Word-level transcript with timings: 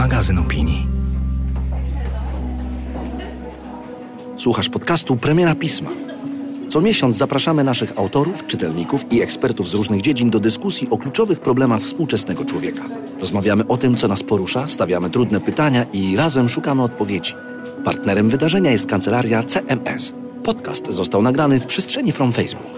magazyn 0.00 0.38
opinii. 0.38 0.86
Słuchasz 4.36 4.68
podcastu 4.68 5.16
Premiera 5.16 5.54
Pisma. 5.54 5.90
Co 6.68 6.80
miesiąc 6.80 7.16
zapraszamy 7.16 7.64
naszych 7.64 7.98
autorów, 7.98 8.46
czytelników 8.46 9.12
i 9.12 9.22
ekspertów 9.22 9.68
z 9.68 9.74
różnych 9.74 10.00
dziedzin 10.00 10.30
do 10.30 10.40
dyskusji 10.40 10.88
o 10.90 10.96
kluczowych 10.96 11.40
problemach 11.40 11.80
współczesnego 11.80 12.44
człowieka. 12.44 12.82
Rozmawiamy 13.20 13.66
o 13.66 13.76
tym, 13.76 13.96
co 13.96 14.08
nas 14.08 14.22
porusza, 14.22 14.66
stawiamy 14.66 15.10
trudne 15.10 15.40
pytania 15.40 15.86
i 15.92 16.16
razem 16.16 16.48
szukamy 16.48 16.82
odpowiedzi. 16.82 17.34
Partnerem 17.84 18.28
wydarzenia 18.28 18.70
jest 18.70 18.86
kancelaria 18.86 19.42
CMS. 19.42 20.12
Podcast 20.44 20.92
został 20.92 21.22
nagrany 21.22 21.60
w 21.60 21.66
przestrzeni 21.66 22.12
From 22.12 22.32
Facebook. 22.32 22.70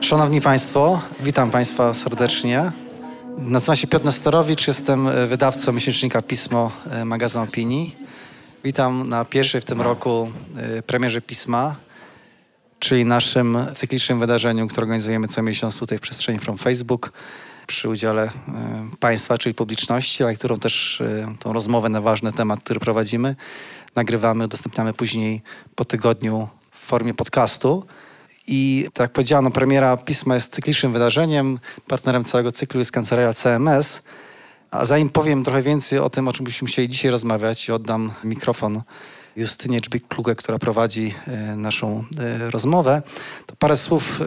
Szanowni 0.00 0.40
Państwo, 0.40 1.00
witam 1.20 1.50
Państwa 1.50 1.94
serdecznie. 1.94 2.72
Nazywam 3.38 3.76
się 3.76 3.86
Piotr 3.86 4.04
Nestorowicz, 4.04 4.66
jestem 4.68 5.28
wydawcą 5.28 5.72
miesięcznika 5.72 6.22
Pismo, 6.22 6.72
e, 6.90 7.04
magazyn 7.04 7.42
opinii. 7.42 7.96
Witam 8.64 9.08
na 9.08 9.24
pierwszej 9.24 9.60
w 9.60 9.64
tym 9.64 9.80
roku 9.80 10.30
e, 10.56 10.82
premierze 10.82 11.20
Pisma, 11.20 11.76
czyli 12.78 13.04
naszym 13.04 13.58
cyklicznym 13.74 14.20
wydarzeniu, 14.20 14.68
które 14.68 14.82
organizujemy 14.82 15.28
co 15.28 15.42
miesiąc 15.42 15.78
tutaj 15.78 15.98
w 15.98 16.00
przestrzeni 16.00 16.38
From 16.38 16.58
Facebook 16.58 17.12
przy 17.66 17.88
udziale 17.88 18.22
e, 18.24 18.30
Państwa, 19.00 19.38
czyli 19.38 19.54
publiczności, 19.54 20.24
ale 20.24 20.34
którą 20.34 20.58
też 20.58 21.02
tą 21.40 21.52
rozmowę 21.52 21.88
na 21.88 22.00
ważny 22.00 22.32
temat, 22.32 22.60
który 22.60 22.80
prowadzimy, 22.80 23.36
nagrywamy, 23.96 24.44
udostępniamy 24.44 24.94
później 24.94 25.42
po 25.74 25.84
tygodniu 25.84 26.48
w 26.70 26.78
formie 26.78 27.14
podcastu. 27.14 27.86
I 28.46 28.88
tak 28.92 29.04
jak 29.04 29.12
powiedziano, 29.12 29.50
premiera 29.50 29.96
pisma 29.96 30.34
jest 30.34 30.54
cyklicznym 30.54 30.92
wydarzeniem. 30.92 31.58
Partnerem 31.88 32.24
całego 32.24 32.52
cyklu 32.52 32.78
jest 32.78 32.92
kancelaria 32.92 33.34
CMS. 33.34 34.02
A 34.70 34.84
zanim 34.84 35.08
powiem 35.08 35.44
trochę 35.44 35.62
więcej 35.62 35.98
o 35.98 36.10
tym, 36.10 36.28
o 36.28 36.32
czym 36.32 36.44
byśmy 36.44 36.68
chcieli 36.68 36.88
dzisiaj 36.88 37.10
rozmawiać, 37.10 37.70
oddam 37.70 38.12
mikrofon 38.24 38.82
Justynie 39.36 39.80
Dżbik-Kluge, 39.80 40.34
która 40.34 40.58
prowadzi 40.58 41.14
e, 41.26 41.56
naszą 41.56 42.04
e, 42.18 42.50
rozmowę, 42.50 43.02
to 43.46 43.56
parę 43.56 43.76
słów 43.76 44.20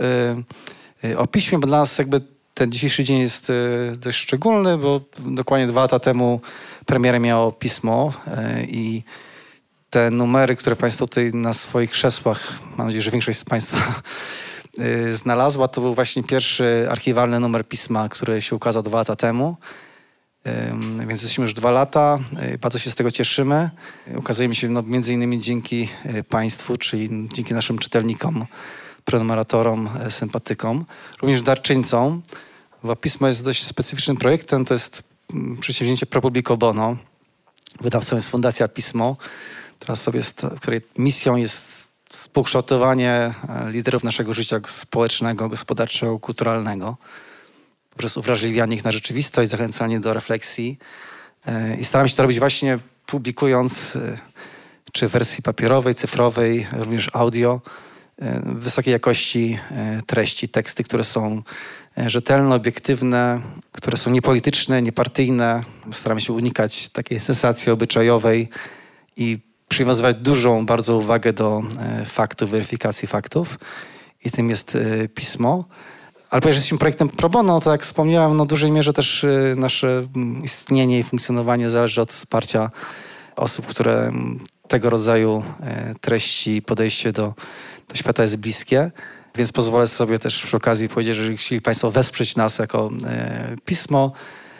e, 1.04 1.18
o 1.18 1.28
piśmie, 1.28 1.60
bo 1.60 1.68
dla 1.68 1.78
nas 1.78 1.98
jakby 1.98 2.22
ten 2.54 2.72
dzisiejszy 2.72 3.04
dzień 3.04 3.20
jest 3.20 3.52
dość 3.98 4.18
szczególny, 4.18 4.78
bo 4.78 5.02
dokładnie 5.20 5.68
dwa 5.68 5.82
lata 5.82 6.00
temu 6.00 6.42
premierę 6.86 7.20
miało 7.20 7.52
pismo 7.52 8.14
i 8.68 9.04
te 9.90 10.12
numery, 10.12 10.56
które 10.56 10.76
Państwo 10.76 11.08
tutaj 11.08 11.32
na 11.34 11.54
swoich 11.54 11.92
krzesłach, 11.92 12.54
mam 12.78 12.88
nadzieję, 12.88 13.02
że 13.02 13.12
większość 13.12 13.40
z 13.40 13.46
Państwa 13.46 13.78
y, 14.80 15.16
znalazła, 15.16 15.68
to 15.68 15.82
był 15.82 15.96
właśnie 15.96 16.24
pierwszy 16.24 16.88
archiwalny 16.92 17.40
numer 17.40 17.68
pisma, 17.68 18.10
który 18.10 18.42
się 18.42 18.56
ukazał 18.56 18.84
dwa 18.84 18.98
lata 18.98 19.16
temu. 19.16 19.58
Więc 21.00 21.22
jesteśmy 21.22 21.42
już 21.42 21.54
dwa 21.54 21.72
lata, 21.72 22.20
y, 22.54 22.58
bardzo 22.58 22.80
się 22.80 22.92
z 22.92 22.96
tego 22.96 23.12
cieszymy. 23.12 23.70
Ukazujemy 24.16 24.56
się 24.56 24.70
no, 24.70 24.82
między 24.82 25.14
innymi 25.14 25.42
dzięki 25.42 25.90
y, 26.06 26.24
Państwu, 26.24 26.78
czyli 26.78 27.28
dzięki 27.34 27.54
naszym 27.54 27.80
czytelnikom, 27.80 28.46
prenumeratorom, 29.06 29.90
sympatykom, 30.10 30.86
również 31.22 31.42
darczyńcom, 31.42 32.22
bo 32.84 32.96
pismo 32.96 33.28
jest 33.28 33.44
dość 33.44 33.64
specyficznym 33.64 34.18
projektem, 34.18 34.66
to 34.66 34.74
jest 34.74 35.04
mm, 35.34 35.58
przedsięwzięcie 35.58 36.06
Pro 36.06 36.22
Publico 36.22 36.58
Bono. 36.58 36.98
Wydawcą 37.82 38.16
jest 38.16 38.30
Fundacja 38.30 38.68
Pismo, 38.68 39.18
teraz 39.80 40.02
sobie, 40.02 40.22
której 40.60 40.82
misją 40.98 41.36
jest 41.36 41.90
współkształtowanie 42.10 43.12
e, 43.50 43.72
liderów 43.72 44.04
naszego 44.04 44.34
życia 44.34 44.60
społecznego, 44.68 45.50
gospodarczego, 45.50 46.20
kulturalnego, 46.20 46.98
poprzez 47.90 48.18
uwrażliwianie 48.18 48.76
ich 48.76 48.84
na 48.84 48.92
rzeczywistość, 48.92 49.52
zachęcanie 49.52 50.00
do 50.00 50.14
refleksji. 50.14 50.80
E, 51.46 51.78
I 51.78 51.86
staram 51.86 52.08
się 52.08 52.16
to 52.16 52.24
robić 52.24 52.40
właśnie 52.40 52.80
publikując 53.06 53.96
e, 53.96 54.18
czy 54.92 55.08
w 55.08 55.12
wersji 55.12 55.44
papierowej, 55.44 55.96
cyfrowej, 55.96 56.68
również 56.72 57.10
audio, 57.14 57.62
wysokiej 58.46 58.92
jakości 58.92 59.60
treści, 60.08 60.50
teksty, 60.50 60.84
które 60.84 61.04
są 61.04 61.44
rzetelne, 61.98 62.56
obiektywne, 62.56 63.42
które 63.72 63.98
są 63.98 64.12
niepolityczne, 64.12 64.82
niepartyjne. 64.82 65.64
Staram 65.92 66.20
się 66.20 66.34
unikać 66.34 66.90
takiej 66.90 67.20
sensacji 67.20 67.72
obyczajowej 67.72 68.50
i 69.18 69.40
przywiązywać 69.70 70.16
dużą 70.16 70.66
bardzo 70.66 70.96
uwagę 70.96 71.34
do 71.34 71.62
e, 71.80 72.06
faktów, 72.06 72.50
weryfikacji 72.50 73.08
faktów 73.08 73.60
i 74.26 74.32
tym 74.32 74.50
jest 74.50 74.76
e, 74.76 75.08
pismo. 75.08 75.66
Ale 76.30 76.42
ponieważ 76.42 76.56
jesteśmy 76.56 76.78
projektem 76.78 77.10
pro 77.10 77.30
bono, 77.30 77.62
to 77.62 77.72
jak 77.72 77.84
wspomniałem, 77.84 78.38
no 78.38 78.46
w 78.46 78.48
dużej 78.48 78.72
mierze 78.72 78.94
też 78.94 79.24
e, 79.24 79.56
nasze 79.56 80.08
istnienie 80.44 81.00
i 81.00 81.04
funkcjonowanie 81.04 81.70
zależy 81.70 82.02
od 82.02 82.12
wsparcia 82.12 82.70
osób, 83.36 83.66
które 83.66 84.12
tego 84.68 84.90
rodzaju 84.90 85.44
treści 86.02 86.56
i 86.56 86.62
podejście 86.62 87.12
do, 87.12 87.34
do 87.88 87.96
świata 87.96 88.24
jest 88.24 88.36
bliskie. 88.36 88.92
Więc 89.36 89.52
pozwolę 89.52 89.88
sobie 89.88 90.20
też 90.20 90.44
przy 90.44 90.58
okazji 90.58 90.90
powiedzieć, 90.90 91.16
że 91.16 91.22
jeżeli 91.22 91.38
chcieli 91.38 91.62
Państwo 91.62 91.92
wesprzeć 91.92 92.36
nas 92.36 92.60
jako 92.60 92.90
pismo, 93.66 94.12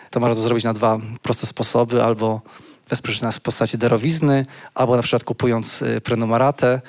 to 0.10 0.20
można 0.20 0.36
to 0.36 0.42
zrobić 0.42 0.64
na 0.64 0.74
dwa 0.74 0.98
proste 1.22 1.48
sposoby. 1.48 2.04
Albo 2.04 2.42
wesprzeć 2.90 3.22
nas 3.22 3.38
w 3.38 3.42
postaci 3.42 3.78
darowizny, 3.78 4.46
albo 4.74 4.96
na 4.96 5.02
przykład 5.02 5.24
kupując 5.24 5.82
y, 5.82 6.02
prenumeratę 6.02 6.82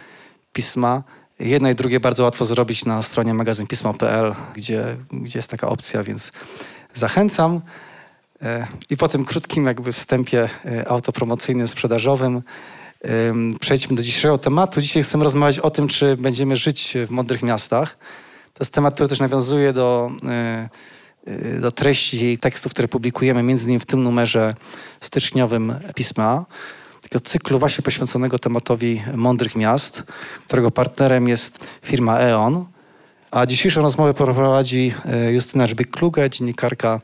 pisma. 0.52 1.02
Jedno 1.40 1.70
i 1.70 1.74
drugie 1.74 2.00
bardzo 2.00 2.22
łatwo 2.22 2.44
zrobić 2.44 2.84
na 2.84 3.02
stronie 3.02 3.34
magazynpismo.pl, 3.34 4.34
gdzie, 4.54 4.96
gdzie 5.12 5.38
jest 5.38 5.50
taka 5.50 5.68
opcja, 5.68 6.02
więc 6.02 6.32
zachęcam. 6.94 7.60
E, 8.42 8.66
I 8.90 8.96
po 8.96 9.08
tym 9.08 9.24
krótkim 9.24 9.66
jakby 9.66 9.92
wstępie 9.92 10.48
e, 10.64 10.88
autopromocyjnym, 10.88 11.68
sprzedażowym 11.68 12.42
przejdźmy 13.60 13.96
do 13.96 14.02
dzisiejszego 14.02 14.38
tematu. 14.38 14.80
Dzisiaj 14.80 15.02
chcemy 15.02 15.24
rozmawiać 15.24 15.58
o 15.58 15.70
tym, 15.70 15.88
czy 15.88 16.16
będziemy 16.16 16.56
żyć 16.56 16.94
w 17.06 17.10
mądrych 17.10 17.42
miastach. 17.42 17.98
To 18.54 18.64
jest 18.64 18.74
temat, 18.74 18.94
który 18.94 19.08
też 19.08 19.20
nawiązuje 19.20 19.72
do 19.72 20.10
e, 20.28 20.68
do 21.60 21.72
treści 21.72 22.38
tekstów, 22.38 22.72
które 22.72 22.88
publikujemy, 22.88 23.42
między 23.42 23.64
innymi 23.64 23.80
w 23.80 23.86
tym 23.86 24.02
numerze 24.02 24.54
styczniowym 25.00 25.74
pisma, 25.94 26.44
takiego 27.00 27.20
cyklu 27.20 27.58
właśnie 27.58 27.82
poświęconego 27.82 28.38
tematowi 28.38 29.02
mądrych 29.14 29.56
miast, 29.56 30.02
którego 30.44 30.70
partnerem 30.70 31.28
jest 31.28 31.66
firma 31.82 32.18
E.ON. 32.18 32.66
A 33.30 33.46
dzisiejszą 33.46 33.82
rozmowę 33.82 34.14
poprowadzi 34.14 34.94
y, 35.28 35.32
Justyna 35.32 35.66
Żbyk-Kluge, 35.66 36.28
dziennikarka 36.28 36.98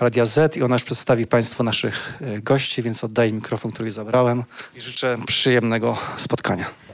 Radia 0.00 0.26
Z 0.26 0.56
i 0.56 0.62
ona 0.62 0.74
już 0.74 0.84
przedstawi 0.84 1.26
Państwu 1.26 1.62
naszych 1.62 2.14
y, 2.36 2.42
gości, 2.42 2.82
więc 2.82 3.04
oddaję 3.04 3.32
mikrofon, 3.32 3.70
który 3.70 3.90
zabrałem 3.90 4.44
i 4.76 4.80
życzę 4.80 5.18
przyjemnego 5.26 5.98
spotkania. 6.16 6.87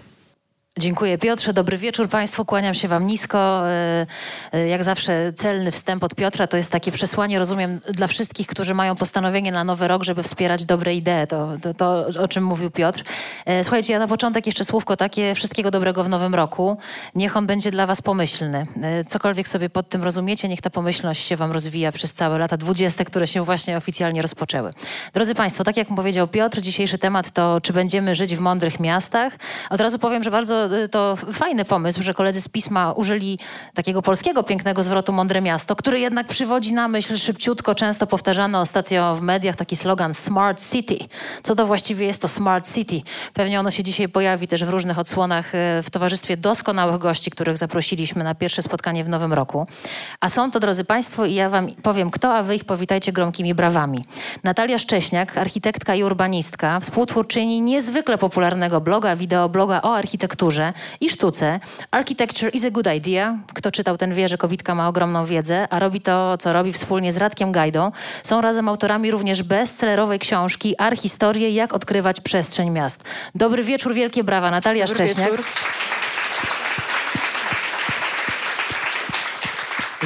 Dziękuję 0.79 1.19
Piotrze, 1.19 1.53
dobry 1.53 1.79
wieczór 1.79 2.09
Państwu, 2.09 2.45
kłaniam 2.45 2.75
się 2.75 2.89
Wam 2.89 3.07
nisko. 3.07 3.69
E, 3.69 4.07
e, 4.53 4.69
jak 4.69 4.85
zawsze 4.85 5.33
celny 5.33 5.71
wstęp 5.71 6.05
od 6.05 6.15
Piotra 6.15 6.47
to 6.47 6.57
jest 6.57 6.71
takie 6.71 6.93
przesłanie, 6.93 7.39
rozumiem, 7.39 7.81
dla 7.93 8.07
wszystkich, 8.07 8.47
którzy 8.47 8.75
mają 8.75 8.97
postanowienie 8.97 9.53
na 9.53 9.65
nowy 9.65 9.89
rok, 9.89 10.05
żeby 10.05 10.23
wspierać 10.23 10.65
dobre 10.65 10.95
idee, 10.95 11.27
to, 11.29 11.49
to, 11.63 11.75
to 11.75 12.07
o 12.23 12.29
czym 12.29 12.45
mówił 12.45 12.71
Piotr. 12.71 13.05
E, 13.47 13.65
słuchajcie, 13.65 13.93
ja 13.93 13.99
na 13.99 14.07
początek 14.07 14.47
jeszcze 14.47 14.65
słówko 14.65 14.97
takie, 14.97 15.35
wszystkiego 15.35 15.71
dobrego 15.71 16.05
w 16.05 16.09
nowym 16.09 16.35
roku. 16.35 16.77
Niech 17.15 17.37
on 17.37 17.47
będzie 17.47 17.71
dla 17.71 17.87
Was 17.87 18.03
pomyślny. 18.03 18.63
Cokolwiek 19.09 19.49
sobie 19.49 19.71
pod 19.71 19.89
tym 19.89 20.03
rozumiecie, 20.03 20.49
niech 20.49 20.61
ta 20.61 20.71
pomyślność 20.71 21.27
się 21.27 21.37
Wam 21.37 21.53
rozwija 21.53 21.93
przez 21.93 22.13
całe 22.13 22.39
lata 22.39 22.57
dwudzieste, 22.57 23.05
które 23.05 23.27
się 23.27 23.45
właśnie 23.45 23.77
oficjalnie 23.77 24.23
rozpoczęły. 24.23 24.71
Drodzy 25.13 25.35
Państwo, 25.35 25.65
tak 25.65 25.77
jak 25.77 25.89
powiedział 25.89 26.29
Piotr, 26.29 26.61
dzisiejszy 26.61 26.99
temat 26.99 27.31
to, 27.31 27.61
czy 27.61 27.73
będziemy 27.73 28.15
żyć 28.15 28.37
w 28.37 28.41
mądrych 28.41 28.81
miastach. 28.81 29.33
Od 29.71 29.81
razu 29.81 29.99
powiem, 29.99 30.23
że 30.23 30.31
bardzo 30.31 30.64
Y, 30.73 30.89
to 30.89 31.17
fajny 31.17 31.65
pomysł, 31.65 32.03
że 32.03 32.15
koledzy 32.15 32.41
z 32.41 32.49
pisma 32.49 32.93
użyli 32.93 33.39
takiego 33.75 34.03
polskiego 34.03 34.43
pięknego 34.43 34.83
zwrotu 34.83 35.13
mądre 35.13 35.41
miasto, 35.41 35.77
który 35.77 36.01
jednak 36.01 36.27
przywodzi 36.27 36.73
na 36.73 36.89
myśl 36.89 37.17
szybciutko, 37.17 37.75
często 37.75 38.07
powtarzany 38.07 38.59
ostatnio 38.59 39.15
w 39.17 39.23
mediach 39.23 39.57
taki 39.57 39.77
slogan 39.77 40.15
Smart 40.15 40.71
City. 40.71 40.99
Co 41.43 41.55
to 41.55 41.67
właściwie 41.67 42.07
jest 42.07 42.23
to 42.23 42.29
Smart 42.29 42.75
City? 42.75 43.03
Pewnie 43.35 43.61
ono 43.61 43.71
się 43.71 43.83
dzisiaj 43.83 44.09
pojawi 44.09 44.49
też 44.49 44.65
w 44.65 44.69
różnych 44.69 44.99
odsłonach 44.99 45.55
y, 45.55 45.83
w 45.83 45.91
towarzystwie 45.91 46.37
doskonałych 46.37 46.99
gości, 46.99 47.31
których 47.31 47.57
zaprosiliśmy 47.59 48.25
na 48.25 48.35
pierwsze 48.35 48.63
spotkanie 48.63 49.05
w 49.05 49.09
nowym 49.09 49.33
roku. 49.33 49.67
A 50.21 50.29
są 50.29 50.51
to, 50.51 50.61
drodzy 50.61 50.85
Państwo, 50.85 51.27
i 51.27 51.35
ja 51.35 51.51
Wam 51.51 51.67
powiem 51.83 52.11
kto, 52.11 52.35
a 52.35 52.43
Wy 52.43 52.55
ich 52.55 52.65
powitajcie 52.65 53.13
gromkimi 53.13 53.55
brawami. 53.55 54.05
Natalia 54.45 54.79
Szcześniak, 54.79 55.39
architektka 55.39 55.95
i 55.95 56.03
urbanistka, 56.03 56.81
współtwórczyni 56.81 57.61
niezwykle 57.61 58.19
popularnego 58.19 58.81
bloga, 58.81 59.17
wideobloga 59.17 59.83
o 59.83 59.97
architekturze, 59.97 60.54
i 61.01 61.11
sztuce. 61.11 61.61
Architecture 61.91 62.51
is 62.51 62.65
a 62.65 62.71
good 62.71 62.87
idea. 62.97 63.39
Kto 63.55 63.73
czytał 63.73 63.97
ten 63.97 64.15
wie, 64.15 64.29
że 64.29 64.39
Kowitka 64.39 64.75
ma 64.75 64.89
ogromną 64.89 65.27
wiedzę, 65.27 65.69
a 65.71 65.79
robi 65.79 66.01
to, 66.01 66.39
co 66.39 66.53
robi 66.53 66.73
wspólnie 66.73 67.13
z 67.13 67.17
Radkiem 67.17 67.53
Gajdą. 67.53 67.93
Są 68.23 68.41
razem 68.41 68.69
autorami 68.69 69.11
również 69.11 69.43
bestsellerowej 69.43 70.19
książki 70.19 70.75
Archistorie, 70.79 71.51
jak 71.51 71.75
odkrywać 71.75 72.21
przestrzeń 72.21 72.71
miast. 72.71 73.03
Dobry 73.35 73.63
wieczór, 73.63 73.95
wielkie 73.95 74.25
brawa. 74.25 74.51
Natalia 74.51 74.87
Dobry 74.87 75.05
Szcześniak. 75.05 75.31
Wieczór. 75.31 75.45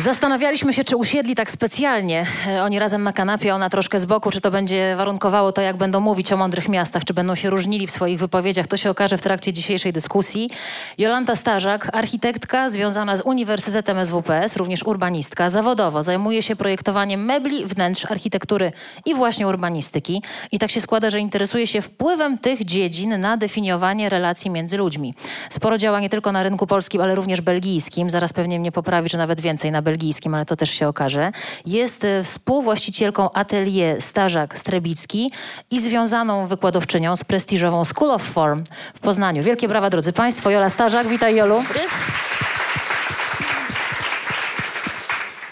Zastanawialiśmy 0.03 0.73
się, 0.73 0.85
czy 0.85 0.97
usiedli 0.97 1.35
tak 1.35 1.51
specjalnie, 1.51 2.27
e, 2.47 2.63
oni 2.63 2.79
razem 2.79 3.03
na 3.03 3.13
kanapie, 3.13 3.55
ona 3.55 3.71
troszkę 3.71 4.01
z 4.01 4.07
boku, 4.07 4.31
czy 4.31 4.41
to 4.41 4.51
będzie 4.51 4.95
warunkowało 4.97 5.53
to, 5.53 5.63
jak 5.63 5.77
będą 5.77 6.01
mówić 6.01 6.33
o 6.33 6.37
mądrych 6.37 6.69
miastach, 6.69 7.05
czy 7.05 7.15
będą 7.15 7.35
się 7.35 7.51
różnili 7.51 7.87
w 7.87 7.91
swoich 7.91 8.19
wypowiedziach. 8.19 8.67
To 8.67 8.77
się 8.77 8.91
okaże 8.91 9.19
w 9.19 9.23
trakcie 9.23 9.53
dzisiejszej 9.53 9.93
dyskusji. 9.93 10.51
Jolanta 10.99 11.37
Starzak, 11.37 11.89
architektka 11.93 12.71
związana 12.71 13.17
z 13.17 13.21
Uniwersytetem 13.21 14.07
SWPS, 14.07 14.57
również 14.57 14.83
urbanistka, 14.83 15.51
zawodowo 15.51 16.03
zajmuje 16.03 16.43
się 16.43 16.57
projektowaniem 16.57 17.25
mebli, 17.25 17.67
wnętrz, 17.67 18.11
architektury 18.11 18.73
i 19.05 19.15
właśnie 19.15 19.49
urbanistyki. 19.49 20.23
I 20.53 20.59
tak 20.59 20.71
się 20.71 20.81
składa, 20.81 21.11
że 21.11 21.21
interesuje 21.21 21.67
się 21.67 21.83
wpływem 21.83 22.39
tych 22.39 22.65
dziedzin 22.65 23.21
na 23.21 23.37
definiowanie 23.37 24.09
relacji 24.09 24.51
między 24.51 24.77
ludźmi. 24.77 25.15
Sporo 25.51 25.79
działa 25.79 26.01
nie 26.01 26.09
tylko 26.09 26.33
na 26.33 26.43
rynku 26.43 26.67
polskim, 26.67 27.01
ale 27.01 27.15
również 27.15 27.41
belgijskim. 27.41 28.11
Zaraz 28.11 28.33
pewnie 28.33 28.61
mnie 28.61 28.73
poprawi, 28.73 29.09
że 29.09 29.19
nawet 29.19 29.41
więcej 29.41 29.73
na 29.73 29.83
belgijskim, 29.89 30.35
ale 30.35 30.45
to 30.45 30.57
też 30.57 30.71
się 30.71 30.89
okaże. 30.89 31.33
Jest 31.67 32.05
e, 32.05 32.25
współwłaścicielką 32.25 33.33
atelier 33.33 34.03
Starzak 34.03 34.59
Strebicki 34.59 35.33
i 35.71 35.81
związaną 35.81 36.47
wykładowczynią 36.47 37.17
z 37.17 37.25
prestiżową 37.25 37.85
School 37.85 38.11
of 38.11 38.23
Form 38.23 38.65
w 38.95 39.01
Poznaniu. 39.01 39.43
Wielkie 39.43 39.69
brawa, 39.69 39.91
drodzy 39.91 40.13
Państwo. 40.13 40.51
Jola 40.51 40.71
Starzak, 40.71 41.09
witaj 41.09 41.37
Jolu. 41.37 41.63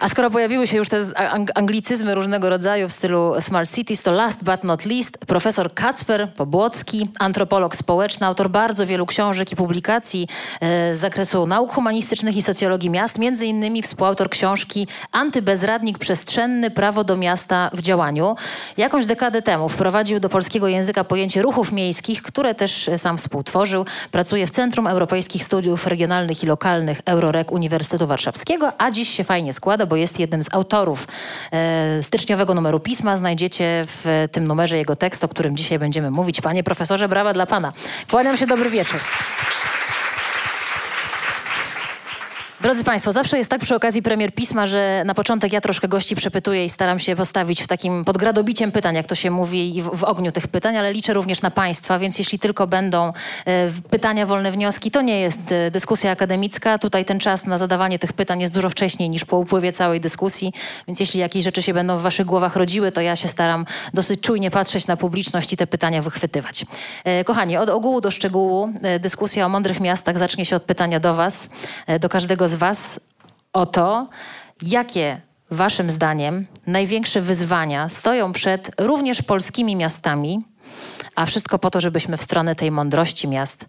A 0.07 0.09
skoro 0.09 0.31
pojawiły 0.31 0.67
się 0.67 0.77
już 0.77 0.89
te 0.89 1.01
anglicyzmy 1.55 2.15
różnego 2.15 2.51
rodzaju 2.51 2.89
w 2.89 2.93
stylu 2.93 3.35
Smart 3.41 3.75
Cities, 3.75 4.03
to 4.03 4.13
last 4.13 4.45
but 4.45 4.65
not 4.65 4.85
least 4.85 5.19
profesor 5.19 5.75
Kacper 5.75 6.29
Pobłocki, 6.37 7.09
antropolog 7.19 7.77
społeczny, 7.77 8.27
autor 8.27 8.51
bardzo 8.51 8.87
wielu 8.87 9.07
książek 9.07 9.53
i 9.53 9.57
publikacji 9.57 10.29
e, 10.61 10.95
z 10.95 10.99
zakresu 10.99 11.47
nauk 11.47 11.73
humanistycznych 11.73 12.37
i 12.37 12.43
socjologii 12.43 12.91
miast, 12.91 13.19
między 13.19 13.47
innymi 13.47 13.83
współautor 13.83 14.31
książki 14.31 14.89
Antybezradnik 15.13 15.99
przestrzenny, 15.99 16.71
prawo 16.71 17.05
do 17.05 17.17
miasta 17.17 17.71
w 17.73 17.81
działaniu. 17.81 18.37
Jakąś 18.77 19.07
dekadę 19.07 19.43
temu 19.43 19.69
wprowadził 19.69 20.21
do 20.21 20.29
polskiego 20.29 20.69
języka 20.69 21.05
pojęcie 21.05 21.43
ruchów 21.43 21.73
miejskich, 21.73 22.23
które 22.23 22.55
też 22.55 22.91
sam 22.97 23.19
współtworzył. 23.19 23.87
Pracuje 24.11 24.47
w 24.47 24.51
Centrum 24.51 24.87
Europejskich 24.87 25.45
Studiów 25.45 25.87
Regionalnych 25.87 26.45
i 26.45 26.47
Lokalnych 26.47 27.01
Eurorek 27.07 27.53
Uniwersytetu 27.53 28.07
Warszawskiego, 28.07 28.73
a 28.79 28.91
dziś 28.91 29.09
się 29.09 29.25
fajnie 29.25 29.53
składa, 29.53 29.87
bo 29.87 29.96
jest 29.97 30.21
jednym 30.21 30.43
z 30.43 30.55
autorów 30.55 31.09
e, 31.53 32.03
styczniowego 32.03 32.55
numeru 32.55 32.81
pisma. 32.81 33.17
Znajdziecie 33.17 33.85
w 33.87 34.29
tym 34.33 34.47
numerze 34.47 34.79
jego 34.79 34.97
tekst, 34.97 35.25
o 35.25 35.29
którym 35.29 35.57
dzisiaj 35.57 35.79
będziemy 35.79 36.11
mówić. 36.11 36.41
Panie 36.41 36.65
profesorze, 36.65 37.09
brawa 37.09 37.33
dla 37.33 37.47
pana. 37.47 37.73
Kłaniam 38.11 38.37
się, 38.37 38.47
dobry 38.47 38.71
wieczór. 38.71 39.01
Drodzy 42.61 42.85
Państwo, 42.85 43.13
zawsze 43.13 43.39
jest 43.39 43.51
tak 43.51 43.61
przy 43.61 43.75
okazji 43.75 44.03
premier 44.03 44.35
pisma, 44.35 44.67
że 44.67 45.03
na 45.07 45.15
początek 45.15 45.53
ja 45.53 45.61
troszkę 45.61 45.89
gości 45.89 46.17
przepytuję 46.17 46.65
i 46.65 46.71
staram 46.71 46.99
się 46.99 47.17
postawić 47.17 47.63
w 47.63 47.67
takim 47.67 48.05
pod 48.05 48.19
gradobiciem 48.19 48.73
pytań, 48.73 48.95
jak 48.95 49.07
to 49.07 49.15
się 49.15 49.31
mówi, 49.31 49.83
w, 49.83 49.99
w 49.99 50.05
ogniu 50.05 50.33
tych 50.33 50.49
pytań, 50.49 50.77
ale 50.77 50.93
liczę 50.93 51.15
również 51.15 51.43
na 51.43 51.51
Państwa, 51.51 51.99
więc 51.99 52.19
jeśli 52.19 52.39
tylko 52.39 52.67
będą 52.67 53.13
e, 53.47 53.71
pytania, 53.91 54.27
wolne 54.27 54.51
wnioski, 54.51 54.91
to 54.91 55.03
nie 55.03 55.21
jest 55.21 55.53
e, 55.53 55.71
dyskusja 55.71 56.11
akademicka. 56.11 56.79
Tutaj 56.79 57.05
ten 57.05 57.19
czas 57.19 57.45
na 57.45 57.59
zadawanie 57.59 57.99
tych 57.99 58.13
pytań 58.13 58.41
jest 58.41 58.55
dużo 58.55 58.71
wcześniej 58.71 59.11
niż 59.11 59.25
po 59.25 59.39
upływie 59.39 59.73
całej 59.73 60.01
dyskusji, 60.01 60.53
więc 60.89 61.01
jeśli 61.01 61.21
jakieś 61.21 61.45
rzeczy 61.45 61.63
się 61.63 61.75
będą 61.75 61.99
w 61.99 62.03
Waszych 62.03 62.27
głowach 62.27 62.57
rodziły, 62.57 62.93
to 62.93 63.01
ja 63.01 63.17
się 63.17 63.29
staram 63.29 63.67
dosyć 63.95 64.21
czujnie 64.21 64.51
patrzeć 64.51 64.87
na 64.87 64.97
publiczność 64.97 65.53
i 65.53 65.57
te 65.57 65.67
pytania 65.67 66.03
wychwytywać. 66.03 66.67
E, 67.05 67.25
kochani, 67.25 67.57
od 67.57 67.71
ogółu 67.71 68.01
do 68.01 68.11
szczegółu 68.11 68.73
e, 68.83 69.01
dyskusja 69.01 69.47
o 69.47 69.49
mądrych 69.49 69.81
miastach 69.81 70.19
zacznie 70.19 70.45
się 70.45 70.57
od 70.57 70.63
pytania 70.63 71.01
do 71.01 71.15
Was, 71.15 71.49
e, 71.87 71.99
do 71.99 72.09
każdego 72.09 72.46
z 72.49 72.55
Was 72.55 73.01
o 73.53 73.67
to, 73.67 74.09
jakie 74.63 75.21
Waszym 75.51 75.91
zdaniem 75.91 76.47
największe 76.67 77.21
wyzwania 77.21 77.89
stoją 77.89 78.33
przed 78.33 78.71
również 78.81 79.23
polskimi 79.23 79.77
miastami, 79.77 80.39
a 81.15 81.27
wszystko 81.27 81.59
po 81.59 81.71
to, 81.71 81.81
żebyśmy 81.81 82.17
w 82.17 82.23
stronę 82.23 82.55
tej 82.55 82.71
mądrości 82.71 83.29
miast 83.29 83.67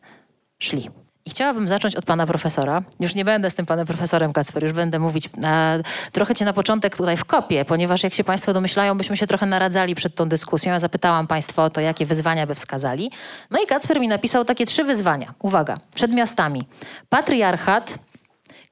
szli. 0.59 0.89
I 1.25 1.29
chciałabym 1.29 1.67
zacząć 1.67 1.95
od 1.95 2.05
pana 2.05 2.27
profesora. 2.27 2.81
Już 2.99 3.15
nie 3.15 3.25
będę 3.25 3.49
z 3.49 3.55
tym 3.55 3.65
panem 3.65 3.87
profesorem 3.87 4.33
Kacper, 4.33 4.63
już 4.63 4.73
będę 4.73 4.99
mówić 4.99 5.29
na, 5.37 5.77
trochę 6.11 6.35
cię 6.35 6.45
na 6.45 6.53
początek 6.53 6.97
tutaj 6.97 7.17
w 7.17 7.25
kopie, 7.25 7.65
ponieważ 7.65 8.03
jak 8.03 8.13
się 8.13 8.23
państwo 8.23 8.53
domyślają, 8.53 8.97
byśmy 8.97 9.17
się 9.17 9.27
trochę 9.27 9.45
naradzali 9.45 9.95
przed 9.95 10.15
tą 10.15 10.29
dyskusją. 10.29 10.71
Ja 10.71 10.79
zapytałam 10.79 11.27
państwa 11.27 11.63
o 11.63 11.69
to, 11.69 11.81
jakie 11.81 12.05
wyzwania 12.05 12.47
by 12.47 12.55
wskazali. 12.55 13.11
No 13.51 13.59
i 13.63 13.67
Kacper 13.67 13.99
mi 13.99 14.07
napisał 14.07 14.45
takie 14.45 14.65
trzy 14.65 14.83
wyzwania. 14.83 15.33
Uwaga, 15.39 15.77
przed 15.95 16.11
miastami. 16.11 16.67
Patriarchat, 17.09 17.99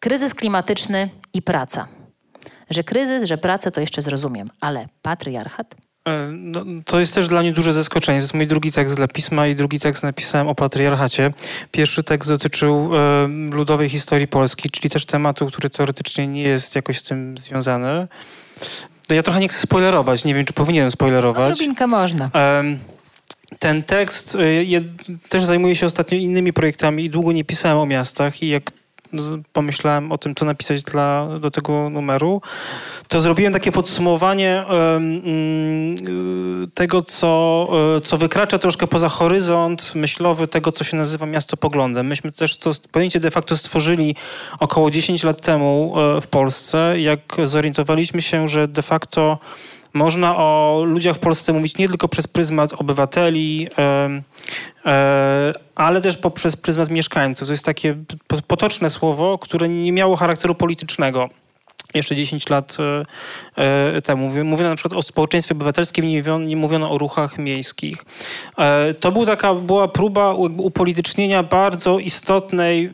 kryzys 0.05 0.33
klimatyczny 0.33 1.09
i 1.33 1.41
praca. 1.41 1.87
Że 2.69 2.83
kryzys, 2.83 3.23
że 3.23 3.37
pracę 3.37 3.71
to 3.71 3.81
jeszcze 3.81 4.01
zrozumiem, 4.01 4.49
ale 4.61 4.87
patriarchat? 5.01 5.75
E, 6.07 6.29
no, 6.31 6.65
to 6.85 6.99
jest 6.99 7.15
też 7.15 7.27
dla 7.27 7.41
mnie 7.41 7.51
duże 7.51 7.73
zaskoczenie. 7.73 8.19
To 8.19 8.23
jest 8.23 8.33
mój 8.33 8.47
drugi 8.47 8.71
tekst 8.71 8.95
dla 8.95 9.07
pisma 9.07 9.47
i 9.47 9.55
drugi 9.55 9.79
tekst 9.79 10.03
napisałem 10.03 10.47
o 10.47 10.55
patriarchacie. 10.55 11.33
Pierwszy 11.71 12.03
tekst 12.03 12.29
dotyczył 12.29 12.91
e, 12.95 13.27
ludowej 13.51 13.89
historii 13.89 14.27
Polski, 14.27 14.69
czyli 14.69 14.89
też 14.89 15.05
tematu, 15.05 15.45
który 15.45 15.69
teoretycznie 15.69 16.27
nie 16.27 16.41
jest 16.41 16.75
jakoś 16.75 16.97
z 16.97 17.03
tym 17.03 17.37
związany. 17.37 18.07
No, 19.09 19.15
ja 19.15 19.23
trochę 19.23 19.39
nie 19.39 19.47
chcę 19.47 19.59
spoilerować, 19.59 20.25
nie 20.25 20.35
wiem, 20.35 20.45
czy 20.45 20.53
powinienem 20.53 20.91
spoilerować. 20.91 21.51
Odrobinkę 21.51 21.87
można. 21.87 22.29
E, 22.35 22.63
ten 23.59 23.83
tekst 23.83 24.35
e, 24.35 24.39
też 25.29 25.43
zajmuje 25.43 25.75
się 25.75 25.85
ostatnio 25.85 26.17
innymi 26.17 26.53
projektami 26.53 27.03
i 27.05 27.09
długo 27.09 27.31
nie 27.31 27.43
pisałem 27.43 27.77
o 27.77 27.85
miastach 27.85 28.43
i 28.43 28.47
jak 28.47 28.71
pomyślałem 29.53 30.11
o 30.11 30.17
tym, 30.17 30.35
co 30.35 30.45
napisać 30.45 30.83
dla, 30.83 31.27
do 31.39 31.51
tego 31.51 31.89
numeru, 31.89 32.41
to 33.07 33.21
zrobiłem 33.21 33.53
takie 33.53 33.71
podsumowanie 33.71 34.65
um, 34.69 35.21
tego, 36.73 37.01
co, 37.01 37.67
e, 37.97 38.01
co 38.01 38.17
wykracza 38.17 38.59
troszkę 38.59 38.87
poza 38.87 39.09
horyzont 39.09 39.95
myślowy 39.95 40.47
tego, 40.47 40.71
co 40.71 40.83
się 40.83 40.97
nazywa 40.97 41.25
miastopoglądem. 41.25 42.07
Myśmy 42.07 42.31
też 42.31 42.57
to 42.57 42.71
pojęcie 42.91 43.19
de 43.19 43.31
facto 43.31 43.57
stworzyli 43.57 44.15
około 44.59 44.91
10 44.91 45.23
lat 45.23 45.41
temu 45.41 45.93
e, 45.97 46.21
w 46.21 46.27
Polsce, 46.27 47.01
jak 47.01 47.19
zorientowaliśmy 47.43 48.21
się, 48.21 48.47
że 48.47 48.67
de 48.67 48.81
facto 48.81 49.39
można 49.95 50.37
o 50.37 50.81
ludziach 50.85 51.15
w 51.15 51.19
Polsce 51.19 51.53
mówić 51.53 51.77
nie 51.77 51.87
tylko 51.87 52.07
przez 52.07 52.27
pryzmat 52.27 52.73
obywateli, 52.73 53.67
e, 54.85 55.53
ale 55.75 56.01
też 56.01 56.17
poprzez 56.17 56.55
pryzmat 56.55 56.89
mieszkańców. 56.89 57.47
To 57.47 57.53
jest 57.53 57.65
takie 57.65 57.95
potoczne 58.47 58.89
słowo, 58.89 59.37
które 59.37 59.69
nie 59.69 59.91
miało 59.91 60.15
charakteru 60.15 60.55
politycznego 60.55 61.29
jeszcze 61.95 62.15
10 62.15 62.49
lat 62.49 62.77
e, 62.79 63.05
e, 63.95 64.01
temu. 64.01 64.29
Mówiono 64.43 64.69
na 64.69 64.75
przykład 64.75 64.99
o 64.99 65.03
społeczeństwie 65.03 65.55
obywatelskim, 65.55 66.05
nie 66.47 66.55
mówiono, 66.55 66.91
o 66.91 66.97
ruchach 66.97 67.37
miejskich. 67.37 68.05
E, 68.57 68.93
to 68.93 69.11
był 69.11 69.25
taka, 69.25 69.53
była 69.53 69.87
próba 69.87 70.33
upolitycznienia 70.57 71.43
bardzo 71.43 71.99
istotnej, 71.99 72.93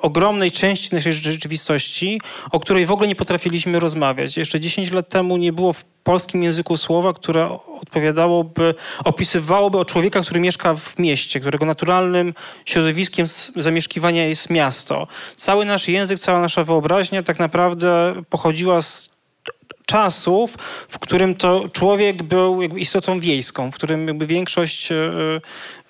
ogromnej 0.00 0.52
części 0.52 0.94
naszej 0.94 1.12
rzeczywistości, 1.12 2.20
o 2.52 2.60
której 2.60 2.86
w 2.86 2.92
ogóle 2.92 3.08
nie 3.08 3.16
potrafiliśmy 3.16 3.80
rozmawiać. 3.80 4.36
Jeszcze 4.36 4.60
10 4.60 4.92
lat 4.92 5.08
temu 5.08 5.36
nie 5.36 5.52
było 5.52 5.72
w 5.72 5.84
polskim 6.04 6.42
języku 6.42 6.76
słowa, 6.76 7.12
które 7.12 7.58
odpowiadałoby, 7.80 8.74
opisywałoby 9.04 9.78
o 9.78 9.84
człowieka, 9.84 10.20
który 10.20 10.40
mieszka 10.40 10.74
w 10.74 10.98
mieście, 10.98 11.40
którego 11.40 11.66
naturalnym 11.66 12.34
środowiskiem 12.64 13.26
zamieszkiwania 13.56 14.26
jest 14.26 14.50
miasto. 14.50 15.06
Cały 15.36 15.64
nasz 15.64 15.88
język, 15.88 16.18
cała 16.18 16.40
nasza 16.40 16.64
wyobraźnia 16.64 17.22
tak 17.22 17.38
naprawdę 17.38 18.14
pochodziła 18.32 18.82
z 18.82 19.12
czasów, 19.86 20.56
w 20.88 20.98
którym 20.98 21.34
to 21.34 21.68
człowiek 21.68 22.22
był 22.22 22.62
istotą 22.62 23.20
wiejską, 23.20 23.70
w 23.70 23.74
którym 23.74 24.08
jakby 24.08 24.26
większość 24.26 24.92
e, 24.92 24.96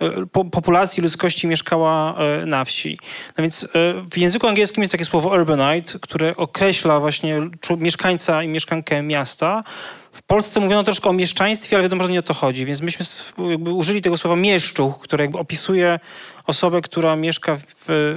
e, 0.01 0.27
populacji 0.51 1.03
ludzkości 1.03 1.47
mieszkała 1.47 2.15
e, 2.19 2.47
na 2.47 2.65
wsi. 2.65 2.99
No 3.39 3.43
więc 3.43 3.69
w 4.11 4.19
języku 4.19 4.47
angielskim 4.47 4.83
jest 4.83 4.93
takie 4.93 5.05
słowo 5.05 5.31
urbanite, 5.31 5.99
które 6.01 6.37
określa 6.37 7.01
właśnie 7.01 7.41
mieszkańca 7.79 8.43
i 8.43 8.49
mieszkankę 8.49 9.03
miasta. 9.03 9.65
W 10.13 10.23
Polsce 10.23 10.61
mówiono 10.61 10.85
troszkę 10.85 11.11
o 11.11 11.13
mieszczaństwie, 11.13 11.77
ale 11.77 11.83
wiadomo, 11.83 12.05
że 12.05 12.13
nie 12.13 12.19
o 12.19 12.23
to 12.23 12.35
chodzi, 12.35 12.67
więc 12.67 12.81
myśmy 12.81 13.07
użyli 13.73 14.03
tego 14.03 14.19
słowa 14.19 14.37
mieszczuch, 14.37 14.99
które 15.01 15.29
opisuje 15.33 16.01
osobę, 16.47 16.81
która 16.81 17.17
mieszka 17.17 17.57
w, 17.57 17.65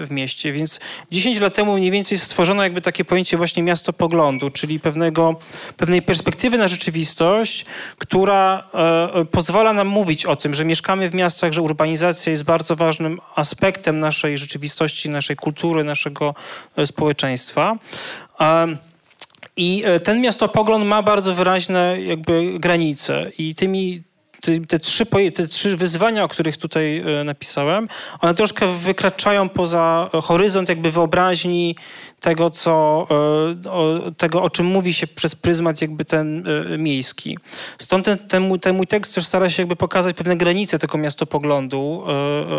w, 0.08 0.12
mieście. 0.12 0.52
Więc 0.52 0.80
10 1.12 1.40
lat 1.40 1.54
temu 1.54 1.74
mniej 1.78 1.92
więcej 1.92 2.18
stworzono 2.18 2.64
jakby 2.64 2.82
takie 2.82 3.06
pojęcie 3.06 3.38
właśnie 3.38 3.64
miasto 3.64 3.94
poglądu, 3.94 4.50
czyli 4.50 4.80
pewnego, 4.80 5.36
pewnej 5.78 6.02
perspektywy 6.02 6.58
na 6.58 6.68
rzeczywistość, 6.68 7.66
która 7.98 8.70
e, 8.74 9.26
pozwala 9.26 9.74
nam 9.74 9.88
mówić 9.88 10.26
o 10.26 10.36
tym, 10.36 10.54
że 10.54 10.66
mieszkamy 10.66 11.10
w 11.10 11.14
miastach, 11.14 11.54
że 11.54 11.62
urbanizacja 11.62 12.32
jest 12.32 12.44
bardzo 12.44 12.76
ważnym 12.76 13.20
aspektem 13.36 14.00
naszej 14.00 14.38
rzeczywistości, 14.38 15.10
naszej 15.10 15.36
kultury, 15.36 15.84
naszego 15.84 16.36
e, 16.78 16.86
społeczeństwa. 16.86 17.78
E, 18.40 18.78
i 19.58 19.84
ten 20.04 20.22
miastopogląd 20.22 20.86
ma 20.86 21.04
bardzo 21.04 21.36
wyraźne 21.36 22.02
jakby 22.02 22.60
granice 22.60 23.32
i 23.38 23.56
tymi 23.56 24.04
te, 24.68 24.80
trzy, 24.80 25.06
te 25.34 25.48
trzy 25.48 25.78
wyzwania, 25.78 26.24
o 26.24 26.28
których 26.28 26.58
tutaj 26.58 26.98
e, 26.98 27.24
napisałem, 27.24 27.88
one 28.22 28.34
troszkę 28.34 28.68
wykraczają 28.68 29.50
poza 29.50 30.10
horyzont 30.24 30.70
jakby 30.70 30.92
wyobraźni 30.92 31.76
tego, 32.26 32.50
co, 32.50 33.08
e, 33.66 33.70
o, 33.72 34.12
tego, 34.18 34.42
o 34.42 34.50
czym 34.50 34.66
mówi 34.66 34.94
się 34.94 35.08
przez 35.08 35.36
pryzmat 35.36 35.82
jakby 35.82 36.06
ten 36.06 36.48
e, 36.48 36.78
miejski. 36.78 37.38
Stąd 37.78 38.06
ten, 38.06 38.18
ten, 38.18 38.44
mój, 38.44 38.60
ten 38.60 38.76
mój 38.76 38.88
tekst 38.88 39.16
też 39.16 39.26
stara 39.26 39.50
się 39.50 39.62
jakby 39.62 39.76
pokazać 39.76 40.16
pewne 40.16 40.38
granice 40.38 40.80
tego 40.80 40.98
miastopoglądu. 40.98 42.04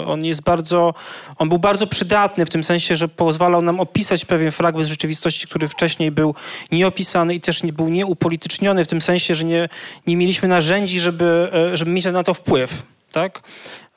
On 0.06 0.24
jest 0.24 0.42
bardzo, 0.42 0.94
on 1.38 1.48
był 1.48 1.58
bardzo 1.58 1.86
przydatny 1.86 2.46
w 2.46 2.50
tym 2.50 2.64
sensie, 2.64 2.96
że 2.96 3.08
pozwalał 3.08 3.62
nam 3.62 3.80
opisać 3.80 4.24
pewien 4.24 4.50
fragment 4.52 4.88
rzeczywistości, 4.88 5.46
który 5.46 5.68
wcześniej 5.68 6.10
był 6.10 6.34
nieopisany 6.72 7.34
i 7.34 7.40
też 7.40 7.62
nie, 7.62 7.72
był 7.72 7.88
nieupolityczniony 7.88 8.84
w 8.84 8.88
tym 8.88 9.00
sensie, 9.00 9.34
że 9.34 9.44
nie, 9.44 9.68
nie 10.06 10.16
mieliśmy 10.16 10.48
narzędzi, 10.48 11.00
żeby 11.00 11.50
żeby 11.74 11.90
mieć 11.90 12.04
na 12.04 12.22
to 12.22 12.34
wpływ. 12.34 12.82
Tak? 13.12 13.42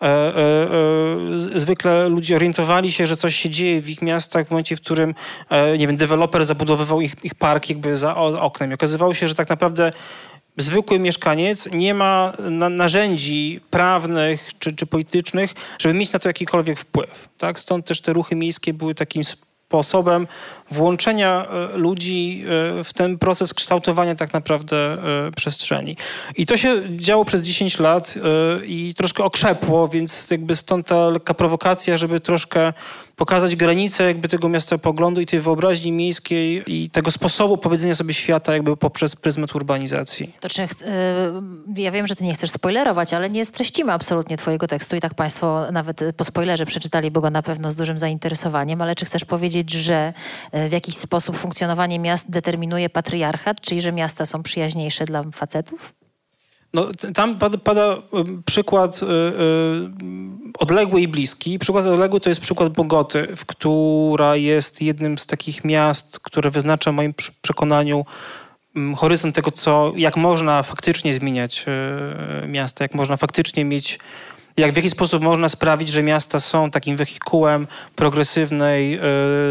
E, 0.01 0.05
e, 0.05 0.41
e, 1.55 1.59
zwykle 1.59 2.09
ludzie 2.09 2.35
orientowali 2.35 2.91
się, 2.91 3.07
że 3.07 3.17
coś 3.17 3.35
się 3.35 3.49
dzieje 3.49 3.81
w 3.81 3.89
ich 3.89 4.01
miastach 4.01 4.47
w 4.47 4.51
momencie, 4.51 4.75
w 4.75 4.81
którym, 4.81 5.15
e, 5.49 5.77
nie 5.77 5.87
wiem, 5.87 5.97
deweloper 5.97 6.45
zabudowywał 6.45 7.01
ich, 7.01 7.15
ich 7.23 7.35
park 7.35 7.69
jakby 7.69 7.97
za 7.97 8.15
oknem. 8.15 8.71
I 8.71 8.73
okazywało 8.73 9.13
się, 9.13 9.27
że 9.27 9.35
tak 9.35 9.49
naprawdę 9.49 9.91
zwykły 10.57 10.99
mieszkaniec 10.99 11.69
nie 11.73 11.93
ma 11.93 12.33
na, 12.49 12.69
narzędzi 12.69 13.61
prawnych 13.69 14.51
czy, 14.59 14.75
czy 14.75 14.85
politycznych, 14.85 15.53
żeby 15.79 15.95
mieć 15.95 16.11
na 16.11 16.19
to 16.19 16.29
jakikolwiek 16.29 16.79
wpływ. 16.79 17.29
Tak? 17.37 17.59
Stąd 17.59 17.85
też 17.85 18.01
te 18.01 18.13
ruchy 18.13 18.35
miejskie 18.35 18.73
były 18.73 18.95
takim 18.95 19.23
sposobem 19.69 20.27
włączenia 20.71 21.45
e, 21.45 21.77
ludzi 21.77 22.43
e, 22.79 22.83
w 22.83 22.93
ten 22.93 23.17
proces 23.17 23.53
kształtowania 23.53 24.15
tak 24.15 24.33
naprawdę 24.33 24.75
e, 24.77 25.31
przestrzeni. 25.31 25.97
I 26.37 26.45
to 26.45 26.57
się 26.57 26.81
działo 26.97 27.25
przez 27.25 27.41
10 27.41 27.79
lat 27.79 28.15
i 28.65 28.93
troszkę 28.97 29.23
okrzepło, 29.23 29.87
więc 29.87 30.31
jakby 30.31 30.55
stąd 30.55 30.87
ta 30.87 31.09
lekka 31.09 31.33
prowokacja, 31.33 31.97
żeby 31.97 32.19
troszkę 32.19 32.73
pokazać 33.19 33.55
granice 33.55 34.03
jakby 34.03 34.27
tego 34.27 34.49
miasta 34.49 34.77
poglądu 34.77 35.21
i 35.21 35.25
tej 35.25 35.39
wyobraźni 35.39 35.91
miejskiej 35.91 36.63
i 36.67 36.89
tego 36.89 37.11
sposobu 37.11 37.57
powiedzenia 37.57 37.95
sobie 37.95 38.13
świata 38.13 38.53
jakby 38.53 38.77
poprzez 38.77 39.15
pryzmat 39.15 39.55
urbanizacji. 39.55 40.35
To 40.39 40.49
czy, 40.49 40.67
ja 41.75 41.91
wiem, 41.91 42.07
że 42.07 42.15
ty 42.15 42.23
nie 42.23 42.33
chcesz 42.33 42.51
spoilerować, 42.51 43.13
ale 43.13 43.29
nie 43.29 43.45
streścimy 43.45 43.93
absolutnie 43.93 44.37
twojego 44.37 44.67
tekstu 44.67 44.95
i 44.95 44.99
tak 44.99 45.13
państwo 45.13 45.71
nawet 45.71 46.01
po 46.17 46.23
spoilerze 46.23 46.65
przeczytali, 46.65 47.11
bo 47.11 47.21
go 47.21 47.29
na 47.29 47.43
pewno 47.43 47.71
z 47.71 47.75
dużym 47.75 47.99
zainteresowaniem, 47.99 48.81
ale 48.81 48.95
czy 48.95 49.05
chcesz 49.05 49.25
powiedzieć, 49.25 49.71
że 49.71 50.13
w 50.69 50.71
jakiś 50.71 50.97
sposób 50.97 51.37
funkcjonowanie 51.37 51.99
miast 51.99 52.31
determinuje 52.31 52.89
patriarchat, 52.89 53.61
czyli 53.61 53.81
że 53.81 53.91
miasta 53.91 54.25
są 54.25 54.43
przyjaźniejsze 54.43 55.05
dla 55.05 55.23
facetów? 55.23 55.98
No, 56.73 56.87
tam 57.13 57.39
pada, 57.39 57.57
pada 57.57 57.97
przykład 58.45 59.01
y, 59.03 59.05
y, 59.05 59.09
odległy 60.59 61.01
i 61.01 61.07
bliski. 61.07 61.59
Przykład 61.59 61.85
odległy 61.85 62.19
to 62.19 62.29
jest 62.29 62.41
przykład 62.41 62.73
Bogoty, 62.73 63.27
która 63.47 64.35
jest 64.35 64.81
jednym 64.81 65.17
z 65.17 65.25
takich 65.25 65.63
miast, 65.63 66.19
które 66.19 66.49
wyznacza 66.49 66.91
w 66.91 66.95
moim 66.95 67.13
przekonaniu 67.41 68.05
horyzont 68.95 69.35
tego, 69.35 69.51
co, 69.51 69.93
jak 69.95 70.17
można 70.17 70.63
faktycznie 70.63 71.13
zmieniać 71.13 71.65
y, 72.43 72.47
miasta, 72.47 72.83
jak 72.83 72.95
można 72.95 73.17
faktycznie 73.17 73.65
mieć 73.65 73.99
jak 74.59 74.73
w 74.73 74.75
jaki 74.75 74.89
sposób 74.89 75.23
można 75.23 75.49
sprawić, 75.49 75.89
że 75.89 76.03
miasta 76.03 76.39
są 76.39 76.71
takim 76.71 76.97
wehikułem 76.97 77.67
progresywnej, 77.95 78.93
e, 78.93 79.01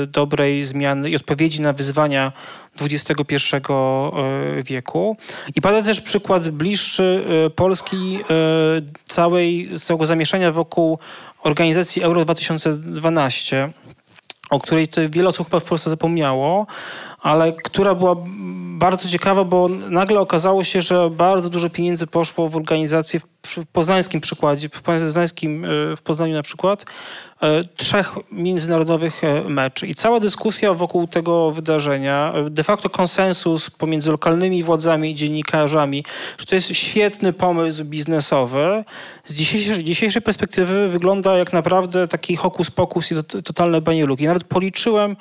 dobrej 0.07 0.65
zmiany 0.65 1.11
i 1.11 1.17
odpowiedzi 1.17 1.61
na 1.61 1.73
wyzwania 1.73 2.33
XXI 2.81 3.57
e, 3.57 4.63
wieku. 4.63 5.17
I 5.55 5.61
pada 5.61 5.83
też 5.83 6.01
przykład 6.01 6.49
bliższy 6.49 7.25
e, 7.47 7.51
Polski 7.51 8.19
całej, 9.09 9.71
całego 9.79 10.07
zamieszania 10.07 10.53
wokół 10.53 10.99
organizacji 11.43 12.03
Euro 12.03 12.25
2012 12.25 13.71
o 14.51 14.61
której 14.61 14.89
wiele 15.09 15.29
osób 15.29 15.47
chyba 15.47 15.61
w 15.61 15.65
Polsce 15.65 15.91
zapomniało, 15.91 16.67
ale 17.23 17.53
która 17.53 17.95
była 17.95 18.17
bardzo 18.79 19.09
ciekawa, 19.09 19.45
bo 19.45 19.69
nagle 19.69 20.21
okazało 20.21 20.65
się, 20.65 20.83
że 20.83 21.11
bardzo 21.11 21.51
dużo 21.51 21.71
pieniędzy 21.71 22.07
poszło 22.07 22.49
w 22.49 22.57
organizację, 22.57 23.21
w 23.47 23.67
poznańskim 23.73 24.21
przykładzie, 24.21 24.69
w 24.69 24.83
poznańskim, 24.83 25.65
e, 25.65 25.69
w 25.97 26.03
Poznaniu 26.03 26.35
na 26.35 26.43
przykład, 26.43 26.85
e, 27.43 27.65
trzech 27.77 28.15
międzynarodowych 28.33 29.25
e, 29.25 29.45
meczy. 29.45 29.87
I 29.87 29.95
cała 29.95 30.21
dyskusja 30.21 30.75
wokół 30.75 31.07
tego 31.07 31.51
wydarzenia, 31.51 32.33
de 32.51 32.65
facto 32.65 32.91
konsensus 32.91 33.71
pomiędzy 33.71 34.11
lokalnymi 34.11 34.63
władzami 34.63 35.11
i 35.11 35.15
dziennikarzami, 35.15 36.05
że 36.39 36.47
to 36.47 36.55
jest 36.55 36.69
świetny 36.69 37.33
pomysł 37.33 37.85
biznesowy, 37.85 38.85
z 39.25 39.35
dzisiejszej, 39.35 39.85
dzisiejszej 39.85 40.23
perspektywy 40.23 40.89
wygląda 40.89 41.39
jak 41.39 41.53
naprawdę 41.53 42.09
taki 42.09 42.37
hokus 42.37 42.71
pokus 42.71 43.13
i 43.13 43.15
totalne 43.45 43.81
banieluki. 43.81 44.27
Nawet 44.27 44.45
policzyłem, 44.45 45.17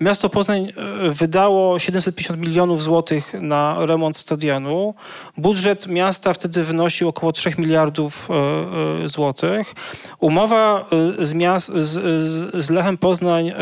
miasto 0.00 0.28
Poznań 0.28 0.72
wydało 1.10 1.78
750 1.78 2.40
milionów 2.40 2.82
złotych 2.82 3.34
na 3.40 3.86
remont 3.86 4.16
stadionu. 4.16 4.94
Budżet 5.36 5.86
miasta 5.86 6.32
wtedy 6.32 6.62
wynosił 6.62 7.08
około 7.08 7.32
3 7.32 7.50
miliardów 7.62 8.28
e, 8.30 9.04
e, 9.04 9.08
złotych. 9.08 9.74
Umowa 10.18 10.84
e, 11.20 11.24
z, 11.24 11.34
miast, 11.34 11.72
z, 11.74 12.64
z 12.64 12.70
Lechem 12.70 12.98
Poznań 12.98 13.52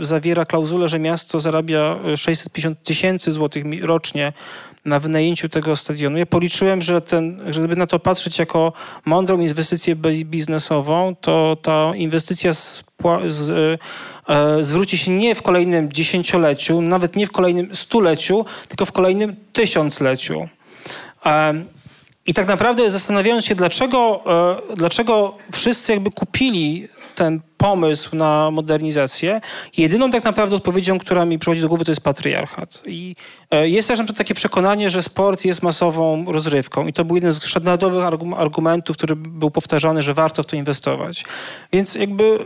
zawiera 0.00 0.44
klauzulę, 0.44 0.88
że 0.88 0.98
miasto 0.98 1.40
zarabia 1.40 1.98
650 2.16 2.82
tysięcy 2.82 3.30
złotych 3.30 3.64
rocznie 3.82 4.32
na 4.84 5.00
wynajęciu 5.00 5.48
tego 5.48 5.76
stadionu. 5.76 6.18
Ja 6.18 6.26
policzyłem, 6.26 6.80
że 6.80 7.00
ten, 7.00 7.40
żeby 7.50 7.76
na 7.76 7.86
to 7.86 7.98
patrzeć 7.98 8.38
jako 8.38 8.72
mądrą 9.04 9.40
inwestycję 9.40 9.96
biznesową, 10.24 11.16
to 11.20 11.56
ta 11.62 11.92
inwestycja 11.96 12.54
z, 12.54 12.84
z, 13.28 13.50
e, 14.28 14.62
zwróci 14.62 14.98
się 14.98 15.10
nie 15.10 15.34
w 15.34 15.42
kolejnym 15.42 15.92
dziesięcioleciu, 15.92 16.80
nawet 16.80 17.16
nie 17.16 17.26
w 17.26 17.30
kolejnym 17.30 17.76
stuleciu, 17.76 18.44
tylko 18.68 18.86
w 18.86 18.92
kolejnym 18.92 19.36
tysiącleciu. 19.52 20.48
E, 21.26 21.54
i 22.26 22.34
tak 22.34 22.48
naprawdę 22.48 22.90
zastanawiając 22.90 23.44
się, 23.44 23.54
dlaczego, 23.54 24.22
e, 24.72 24.76
dlaczego 24.76 25.36
wszyscy 25.52 25.92
jakby 25.92 26.10
kupili 26.10 26.88
ten 27.14 27.40
pomysł 27.56 28.16
na 28.16 28.50
modernizację, 28.50 29.40
jedyną 29.76 30.10
tak 30.10 30.24
naprawdę 30.24 30.56
odpowiedzią, 30.56 30.98
która 30.98 31.24
mi 31.24 31.38
przychodzi 31.38 31.60
do 31.60 31.68
głowy, 31.68 31.84
to 31.84 31.90
jest 31.90 32.00
patriarchat. 32.00 32.82
I 32.86 33.16
e, 33.50 33.68
jest 33.68 33.88
też 33.88 34.00
takie 34.16 34.34
przekonanie, 34.34 34.90
że 34.90 35.02
sport 35.02 35.44
jest 35.44 35.62
masową 35.62 36.24
rozrywką 36.32 36.86
i 36.86 36.92
to 36.92 37.04
był 37.04 37.16
jeden 37.16 37.32
z 37.32 37.44
sztandarowych 37.44 38.04
argumentów, 38.36 38.96
który 38.96 39.16
był 39.16 39.50
powtarzany, 39.50 40.02
że 40.02 40.14
warto 40.14 40.42
w 40.42 40.46
to 40.46 40.56
inwestować. 40.56 41.24
Więc 41.72 41.94
jakby 41.94 42.24
e, 42.24 42.38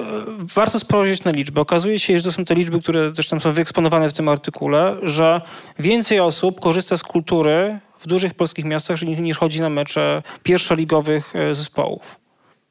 warto 0.55 0.81
spojrzeć 0.81 1.25
na 1.25 1.31
liczby. 1.31 1.61
Okazuje 1.61 1.99
się, 1.99 2.19
że 2.19 2.25
to 2.25 2.33
są 2.33 2.45
te 2.45 2.55
liczby, 2.55 2.81
które 2.81 3.13
też 3.13 3.29
tam 3.29 3.41
są 3.41 3.53
wyeksponowane 3.53 4.11
w 4.11 4.13
tym 4.13 4.29
artykule, 4.29 4.97
że 5.03 5.41
więcej 5.79 6.21
osób 6.21 6.61
korzysta 6.61 6.97
z 6.97 7.03
kultury 7.03 7.81
w 8.07 8.09
dużych 8.09 8.35
polskich 8.35 8.65
miastach 8.65 9.03
niż 9.03 9.39
chodzi 9.39 9.61
na 9.61 9.71
mecze 9.71 10.23
pierwszoligowych 10.43 11.37
e, 11.37 11.55
zespołów. 11.55 12.21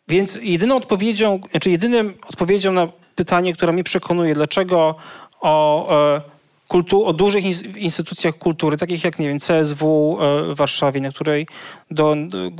Więc 0.07 0.39
jedyną 0.41 0.75
odpowiedzią, 0.75 1.39
znaczy 1.51 1.71
jedynym 1.71 2.13
odpowiedzią 2.29 2.73
na 2.73 2.87
pytanie, 3.15 3.53
które 3.53 3.73
mnie 3.73 3.83
przekonuje, 3.83 4.33
dlaczego 4.33 4.95
o, 5.41 6.15
e, 6.15 6.21
kultu, 6.67 7.05
o 7.05 7.13
dużych 7.13 7.45
instytucjach 7.77 8.37
kultury, 8.37 8.77
takich 8.77 9.03
jak, 9.03 9.19
nie 9.19 9.27
wiem, 9.27 9.39
CSW 9.39 10.17
e, 10.19 10.53
w 10.53 10.55
Warszawie, 10.55 11.01
na 11.01 11.09
której, 11.09 11.47
do, 11.91 12.15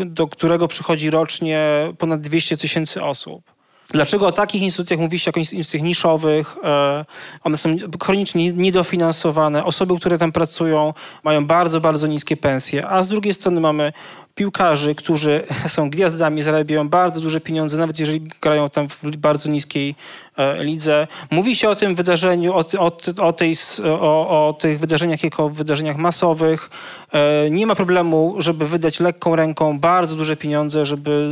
do 0.06 0.28
którego 0.28 0.68
przychodzi 0.68 1.10
rocznie 1.10 1.60
ponad 1.98 2.22
200 2.22 2.58
tysięcy 2.58 3.04
osób, 3.04 3.55
Dlaczego 3.90 4.28
o 4.28 4.32
takich 4.32 4.62
instytucjach 4.62 5.00
mówi 5.00 5.20
się 5.20 5.30
jako 5.30 5.40
instytucjach 5.40 5.84
niszowych? 5.84 6.58
E, 6.64 7.06
one 7.44 7.58
są 7.58 7.76
chronicznie 8.04 8.54
niedofinansowane. 8.54 9.64
Osoby, 9.64 10.00
które 10.00 10.18
tam 10.18 10.32
pracują, 10.32 10.94
mają 11.24 11.46
bardzo, 11.46 11.82
bardzo 11.82 12.08
niskie 12.08 12.38
pensje. 12.38 12.88
A 12.88 13.04
z 13.04 13.08
drugiej 13.10 13.34
strony 13.34 13.62
mamy 13.62 13.94
piłkarzy, 14.36 14.96
którzy 14.96 15.44
są 15.68 15.90
gwiazdami, 15.90 16.42
zarabiają 16.42 16.90
bardzo 16.90 17.22
duże 17.22 17.42
pieniądze, 17.42 17.78
nawet 17.78 18.00
jeżeli 18.00 18.22
grają 18.42 18.70
tam 18.70 18.90
w 18.90 19.18
bardzo 19.18 19.50
niskiej 19.50 19.96
e, 20.38 20.64
lidze. 20.64 21.08
Mówi 21.32 21.56
się 21.56 21.70
o 21.70 21.76
tym 21.76 21.96
wydarzeniu, 21.96 22.54
o, 22.54 22.64
o, 22.80 22.92
o, 23.22 23.34
tej, 23.34 23.54
o, 23.84 24.48
o 24.48 24.54
tych 24.54 24.80
wydarzeniach 24.80 25.24
jako 25.24 25.50
wydarzeniach 25.50 25.98
masowych. 25.98 26.70
E, 27.14 27.50
nie 27.50 27.68
ma 27.68 27.76
problemu, 27.76 28.36
żeby 28.38 28.68
wydać 28.68 29.00
lekką 29.00 29.36
ręką 29.36 29.80
bardzo 29.80 30.16
duże 30.16 30.38
pieniądze, 30.38 30.86
żeby 30.86 31.30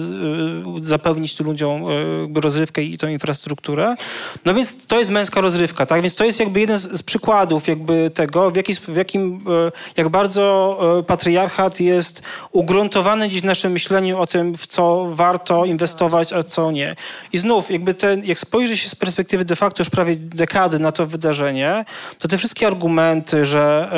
e, 0.79 0.83
zapewnić 0.83 1.35
tym 1.35 1.45
ludziom 1.45 1.83
rozrywkę 2.35 2.83
i 2.83 2.97
tą 2.97 3.07
infrastrukturę. 3.07 3.95
No 4.45 4.53
więc 4.53 4.85
to 4.85 4.99
jest 4.99 5.11
męska 5.11 5.41
rozrywka, 5.41 5.85
tak? 5.85 6.01
Więc 6.01 6.15
to 6.15 6.25
jest 6.25 6.39
jakby 6.39 6.59
jeden 6.59 6.77
z, 6.77 6.97
z 6.97 7.03
przykładów 7.03 7.67
jakby 7.67 8.11
tego, 8.13 8.51
w, 8.51 8.55
jaki, 8.55 8.73
w 8.75 8.95
jakim, 8.95 9.45
jak 9.97 10.09
bardzo 10.09 11.03
patriarchat 11.07 11.79
jest 11.79 12.21
ugruntowany 12.51 12.92
ugruntowany 12.93 13.29
gdzieś 13.29 13.41
w 13.41 13.45
naszym 13.45 13.71
myśleniu 13.71 14.19
o 14.19 14.27
tym, 14.27 14.55
w 14.55 14.67
co 14.67 15.07
warto 15.09 15.65
inwestować, 15.65 16.33
a 16.33 16.43
co 16.43 16.71
nie. 16.71 16.95
I 17.33 17.37
znów, 17.37 17.71
jakby 17.71 17.93
ten, 17.93 18.25
jak 18.25 18.39
spojrzy 18.39 18.77
się 18.77 18.89
z 18.89 18.95
perspektywy 18.95 19.45
de 19.45 19.55
facto 19.55 19.81
już 19.81 19.89
prawie 19.89 20.15
dekady 20.15 20.79
na 20.79 20.91
to 20.91 21.05
wydarzenie, 21.05 21.85
to 22.19 22.27
te 22.27 22.37
wszystkie 22.37 22.67
argumenty, 22.67 23.45
że, 23.45 23.89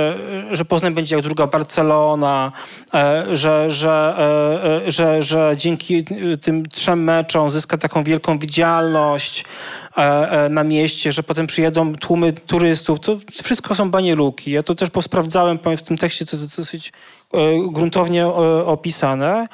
e, 0.52 0.56
że 0.56 0.66
Poznań 0.66 0.94
będzie 0.94 1.16
jak 1.16 1.24
druga 1.24 1.48
Barcelona, 1.48 2.52
e, 2.94 3.26
że, 3.36 3.72
że, 3.72 4.16
e, 4.86 4.92
że, 4.92 5.24
że 5.24 5.54
dzięki 5.58 6.06
tym 6.42 6.66
trzem 6.66 7.04
meczom 7.04 7.50
zyska 7.50 7.78
taką 7.78 8.04
wielką 8.04 8.40
widzialność 8.40 9.46
na 10.50 10.64
mieście, 10.64 11.12
że 11.12 11.24
potem 11.24 11.48
przyjedą 11.48 11.96
tłumy 11.96 12.34
turystów, 12.34 13.00
to 13.00 13.18
wszystko 13.44 13.76
są 13.76 13.92
banieluki. 13.92 14.52
Ja 14.52 14.64
to 14.64 14.76
też 14.76 14.90
posprawdzałem 14.90 15.60
w 15.78 15.82
tym 15.82 15.98
tekście, 15.98 16.26
to 16.26 16.38
jest 16.38 16.58
dosyć 16.58 16.92
gruntownie 17.72 18.28
opisane. 18.66 19.48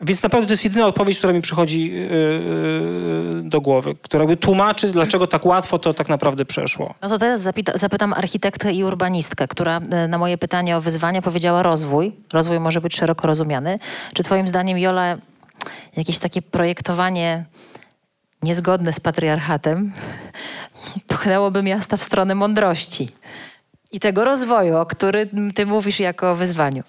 Więc 0.00 0.22
naprawdę 0.22 0.46
to 0.46 0.52
jest 0.52 0.64
jedyna 0.64 0.86
odpowiedź, 0.86 1.18
która 1.18 1.32
mi 1.32 1.40
przychodzi 1.40 1.90
yy, 1.92 3.42
do 3.42 3.60
głowy, 3.60 3.94
która 4.02 4.26
by 4.26 4.36
tłumaczy, 4.36 4.92
dlaczego 4.92 5.26
tak 5.26 5.46
łatwo 5.46 5.78
to 5.78 5.94
tak 5.94 6.08
naprawdę 6.08 6.44
przeszło. 6.44 6.94
No 7.02 7.08
to 7.08 7.18
teraz 7.18 7.40
zapyta, 7.40 7.72
zapytam 7.78 8.12
architektkę 8.12 8.72
i 8.72 8.84
urbanistkę, 8.84 9.48
która 9.48 9.80
e, 9.90 10.08
na 10.08 10.18
moje 10.18 10.38
pytanie 10.38 10.76
o 10.76 10.80
wyzwania 10.80 11.22
powiedziała 11.22 11.62
rozwój. 11.62 12.12
Rozwój 12.32 12.60
może 12.60 12.80
być 12.80 12.96
szeroko 12.96 13.26
rozumiany. 13.26 13.78
Czy 14.14 14.22
twoim 14.22 14.48
zdaniem, 14.48 14.78
Jola, 14.78 15.16
jakieś 15.96 16.18
takie 16.18 16.42
projektowanie 16.42 17.44
niezgodne 18.42 18.92
z 18.92 19.00
patriarchatem 19.00 19.92
pchnęłoby 21.08 21.62
miasta 21.62 21.96
w 21.96 22.02
stronę 22.02 22.34
mądrości 22.34 23.08
i 23.94 24.00
tego 24.00 24.24
rozwoju, 24.24 24.76
o 24.76 24.86
którym 24.86 25.52
ty 25.54 25.66
mówisz 25.66 26.00
jako 26.00 26.30
o 26.30 26.34
wyzwaniu? 26.34 26.82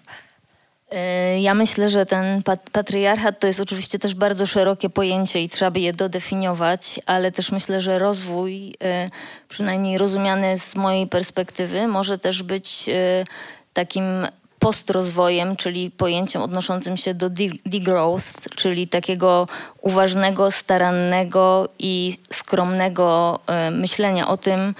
E, 0.91 1.39
ja 1.39 1.53
myślę, 1.53 1.89
że 1.89 2.05
ten 2.05 2.43
patriarchat 2.71 3.39
to 3.39 3.47
jest 3.47 3.59
oczywiście 3.59 3.99
też 3.99 4.13
bardzo 4.13 4.45
szerokie 4.45 4.89
pojęcie 4.89 5.43
i 5.43 5.49
trzeba 5.49 5.71
by 5.71 5.79
je 5.79 5.93
dodefiniować, 5.93 6.99
ale 7.05 7.31
też 7.31 7.51
myślę, 7.51 7.81
że 7.81 7.99
rozwój, 7.99 8.75
e, 8.83 9.09
przynajmniej 9.49 9.97
rozumiany 9.97 10.59
z 10.59 10.75
mojej 10.75 11.07
perspektywy, 11.07 11.87
może 11.87 12.17
też 12.17 12.43
być 12.43 12.89
e, 12.89 13.23
takim 13.73 14.27
postrozwojem, 14.59 15.55
czyli 15.55 15.91
pojęciem 15.91 16.41
odnoszącym 16.41 16.97
się 16.97 17.13
do 17.13 17.29
degrowth, 17.65 18.55
czyli 18.55 18.87
takiego 18.87 19.47
uważnego, 19.81 20.51
starannego 20.51 21.69
i 21.79 22.17
skromnego 22.31 23.39
myślenia 23.71 24.27
o 24.27 24.37
tym, 24.37 24.75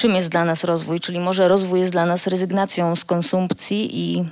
czym 0.00 0.14
jest 0.14 0.28
dla 0.28 0.44
nas 0.44 0.64
rozwój. 0.64 1.00
Czyli 1.00 1.20
może 1.20 1.48
rozwój 1.48 1.80
jest 1.80 1.92
dla 1.92 2.06
nas 2.06 2.26
rezygnacją 2.26 2.96
z 2.96 3.04
konsumpcji 3.04 4.00
i 4.00 4.24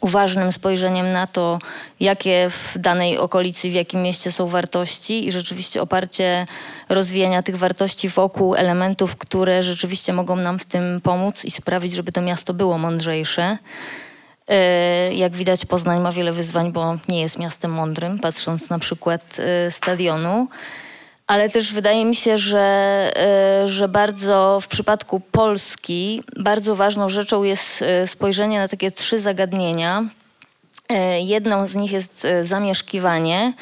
uważnym 0.00 0.52
spojrzeniem 0.52 1.12
na 1.12 1.26
to, 1.26 1.58
jakie 2.00 2.50
w 2.50 2.78
danej 2.78 3.18
okolicy, 3.18 3.70
w 3.70 3.72
jakim 3.72 4.02
mieście 4.02 4.32
są 4.32 4.48
wartości 4.48 5.28
i 5.28 5.32
rzeczywiście 5.32 5.82
oparcie 5.82 6.46
rozwijania 6.88 7.42
tych 7.42 7.56
wartości 7.56 8.08
wokół 8.08 8.54
elementów, 8.54 9.16
które 9.16 9.62
rzeczywiście 9.62 10.12
mogą 10.12 10.36
nam 10.36 10.58
w 10.58 10.64
tym 10.64 11.00
pomóc 11.00 11.44
i 11.44 11.50
sprawić, 11.50 11.92
żeby 11.92 12.12
to 12.12 12.20
miasto 12.22 12.54
było 12.54 12.78
mądrzejsze. 12.78 13.58
E, 14.48 15.14
jak 15.14 15.32
widać, 15.32 15.66
Poznań 15.66 16.00
ma 16.00 16.12
wiele 16.12 16.32
wyzwań, 16.32 16.72
bo 16.72 16.96
nie 17.08 17.20
jest 17.20 17.38
miastem 17.38 17.70
mądrym, 17.70 18.18
patrząc 18.18 18.70
na 18.70 18.78
przykład 18.78 19.36
e, 19.38 19.70
stadionu 19.70 20.48
ale 21.30 21.50
też 21.50 21.72
wydaje 21.72 22.04
mi 22.04 22.16
się, 22.16 22.38
że, 22.38 22.60
e, 23.16 23.68
że 23.68 23.88
bardzo 23.88 24.58
w 24.62 24.68
przypadku 24.68 25.20
Polski 25.20 26.22
bardzo 26.36 26.76
ważną 26.76 27.08
rzeczą 27.08 27.42
jest 27.42 27.82
e, 27.82 28.06
spojrzenie 28.06 28.58
na 28.58 28.68
takie 28.68 28.90
trzy 28.90 29.18
zagadnienia. 29.18 30.04
E, 30.88 31.20
jedną 31.20 31.66
z 31.66 31.76
nich 31.76 31.92
jest 31.92 32.26
zamieszkiwanie 32.42 33.52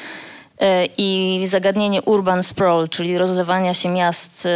i 0.97 1.41
zagadnienie 1.47 2.01
urban 2.01 2.43
sprawl, 2.43 2.87
czyli 2.87 3.17
rozlewania 3.17 3.73
się 3.73 3.89
miast 3.89 4.47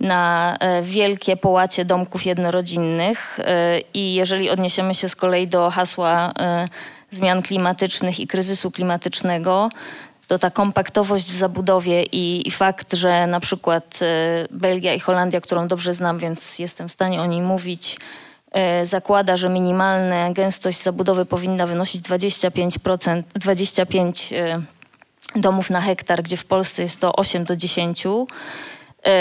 na 0.00 0.56
wielkie 0.82 1.36
połacie 1.36 1.84
domków 1.84 2.26
jednorodzinnych. 2.26 3.38
I 3.94 4.14
jeżeli 4.14 4.50
odniesiemy 4.50 4.94
się 4.94 5.08
z 5.08 5.16
kolei 5.16 5.48
do 5.48 5.70
hasła 5.70 6.32
zmian 7.10 7.42
klimatycznych 7.42 8.20
i 8.20 8.26
kryzysu 8.26 8.70
klimatycznego, 8.70 9.70
to 10.30 10.38
ta 10.38 10.50
kompaktowość 10.50 11.26
w 11.26 11.36
zabudowie 11.36 12.02
i, 12.02 12.48
i 12.48 12.50
fakt, 12.50 12.94
że 12.94 13.26
na 13.26 13.40
przykład 13.40 13.98
e, 14.02 14.46
Belgia 14.50 14.94
i 14.94 15.00
Holandia, 15.00 15.40
którą 15.40 15.68
dobrze 15.68 15.94
znam, 15.94 16.18
więc 16.18 16.58
jestem 16.58 16.88
w 16.88 16.92
stanie 16.92 17.20
o 17.20 17.26
niej 17.26 17.42
mówić, 17.42 17.98
e, 18.52 18.86
zakłada, 18.86 19.36
że 19.36 19.48
minimalna 19.48 20.32
gęstość 20.32 20.82
zabudowy 20.82 21.26
powinna 21.26 21.66
wynosić 21.66 22.02
25%, 22.02 23.22
25 23.34 24.32
e, 24.32 24.60
domów 25.36 25.70
na 25.70 25.80
hektar, 25.80 26.22
gdzie 26.22 26.36
w 26.36 26.44
Polsce 26.44 26.82
jest 26.82 27.00
to 27.00 27.16
8 27.16 27.44
do 27.44 27.56
10 27.56 28.06
E, 28.06 28.26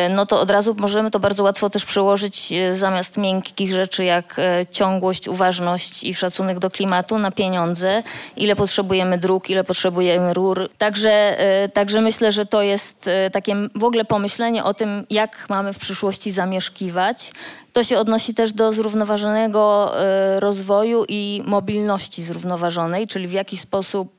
no 0.10 0.26
to 0.26 0.39
od 0.39 0.50
razu 0.50 0.76
możemy 0.80 1.12
to 1.12 1.20
bardzo 1.20 1.44
łatwo 1.44 1.70
też 1.70 1.86
przełożyć 1.86 2.52
e, 2.52 2.76
zamiast 2.76 3.18
miękkich 3.18 3.72
rzeczy 3.72 4.04
jak 4.04 4.39
e, 4.39 4.65
ciągłość, 4.65 5.28
uważność 5.28 6.04
i 6.04 6.15
szacunek 6.15 6.60
do 6.60 6.70
klimatu 6.70 7.20
na 7.20 7.32
pieniądze. 7.32 8.04
Ile 8.38 8.56
potrzebujemy 8.56 9.18
dróg, 9.18 9.50
ile 9.50 9.63
potrzebujemy 9.63 10.34
rur. 10.34 10.70
Także, 10.78 11.38
także 11.74 12.02
myślę, 12.02 12.32
że 12.32 12.46
to 12.46 12.62
jest 12.62 13.10
takie 13.32 13.56
w 13.76 13.84
ogóle 13.84 14.06
pomyślenie 14.06 14.63
o 14.63 14.74
tym, 14.74 15.06
jak 15.10 15.46
mamy 15.50 15.74
w 15.74 15.80
przyszłości 15.80 16.32
zamieszkiwać. 16.32 17.32
To 17.74 17.84
się 17.84 17.98
odnosi 17.98 18.34
też 18.34 18.54
do 18.54 18.72
zrównoważonego 18.72 19.92
rozwoju 20.36 21.06
i 21.08 21.44
mobilności 21.46 22.24
zrównoważonej, 22.24 23.08
czyli 23.08 23.28
w 23.28 23.32
jaki 23.32 23.58
sposób 23.58 24.12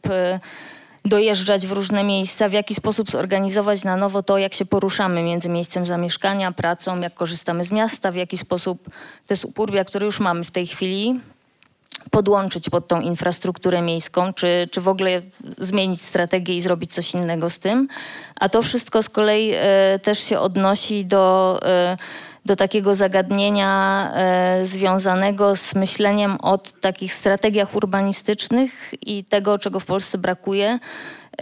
dojeżdżać 1.04 1.66
w 1.66 1.72
różne 1.72 2.04
miejsca, 2.04 2.48
w 2.48 2.52
jaki 2.52 2.74
sposób 2.74 3.10
zorganizować 3.10 3.84
na 3.84 3.96
nowo 3.96 4.22
to, 4.22 4.38
jak 4.38 4.54
się 4.54 4.64
poruszamy 4.64 5.22
między 5.22 5.48
miejscem 5.48 5.86
zamieszkania, 5.86 6.52
pracą, 6.52 7.00
jak 7.00 7.14
korzystamy 7.14 7.64
z 7.64 7.72
miasta, 7.72 8.12
w 8.12 8.14
jaki 8.14 8.38
sposób 8.38 8.90
te 9.26 9.36
suburbia, 9.36 9.84
które 9.84 10.06
już 10.06 10.20
mamy 10.20 10.44
w 10.44 10.50
tej 10.50 10.66
chwili, 10.66 11.20
podłączyć 12.10 12.70
pod 12.70 12.88
tą 12.88 13.00
infrastrukturę 13.00 13.82
miejską, 13.82 14.32
czy, 14.32 14.68
czy 14.70 14.80
w 14.80 14.88
ogóle 14.88 15.22
zmienić 15.58 16.02
strategię 16.02 16.56
i 16.56 16.60
zrobić 16.60 16.94
coś 16.94 17.14
innego 17.14 17.50
z 17.50 17.58
tym. 17.58 17.88
A 18.36 18.48
to 18.48 18.62
wszystko 18.62 19.02
z 19.02 19.08
kolei 19.08 19.52
e, 19.54 19.98
też 20.02 20.18
się 20.18 20.38
odnosi 20.38 21.04
do 21.04 21.58
e, 21.62 21.96
do 22.44 22.56
takiego 22.56 22.94
zagadnienia 22.94 24.10
e, 24.14 24.66
związanego 24.66 25.56
z 25.56 25.74
myśleniem 25.74 26.36
o 26.42 26.58
takich 26.58 27.14
strategiach 27.14 27.74
urbanistycznych 27.74 28.94
i 29.02 29.24
tego, 29.24 29.58
czego 29.58 29.80
w 29.80 29.84
Polsce 29.84 30.18
brakuje, 30.18 30.78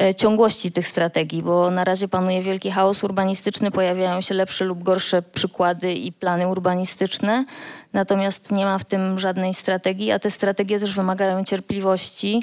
e, 0.01 0.15
ciągłości 0.15 0.73
tych 0.73 0.87
strategii, 0.87 1.43
bo 1.43 1.71
na 1.71 1.85
razie 1.85 2.09
panuje 2.09 2.43
wielki 2.43 2.71
chaos 2.71 3.05
urbanistyczny, 3.05 3.71
pojawiają 3.71 4.21
się 4.21 4.35
lepsze 4.35 4.65
lub 4.65 4.83
gorsze 4.83 5.23
przykłady 5.23 5.93
i 5.95 6.13
plany 6.13 6.49
urbanistyczne, 6.49 7.45
natomiast 7.93 8.53
nie 8.53 8.65
ma 8.65 8.79
w 8.79 8.85
tym 8.85 9.19
żadnej 9.19 9.55
strategii, 9.55 10.11
a 10.13 10.19
te 10.19 10.31
strategie 10.31 10.81
też 10.81 10.95
wymagają 10.95 11.45
cierpliwości, 11.45 12.43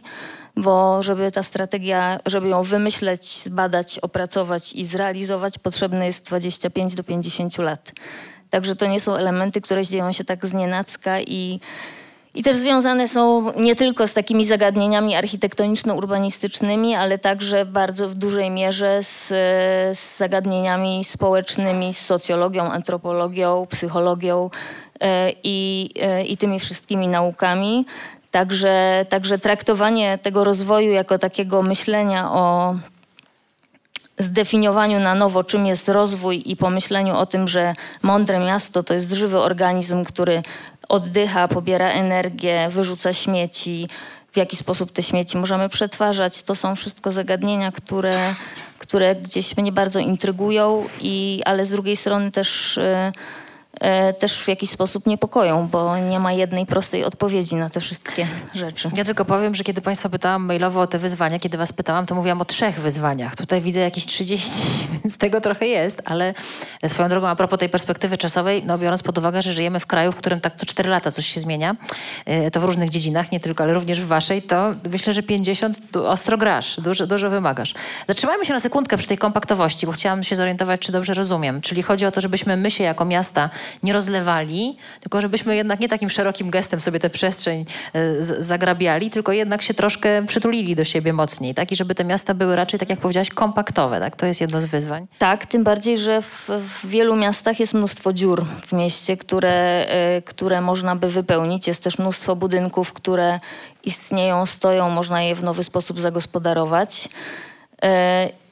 bo 0.56 1.04
żeby 1.04 1.32
ta 1.32 1.44
strategia, 1.44 2.20
żeby 2.26 2.48
ją 2.48 2.64
wymyśleć, 2.64 3.44
zbadać, 3.44 4.00
opracować 4.00 4.74
i 4.74 4.86
zrealizować, 4.86 5.60
potrzebne 5.60 6.06
jest 6.06 6.26
25 6.26 6.96
do 6.96 7.04
50 7.04 7.58
lat. 7.58 7.92
Także 8.50 8.76
to 8.76 8.88
nie 8.88 9.00
są 9.00 9.16
elementy, 9.16 9.62
które 9.62 9.86
dzieją 9.86 10.12
się 10.12 10.24
tak 10.24 10.46
znienacka 10.46 11.22
i 11.22 11.60
i 12.36 12.44
też 12.44 12.56
związane 12.56 13.08
są 13.08 13.52
nie 13.60 13.76
tylko 13.76 14.08
z 14.08 14.14
takimi 14.14 14.46
zagadnieniami 14.46 15.16
architektoniczno-urbanistycznymi, 15.16 16.96
ale 16.96 17.18
także 17.18 17.66
bardzo 17.66 18.10
w 18.10 18.16
dużej 18.16 18.52
mierze 18.52 19.04
z, 19.04 19.28
z 19.98 20.18
zagadnieniami 20.18 21.04
społecznymi, 21.04 21.94
z 21.94 22.00
socjologią, 22.00 22.72
antropologią, 22.72 23.68
psychologią 23.70 24.50
e, 25.00 25.32
i, 25.44 25.90
e, 26.00 26.26
i 26.26 26.38
tymi 26.38 26.60
wszystkimi 26.60 27.08
naukami. 27.08 27.86
Także, 28.32 29.06
także 29.10 29.40
traktowanie 29.40 30.18
tego 30.18 30.44
rozwoju 30.44 30.92
jako 30.92 31.18
takiego 31.18 31.64
myślenia 31.64 32.32
o 32.32 32.76
zdefiniowaniu 34.20 35.00
na 35.00 35.16
nowo, 35.16 35.44
czym 35.44 35.66
jest 35.66 35.90
rozwój 35.90 36.44
i 36.46 36.56
pomyśleniu 36.56 37.16
o 37.16 37.26
tym, 37.26 37.48
że 37.48 37.74
mądre 38.02 38.40
miasto 38.40 38.84
to 38.84 38.94
jest 38.94 39.12
żywy 39.12 39.40
organizm, 39.40 40.04
który 40.04 40.44
oddycha, 40.90 41.48
pobiera 41.48 41.90
energię, 41.90 42.68
wyrzuca 42.70 43.14
śmieci, 43.14 43.88
w 44.32 44.38
jaki 44.38 44.56
sposób 44.56 44.92
te 44.92 45.04
śmieci 45.04 45.38
możemy 45.38 45.70
przetwarzać. 45.70 46.42
To 46.42 46.56
są 46.56 46.76
wszystko 46.76 47.12
zagadnienia, 47.12 47.72
które, 47.72 48.36
które 48.80 49.16
gdzieś 49.16 49.58
mnie 49.58 49.72
bardzo 49.72 50.00
intrygują, 50.00 50.88
i, 51.02 51.42
ale 51.46 51.66
z 51.66 51.70
drugiej 51.70 51.96
strony 51.96 52.32
też 52.32 52.78
y, 52.78 52.82
e, 52.82 53.12
też 54.20 54.44
w 54.44 54.48
jakiś 54.48 54.70
sposób 54.70 55.08
niepokoją, 55.08 55.68
bo 55.68 55.98
nie 55.98 56.20
ma 56.20 56.34
jednej 56.34 56.66
prostej 56.66 57.04
odpowiedzi 57.04 57.56
na 57.56 57.70
te 57.70 57.80
wszystkie 57.80 58.28
rzeczy. 58.56 58.92
Ja 58.96 59.04
tylko 59.06 59.26
powiem, 59.26 59.56
że 59.56 59.64
kiedy 59.64 59.82
Państwa 59.82 60.10
pytałam 60.10 60.46
mailowo 60.46 60.82
o 60.82 60.88
te 60.88 61.00
wyzwania, 61.00 61.40
kiedy 61.40 61.58
Was 61.58 61.74
pytałam, 61.74 62.06
to 62.06 62.16
mówiłam 62.16 62.42
o 62.42 62.46
trzech 62.46 62.80
wyzwaniach. 62.80 63.36
Tutaj 63.36 63.62
widzę 63.62 63.80
jakieś 63.80 64.06
30, 64.06 64.50
więc 65.04 65.18
tego 65.18 65.42
trochę 65.42 65.68
jest, 65.68 66.02
ale 66.06 66.34
swoją 66.88 67.10
drogą 67.10 67.28
a 67.28 67.36
propos 67.36 67.60
tej 67.60 67.70
perspektywy 67.70 68.18
czasowej, 68.18 68.64
no 68.66 68.78
biorąc 68.78 69.04
pod 69.04 69.18
uwagę, 69.18 69.42
że 69.42 69.54
żyjemy 69.54 69.80
w 69.80 69.86
kraju, 69.86 70.12
w 70.12 70.16
którym 70.16 70.42
tak 70.42 70.56
co 70.56 70.66
4 70.66 70.90
lata 70.90 71.12
coś 71.12 71.26
się 71.28 71.40
zmienia, 71.40 71.74
e, 72.26 72.52
to 72.52 72.60
w 72.60 72.64
różnych 72.64 72.90
dziedzinach, 72.90 73.32
nie 73.32 73.40
tylko, 73.40 73.64
ale 73.64 73.74
również 73.74 74.02
w 74.02 74.08
Waszej, 74.08 74.42
to 74.42 74.72
myślę, 74.92 75.14
że 75.14 75.24
50 75.24 75.98
ostro 75.98 76.38
grasz, 76.38 76.80
dużo, 76.82 77.08
dużo 77.08 77.30
wymagasz. 77.30 77.74
Zatrzymajmy 78.08 78.46
się 78.46 78.54
na 78.54 78.60
sekundkę 78.60 78.98
przy 78.98 79.08
tej 79.08 79.18
kompaktowości, 79.18 79.86
bo 79.86 79.92
chciałam 79.92 80.24
się 80.24 80.36
zorientować, 80.36 80.82
czy 80.82 80.92
dobrze 80.92 81.14
rozumiem. 81.14 81.62
Czyli 81.62 81.84
chodzi 81.84 82.06
o 82.06 82.12
to, 82.12 82.22
żebyśmy 82.22 82.58
my 82.58 82.72
się 82.72 82.84
jako 82.84 83.06
miasta 83.06 83.50
nie 83.84 83.94
rozlewali, 83.94 84.78
tylko 85.00 85.22
żebyśmy 85.22 85.56
jednak 85.56 85.80
nie 85.80 85.90
takim 85.90 86.10
szerokim 86.10 86.50
gestem 86.50 86.82
sobie 86.82 87.00
tę 87.00 87.10
przestrzeń 87.10 87.66
e, 87.94 88.24
zagrabiali, 88.24 89.10
tylko 89.10 89.32
jednak 89.32 89.62
się 89.62 89.74
troszkę 89.74 90.26
przytulili 90.26 90.76
do 90.76 90.84
siebie 90.84 91.14
mocniej, 91.14 91.54
tak? 91.54 91.72
I 91.72 91.76
żeby 91.76 91.96
te 91.96 92.04
miasta 92.04 92.34
były 92.34 92.56
raczej, 92.56 92.80
tak 92.80 92.90
jak 92.90 93.00
powiedziałaś, 93.00 93.30
kompaktowe, 93.30 94.00
tak? 94.00 94.16
To 94.16 94.26
jest 94.26 94.42
jedno 94.42 94.62
z 94.62 94.66
wyzwań. 94.66 95.08
Tak, 95.18 95.46
tym 95.46 95.64
bardziej, 95.64 95.98
że 95.98 96.22
w, 96.22 96.50
w 96.50 96.88
wielu 96.88 97.16
miastach 97.16 97.60
jest 97.60 97.74
mnóstwo 97.74 98.14
dziur 98.14 98.46
w 98.46 98.74
mieście, 98.74 99.18
które, 99.18 99.88
y, 100.18 100.22
które 100.22 100.62
można 100.62 100.96
by 100.96 101.08
wypełnić. 101.08 101.68
Jest 101.68 101.84
też 101.84 102.00
mnóstwo 102.00 102.36
budynków, 102.36 102.94
które 102.94 103.40
istnieją, 103.84 104.46
stoją, 104.46 104.90
można 104.90 105.22
je 105.22 105.36
w 105.36 105.44
nowy 105.44 105.64
sposób 105.64 106.00
zagospodarować. 106.00 107.10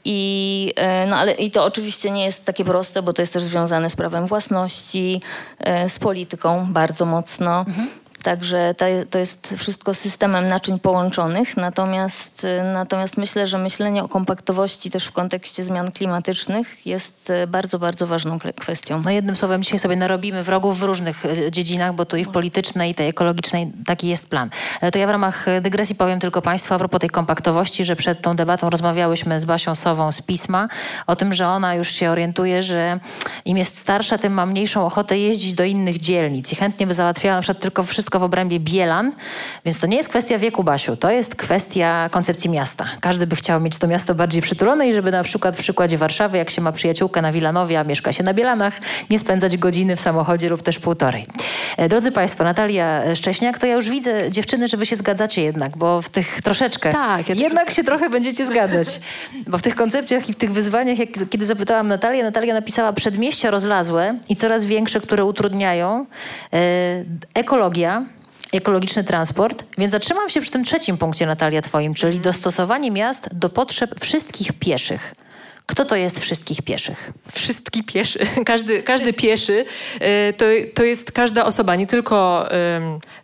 I, 0.06 0.74
e, 0.76 1.06
no 1.08 1.18
ale, 1.18 1.32
I 1.32 1.52
to 1.52 1.64
oczywiście 1.64 2.12
nie 2.12 2.26
jest 2.26 2.46
takie 2.46 2.66
proste, 2.66 3.02
bo 3.02 3.14
to 3.14 3.22
jest 3.22 3.34
też 3.34 3.44
związane 3.44 3.90
z 3.90 3.96
prawem 3.96 4.28
własności, 4.28 5.22
e, 5.60 5.90
z 5.90 6.00
polityką 6.00 6.66
bardzo 6.70 7.06
mocno. 7.06 7.60
Mhm. 7.60 8.03
Także 8.24 8.76
to 9.10 9.20
jest 9.20 9.56
wszystko 9.58 9.94
systemem 9.94 10.48
naczyń 10.48 10.80
połączonych, 10.80 11.58
natomiast, 11.58 12.48
natomiast 12.74 13.18
myślę, 13.18 13.48
że 13.48 13.58
myślenie 13.58 14.04
o 14.04 14.08
kompaktowości 14.08 14.92
też 14.92 15.06
w 15.06 15.12
kontekście 15.12 15.64
zmian 15.64 15.92
klimatycznych 15.92 16.86
jest 16.86 17.30
e, 17.30 17.48
bardzo, 17.48 17.80
bardzo 17.80 18.08
ważną 18.08 18.38
kwestią. 18.60 19.02
No 19.06 19.12
jednym 19.12 19.36
słowem 19.36 19.64
dzisiaj 19.64 19.80
sobie 19.80 19.96
narobimy 19.96 20.44
wrogów 20.44 20.80
w 20.80 20.84
różnych 20.84 21.26
e, 21.26 21.52
dziedzinach, 21.52 21.96
bo 21.96 22.06
tu 22.06 22.18
i 22.18 22.26
w 22.26 22.30
politycznej, 22.30 22.92
i 22.92 22.96
tej 22.96 23.10
ekologicznej 23.10 23.72
taki 23.86 24.08
jest 24.08 24.28
plan. 24.28 24.50
E, 24.82 24.92
to 24.92 25.00
ja 25.00 25.08
w 25.08 25.10
ramach 25.10 25.46
dygresji 25.62 25.96
powiem 25.96 26.20
tylko 26.20 26.42
Państwu 26.42 26.74
a 26.74 26.78
propos 26.78 27.00
tej 27.00 27.10
kompaktowości, 27.10 27.86
że 27.86 27.96
przed 27.96 28.22
tą 28.22 28.36
debatą 28.36 28.70
rozmawiałyśmy 28.70 29.40
z 29.40 29.46
Basią 29.46 29.76
Sową 29.76 30.12
z 30.12 30.22
Pisma 30.22 30.68
o 31.08 31.16
tym, 31.16 31.34
że 31.34 31.48
ona 31.48 31.76
już 31.76 31.92
się 31.92 32.10
orientuje, 32.10 32.64
że 32.64 33.00
im 33.46 33.58
jest 33.58 33.78
starsza, 33.78 34.18
tym 34.18 34.34
ma 34.34 34.46
mniejszą 34.46 34.86
ochotę 34.86 35.18
jeździć 35.18 35.54
do 35.54 35.64
innych 35.64 36.00
dzielnic 36.00 36.52
i 36.52 36.56
chętnie 36.56 36.88
by 36.88 36.94
załatwiała 36.94 37.36
na 37.36 37.42
przykład 37.42 37.60
tylko 37.60 37.84
wszystko 37.84 38.13
wszystko 38.14 38.20
w 38.20 38.24
obrębie 38.24 38.60
Bielan, 38.60 39.12
więc 39.66 39.80
to 39.80 39.88
nie 39.88 39.98
jest 39.98 40.10
kwestia 40.10 40.40
wieku, 40.40 40.64
Basiu, 40.64 40.98
to 40.98 41.12
jest 41.12 41.36
kwestia 41.36 42.10
koncepcji 42.12 42.50
miasta. 42.50 42.86
Każdy 43.02 43.28
by 43.28 43.36
chciał 43.36 43.62
mieć 43.62 43.78
to 43.78 43.88
miasto 43.88 44.16
bardziej 44.16 44.42
przytulone 44.42 44.88
i 44.90 44.94
żeby 44.94 45.12
na 45.12 45.24
przykład 45.24 45.56
w 45.56 45.60
przykładzie 45.60 45.98
Warszawy, 45.98 46.38
jak 46.38 46.50
się 46.50 46.62
ma 46.62 46.72
przyjaciółkę 46.72 47.22
na 47.22 47.32
Wilanowie, 47.32 47.80
a 47.80 47.84
mieszka 47.84 48.14
się 48.14 48.24
na 48.24 48.34
Bielanach, 48.34 48.74
nie 49.10 49.20
spędzać 49.20 49.58
godziny 49.58 49.96
w 49.96 50.00
samochodzie 50.00 50.50
lub 50.50 50.62
też 50.62 50.80
półtorej. 50.80 51.26
E, 51.78 51.90
drodzy 51.90 52.12
Państwo, 52.12 52.44
Natalia 52.44 53.16
Szcześniak, 53.16 53.60
to 53.60 53.68
ja 53.68 53.76
już 53.76 53.90
widzę, 53.90 54.32
dziewczyny, 54.32 54.68
że 54.68 54.78
Wy 54.78 54.86
się 54.86 54.96
zgadzacie 54.96 55.42
jednak, 55.42 55.78
bo 55.78 56.02
w 56.02 56.10
tych 56.10 56.42
troszeczkę, 56.42 56.92
tak, 56.92 57.30
ja 57.30 57.36
jednak 57.36 57.72
się 57.72 57.84
trochę 57.84 58.10
będziecie 58.10 58.46
zgadzać. 58.46 59.00
Bo 59.48 59.58
w 59.58 59.62
tych 59.62 59.76
koncepcjach 59.76 60.30
i 60.30 60.34
w 60.34 60.36
tych 60.36 60.52
wyzwaniach, 60.52 61.00
jak, 61.00 61.10
kiedy 61.30 61.46
zapytałam 61.46 61.88
Natalię, 61.88 62.24
Natalia 62.24 62.54
napisała 62.54 62.94
przedmieścia 62.94 63.52
rozlazłe 63.52 64.16
i 64.30 64.36
coraz 64.36 64.66
większe, 64.66 65.02
które 65.02 65.26
utrudniają, 65.26 66.06
e, 66.54 67.04
ekologia, 67.34 68.03
ekologiczny 68.58 69.04
transport. 69.04 69.64
Więc 69.78 69.92
zatrzymam 69.92 70.30
się 70.30 70.42
przy 70.42 70.52
tym 70.52 70.64
trzecim 70.64 70.98
punkcie, 70.98 71.26
Natalia, 71.26 71.62
twoim, 71.62 71.94
czyli 71.94 72.20
dostosowanie 72.20 72.92
miast 72.92 73.30
do 73.32 73.50
potrzeb 73.50 74.00
wszystkich 74.00 74.54
pieszych. 74.54 75.16
Kto 75.66 75.86
to 75.86 75.96
jest 75.96 76.20
wszystkich 76.20 76.62
pieszych? 76.62 77.12
Wszystki 77.32 77.84
pieszy. 77.84 78.20
Każdy, 78.46 78.84
każdy 78.84 79.14
pieszy 79.14 79.66
e, 80.00 80.34
to, 80.34 80.46
to 80.74 80.84
jest 80.84 81.12
każda 81.12 81.46
osoba, 81.46 81.76
nie 81.76 81.88
tylko 81.88 82.48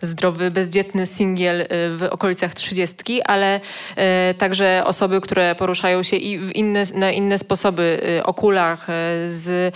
zdrowy, 0.02 0.52
bezdzietny 0.52 1.06
singiel 1.06 1.62
e, 1.62 1.66
w 1.70 2.08
okolicach 2.12 2.54
trzydziestki, 2.54 3.22
ale 3.22 3.60
e, 3.96 4.34
także 4.38 4.84
osoby, 4.86 5.22
które 5.22 5.56
poruszają 5.56 6.04
się 6.04 6.18
i 6.18 6.40
w 6.40 6.56
inne, 6.56 6.84
na 6.94 7.12
inne 7.12 7.38
sposoby, 7.38 8.02
o 8.24 8.34
kulach, 8.34 8.88
z 9.30 9.76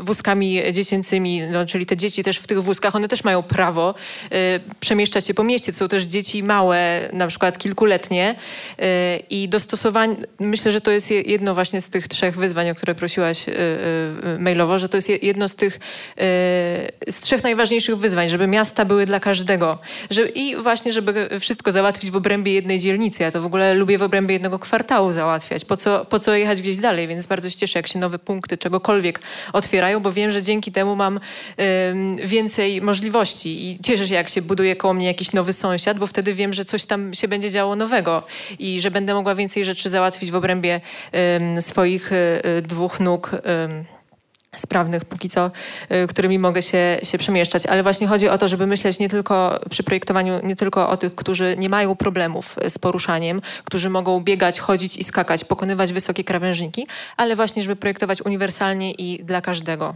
wózkami 0.00 0.62
dziecięcymi, 0.72 1.42
no, 1.42 1.66
czyli 1.66 1.86
te 1.86 1.96
dzieci 1.96 2.22
też 2.22 2.38
w 2.38 2.46
tych 2.46 2.62
wózkach, 2.62 2.96
one 2.96 3.08
też 3.08 3.24
mają 3.24 3.42
prawo 3.42 3.94
przemieszczać 4.80 5.26
się 5.26 5.34
po 5.34 5.44
mieście. 5.44 5.72
To 5.72 5.78
są 5.78 5.88
też 5.88 6.04
dzieci 6.04 6.42
małe, 6.42 7.08
na 7.12 7.26
przykład 7.26 7.58
kilkuletnie 7.58 8.34
i 9.30 9.48
dostosowanie, 9.48 10.16
myślę, 10.38 10.72
że 10.72 10.80
to 10.80 10.90
jest 10.90 11.10
jedno 11.30 11.54
właśnie 11.54 11.80
z 11.80 11.90
tych 11.90 12.08
trzech 12.08 12.36
wyzwań, 12.36 12.70
o 12.70 12.74
które 12.74 12.94
prosiłaś 12.94 13.48
y, 13.48 13.52
y, 13.52 14.38
mailowo, 14.38 14.78
że 14.78 14.88
to 14.88 14.96
jest 14.96 15.08
jedno 15.22 15.48
z 15.48 15.54
tych 15.54 15.74
y, 15.74 15.80
z 17.12 17.20
trzech 17.20 17.42
najważniejszych 17.42 17.96
wyzwań, 17.96 18.28
żeby 18.28 18.46
miasta 18.46 18.84
były 18.84 19.06
dla 19.06 19.20
każdego. 19.20 19.78
Że, 20.10 20.28
I 20.28 20.56
właśnie, 20.56 20.92
żeby 20.92 21.28
wszystko 21.40 21.72
załatwić 21.72 22.10
w 22.10 22.16
obrębie 22.16 22.52
jednej 22.52 22.78
dzielnicy. 22.78 23.22
Ja 23.22 23.30
to 23.30 23.42
w 23.42 23.46
ogóle 23.46 23.74
lubię 23.74 23.98
w 23.98 24.02
obrębie 24.02 24.32
jednego 24.32 24.58
kwartału 24.58 25.12
załatwiać. 25.12 25.64
Po 25.64 25.76
co, 25.76 26.04
po 26.04 26.20
co 26.20 26.34
jechać 26.34 26.62
gdzieś 26.62 26.78
dalej? 26.78 27.08
Więc 27.08 27.26
bardzo 27.26 27.50
się 27.50 27.56
cieszę, 27.56 27.78
jak 27.78 27.86
się 27.86 27.98
nowe 27.98 28.18
punkty 28.18 28.58
czegokolwiek 28.58 29.20
otwierają, 29.52 30.00
bo 30.00 30.12
wiem, 30.12 30.30
że 30.30 30.42
dzięki 30.42 30.72
temu 30.72 30.96
mam 30.96 31.20
więcej 32.24 32.82
możliwości 32.82 33.70
i 33.70 33.78
cieszę 33.82 34.08
się, 34.08 34.14
jak 34.14 34.28
się 34.28 34.42
buduje 34.42 34.76
koło 34.76 34.94
mnie 34.94 35.06
jakiś 35.06 35.32
nowy 35.32 35.52
sąsiad, 35.52 35.98
bo 35.98 36.06
wtedy 36.06 36.34
wiem, 36.34 36.52
że 36.52 36.64
coś 36.64 36.84
tam 36.84 37.14
się 37.14 37.28
będzie 37.28 37.50
działo 37.50 37.76
nowego 37.76 38.22
i 38.58 38.80
że 38.80 38.90
będę 38.90 39.14
mogła 39.14 39.34
więcej 39.34 39.64
rzeczy 39.64 39.88
załatwić 39.88 40.30
w 40.30 40.34
obrębie 40.34 40.80
swoich 41.60 42.12
e, 42.12 42.44
e, 42.44 42.62
dwóch 42.62 43.00
nóg 43.00 43.30
sprawnych 44.56 45.04
póki 45.04 45.28
co, 45.28 45.50
e, 45.88 46.06
którymi 46.06 46.38
mogę 46.38 46.62
się, 46.62 46.98
się 47.02 47.18
przemieszczać. 47.18 47.66
Ale 47.66 47.82
właśnie 47.82 48.06
chodzi 48.06 48.28
o 48.28 48.38
to, 48.38 48.48
żeby 48.48 48.66
myśleć 48.66 48.98
nie 48.98 49.08
tylko 49.08 49.60
przy 49.70 49.82
projektowaniu, 49.82 50.40
nie 50.42 50.56
tylko 50.56 50.90
o 50.90 50.96
tych, 50.96 51.14
którzy 51.14 51.56
nie 51.58 51.68
mają 51.68 51.96
problemów 51.96 52.56
z 52.68 52.78
poruszaniem, 52.78 53.42
którzy 53.64 53.90
mogą 53.90 54.20
biegać, 54.20 54.60
chodzić 54.60 54.96
i 54.96 55.04
skakać, 55.04 55.44
pokonywać 55.44 55.92
wysokie 55.92 56.24
krawężniki, 56.24 56.86
ale 57.16 57.36
właśnie, 57.36 57.62
żeby 57.62 57.76
projektować 57.76 58.22
uniwersalnie 58.22 58.92
i 58.92 59.24
dla 59.24 59.40
każdego. 59.40 59.94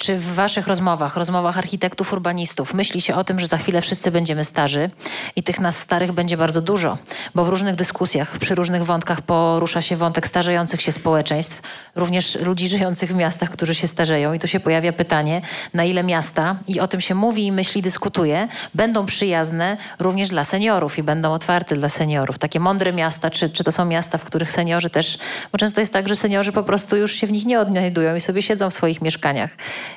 Czy 0.00 0.16
w 0.16 0.34
waszych 0.34 0.66
rozmowach, 0.66 1.16
rozmowach 1.16 1.58
architektów, 1.58 2.12
urbanistów, 2.12 2.74
myśli 2.74 3.00
się 3.00 3.14
o 3.14 3.24
tym, 3.24 3.38
że 3.38 3.46
za 3.46 3.58
chwilę 3.58 3.82
wszyscy 3.82 4.10
będziemy 4.10 4.44
starzy 4.44 4.90
i 5.36 5.42
tych 5.42 5.60
nas 5.60 5.76
starych 5.76 6.12
będzie 6.12 6.36
bardzo 6.36 6.62
dużo? 6.62 6.98
Bo 7.34 7.44
w 7.44 7.48
różnych 7.48 7.74
dyskusjach, 7.74 8.38
przy 8.38 8.54
różnych 8.54 8.84
wątkach 8.84 9.22
porusza 9.22 9.82
się 9.82 9.96
wątek 9.96 10.26
starzejących 10.26 10.82
się 10.82 10.92
społeczeństw, 10.92 11.62
również 11.96 12.34
ludzi 12.34 12.68
żyjących 12.68 13.12
w 13.12 13.14
miastach, 13.14 13.50
którzy 13.50 13.74
się 13.74 13.88
starzeją. 13.88 14.32
I 14.32 14.38
tu 14.38 14.48
się 14.48 14.60
pojawia 14.60 14.92
pytanie, 14.92 15.42
na 15.74 15.84
ile 15.84 16.04
miasta, 16.04 16.56
i 16.68 16.80
o 16.80 16.88
tym 16.88 17.00
się 17.00 17.14
mówi 17.14 17.46
i 17.46 17.52
myśli, 17.52 17.82
dyskutuje, 17.82 18.48
będą 18.74 19.06
przyjazne 19.06 19.76
również 19.98 20.28
dla 20.28 20.44
seniorów 20.44 20.98
i 20.98 21.02
będą 21.02 21.32
otwarte 21.32 21.76
dla 21.76 21.88
seniorów. 21.88 22.38
Takie 22.38 22.60
mądre 22.60 22.92
miasta, 22.92 23.30
czy, 23.30 23.50
czy 23.50 23.64
to 23.64 23.72
są 23.72 23.84
miasta, 23.84 24.18
w 24.18 24.24
których 24.24 24.52
seniorzy 24.52 24.90
też, 24.90 25.18
bo 25.52 25.58
często 25.58 25.80
jest 25.80 25.92
tak, 25.92 26.08
że 26.08 26.16
seniorzy 26.16 26.52
po 26.52 26.62
prostu 26.62 26.96
już 26.96 27.12
się 27.12 27.26
w 27.26 27.32
nich 27.32 27.46
nie 27.46 27.60
odnajdują 27.60 28.14
i 28.14 28.20
sobie 28.20 28.42
siedzą 28.42 28.70
w 28.70 28.74
swoich 28.74 29.02
mieszkaniach 29.02 29.50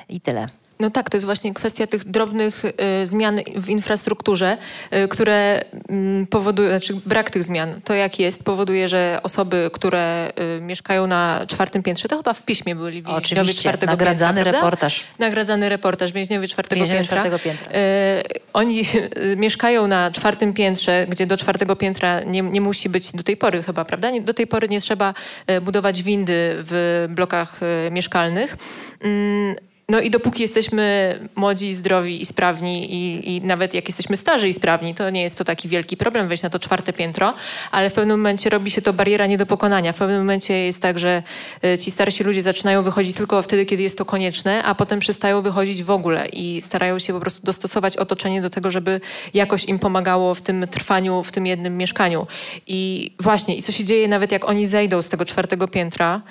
i 0.08 0.20
tyle. 0.20 0.48
No 0.80 0.90
tak, 0.90 1.10
to 1.10 1.16
jest 1.16 1.24
właśnie 1.24 1.54
kwestia 1.54 1.86
tych 1.86 2.04
drobnych 2.04 2.64
y, 2.64 3.06
zmian 3.06 3.40
w 3.56 3.68
infrastrukturze, 3.68 4.56
y, 4.94 5.08
które 5.08 5.64
y, 6.22 6.26
powodują, 6.26 6.68
znaczy 6.68 7.00
brak 7.06 7.30
tych 7.30 7.44
zmian, 7.44 7.80
to 7.84 7.94
jak 7.94 8.18
jest, 8.18 8.44
powoduje, 8.44 8.88
że 8.88 9.20
osoby, 9.22 9.70
które 9.72 10.32
y, 10.58 10.60
mieszkają 10.60 11.06
na 11.06 11.46
czwartym 11.48 11.82
piętrze, 11.82 12.08
to 12.08 12.16
chyba 12.16 12.34
w 12.34 12.42
piśmie 12.42 12.74
byli 12.74 13.02
więźniowie 13.02 13.18
Oczywiście, 13.18 13.60
czwartego 13.60 13.92
nagradzany 13.92 14.44
piętra, 14.44 14.52
reportaż. 14.52 15.04
Nagradzany 15.18 15.68
reportaż, 15.68 16.12
więźniowie 16.12 16.48
czwartego 16.48 16.80
więźniowie 16.80 17.00
piętra. 17.00 17.18
Czwartego 17.18 17.38
piętra. 17.38 17.72
Y, 17.72 18.22
oni 18.52 18.82
y, 19.16 19.36
mieszkają 19.36 19.86
na 19.86 20.10
czwartym 20.10 20.52
piętrze, 20.52 21.06
gdzie 21.08 21.26
do 21.26 21.36
czwartego 21.36 21.76
piętra 21.76 22.20
nie, 22.20 22.42
nie 22.42 22.60
musi 22.60 22.88
być 22.88 23.12
do 23.12 23.22
tej 23.22 23.36
pory 23.36 23.62
chyba, 23.62 23.84
prawda? 23.84 24.10
Nie, 24.10 24.20
do 24.20 24.34
tej 24.34 24.46
pory 24.46 24.68
nie 24.68 24.80
trzeba 24.80 25.14
budować 25.62 26.02
windy 26.02 26.56
w 26.58 27.06
blokach 27.10 27.60
mieszkalnych. 27.90 28.56
No 29.88 30.00
i 30.00 30.10
dopóki 30.10 30.42
jesteśmy 30.42 31.18
młodzi, 31.34 31.74
zdrowi 31.74 32.22
i 32.22 32.26
sprawni 32.26 32.94
i, 32.94 33.36
i, 33.36 33.40
nawet 33.40 33.74
jak 33.74 33.88
jesteśmy 33.88 34.16
starzy 34.16 34.48
i 34.48 34.54
sprawni, 34.54 34.94
to 34.94 35.10
nie 35.10 35.22
jest 35.22 35.38
to 35.38 35.44
taki 35.44 35.68
wielki 35.68 35.96
problem 35.96 36.28
wejść 36.28 36.42
na 36.42 36.50
to 36.50 36.58
czwarte 36.58 36.92
piętro, 36.92 37.34
ale 37.70 37.90
w 37.90 37.92
pewnym 37.92 38.18
momencie 38.18 38.50
robi 38.50 38.70
się 38.70 38.82
to 38.82 38.92
bariera 38.92 39.26
nie 39.26 39.36
do 39.36 39.46
pokonania. 39.46 39.92
W 39.92 39.96
pewnym 39.96 40.18
momencie 40.18 40.54
jest 40.54 40.82
tak, 40.82 40.98
że 40.98 41.22
e, 41.64 41.78
ci 41.78 41.90
starsi 41.90 42.24
ludzie 42.24 42.42
zaczynają 42.42 42.82
wychodzić 42.82 43.16
tylko 43.16 43.42
wtedy, 43.42 43.66
kiedy 43.66 43.82
jest 43.82 43.98
to 43.98 44.04
konieczne, 44.04 44.62
a 44.62 44.74
potem 44.74 45.00
przestają 45.00 45.42
wychodzić 45.42 45.82
w 45.82 45.90
ogóle 45.90 46.26
i 46.28 46.62
starają 46.62 46.98
się 46.98 47.12
po 47.12 47.20
prostu 47.20 47.42
dostosować 47.42 47.96
otoczenie 47.96 48.42
do 48.42 48.50
tego, 48.50 48.70
żeby 48.70 49.00
jakoś 49.34 49.64
im 49.64 49.78
pomagało 49.78 50.34
w 50.34 50.42
tym 50.42 50.66
trwaniu, 50.70 51.22
w 51.22 51.32
tym 51.32 51.46
jednym 51.46 51.76
mieszkaniu. 51.76 52.26
I 52.66 53.10
właśnie, 53.20 53.56
i 53.56 53.62
co 53.62 53.72
się 53.72 53.84
dzieje 53.84 54.08
nawet 54.08 54.32
jak 54.32 54.48
oni 54.48 54.66
zejdą 54.66 55.02
z 55.02 55.08
tego 55.08 55.24
czwartego 55.24 55.68
piętra 55.68 56.22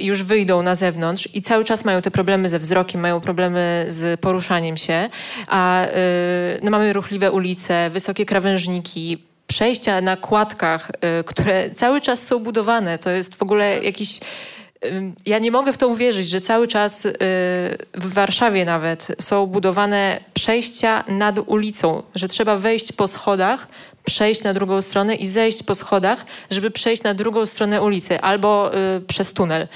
już 0.00 0.22
wyjdą 0.22 0.62
na 0.62 0.74
zewnątrz 0.74 1.28
i 1.34 1.42
cały 1.42 1.64
czas 1.64 1.84
mają 1.84 2.02
te 2.02 2.10
problemy 2.10 2.48
ze 2.48 2.58
wzrokiem, 2.58 3.00
mają 3.00 3.20
problemy 3.20 3.84
z 3.88 4.20
poruszaniem 4.20 4.76
się, 4.76 5.08
a 5.46 5.86
no, 6.62 6.70
mamy 6.70 6.92
ruchliwe 6.92 7.32
ulice, 7.32 7.90
wysokie 7.90 8.26
krawężniki, 8.26 9.18
przejścia 9.46 10.00
na 10.00 10.16
kładkach, 10.16 10.90
które 11.26 11.70
cały 11.70 12.00
czas 12.00 12.26
są 12.26 12.38
budowane. 12.38 12.98
To 12.98 13.10
jest 13.10 13.34
w 13.34 13.42
ogóle 13.42 13.84
jakiś 13.84 14.20
ja 15.26 15.38
nie 15.38 15.50
mogę 15.50 15.72
w 15.72 15.78
to 15.78 15.88
uwierzyć, 15.88 16.28
że 16.28 16.40
cały 16.40 16.68
czas 16.68 17.04
y, 17.04 17.12
w 17.94 18.12
Warszawie 18.14 18.64
nawet 18.64 19.08
są 19.20 19.46
budowane 19.46 20.20
przejścia 20.34 21.04
nad 21.08 21.38
ulicą, 21.46 22.02
że 22.14 22.28
trzeba 22.28 22.56
wejść 22.56 22.92
po 22.92 23.08
schodach, 23.08 23.68
przejść 24.04 24.42
na 24.42 24.54
drugą 24.54 24.82
stronę 24.82 25.14
i 25.14 25.26
zejść 25.26 25.62
po 25.62 25.74
schodach, 25.74 26.26
żeby 26.50 26.70
przejść 26.70 27.02
na 27.02 27.14
drugą 27.14 27.46
stronę 27.46 27.82
ulicy 27.82 28.20
albo 28.20 28.70
y, 28.96 29.00
przez 29.00 29.32
tunel. 29.32 29.62
Y, 29.62 29.66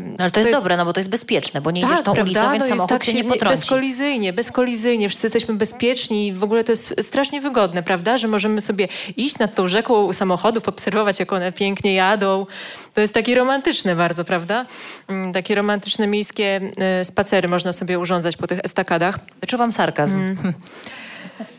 no, 0.00 0.14
ale 0.18 0.30
to, 0.30 0.34
to 0.34 0.40
jest, 0.40 0.52
dobre, 0.52 0.76
no 0.76 0.84
bo 0.84 0.92
to 0.92 1.00
jest 1.00 1.10
bezpieczne, 1.10 1.60
bo 1.60 1.70
nie 1.70 1.80
tak, 1.80 1.90
idziesz 1.90 2.04
tą 2.04 2.12
prawda? 2.12 2.22
ulicą, 2.22 2.52
więc 2.52 2.62
no 2.62 2.68
samochód 2.68 2.88
tak 2.88 3.04
się 3.04 3.14
nie 3.14 3.24
potrąci. 3.24 3.60
Bezkolizyjnie, 3.60 4.32
bezkolizyjnie. 4.32 5.08
Wszyscy 5.08 5.26
jesteśmy 5.26 5.54
bezpieczni. 5.54 6.32
W 6.32 6.44
ogóle 6.44 6.64
to 6.64 6.72
jest 6.72 6.94
strasznie 7.02 7.40
wygodne, 7.40 7.82
prawda? 7.82 8.18
Że 8.18 8.28
możemy 8.28 8.60
sobie 8.60 8.88
iść 9.16 9.38
nad 9.38 9.54
tą 9.54 9.68
rzeką 9.68 10.12
samochodów, 10.12 10.68
obserwować, 10.68 11.20
jak 11.20 11.32
one 11.32 11.52
pięknie 11.52 11.94
jadą. 11.94 12.46
To 12.94 13.00
jest 13.00 13.14
takie 13.14 13.34
romantyczne 13.34 13.96
bardzo, 13.96 14.24
prawda? 14.24 14.66
Mm, 15.08 15.32
takie 15.32 15.54
romantyczne 15.54 16.06
miejskie 16.06 16.60
y, 17.00 17.04
spacery 17.04 17.48
można 17.48 17.72
sobie 17.72 17.98
urządzać 17.98 18.36
po 18.36 18.46
tych 18.46 18.60
estakadach. 18.64 19.18
Wyczuwam 19.40 19.72
sarkazm. 19.72 20.14
Mm. 20.14 20.54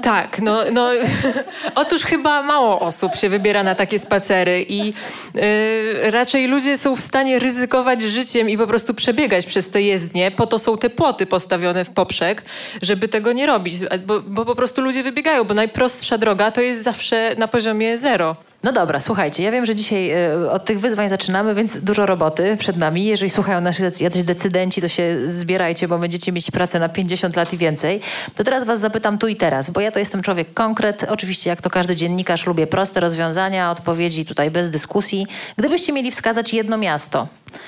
Tak, 0.02 0.42
no, 0.42 0.60
no 0.72 0.90
otóż 1.76 2.04
chyba 2.04 2.42
mało 2.42 2.80
osób 2.80 3.16
się 3.16 3.30
wybiera 3.30 3.64
na 3.64 3.76
takie 3.76 4.00
spacery 4.00 4.66
i 4.70 4.94
y, 5.36 6.12
raczej 6.12 6.48
ludzie 6.48 6.78
są 6.78 6.96
w 6.96 7.02
stanie 7.02 7.40
ryzykować 7.40 8.02
życiem 8.02 8.50
i 8.50 8.58
po 8.58 8.68
prostu 8.68 8.94
przebiegać 8.94 9.46
przez 9.46 9.70
te 9.70 9.82
jezdnie. 9.82 10.32
Po 10.32 10.48
to 10.48 10.60
są 10.60 10.78
te 10.78 10.90
płoty 10.90 11.26
postawione 11.26 11.86
w 11.86 11.90
poprzek, 11.90 12.44
żeby 12.82 13.08
tego 13.08 13.34
nie 13.34 13.46
robić, 13.46 13.76
bo, 14.06 14.22
bo 14.22 14.46
po 14.46 14.56
prostu 14.56 14.82
ludzie 14.82 15.04
wybiegają, 15.04 15.44
bo 15.44 15.54
najprostsza 15.54 16.18
droga 16.18 16.52
to 16.52 16.62
jest 16.62 16.84
zawsze 16.84 17.36
na 17.38 17.48
poziomie 17.48 17.98
zero. 17.98 18.51
No 18.64 18.72
dobra, 18.72 19.00
słuchajcie, 19.00 19.44
ja 19.44 19.52
wiem, 19.52 19.66
że 19.66 19.76
dzisiaj 19.76 20.12
y, 20.44 20.52
od 20.52 20.66
tych 20.66 20.80
wyzwań 20.80 21.10
zaczynamy, 21.10 21.56
więc 21.56 21.78
dużo 21.78 22.06
roboty 22.06 22.58
przed 22.58 22.78
nami. 22.78 23.06
Jeżeli 23.06 23.30
słuchają 23.30 23.62
nasi 23.62 23.84
jacyś 24.00 24.24
decydenci, 24.24 24.82
to 24.82 24.88
się 24.88 25.28
zbierajcie, 25.28 25.88
bo 25.88 25.98
będziecie 25.98 26.32
mieć 26.32 26.52
pracę 26.52 26.80
na 26.80 26.90
50 26.90 27.36
lat 27.36 27.54
i 27.54 27.58
więcej. 27.58 28.02
To 28.36 28.44
teraz 28.44 28.64
was 28.64 28.80
zapytam 28.80 29.18
tu 29.18 29.28
i 29.28 29.36
teraz, 29.36 29.70
bo 29.70 29.82
ja 29.82 29.92
to 29.92 30.00
jestem 30.00 30.22
człowiek 30.22 30.54
konkret. 30.54 31.06
Oczywiście, 31.10 31.50
jak 31.50 31.62
to 31.62 31.70
każdy 31.70 31.96
dziennikarz, 31.96 32.48
lubię 32.48 32.68
proste 32.68 33.00
rozwiązania, 33.00 33.72
odpowiedzi 33.72 34.26
tutaj 34.26 34.52
bez 34.52 34.70
dyskusji. 34.70 35.28
Gdybyście 35.58 35.94
mieli 35.94 36.12
wskazać 36.12 36.54
jedno 36.54 36.78
miasto 36.78 37.28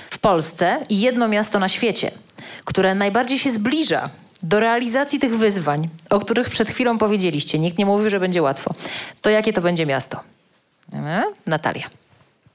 w 0.09 0.19
Polsce 0.19 0.79
i 0.89 1.01
jedno 1.01 1.27
miasto 1.27 1.59
na 1.59 1.69
świecie, 1.69 2.11
które 2.65 2.95
najbardziej 2.95 3.39
się 3.39 3.51
zbliża 3.51 4.09
do 4.43 4.59
realizacji 4.59 5.19
tych 5.19 5.37
wyzwań, 5.37 5.89
o 6.09 6.19
których 6.19 6.49
przed 6.49 6.71
chwilą 6.71 6.97
powiedzieliście, 6.97 7.59
nikt 7.59 7.77
nie 7.77 7.85
mówił, 7.85 8.09
że 8.09 8.19
będzie 8.19 8.41
łatwo, 8.41 8.73
to 9.21 9.29
jakie 9.29 9.53
to 9.53 9.61
będzie 9.61 9.85
miasto? 9.85 10.32
Natalia. 11.45 11.83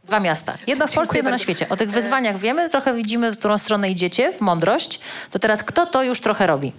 Dwa 0.05 0.21
miasta. 0.21 0.59
Jedno 0.67 0.87
w 0.87 0.93
Polsce, 0.93 1.17
jedno 1.17 1.31
na 1.31 1.39
świecie. 1.39 1.67
O 1.69 1.77
tych 1.77 1.91
wyzwaniach 1.91 2.39
wiemy, 2.39 2.71
trochę 2.71 2.95
widzimy, 2.95 3.33
w 3.33 3.39
którą 3.39 3.59
stronę 3.59 3.91
idziecie, 3.91 4.33
w 4.33 4.41
mądrość. 4.41 5.01
To 5.31 5.39
teraz 5.39 5.63
kto 5.63 5.87
to 5.87 6.03
już 6.03 6.21
trochę 6.21 6.47
robi? 6.47 6.73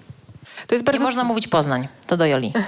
To 0.68 0.76
jest 0.76 0.86
bardzo... 0.86 1.04
Nie 1.04 1.06
można 1.06 1.24
mówić 1.24 1.48
Poznań. 1.48 1.88
To 2.08 2.18
do 2.18 2.26
Joli. 2.26 2.54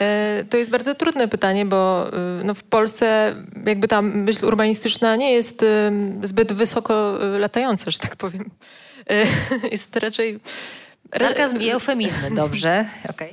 E, 0.00 0.44
to 0.50 0.56
jest 0.56 0.70
bardzo 0.70 0.94
trudne 0.94 1.28
pytanie, 1.28 1.66
bo 1.66 2.10
e, 2.40 2.44
no 2.44 2.54
w 2.54 2.62
Polsce 2.62 3.34
jakby 3.66 3.88
ta 3.88 4.02
myśl 4.02 4.46
urbanistyczna 4.46 5.16
nie 5.16 5.32
jest 5.32 5.62
e, 5.62 5.92
zbyt 6.22 6.52
wysoko 6.52 7.18
latająca, 7.38 7.90
że 7.90 7.98
tak 7.98 8.16
powiem. 8.16 8.50
Jest 9.72 9.96
raczej... 9.96 10.40
Sarkazm 11.18 11.60
i 11.60 11.70
eufemizmy, 11.70 12.30
dobrze. 12.30 12.84
Okay. 13.10 13.28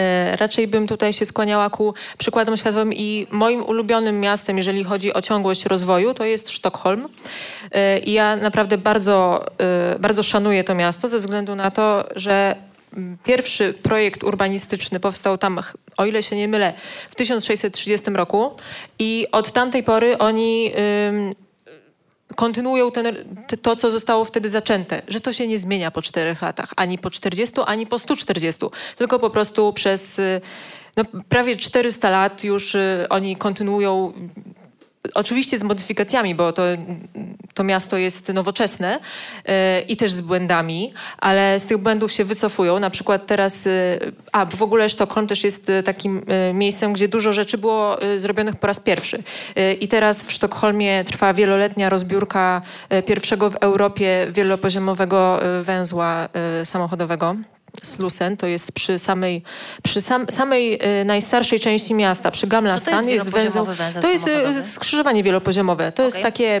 E, 0.00 0.36
raczej 0.36 0.68
bym 0.68 0.86
tutaj 0.86 1.12
się 1.12 1.24
skłaniała 1.24 1.70
ku 1.70 1.94
przykładom 2.18 2.56
światowym 2.56 2.92
i 2.92 3.26
moim 3.30 3.62
ulubionym 3.62 4.20
miastem, 4.20 4.56
jeżeli 4.56 4.84
chodzi 4.84 5.14
o 5.14 5.22
ciągłość 5.22 5.66
rozwoju, 5.66 6.14
to 6.14 6.24
jest 6.24 6.50
Sztokholm. 6.50 7.08
E, 7.72 7.98
I 7.98 8.12
ja 8.12 8.36
naprawdę 8.36 8.78
bardzo, 8.78 9.44
e, 9.58 9.98
bardzo 9.98 10.22
szanuję 10.22 10.64
to 10.64 10.74
miasto 10.74 11.08
ze 11.08 11.18
względu 11.18 11.54
na 11.54 11.70
to, 11.70 12.04
że 12.16 12.56
Pierwszy 13.24 13.74
projekt 13.74 14.24
urbanistyczny 14.24 15.00
powstał 15.00 15.38
tam, 15.38 15.60
o 15.96 16.06
ile 16.06 16.22
się 16.22 16.36
nie 16.36 16.48
mylę, 16.48 16.72
w 17.10 17.14
1630 17.14 18.10
roku 18.10 18.50
i 18.98 19.26
od 19.32 19.52
tamtej 19.52 19.82
pory 19.82 20.18
oni 20.18 20.72
kontynuują 22.36 22.92
ten, 22.92 23.16
to, 23.62 23.76
co 23.76 23.90
zostało 23.90 24.24
wtedy 24.24 24.48
zaczęte, 24.48 25.02
że 25.08 25.20
to 25.20 25.32
się 25.32 25.46
nie 25.48 25.58
zmienia 25.58 25.90
po 25.90 26.02
czterech 26.02 26.42
latach, 26.42 26.72
ani 26.76 26.98
po 26.98 27.10
40, 27.10 27.54
ani 27.66 27.86
po 27.86 27.98
140, 27.98 28.60
tylko 28.96 29.18
po 29.18 29.30
prostu 29.30 29.72
przez 29.72 30.18
y, 30.18 30.40
no, 30.96 31.04
prawie 31.28 31.56
400 31.56 32.10
lat 32.10 32.44
już 32.44 32.74
y, 32.74 33.06
oni 33.10 33.36
kontynuują 33.36 34.12
Oczywiście 35.14 35.58
z 35.58 35.62
modyfikacjami, 35.62 36.34
bo 36.34 36.52
to, 36.52 36.62
to 37.54 37.64
miasto 37.64 37.96
jest 37.96 38.28
nowoczesne 38.28 38.98
yy, 39.48 39.54
i 39.80 39.96
też 39.96 40.12
z 40.12 40.20
błędami, 40.20 40.92
ale 41.18 41.60
z 41.60 41.64
tych 41.64 41.78
błędów 41.78 42.12
się 42.12 42.24
wycofują. 42.24 42.80
Na 42.80 42.90
przykład 42.90 43.26
teraz, 43.26 43.64
yy, 43.64 43.72
a 44.32 44.46
w 44.46 44.62
ogóle 44.62 44.88
Sztokholm 44.88 45.26
też 45.26 45.44
jest 45.44 45.68
yy, 45.68 45.82
takim 45.82 46.22
miejscem, 46.54 46.92
gdzie 46.92 47.08
dużo 47.08 47.32
rzeczy 47.32 47.58
było 47.58 47.98
zrobionych 48.16 48.56
po 48.56 48.66
raz 48.66 48.80
pierwszy. 48.80 49.22
I 49.80 49.88
teraz 49.88 50.24
w 50.24 50.32
Sztokholmie 50.32 51.04
trwa 51.04 51.34
wieloletnia 51.34 51.88
rozbiórka 51.88 52.62
pierwszego 53.06 53.50
w 53.50 53.56
Europie 53.56 54.26
wielopoziomowego 54.30 55.40
węzła 55.62 56.28
samochodowego. 56.64 57.36
Slusen, 57.82 58.36
to 58.36 58.46
jest 58.46 58.72
przy 58.72 58.98
samej, 58.98 59.42
przy 59.82 60.00
sam, 60.00 60.26
samej 60.30 60.78
y, 61.00 61.04
najstarszej 61.04 61.60
części 61.60 61.94
miasta, 61.94 62.30
przy 62.30 62.46
Gamla 62.46 62.78
Stan. 62.78 62.94
jest, 62.94 63.08
jest 63.08 63.30
węzeł. 63.30 63.64
węzeł 63.64 64.02
to 64.02 64.08
jest 64.10 64.26
y, 64.26 64.62
skrzyżowanie 64.62 65.22
wielopoziomowe. 65.22 65.92
To 65.92 65.94
okay. 65.94 66.04
jest 66.04 66.22
takie 66.22 66.60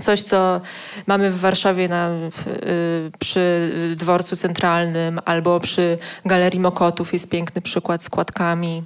coś, 0.00 0.22
co 0.22 0.60
mamy 1.06 1.30
w 1.30 1.40
Warszawie 1.40 1.88
na, 1.88 2.10
y, 2.10 3.10
przy 3.18 3.72
dworcu 3.96 4.36
centralnym 4.36 5.20
albo 5.24 5.60
przy 5.60 5.98
Galerii 6.24 6.60
Mokotów 6.60 7.12
jest 7.12 7.30
piękny 7.30 7.62
przykład 7.62 8.02
z 8.04 8.10
kładkami. 8.10 8.82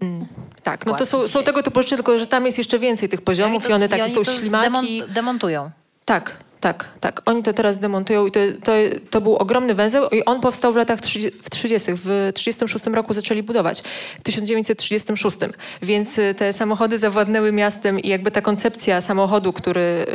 Mm, 0.00 0.26
tak, 0.62 0.86
no 0.86 0.94
to 0.94 1.06
są, 1.06 1.26
są, 1.26 1.42
tego 1.42 1.62
typu 1.62 1.82
rzeczy, 1.82 1.94
tylko 1.94 2.18
że 2.18 2.26
tam 2.26 2.46
jest 2.46 2.58
jeszcze 2.58 2.78
więcej 2.78 3.08
tych 3.08 3.22
poziomów 3.22 3.62
i, 3.62 3.66
to, 3.66 3.70
i 3.70 3.72
one 3.72 3.88
takie 3.88 4.06
i 4.06 4.10
są 4.10 4.24
ślimaki. 4.24 5.02
demontują. 5.08 5.70
Tak, 6.04 6.36
tak, 6.60 6.88
tak. 7.00 7.22
Oni 7.24 7.42
to 7.42 7.52
teraz 7.52 7.78
demontują 7.78 8.26
i 8.26 8.30
to, 8.30 8.40
to, 8.64 8.72
to 9.10 9.20
był 9.20 9.36
ogromny 9.36 9.74
węzeł 9.74 10.08
i 10.08 10.24
on 10.24 10.40
powstał 10.40 10.72
w 10.72 10.76
latach 10.76 11.00
30, 11.00 11.40
w 11.42 11.50
30. 11.50 11.90
W 11.94 12.30
36 12.34 12.86
roku 12.86 13.14
zaczęli 13.14 13.42
budować. 13.42 13.82
W 14.20 14.22
1936. 14.22 15.36
Więc 15.82 16.18
y, 16.18 16.34
te 16.34 16.52
samochody 16.52 16.98
zawładnęły 16.98 17.52
miastem 17.52 18.00
i 18.00 18.08
jakby 18.08 18.30
ta 18.30 18.40
koncepcja 18.40 19.00
samochodu, 19.00 19.52
który 19.52 20.06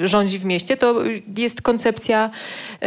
y, 0.00 0.08
rządzi 0.08 0.38
w 0.38 0.44
mieście, 0.44 0.76
to 0.76 0.94
jest 1.36 1.62
koncepcja 1.62 2.30
y, 2.82 2.86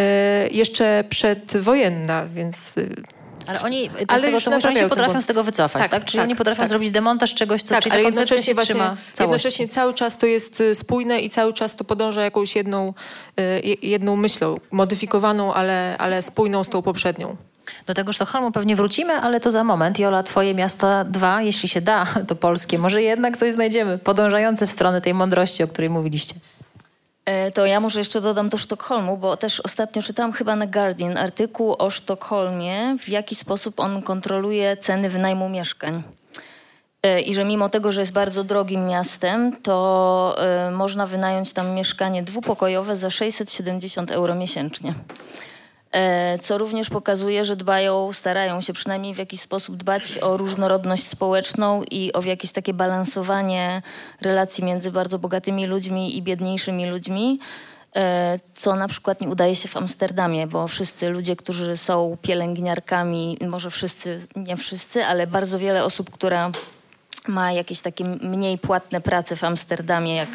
jeszcze 0.52 1.04
przedwojenna, 1.10 2.28
więc... 2.28 2.78
Y, 2.78 3.19
ale 3.48 3.62
oni, 3.62 3.90
ale 4.08 4.20
z 4.20 4.24
tego, 4.24 4.42
co 4.42 4.68
oni 4.68 4.78
się 4.78 4.90
potrafią 4.90 5.22
z 5.22 5.26
tego 5.26 5.44
wycofać, 5.44 5.82
tak? 5.82 5.92
tak? 5.92 6.06
Czyli 6.06 6.18
tak, 6.18 6.28
oni 6.28 6.36
potrafią 6.36 6.60
tak. 6.60 6.70
zrobić 6.70 6.92
demontaż 6.92 7.34
czegoś, 7.34 7.64
co 7.64 7.70
tak, 7.70 7.84
czyli 7.84 7.94
ale 7.94 8.04
jednocześnie, 8.04 8.56
właśnie, 8.56 8.82
jednocześnie 9.20 9.68
cały 9.68 9.94
czas 9.94 10.18
to 10.18 10.26
jest 10.26 10.62
y, 10.62 10.76
spójne 10.76 11.20
i 11.20 11.30
cały 11.30 11.54
czas 11.54 11.76
to 11.76 11.84
podąża 11.84 12.22
jakąś 12.22 12.56
jedną, 12.56 12.94
y, 13.40 13.78
jedną 13.82 14.16
myślą, 14.16 14.58
modyfikowaną, 14.72 15.54
ale, 15.54 15.96
ale 15.98 16.22
spójną 16.22 16.64
z 16.64 16.70
tą 16.70 16.82
poprzednią. 16.82 17.38
Do 17.86 17.94
tego 17.94 18.14
Sztokholmu 18.14 18.52
pewnie 18.52 18.76
wrócimy, 18.76 19.14
ale 19.14 19.40
to 19.40 19.52
za 19.52 19.64
moment. 19.64 20.00
Jola, 20.00 20.24
twoje 20.24 20.56
miasto 20.56 21.06
dwa, 21.06 21.42
jeśli 21.42 21.70
się 21.70 21.82
da, 21.82 22.06
to 22.28 22.36
polskie. 22.36 22.80
Może 22.80 23.02
jednak 23.02 23.38
coś 23.38 23.52
znajdziemy, 23.52 23.98
podążające 23.98 24.68
w 24.68 24.72
stronę 24.72 25.02
tej 25.02 25.14
mądrości, 25.14 25.64
o 25.64 25.68
której 25.68 25.90
mówiliście. 25.90 26.36
E, 27.30 27.52
to 27.52 27.66
ja 27.66 27.80
może 27.80 28.00
jeszcze 28.00 28.22
dodam 28.22 28.50
do 28.50 28.58
Sztokholmu, 28.58 29.18
bo 29.18 29.38
też 29.38 29.60
ostatnio 29.60 30.02
czytałam 30.02 30.32
chyba 30.32 30.56
na 30.56 30.68
Guardian 30.68 31.18
artykuł 31.18 31.76
o 31.80 31.90
Sztokholmie, 31.90 32.98
w 33.00 33.10
jaki 33.10 33.36
sposób 33.36 33.80
on 33.80 34.02
kontroluje 34.02 34.78
ceny 34.78 35.10
wynajmu 35.10 35.50
mieszkań. 35.50 36.04
E, 37.04 37.22
I 37.22 37.34
że 37.34 37.46
mimo 37.46 37.70
tego, 37.70 37.92
że 37.92 38.02
jest 38.02 38.14
bardzo 38.14 38.44
drogim 38.44 38.88
miastem, 38.88 39.56
to 39.62 40.36
y, 40.68 40.72
można 40.72 41.06
wynająć 41.06 41.54
tam 41.54 41.72
mieszkanie 41.72 42.24
dwupokojowe 42.24 42.96
za 42.96 43.10
670 43.10 44.12
euro 44.12 44.36
miesięcznie. 44.36 44.94
E, 45.92 46.40
co 46.40 46.58
również 46.58 46.90
pokazuje, 46.90 47.44
że 47.44 47.56
dbają, 47.56 48.14
starają 48.14 48.62
się 48.62 48.74
przynajmniej 48.74 49.14
w 49.14 49.18
jakiś 49.18 49.42
sposób 49.42 49.76
dbać 49.78 50.18
o 50.18 50.38
różnorodność 50.38 51.08
społeczną 51.08 51.84
i 51.92 52.14
o 52.14 52.22
jakieś 52.22 52.52
takie 52.52 52.74
balansowanie 52.74 53.82
relacji 54.22 54.64
między 54.64 54.92
bardzo 54.92 55.20
bogatymi 55.20 55.68
ludźmi 55.68 56.18
i 56.18 56.22
biedniejszymi 56.22 56.90
ludźmi, 56.90 57.40
e, 57.96 58.40
co 58.54 58.76
na 58.76 58.88
przykład 58.88 59.22
nie 59.22 59.30
udaje 59.30 59.56
się 59.56 59.68
w 59.68 59.78
Amsterdamie, 59.78 60.48
bo 60.48 60.68
wszyscy 60.68 61.10
ludzie, 61.10 61.36
którzy 61.36 61.78
są 61.78 62.18
pielęgniarkami, 62.22 63.38
może 63.42 63.72
wszyscy, 63.72 64.28
nie 64.36 64.56
wszyscy, 64.56 65.06
ale 65.06 65.28
bardzo 65.28 65.60
wiele 65.60 65.84
osób, 65.84 66.10
która 66.10 66.52
ma 67.28 67.52
jakieś 67.52 67.82
takie 67.82 68.04
mniej 68.06 68.58
płatne 68.58 69.02
prace 69.02 69.36
w 69.36 69.44
Amsterdamie, 69.44 70.16
jak 70.16 70.30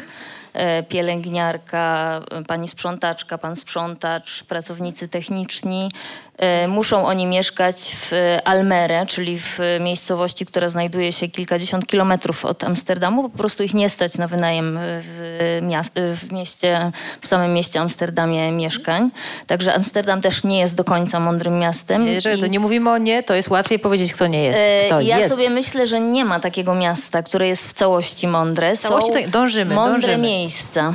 pielęgniarka, 0.89 2.21
pani 2.47 2.67
sprzątaczka, 2.67 3.37
pan 3.37 3.55
sprzątacz, 3.55 4.43
pracownicy 4.43 5.07
techniczni. 5.07 5.91
E, 6.37 6.67
muszą 6.67 7.05
oni 7.05 7.25
mieszkać 7.25 7.95
w 7.99 8.11
Almere, 8.45 9.05
czyli 9.05 9.39
w 9.39 9.59
miejscowości, 9.79 10.45
która 10.45 10.69
znajduje 10.69 11.11
się 11.11 11.27
kilkadziesiąt 11.27 11.87
kilometrów 11.87 12.45
od 12.45 12.63
Amsterdamu. 12.63 13.29
Po 13.29 13.37
prostu 13.37 13.63
ich 13.63 13.73
nie 13.73 13.89
stać 13.89 14.17
na 14.17 14.27
wynajem 14.27 14.79
w, 14.81 16.19
w 16.21 16.33
mieście, 16.33 16.91
w 17.21 17.27
samym 17.27 17.53
mieście 17.53 17.79
Amsterdamie 17.79 18.51
mieszkań. 18.51 19.09
Także 19.47 19.73
Amsterdam 19.73 20.21
też 20.21 20.43
nie 20.43 20.59
jest 20.59 20.75
do 20.75 20.83
końca 20.83 21.19
mądrym 21.19 21.59
miastem. 21.59 22.07
Jeżeli 22.07 22.41
to 22.41 22.47
nie 22.47 22.59
mówimy 22.59 22.91
o 22.91 22.97
nie, 22.97 23.23
to 23.23 23.33
jest 23.35 23.49
łatwiej 23.49 23.79
powiedzieć, 23.79 24.13
kto 24.13 24.27
nie 24.27 24.43
jest. 24.43 24.61
Kto 24.87 25.01
ja 25.01 25.17
jest. 25.17 25.29
sobie 25.29 25.49
myślę, 25.49 25.87
że 25.87 25.99
nie 25.99 26.25
ma 26.25 26.39
takiego 26.39 26.75
miasta, 26.75 27.23
które 27.23 27.47
jest 27.47 27.67
w 27.67 27.73
całości 27.73 28.27
mądre. 28.27 28.75
W 28.75 28.79
całości 28.79 29.11
to 29.23 29.29
dążymy, 29.29 29.75
mądre 29.75 29.91
dążymy. 29.93 30.17
miejsca. 30.17 30.93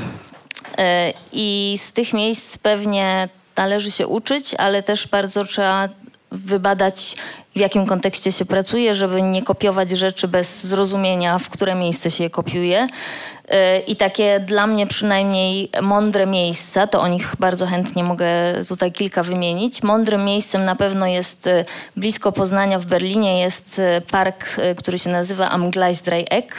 E, 0.79 1.13
I 1.33 1.75
z 1.79 1.93
tych 1.93 2.13
miejsc 2.13 2.59
pewnie 2.59 3.29
należy 3.61 3.91
się 3.91 4.07
uczyć, 4.07 4.55
ale 4.55 4.83
też 4.83 5.09
bardzo 5.09 5.45
trzeba 5.45 5.89
wybadać, 6.33 7.17
w 7.57 7.59
jakim 7.59 7.87
kontekście 7.87 8.33
się 8.33 8.45
pracuje, 8.45 8.95
żeby 8.95 9.23
nie 9.23 9.43
kopiować 9.43 9.91
rzeczy 9.91 10.29
bez 10.29 10.65
zrozumienia, 10.65 11.39
w 11.39 11.49
które 11.49 11.75
miejsce 11.75 12.11
się 12.11 12.25
je 12.25 12.31
kopiuje. 12.31 12.89
E, 13.49 13.79
I 13.79 13.97
takie 13.97 14.41
dla 14.41 14.67
mnie 14.67 14.87
przynajmniej 14.87 15.71
mądre 15.83 16.27
miejsca, 16.27 16.87
to 16.87 17.01
o 17.01 17.09
nich 17.09 17.35
bardzo 17.39 17.67
chętnie 17.67 18.05
mogę 18.05 18.27
tutaj 18.69 18.93
kilka 18.93 19.23
wymienić. 19.23 19.83
Mądrym 19.83 20.25
miejscem 20.25 20.65
na 20.65 20.77
pewno 20.77 21.07
jest 21.07 21.47
e, 21.47 21.65
blisko 21.97 22.33
Poznania 22.33 22.79
w 22.79 22.87
Berlinie 22.87 23.41
jest 23.41 23.79
e, 23.79 24.01
park, 24.01 24.57
który 24.77 24.99
się 24.99 25.11
nazywa 25.11 25.51
Am 25.51 25.71
Gleisdreieck. 25.71 26.55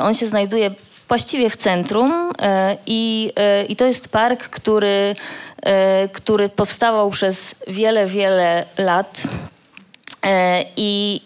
On 0.00 0.14
się 0.14 0.26
znajduje 0.26 0.70
właściwie 1.08 1.50
w 1.50 1.56
centrum 1.56 2.32
e, 2.38 2.76
i, 2.86 3.32
e, 3.36 3.64
i 3.64 3.76
to 3.76 3.84
jest 3.84 4.08
park, 4.08 4.48
który, 4.48 5.14
e, 5.62 6.08
który 6.08 6.48
powstawał 6.48 7.10
przez 7.10 7.54
wiele, 7.66 8.06
wiele 8.06 8.64
lat. 8.78 9.22
I 10.76 11.20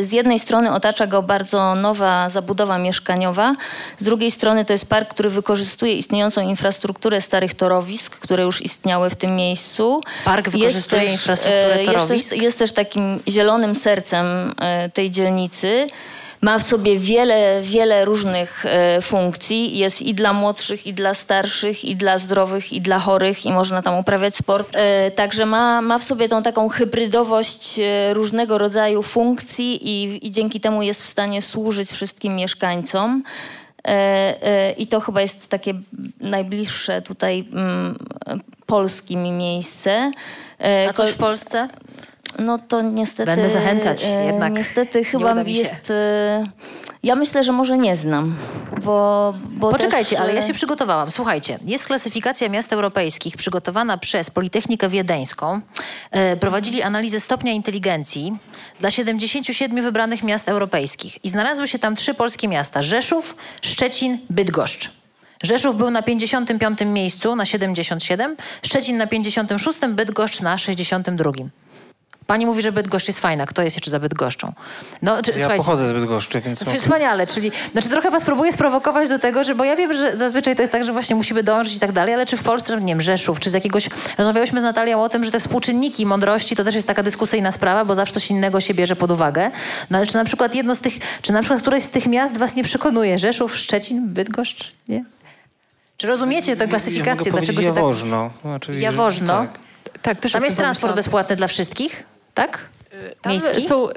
z 0.00 0.12
jednej 0.12 0.38
strony 0.38 0.72
otacza 0.72 1.06
go 1.06 1.22
bardzo 1.22 1.74
nowa 1.74 2.28
zabudowa 2.28 2.78
mieszkaniowa, 2.78 3.54
z 3.98 4.04
drugiej 4.04 4.30
strony 4.30 4.64
to 4.64 4.72
jest 4.72 4.88
park, 4.88 5.10
który 5.10 5.30
wykorzystuje 5.30 5.94
istniejącą 5.94 6.48
infrastrukturę 6.48 7.20
starych 7.20 7.54
torowisk, 7.54 8.18
które 8.18 8.44
już 8.44 8.62
istniały 8.62 9.10
w 9.10 9.16
tym 9.16 9.36
miejscu. 9.36 10.00
Park 10.24 10.48
wykorzystuje 10.48 11.02
też, 11.02 11.12
infrastrukturę 11.12 11.82
jest 11.82 11.92
torowisk? 11.92 12.30
też, 12.30 12.38
jest 12.38 12.58
też 12.58 12.72
takim 12.72 13.20
zielonym 13.28 13.74
sercem 13.74 14.54
tej 14.94 15.10
dzielnicy. 15.10 15.86
Ma 16.40 16.58
w 16.58 16.62
sobie 16.62 16.98
wiele, 16.98 17.60
wiele 17.62 18.04
różnych 18.04 18.66
e, 18.66 19.00
funkcji. 19.02 19.78
Jest 19.78 20.02
i 20.02 20.14
dla 20.14 20.32
młodszych, 20.32 20.86
i 20.86 20.94
dla 20.94 21.14
starszych, 21.14 21.84
i 21.84 21.96
dla 21.96 22.18
zdrowych, 22.18 22.72
i 22.72 22.80
dla 22.80 22.98
chorych, 22.98 23.46
i 23.46 23.52
można 23.52 23.82
tam 23.82 23.98
uprawiać 23.98 24.36
sport. 24.36 24.68
E, 24.76 25.10
także 25.10 25.46
ma, 25.46 25.82
ma 25.82 25.98
w 25.98 26.04
sobie 26.04 26.28
tą 26.28 26.42
taką 26.42 26.68
hybrydowość 26.68 27.78
e, 27.78 28.14
różnego 28.14 28.58
rodzaju 28.58 29.02
funkcji 29.02 29.88
i, 29.88 30.26
i 30.26 30.30
dzięki 30.30 30.60
temu 30.60 30.82
jest 30.82 31.02
w 31.02 31.06
stanie 31.06 31.42
służyć 31.42 31.90
wszystkim 31.90 32.36
mieszkańcom. 32.36 33.22
I 34.76 34.86
to 34.86 35.00
chyba 35.00 35.20
jest 35.20 35.48
takie 35.48 35.74
najbliższe 36.20 37.02
tutaj 37.02 37.48
mm, 37.52 37.98
polskie 38.66 39.16
mi 39.16 39.32
miejsce. 39.32 40.10
A 40.88 40.92
coś 40.92 41.10
w 41.10 41.16
Polsce? 41.16 41.68
No 42.38 42.58
to 42.58 42.82
niestety. 42.82 43.30
Będę 43.30 43.50
zachęcać 43.50 44.04
e, 44.04 44.24
jednak. 44.24 44.52
Niestety 44.52 44.98
Nie 44.98 45.04
chyba 45.04 45.42
jest. 45.42 45.90
E, 45.90 46.44
ja 47.02 47.14
myślę, 47.14 47.44
że 47.44 47.52
może 47.52 47.78
nie 47.78 47.96
znam, 47.96 48.36
bo. 48.84 49.34
bo 49.50 49.70
Poczekajcie, 49.70 50.10
też, 50.10 50.20
ale 50.20 50.34
ja 50.34 50.40
e, 50.40 50.42
się 50.42 50.52
przygotowałam. 50.52 51.10
Słuchajcie, 51.10 51.58
jest 51.64 51.86
klasyfikacja 51.86 52.48
miast 52.48 52.72
europejskich 52.72 53.36
przygotowana 53.36 53.98
przez 53.98 54.30
Politechnikę 54.30 54.88
Wiedeńską. 54.88 55.60
Prowadzili 56.40 56.82
analizę 56.82 57.20
stopnia 57.20 57.52
inteligencji 57.52 58.36
dla 58.80 58.90
77 58.90 59.82
wybranych 59.82 60.22
miast 60.22 60.48
europejskich 60.48 61.24
i 61.24 61.28
znalazły 61.28 61.68
się 61.68 61.78
tam 61.78 61.96
trzy 61.96 62.14
polskie 62.14 62.48
miasta: 62.48 62.82
Rzeszów, 62.82 63.36
Szczecin, 63.62 64.18
Bydgoszcz. 64.30 64.98
Rzeszów 65.42 65.76
był 65.76 65.90
na 65.90 66.02
55 66.02 66.78
miejscu 66.80 67.36
na 67.36 67.44
77, 67.44 68.36
Szczecin 68.62 68.96
na 68.96 69.06
56, 69.06 69.78
Bydgoszcz 69.88 70.40
na 70.40 70.58
62. 70.58 71.32
Pani 72.28 72.46
mówi, 72.46 72.62
że 72.62 72.72
Bydgoszcz 72.72 73.06
jest 73.06 73.20
fajna. 73.20 73.46
Kto 73.46 73.62
jest 73.62 73.76
jeszcze 73.76 73.90
za 73.90 73.98
Bydgoszczą? 73.98 74.52
No, 75.02 75.22
czy, 75.22 75.30
Ja 75.30 75.36
słuchajcie, 75.38 75.56
pochodzę 75.56 75.88
z 75.88 75.92
Bydgoszczy, 75.92 76.40
więc... 76.40 76.58
Znaczy, 76.58 76.78
Wspaniale, 76.78 77.26
czyli 77.26 77.52
znaczy 77.72 77.88
trochę 77.88 78.10
was 78.10 78.24
próbuję 78.24 78.52
sprowokować 78.52 79.08
do 79.08 79.18
tego, 79.18 79.44
że 79.44 79.54
bo 79.54 79.64
ja 79.64 79.76
wiem, 79.76 79.92
że 79.92 80.16
zazwyczaj 80.16 80.56
to 80.56 80.62
jest 80.62 80.72
tak, 80.72 80.84
że 80.84 80.92
właśnie 80.92 81.16
musimy 81.16 81.42
dążyć 81.42 81.76
i 81.76 81.80
tak 81.80 81.92
dalej, 81.92 82.14
ale 82.14 82.26
czy 82.26 82.36
w 82.36 82.42
Polsce, 82.42 82.80
nie 82.80 82.86
wiem, 82.86 83.00
Rzeszów, 83.00 83.40
czy 83.40 83.50
z 83.50 83.54
jakiegoś... 83.54 83.88
Rozmawiałyśmy 84.18 84.60
z 84.60 84.64
Natalią 84.64 85.02
o 85.02 85.08
tym, 85.08 85.24
że 85.24 85.30
te 85.30 85.40
współczynniki 85.40 86.06
mądrości 86.06 86.56
to 86.56 86.64
też 86.64 86.74
jest 86.74 86.86
taka 86.86 87.02
dyskusyjna 87.02 87.52
sprawa, 87.52 87.84
bo 87.84 87.94
zawsze 87.94 88.14
coś 88.14 88.30
innego 88.30 88.60
się 88.60 88.74
bierze 88.74 88.96
pod 88.96 89.10
uwagę. 89.10 89.50
No 89.90 89.98
ale 89.98 90.06
czy 90.06 90.14
na 90.14 90.24
przykład 90.24 90.54
jedno 90.54 90.74
z 90.74 90.80
tych, 90.80 90.94
czy 91.22 91.32
na 91.32 91.40
przykład 91.40 91.60
któreś 91.60 91.82
z 91.82 91.90
tych 91.90 92.06
miast 92.06 92.36
was 92.36 92.56
nie 92.56 92.64
przekonuje? 92.64 93.18
Rzeszów, 93.18 93.56
Szczecin, 93.56 94.08
Bydgoszcz, 94.08 94.72
nie? 94.88 95.04
Czy 95.96 96.06
rozumiecie 96.06 96.56
tę 96.56 96.68
klasyfikację? 96.68 97.10
Ja 97.10 97.14
Dlaczego 97.14 97.36
powiedzieć 97.36 97.56
się 97.56 97.62
tak... 97.62 97.76
Jaworzno. 97.76 98.30
Znaczy, 98.42 98.74
Jaworzno? 98.74 99.38
Tak. 99.38 99.58
Tak, 100.02 100.20
też 100.20 100.32
Tam 100.32 100.44
jest 100.44 100.56
transport 100.56 100.94
bezpłatny 100.94 101.36
dla 101.36 101.46
wszystkich, 101.46 102.04
tak? 102.42 102.68
Tam 103.22 103.32
Miejski? 103.32 103.60
są... 103.60 103.90
Y, 103.90 103.94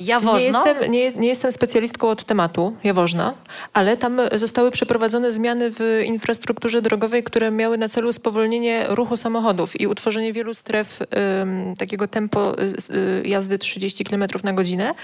Jaworzno? 0.00 0.38
Nie 0.38 0.44
jestem, 0.44 0.90
nie, 0.90 1.12
nie 1.12 1.28
jestem 1.28 1.52
specjalistką 1.52 2.08
od 2.08 2.24
tematu 2.24 2.76
Jaworzna, 2.84 3.34
ale 3.72 3.96
tam 3.96 4.20
zostały 4.34 4.70
przeprowadzone 4.70 5.32
zmiany 5.32 5.70
w 5.72 6.02
infrastrukturze 6.04 6.82
drogowej, 6.82 7.24
które 7.24 7.50
miały 7.50 7.78
na 7.78 7.88
celu 7.88 8.12
spowolnienie 8.12 8.86
ruchu 8.88 9.16
samochodów 9.16 9.80
i 9.80 9.86
utworzenie 9.86 10.32
wielu 10.32 10.54
stref 10.54 10.98
ym, 11.42 11.74
takiego 11.78 12.08
tempo 12.08 12.56
y, 12.58 12.94
y, 12.94 13.28
jazdy 13.28 13.58
30 13.58 14.04
km 14.04 14.24
na 14.44 14.52
godzinę, 14.52 14.94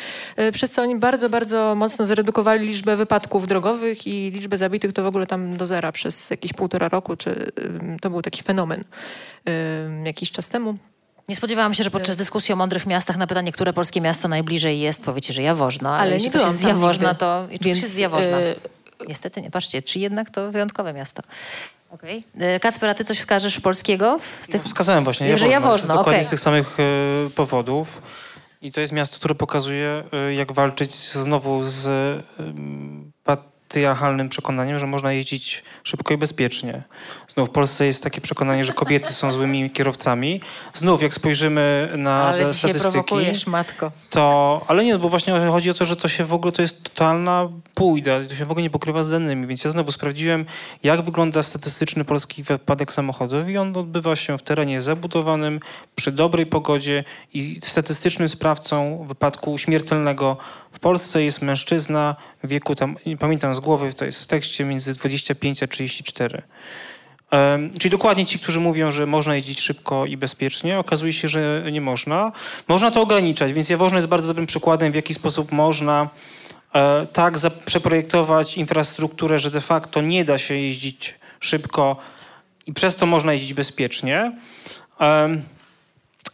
y, 0.40 0.52
przez 0.52 0.70
co 0.70 0.82
oni 0.82 0.96
bardzo, 0.96 1.30
bardzo 1.30 1.74
mocno 1.74 2.04
zredukowali 2.04 2.68
liczbę 2.68 2.96
wypadków 2.96 3.46
drogowych 3.46 4.06
i 4.06 4.30
liczbę 4.30 4.58
zabitych 4.58 4.92
to 4.92 5.02
w 5.02 5.06
ogóle 5.06 5.26
tam 5.26 5.56
do 5.56 5.66
zera 5.66 5.92
przez 5.92 6.30
jakieś 6.30 6.52
półtora 6.52 6.88
roku, 6.88 7.16
czy 7.16 7.52
to 8.02 8.10
był 8.10 8.22
taki 8.22 8.42
fenomen 8.42 8.84
jakiś 10.04 10.30
czas 10.30 10.48
temu. 10.48 10.76
Nie 11.28 11.36
spodziewałam 11.36 11.74
się, 11.74 11.84
że 11.84 11.90
podczas 11.90 12.16
dyskusji 12.16 12.52
o 12.52 12.56
mądrych 12.56 12.86
miastach 12.86 13.16
na 13.16 13.26
pytanie, 13.26 13.52
które 13.52 13.72
polskie 13.72 14.00
miasto 14.00 14.28
najbliżej 14.28 14.80
jest, 14.80 15.04
powiecie, 15.04 15.32
że 15.34 15.42
Jaworzno, 15.42 15.88
ale, 15.90 16.00
Ale 16.00 16.10
jeśli 16.14 16.26
nie 16.26 16.30
ktoś 16.30 16.42
jest 16.42 16.56
z 16.56 16.62
Jaworzna, 16.62 17.08
nigdy. 17.08 17.18
to 17.18 17.48
Więc, 17.48 17.66
jest 17.66 17.94
z 17.94 17.96
Jaworzna. 17.96 18.38
e, 18.40 18.54
Niestety 19.08 19.42
nie. 19.42 19.50
Patrzcie, 19.50 19.82
czy 19.82 19.98
jednak 19.98 20.30
to 20.30 20.50
wyjątkowe 20.52 20.92
miasto. 20.92 21.22
Okay. 21.90 22.22
Kacper, 22.60 22.90
a 22.90 22.94
ty 22.94 23.04
coś 23.04 23.18
wskażesz 23.18 23.60
polskiego? 23.60 24.18
W 24.42 24.48
tych... 24.48 24.62
Wskazałem 24.64 25.04
właśnie 25.04 25.26
Że 25.26 25.48
Jaworzno. 25.48 25.50
Jaworzno, 25.52 25.88
Dokładnie 25.94 26.12
okej. 26.12 26.26
z 26.26 26.30
tych 26.30 26.40
samych 26.40 26.76
e, 26.80 27.30
powodów. 27.30 28.02
I 28.62 28.72
to 28.72 28.80
jest 28.80 28.92
miasto, 28.92 29.16
które 29.18 29.34
pokazuje, 29.34 30.04
e, 30.12 30.34
jak 30.34 30.52
walczyć 30.52 30.94
znowu 30.94 31.64
z 31.64 31.86
e, 31.86 32.22
patriarchalnym 33.68 34.28
przekonaniem, 34.28 34.78
że 34.78 34.86
można 34.86 35.12
jeździć 35.12 35.64
szybko 35.84 36.14
i 36.14 36.16
bezpiecznie. 36.16 36.82
Znów 37.28 37.48
w 37.48 37.52
Polsce 37.52 37.86
jest 37.86 38.02
takie 38.02 38.20
przekonanie, 38.20 38.64
że 38.64 38.72
kobiety 38.72 39.12
są 39.12 39.32
złymi 39.32 39.70
kierowcami. 39.70 40.40
Znów, 40.74 41.02
jak 41.02 41.14
spojrzymy 41.14 41.92
na 41.96 42.24
Ale 42.24 42.38
te 42.38 42.54
statystyki, 42.54 42.92
prowokujesz, 42.92 43.46
matko. 43.46 43.92
to... 44.10 44.64
Ale 44.68 44.84
nie, 44.84 44.98
bo 44.98 45.08
właśnie 45.08 45.32
chodzi 45.50 45.70
o 45.70 45.74
to, 45.74 45.84
że 45.84 45.96
to 45.96 46.08
się 46.08 46.24
w 46.24 46.34
ogóle 46.34 46.52
to 46.52 46.62
jest 46.62 46.82
totalna 46.82 47.48
bójda. 47.76 48.24
To 48.28 48.34
się 48.34 48.44
w 48.46 48.50
ogóle 48.50 48.62
nie 48.62 48.70
pokrywa 48.70 49.04
z 49.04 49.10
danymi. 49.10 49.46
Więc 49.46 49.64
ja 49.64 49.70
znowu 49.70 49.92
sprawdziłem, 49.92 50.46
jak 50.82 51.02
wygląda 51.02 51.42
statystyczny 51.42 52.04
polski 52.04 52.42
wypadek 52.42 52.92
samochodowy 52.92 53.52
i 53.52 53.58
on 53.58 53.76
odbywa 53.76 54.16
się 54.16 54.38
w 54.38 54.42
terenie 54.42 54.80
zabudowanym, 54.80 55.60
przy 55.94 56.12
dobrej 56.12 56.46
pogodzie 56.46 57.04
i 57.34 57.58
statystycznym 57.62 58.28
sprawcą 58.28 59.04
wypadku 59.08 59.58
śmiertelnego 59.58 60.36
w 60.76 60.78
Polsce 60.78 61.22
jest 61.22 61.42
mężczyzna 61.42 62.16
w 62.44 62.48
wieku, 62.48 62.74
tam, 62.74 62.96
nie 63.06 63.16
pamiętam 63.16 63.54
z 63.54 63.60
głowy, 63.60 63.94
to 63.94 64.04
jest 64.04 64.22
w 64.22 64.26
tekście, 64.26 64.64
między 64.64 64.94
25 64.94 65.62
a 65.62 65.66
34. 65.66 66.42
Em, 67.30 67.70
czyli 67.70 67.90
dokładnie 67.90 68.26
ci, 68.26 68.38
którzy 68.38 68.60
mówią, 68.60 68.92
że 68.92 69.06
można 69.06 69.36
jeździć 69.36 69.60
szybko 69.60 70.06
i 70.06 70.16
bezpiecznie, 70.16 70.78
okazuje 70.78 71.12
się, 71.12 71.28
że 71.28 71.64
nie 71.72 71.80
można. 71.80 72.32
Można 72.68 72.90
to 72.90 73.02
ograniczać, 73.02 73.52
więc 73.52 73.70
Jaworzno 73.70 73.98
jest 73.98 74.08
bardzo 74.08 74.28
dobrym 74.28 74.46
przykładem, 74.46 74.92
w 74.92 74.94
jaki 74.94 75.14
sposób 75.14 75.52
można 75.52 76.08
e, 76.74 77.06
tak 77.12 77.34
przeprojektować 77.64 78.56
infrastrukturę, 78.56 79.38
że 79.38 79.50
de 79.50 79.60
facto 79.60 80.02
nie 80.02 80.24
da 80.24 80.38
się 80.38 80.54
jeździć 80.54 81.14
szybko 81.40 81.96
i 82.66 82.72
przez 82.72 82.96
to 82.96 83.06
można 83.06 83.32
jeździć 83.32 83.54
bezpiecznie. 83.54 84.32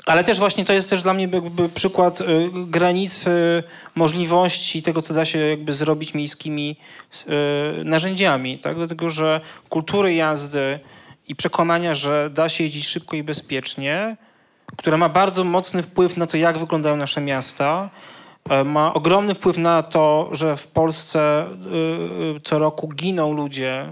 Ale 0.07 0.25
też 0.25 0.39
właśnie 0.39 0.65
to 0.65 0.73
jest 0.73 0.91
też 0.91 1.03
dla 1.03 1.15
mnie 1.15 1.29
jakby 1.33 1.69
przykład 1.69 2.21
y, 2.21 2.25
granic 2.55 3.27
y, 3.27 3.63
możliwości 3.95 4.83
tego, 4.83 5.03
co 5.03 5.15
da 5.15 5.25
się 5.25 5.39
jakby 5.39 5.73
zrobić 5.73 6.15
miejskimi 6.15 6.77
y, 7.81 7.85
narzędziami, 7.85 8.59
tak? 8.59 8.77
Dlatego, 8.77 9.11
że 9.11 9.41
kultury 9.69 10.15
jazdy 10.15 10.81
i 11.29 11.37
przekonania, 11.37 11.95
że 11.95 12.31
da 12.31 12.49
się 12.49 12.65
jeździć 12.65 12.89
szybko 12.89 13.17
i 13.17 13.23
bezpiecznie, 13.23 14.17
która 14.77 14.97
ma 14.97 15.09
bardzo 15.09 15.45
mocny 15.45 15.83
wpływ 15.83 16.17
na 16.17 16.27
to, 16.27 16.37
jak 16.37 16.59
wyglądają 16.59 16.97
nasze 16.97 17.21
miasta, 17.21 17.91
e, 18.51 18.65
ma 18.65 18.95
ogromny 18.95 19.35
wpływ 19.35 19.59
na 19.59 19.83
to, 19.83 20.29
że 20.33 20.57
w 20.57 20.67
Polsce 20.67 21.47
co 22.45 22.59
roku 22.59 22.89
giną 22.89 23.33
ludzie 23.33 23.89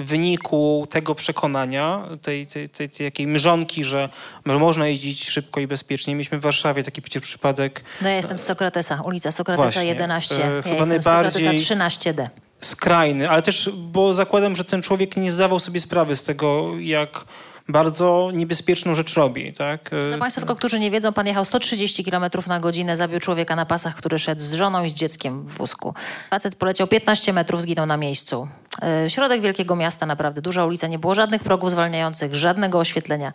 w 0.00 0.06
wyniku 0.06 0.86
tego 0.90 1.14
przekonania, 1.14 2.08
tej, 2.22 2.46
tej, 2.46 2.68
tej, 2.68 2.88
tej 2.90 3.06
takiej 3.10 3.26
mrzonki, 3.26 3.84
że 3.84 4.08
można 4.44 4.86
jeździć 4.86 5.30
szybko 5.30 5.60
i 5.60 5.66
bezpiecznie. 5.66 6.14
Mieliśmy 6.14 6.38
w 6.38 6.42
Warszawie 6.42 6.82
taki 6.82 7.02
przecież 7.02 7.22
przypadek. 7.22 7.82
No 8.02 8.08
ja 8.08 8.16
jestem 8.16 8.38
z 8.38 8.42
Sokratesa, 8.42 9.02
ulica 9.02 9.32
Sokratesa 9.32 9.62
Właśnie. 9.62 9.84
11. 9.88 10.34
E, 10.34 10.38
Ja 10.38 10.62
chyba 10.62 10.76
jestem 10.76 11.02
z 11.02 11.06
najbardziej- 11.06 11.32
Sokratesa 11.62 11.74
13D. 11.88 12.28
skrajny, 12.60 13.30
ale 13.30 13.42
też, 13.42 13.70
bo 13.76 14.14
zakładam, 14.14 14.56
że 14.56 14.64
ten 14.64 14.82
człowiek 14.82 15.16
nie 15.16 15.32
zdawał 15.32 15.60
sobie 15.60 15.80
sprawy 15.80 16.16
z 16.16 16.24
tego, 16.24 16.78
jak 16.78 17.24
bardzo 17.72 18.30
niebezpieczną 18.34 18.94
rzecz 18.94 19.14
robi, 19.14 19.52
tak? 19.52 19.90
Dla 20.08 20.18
Państwa 20.18 20.40
tylko, 20.40 20.56
którzy 20.56 20.80
nie 20.80 20.90
wiedzą, 20.90 21.12
pan 21.12 21.26
jechał 21.26 21.44
130 21.44 22.04
km 22.04 22.24
na 22.48 22.60
godzinę, 22.60 22.96
zabił 22.96 23.18
człowieka 23.18 23.56
na 23.56 23.66
pasach, 23.66 23.94
który 23.94 24.18
szedł 24.18 24.40
z 24.40 24.52
żoną 24.52 24.84
i 24.84 24.90
z 24.90 24.94
dzieckiem 24.94 25.46
w 25.46 25.52
wózku. 25.52 25.94
Facet 26.30 26.56
poleciał 26.56 26.86
15 26.86 27.32
metrów, 27.32 27.62
zginął 27.62 27.86
na 27.86 27.96
miejscu. 27.96 28.48
E, 28.82 29.10
Środek 29.10 29.40
wielkiego 29.40 29.76
miasta, 29.76 30.06
naprawdę 30.06 30.42
duża 30.42 30.64
ulica, 30.64 30.86
nie 30.86 30.98
było 30.98 31.14
żadnych 31.14 31.42
progów 31.42 31.70
zwalniających, 31.70 32.34
żadnego 32.34 32.78
oświetlenia. 32.78 33.32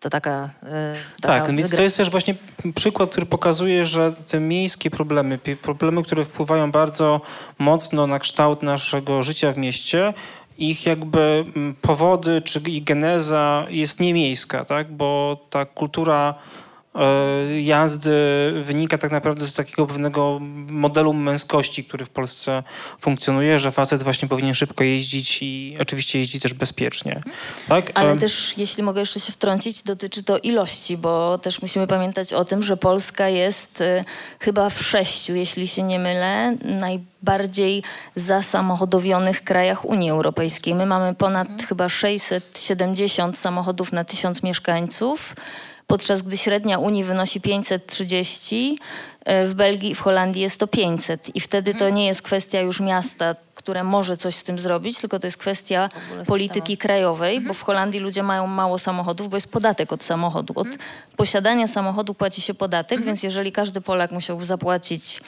To 0.00 0.10
taka... 0.10 0.48
e, 0.62 0.94
taka 1.20 1.46
Tak, 1.46 1.56
więc 1.56 1.70
to 1.70 1.82
jest 1.82 1.96
też 1.96 2.10
właśnie 2.10 2.34
przykład, 2.74 3.10
który 3.10 3.26
pokazuje, 3.26 3.84
że 3.84 4.12
te 4.26 4.40
miejskie 4.40 4.90
problemy, 4.90 5.38
problemy, 5.62 6.02
które 6.02 6.24
wpływają 6.24 6.72
bardzo 6.72 7.20
mocno 7.58 8.06
na 8.06 8.18
kształt 8.18 8.62
naszego 8.62 9.22
życia 9.22 9.52
w 9.52 9.56
mieście, 9.56 10.14
ich 10.58 10.86
jakby 10.86 11.44
mm, 11.56 11.74
powody 11.82 12.42
czy 12.42 12.60
ich 12.66 12.84
geneza 12.84 13.66
jest 13.68 14.00
niemiejska, 14.00 14.64
tak? 14.64 14.92
bo 14.92 15.36
ta 15.50 15.64
kultura 15.64 16.34
jazdy 17.60 18.12
wynika 18.64 18.98
tak 18.98 19.10
naprawdę 19.10 19.46
z 19.46 19.54
takiego 19.54 19.86
pewnego 19.86 20.38
modelu 20.68 21.12
męskości, 21.12 21.84
który 21.84 22.04
w 22.04 22.10
Polsce 22.10 22.62
funkcjonuje, 23.00 23.58
że 23.58 23.72
facet 23.72 24.02
właśnie 24.02 24.28
powinien 24.28 24.54
szybko 24.54 24.84
jeździć 24.84 25.42
i 25.42 25.76
oczywiście 25.80 26.18
jeździ 26.18 26.40
też 26.40 26.54
bezpiecznie. 26.54 27.22
Tak? 27.68 27.90
Ale 27.94 28.10
Em, 28.10 28.18
też, 28.18 28.54
jeśli 28.56 28.82
mogę 28.82 29.00
jeszcze 29.00 29.20
się 29.20 29.32
wtrącić, 29.32 29.82
dotyczy 29.82 30.22
to 30.22 30.38
ilości, 30.38 30.96
bo 30.96 31.38
też 31.38 31.62
musimy 31.62 31.86
pamiętać 31.86 32.32
o 32.32 32.44
tym, 32.44 32.62
że 32.62 32.76
Polska 32.76 33.28
jest 33.28 33.80
y, 33.80 34.04
chyba 34.40 34.70
w 34.70 34.82
sześciu, 34.82 35.34
jeśli 35.34 35.68
się 35.68 35.82
nie 35.82 35.98
mylę, 35.98 36.56
najbardziej 36.64 37.82
zasamochodowionych 38.16 39.44
krajach 39.44 39.84
Unii 39.84 40.10
Europejskiej. 40.10 40.74
My 40.74 40.86
mamy 40.86 41.14
ponad 41.14 41.48
chyba 41.68 41.88
670 41.88 43.38
samochodów 43.38 43.92
na 43.92 44.04
tysiąc 44.04 44.42
mieszkańców, 44.42 45.34
podczas 45.86 46.22
gdy 46.22 46.36
średnia 46.36 46.78
Unii 46.78 47.04
wynosi 47.04 47.40
530, 47.40 48.78
y, 49.44 49.48
w 49.48 49.54
Belgii 49.54 49.90
i 49.90 49.94
w 49.94 50.00
Holandii 50.00 50.42
jest 50.42 50.60
to 50.60 50.66
500. 50.66 51.36
I 51.36 51.40
wtedy 51.40 51.74
to 51.74 51.90
nie 51.90 52.06
jest 52.06 52.22
kwestia 52.22 52.60
już 52.60 52.80
miasta, 52.80 53.36
które 53.54 53.84
może 53.84 54.16
coś 54.16 54.34
z 54.34 54.42
tym 54.42 54.58
zrobić, 54.58 54.98
tylko 54.98 55.18
to 55.18 55.26
jest 55.26 55.36
kwestia 55.36 55.88
polityki 56.26 56.76
krajowej, 56.76 57.40
bo 57.40 57.54
w 57.54 57.62
Holandii 57.62 58.00
ludzie 58.00 58.22
mają 58.22 58.46
mało 58.46 58.78
samochodów, 58.78 59.28
bo 59.28 59.36
jest 59.36 59.52
podatek 59.52 59.92
od 59.92 60.04
samochodu. 60.04 60.52
Od 60.56 60.68
posiadania 61.16 61.66
samochodu 61.66 62.14
płaci 62.14 62.40
się 62.40 62.54
podatek, 62.54 63.04
więc 63.04 63.22
jeżeli 63.22 63.52
każdy 63.52 63.80
Polak 63.80 64.10
musiałby 64.10 64.44
zapłacić 64.44 65.20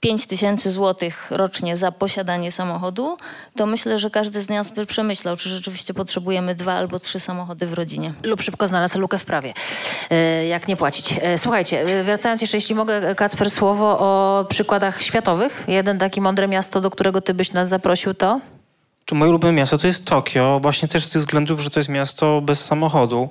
5 0.00 0.26
tysięcy 0.26 0.70
złotych 0.72 1.26
rocznie 1.30 1.76
za 1.76 1.92
posiadanie 1.92 2.50
samochodu, 2.52 3.16
to 3.56 3.66
myślę, 3.66 3.98
że 3.98 4.10
każdy 4.10 4.42
z 4.42 4.48
nas 4.48 4.70
by 4.70 4.86
przemyślał, 4.86 5.36
czy 5.36 5.48
rzeczywiście 5.48 5.94
potrzebujemy 5.94 6.54
dwa 6.54 6.72
albo 6.72 6.98
trzy 6.98 7.20
samochody 7.20 7.66
w 7.66 7.72
rodzinie. 7.72 8.12
lub 8.22 8.42
szybko 8.42 8.66
znalazł 8.66 8.98
lukę 8.98 9.18
w 9.18 9.24
prawie, 9.24 9.54
e, 10.10 10.46
jak 10.46 10.68
nie 10.68 10.76
płacić. 10.76 11.14
E, 11.22 11.38
Słuchajcie, 11.38 11.80
e, 11.80 12.02
wracając 12.02 12.40
jeszcze, 12.40 12.56
jeśli 12.56 12.74
mogę, 12.74 13.14
Kacper, 13.14 13.50
słowo 13.50 13.98
o 13.98 14.44
przykładach 14.48 15.02
światowych. 15.02 15.64
Jeden 15.68 15.98
taki 15.98 16.20
mądre 16.20 16.48
miasto, 16.48 16.80
do 16.80 16.90
którego 16.90 17.20
ty 17.20 17.34
byś 17.34 17.52
nas 17.52 17.68
zaprosił, 17.68 18.14
to? 18.14 18.40
Czy 19.08 19.14
moje 19.14 19.28
ulubione 19.28 19.54
miasto 19.54 19.78
to 19.78 19.86
jest 19.86 20.04
Tokio, 20.04 20.60
właśnie 20.62 20.88
też 20.88 21.04
z 21.04 21.10
tych 21.10 21.22
względów, 21.22 21.60
że 21.60 21.70
to 21.70 21.80
jest 21.80 21.88
miasto 21.88 22.40
bez 22.40 22.64
samochodu 22.64 23.28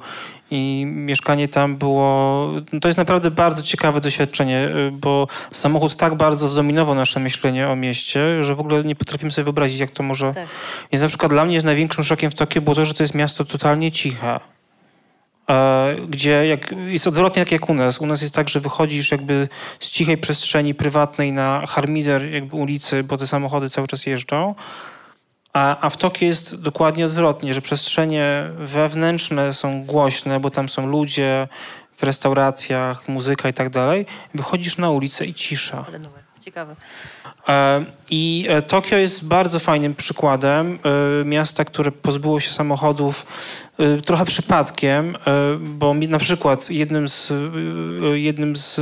i 0.52 0.86
mieszkanie 0.88 1.48
tam 1.48 1.78
było, 1.78 2.50
no 2.74 2.80
to 2.80 2.88
jest 2.88 2.98
naprawdę 2.98 3.32
bardzo 3.32 3.62
ciekawe 3.62 4.02
doświadczenie, 4.02 4.68
y, 4.68 4.92
bo 4.92 5.28
samochód 5.52 5.96
tak 5.96 6.16
bardzo 6.16 6.50
zdominował 6.50 6.96
nasze 6.96 7.20
myślenie 7.20 7.70
o 7.70 7.76
mieście, 7.76 8.44
że 8.44 8.56
w 8.56 8.60
ogóle 8.60 8.84
nie 8.84 8.96
potrafimy 8.96 9.32
sobie 9.32 9.44
wyobrazić, 9.44 9.80
jak 9.80 9.92
to 9.92 10.04
może... 10.04 10.34
Tak. 10.34 10.48
Więc 10.92 11.02
na 11.02 11.08
przykład 11.08 11.32
dla 11.32 11.46
mnie 11.46 11.62
największym 11.62 12.04
szokiem 12.04 12.32
w 12.32 12.36
Tokio 12.36 12.62
było 12.62 12.76
to, 12.76 12.86
że 12.86 12.94
to 12.94 13.04
jest 13.04 13.16
miasto 13.16 13.46
totalnie 13.46 13.92
ciche. 13.92 14.40
E, 15.50 15.96
gdzie 16.10 16.48
jak, 16.48 16.76
jest 16.88 17.08
odwrotnie 17.08 17.42
tak 17.42 17.52
jak 17.52 17.70
u 17.70 17.74
nas. 17.74 18.02
U 18.02 18.06
nas 18.06 18.22
jest 18.22 18.34
tak, 18.34 18.50
że 18.50 18.60
wychodzisz 18.60 19.12
jakby 19.12 19.48
z 19.80 19.90
cichej 19.90 20.18
przestrzeni 20.18 20.74
prywatnej 20.74 21.32
na 21.32 21.66
harmider 21.68 22.34
jakby 22.34 22.56
ulicy, 22.56 23.04
bo 23.04 23.18
te 23.18 23.28
samochody 23.28 23.70
cały 23.70 23.88
czas 23.88 24.06
jeżdżą. 24.06 24.56
A, 25.56 25.78
a 25.82 25.90
w 25.90 25.98
Tokio 25.98 26.26
jest 26.26 26.56
dokładnie 26.56 27.06
odwrotnie, 27.06 27.54
że 27.54 27.62
przestrzenie 27.62 28.50
wewnętrzne 28.58 29.54
są 29.54 29.86
głośne, 29.86 30.40
bo 30.40 30.50
tam 30.50 30.70
są 30.70 30.88
ludzie 30.88 31.48
w 31.98 32.04
restauracjach, 32.04 33.08
muzyka 33.08 33.50
i 33.50 33.54
tak 33.54 33.70
dalej. 33.70 34.06
Wychodzisz 34.34 34.78
na 34.78 34.90
ulicę 34.90 35.26
i 35.26 35.34
cisza. 35.34 35.86
Ale 35.88 36.00
ciekawe. 36.40 36.76
E, 37.50 37.86
I 38.10 38.46
e, 38.50 38.62
Tokio 38.62 38.98
jest 38.98 39.28
bardzo 39.28 39.60
fajnym 39.60 39.96
przykładem 39.96 40.80
e, 41.22 41.26
miasta, 41.26 41.66
które 41.66 41.92
pozbyło 41.92 42.40
się 42.40 42.52
samochodów 42.52 43.26
trochę 44.06 44.26
przypadkiem, 44.26 45.18
bo 45.60 45.94
na 45.94 46.20
przykład 46.20 46.70
jednym 46.72 47.10
z, 47.10 47.34
jednym 48.14 48.56
z 48.56 48.80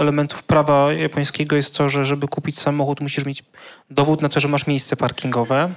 elementów 0.00 0.42
prawa 0.42 0.92
japońskiego 0.92 1.56
jest 1.56 1.74
to, 1.74 1.88
że 1.88 2.04
żeby 2.04 2.28
kupić 2.28 2.58
samochód 2.58 3.00
musisz 3.00 3.24
mieć 3.24 3.44
dowód 3.90 4.22
na 4.22 4.28
to, 4.28 4.40
że 4.40 4.48
masz 4.48 4.66
miejsce 4.66 4.96
parkingowe, 4.96 5.70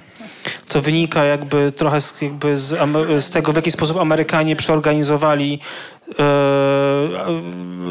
co 0.66 0.82
wynika 0.82 1.24
jakby 1.24 1.72
trochę 1.72 2.00
z, 2.00 2.22
jakby 2.22 2.58
z, 2.58 2.78
z 3.24 3.30
tego, 3.30 3.52
w 3.52 3.56
jaki 3.56 3.70
sposób 3.70 3.96
Amerykanie 3.96 4.56
przeorganizowali 4.56 5.60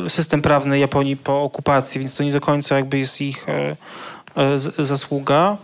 system 0.08 0.42
prawny 0.42 0.80
Japonii 0.80 1.18
po 1.18 1.42
okupacji, 1.42 2.00
więc 2.00 2.18
to 2.18 2.24
nie 2.24 2.32
do 2.32 2.42
końca 2.42 2.76
jakby 2.76 2.98
jest 2.98 3.22
ich 3.22 3.46
zasługa. 4.80 5.58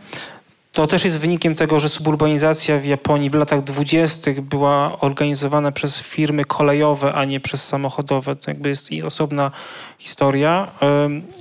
To 0.72 0.88
też 0.88 1.06
jest 1.06 1.20
wynikiem 1.20 1.56
tego, 1.56 1.80
że 1.80 1.90
suburbanizacja 1.90 2.80
w 2.80 2.86
Japonii 2.86 3.30
w 3.30 3.34
latach 3.34 3.64
dwudziestych 3.64 4.42
była 4.42 5.00
organizowana 5.00 5.72
przez 5.72 6.02
firmy 6.02 6.46
kolejowe, 6.46 7.14
a 7.14 7.26
nie 7.26 7.40
przez 7.40 7.68
samochodowe. 7.68 8.36
To 8.36 8.52
jakby 8.52 8.70
jest 8.70 8.90
osobna 9.06 9.52
historia, 10.00 10.72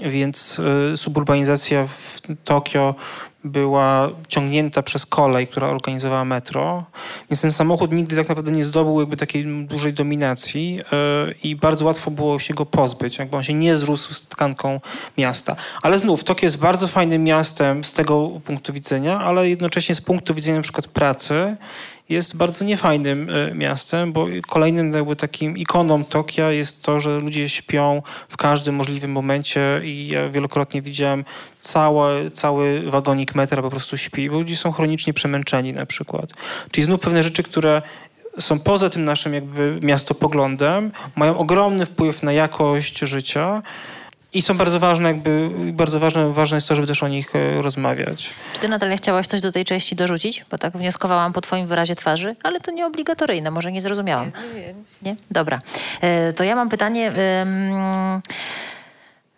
więc 0.03 0.61
e, 0.93 0.97
suburbanizacja 0.97 1.87
w 1.87 2.21
Tokio 2.45 2.95
była 3.51 4.11
ciągnięta 4.29 4.83
przez 4.83 5.07
kolej, 5.07 5.47
która 5.47 5.69
organizowała 5.69 6.25
metro. 6.25 6.85
Więc 7.31 7.41
ten 7.41 7.53
samochód 7.53 7.93
nigdy 7.93 8.17
tak 8.17 8.29
naprawdę 8.29 8.53
nie 8.53 8.65
zdobył 8.65 9.01
jakby 9.01 9.17
takiej 9.17 9.67
dużej 9.67 9.93
dominacji 9.93 10.81
e, 10.93 11.33
i 11.43 11.57
bardzo 11.57 11.85
łatwo 11.85 12.11
było 12.11 12.39
się 12.39 12.55
go 12.55 12.67
pozbyć, 12.67 13.19
jakby 13.19 13.37
on 13.37 13.43
się 13.43 13.55
nie 13.55 13.77
zrósł 13.77 14.15
z 14.15 14.27
tkanką 14.27 14.81
miasta. 15.19 15.57
Ale 15.83 15.99
znów, 15.99 16.25
Tokio 16.25 16.47
jest 16.47 16.61
bardzo 16.61 16.89
fajnym 16.89 17.25
miastem 17.25 17.85
z 17.85 17.93
tego 17.93 18.29
punktu 18.45 18.73
widzenia, 18.73 19.21
ale 19.21 19.49
jednocześnie 19.49 19.95
z 19.95 20.01
punktu 20.01 20.35
widzenia 20.35 20.57
na 20.57 20.63
przykład 20.63 20.87
pracy 20.87 21.57
jest 22.09 22.37
bardzo 22.37 22.65
niefajnym 22.65 23.31
e, 23.31 23.55
miastem, 23.55 24.13
bo 24.13 24.27
kolejnym 24.49 24.93
jakby 24.93 25.17
takim 25.17 25.57
ikoną 25.57 26.05
Tokia 26.05 26.51
jest 26.51 26.83
to, 26.83 27.01
że 27.01 27.21
ludzie 27.21 27.49
śpią 27.49 28.03
w 28.29 28.37
każdym 28.37 28.75
możliwym 28.75 29.13
momencie 29.13 29.81
i 29.85 30.09
ja 30.09 30.29
wielokrotnie 30.29 30.83
widziałem 30.83 31.25
cały, 31.61 32.31
cały 32.31 32.91
wagonik 32.91 33.35
metra 33.35 33.63
po 33.63 33.71
prostu 33.71 33.97
śpi, 33.97 34.31
bo 34.31 34.39
ludzie 34.39 34.57
są 34.57 34.73
chronicznie 34.73 35.13
przemęczeni 35.13 35.73
na 35.73 35.87
przykład. 35.87 36.31
Czyli 36.71 36.85
znów 36.85 37.01
pewne 37.01 37.23
rzeczy, 37.23 37.43
które 37.43 37.83
są 38.41 38.59
poza 38.59 38.91
tym 38.91 39.05
naszym 39.05 39.35
jakby 39.35 39.79
miastopoglądem, 39.83 40.93
mają 41.17 41.39
ogromny 41.39 41.87
wpływ 41.87 42.23
na 42.23 42.33
jakość 42.33 42.99
życia 42.99 43.63
i 44.37 44.43
są 44.43 44.57
bardzo 44.57 44.81
ważne, 44.81 45.09
jakby 45.09 45.51
bardzo 45.73 46.01
ważne, 46.01 46.33
ważne 46.33 46.57
jest 46.57 46.69
to, 46.69 46.75
żeby 46.75 46.87
też 46.89 47.03
o 47.03 47.09
nich 47.09 47.37
e, 47.37 47.63
rozmawiać. 47.63 48.31
Czy 48.53 48.61
ty, 48.61 48.69
Natalia, 48.69 48.97
chciałaś 48.97 49.27
coś 49.27 49.41
do 49.41 49.53
tej 49.53 49.65
części 49.65 49.97
dorzucić? 49.97 50.45
Bo 50.51 50.59
tak 50.59 50.77
wnioskowałam 50.77 51.33
po 51.33 51.41
twoim 51.41 51.67
wyrazie 51.67 51.95
twarzy, 51.95 52.37
ale 52.43 52.61
to 52.61 52.71
nie 52.71 52.87
obligatoryjne, 52.87 53.51
może 53.51 53.73
nie 53.73 53.81
zrozumiałam. 53.81 54.31
Nie? 55.03 55.17
Dobra. 55.31 55.59
E, 56.01 56.33
To 56.33 56.45
ja 56.45 56.57
mam 56.57 56.69
pytanie... 56.69 57.13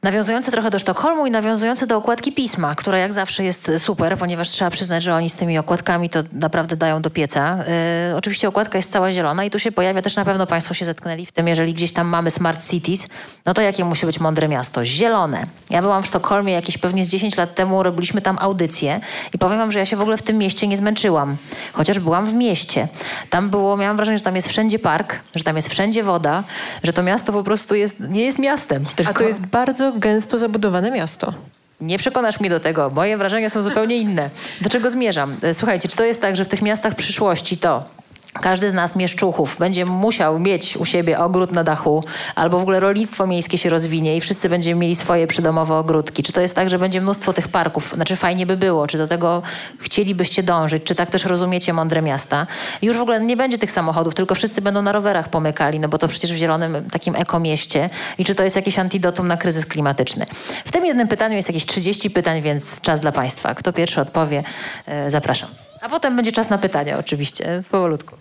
Nawiązujące 0.03 0.51
trochę 0.51 0.71
do 0.71 0.79
Sztokholmu 0.79 1.27
i 1.27 1.31
nawiązujące 1.31 1.87
do 1.87 1.97
okładki 1.97 2.33
pisma, 2.33 2.75
która 2.75 2.99
jak 2.99 3.13
zawsze 3.13 3.45
jest 3.45 3.71
super, 3.79 4.19
ponieważ 4.19 4.49
trzeba 4.49 4.71
przyznać, 4.71 5.03
że 5.03 5.15
oni 5.15 5.31
z 5.31 5.35
tymi 5.35 5.59
okładkami 5.59 6.11
to 6.11 6.23
naprawdę 6.33 6.77
dają 6.77 7.03
do 7.03 7.11
pieca. 7.11 7.65
Yy, 8.09 8.17
oczywiście 8.17 8.49
okładka 8.49 8.79
jest 8.79 8.93
cała 8.93 9.13
zielona 9.13 9.45
i 9.45 9.51
tu 9.51 9.59
się 9.59 9.73
pojawia 9.73 10.03
też 10.03 10.17
na 10.17 10.25
pewno 10.25 10.47
Państwo 10.47 10.75
się 10.75 10.85
zetknęli 10.85 11.27
w 11.27 11.33
tym, 11.33 11.49
jeżeli 11.49 11.75
gdzieś 11.75 11.93
tam 11.93 12.07
mamy 12.07 12.31
smart 12.31 12.71
cities, 12.71 13.09
no 13.47 13.55
to 13.55 13.63
jakie 13.63 13.85
musi 13.85 14.07
być 14.07 14.21
mądre 14.21 14.49
miasto? 14.49 14.85
Zielone. 14.85 15.45
Ja 15.71 15.83
byłam 15.83 16.03
w 16.03 16.07
Sztokholmie 16.07 16.53
jakieś 16.53 16.79
pewnie 16.79 17.05
z 17.05 17.09
10 17.09 17.37
lat 17.37 17.55
temu, 17.55 17.83
robiliśmy 17.83 18.23
tam 18.23 18.39
audycję 18.41 19.01
i 19.35 19.39
powiem 19.39 19.59
wam, 19.59 19.73
że 19.73 19.79
ja 19.79 19.85
się 19.85 19.97
w 19.97 20.01
ogóle 20.01 20.17
w 20.17 20.23
tym 20.23 20.39
mieście 20.39 20.67
nie 20.69 20.77
zmęczyłam, 20.77 21.37
chociaż 21.73 21.99
byłam 21.99 22.27
w 22.27 22.35
mieście. 22.35 22.89
Tam 23.31 23.51
było, 23.51 23.77
miałam 23.77 23.97
wrażenie, 23.97 24.19
że 24.19 24.25
tam 24.25 24.37
jest 24.37 24.49
wszędzie 24.49 24.79
park, 24.79 25.21
że 25.35 25.45
tam 25.45 25.57
jest 25.57 25.69
wszędzie 25.69 26.03
woda, 26.03 26.45
że 26.83 26.93
to 26.93 27.03
miasto 27.03 27.33
po 27.33 27.43
prostu 27.43 27.75
jest, 27.75 28.01
nie 28.01 28.25
jest 28.25 28.39
miastem. 28.39 28.85
A 28.93 28.97
Tylko... 28.97 29.13
to 29.13 29.25
jest 29.25 29.47
bardzo 29.47 29.88
gęsto 29.93 30.39
zabudowane 30.39 30.91
miasto. 30.91 31.35
Nie 31.81 31.99
przekonasz 31.99 32.41
mnie 32.41 32.51
do 32.51 32.61
tego. 32.61 32.91
Moje 32.95 33.17
wrażenia 33.19 33.51
są 33.51 33.63
zupełnie 33.63 33.97
inne. 33.97 34.31
Do 34.61 34.69
czego 34.69 34.91
zmierzam? 34.91 35.37
E, 35.43 35.55
słuchajcie, 35.55 35.89
czy 35.89 35.97
to 35.97 36.05
jest 36.05 36.21
tak, 36.21 36.37
że 36.37 36.45
w 36.45 36.49
tych 36.49 36.63
miastach 36.63 36.95
przyszłości 36.95 37.57
to 37.57 37.85
każdy 38.33 38.71
z 38.71 38.73
nas, 38.73 38.97
mieszczuchów, 38.97 39.57
będzie 39.59 39.85
musiał 39.85 40.39
mieć 40.39 40.77
u 40.77 40.85
siebie 40.85 41.19
ogród 41.19 41.53
na 41.53 41.65
dachu, 41.65 42.05
albo 42.35 42.59
w 42.59 42.63
ogóle 42.63 42.81
rolnictwo 42.81 43.27
miejskie 43.27 43.59
się 43.59 43.71
rozwinie 43.71 44.17
i 44.17 44.21
wszyscy 44.21 44.49
będziemy 44.49 44.81
mieli 44.81 44.97
swoje 44.97 45.27
przydomowe 45.27 45.75
ogródki. 45.75 46.23
Czy 46.23 46.33
to 46.33 46.41
jest 46.41 46.55
tak, 46.55 46.71
że 46.71 46.79
będzie 46.79 47.01
mnóstwo 47.01 47.33
tych 47.33 47.49
parków? 47.49 47.93
Znaczy 47.95 48.17
fajnie 48.17 48.47
by 48.47 48.57
było. 48.57 48.87
Czy 48.87 48.99
do 48.99 49.09
tego 49.09 49.43
chcielibyście 49.81 50.43
dążyć? 50.43 50.85
Czy 50.85 50.95
tak 50.95 51.11
też 51.11 51.25
rozumiecie 51.25 51.73
mądre 51.73 52.03
miasta? 52.03 52.47
Już 52.83 52.97
w 52.97 53.01
ogóle 53.01 53.21
nie 53.21 53.37
będzie 53.37 53.59
tych 53.59 53.71
samochodów, 53.71 54.15
tylko 54.15 54.35
wszyscy 54.35 54.63
będą 54.63 54.83
na 54.83 54.93
rowerach 54.93 55.29
pomykali, 55.29 55.81
no 55.81 55.89
bo 55.89 55.99
to 55.99 56.09
przecież 56.09 56.33
w 56.33 56.37
zielonym 56.37 56.91
takim 56.91 57.17
ekomieście. 57.17 57.91
I 58.19 58.25
czy 58.25 58.35
to 58.35 58.45
jest 58.45 58.57
jakieś 58.57 58.79
antidotum 58.79 59.29
na 59.29 59.37
kryzys 59.37 59.67
klimatyczny? 59.67 60.27
W 60.65 60.73
tym 60.73 60.87
jednym 60.87 61.09
pytaniu 61.09 61.37
jest 61.37 61.49
jakieś 61.49 61.67
30 61.67 62.11
pytań, 62.11 62.43
więc 62.43 62.81
czas 62.81 63.01
dla 63.01 63.13
Państwa. 63.13 63.55
Kto 63.55 63.73
pierwszy 63.73 64.01
odpowie, 64.01 64.45
e, 64.87 65.11
zapraszam. 65.11 65.49
A 65.81 65.89
potem 65.89 66.17
będzie 66.17 66.33
czas 66.33 66.51
na 66.51 66.59
pytania 66.59 66.99
oczywiście, 66.99 67.63
powolutku. 67.71 68.18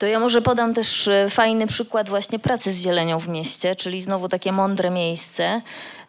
To 0.00 0.06
ja 0.06 0.20
może 0.20 0.42
podam 0.42 0.74
też 0.74 1.08
e, 1.08 1.30
fajny 1.30 1.66
przykład 1.66 2.08
właśnie 2.08 2.38
pracy 2.38 2.72
z 2.72 2.80
zielenią 2.80 3.20
w 3.20 3.28
mieście, 3.28 3.76
czyli 3.76 4.02
znowu 4.02 4.28
takie 4.28 4.52
mądre 4.52 4.90
miejsce. 4.90 5.62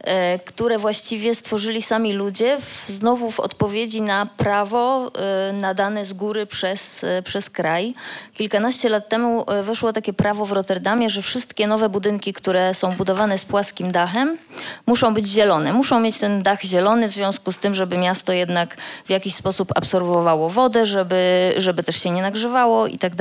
E, 0.04 0.40
które 0.40 0.78
właściwie 0.78 1.36
stworzyli 1.36 1.82
sami 1.82 2.14
ludzie, 2.14 2.58
w, 2.62 2.90
znowu 2.90 3.32
w 3.32 3.40
odpowiedzi 3.40 4.02
na 4.02 4.26
prawo 4.26 5.12
e, 5.16 5.54
nadane 5.54 6.06
z 6.06 6.14
góry 6.14 6.46
przez, 6.46 7.04
e, 7.04 7.22
przez 7.22 7.50
kraj. 7.50 7.94
Kilkanaście 8.34 8.90
lat 8.90 9.10
temu 9.10 9.46
weszło 9.64 9.94
takie 9.94 10.14
prawo 10.14 10.46
w 10.46 10.52
Rotterdamie, 10.52 11.10
że 11.10 11.22
wszystkie 11.22 11.68
nowe 11.68 11.90
budynki, 11.90 12.34
które 12.34 12.74
są 12.74 12.92
budowane 12.92 13.38
z 13.38 13.46
płaskim 13.46 13.92
dachem, 13.92 14.38
muszą 14.86 15.14
być 15.14 15.26
zielone. 15.26 15.74
Muszą 15.74 16.00
mieć 16.00 16.18
ten 16.18 16.42
dach 16.44 16.62
zielony 16.62 17.08
w 17.10 17.12
związku 17.12 17.52
z 17.52 17.58
tym, 17.58 17.74
żeby 17.74 17.98
miasto 17.98 18.34
jednak 18.34 18.78
w 19.06 19.10
jakiś 19.10 19.36
sposób 19.36 19.72
absorbowało 19.76 20.50
wodę, 20.50 20.86
żeby, 20.86 21.54
żeby 21.58 21.84
też 21.84 22.04
się 22.04 22.10
nie 22.10 22.22
nagrzewało 22.22 22.88
i 22.88 22.98
tak 22.98 23.16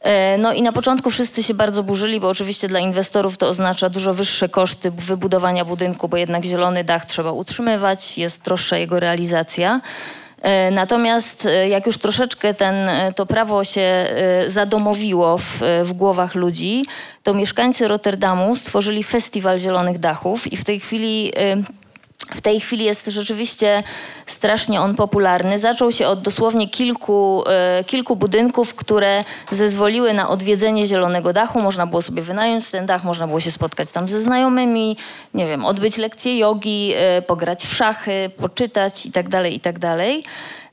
E, 0.00 0.38
no 0.38 0.52
i 0.52 0.62
na 0.62 0.72
początku 0.72 1.10
wszyscy 1.10 1.42
się 1.42 1.54
bardzo 1.54 1.82
burzyli, 1.82 2.20
bo 2.20 2.28
oczywiście 2.28 2.68
dla 2.68 2.80
inwestorów 2.80 3.38
to 3.38 3.48
oznacza 3.48 3.88
dużo 3.88 4.14
wyższe 4.14 4.48
koszty 4.48 4.90
wybudowania 4.90 5.64
budynku, 5.64 6.08
bo 6.08 6.16
jednak 6.16 6.44
zielony 6.44 6.84
dach 6.84 7.04
trzeba 7.04 7.32
utrzymywać, 7.32 8.18
jest 8.18 8.44
droższa 8.44 8.76
jego 8.76 9.00
realizacja. 9.00 9.80
E, 10.42 10.70
natomiast 10.70 11.46
e, 11.46 11.68
jak 11.68 11.86
już 11.86 11.98
troszeczkę 11.98 12.54
ten, 12.54 12.90
to 13.16 13.26
prawo 13.26 13.64
się 13.64 14.06
zadomowiło 14.46 15.38
w, 15.38 15.60
w 15.82 15.92
głowach 15.92 16.34
ludzi, 16.34 16.84
to 17.22 17.34
mieszkańcy 17.34 17.88
Rotterdamu 17.88 18.56
stworzyli 18.56 19.04
festiwal 19.04 19.58
zielonych 19.58 19.98
dachów 19.98 20.52
i 20.52 20.56
w 20.56 20.64
tej 20.64 20.80
chwili 20.80 21.32
w 22.34 22.40
tej 22.40 22.60
chwili 22.60 22.84
jest 22.84 23.06
rzeczywiście 23.06 23.82
strasznie 24.26 24.80
on 24.80 24.94
popularny. 24.94 25.58
Zaczął 25.58 25.92
się 25.92 26.08
od 26.08 26.22
dosłownie 26.22 26.68
kilku, 26.68 27.44
e, 27.46 27.84
kilku 27.84 28.16
budynków, 28.16 28.74
które 28.74 29.24
zezwoliły 29.50 30.12
na 30.12 30.28
odwiedzenie 30.28 30.86
Zielonego 30.86 31.32
Dachu. 31.32 31.60
Można 31.60 31.86
było 31.86 32.02
sobie 32.02 32.22
wynająć 32.22 32.70
ten 32.70 32.86
dach, 32.86 33.04
można 33.04 33.26
było 33.26 33.40
się 33.40 33.50
spotkać 33.50 33.90
tam 33.90 34.08
ze 34.08 34.20
znajomymi, 34.20 34.96
nie 35.34 35.46
wiem, 35.46 35.64
odbyć 35.64 35.96
lekcje 35.96 36.38
jogi, 36.38 36.92
e, 36.96 37.22
pograć 37.22 37.64
w 37.64 37.74
szachy, 37.74 38.30
poczytać 38.36 39.06
itd., 39.06 39.30
tak 39.30 39.52
itd. 39.52 39.96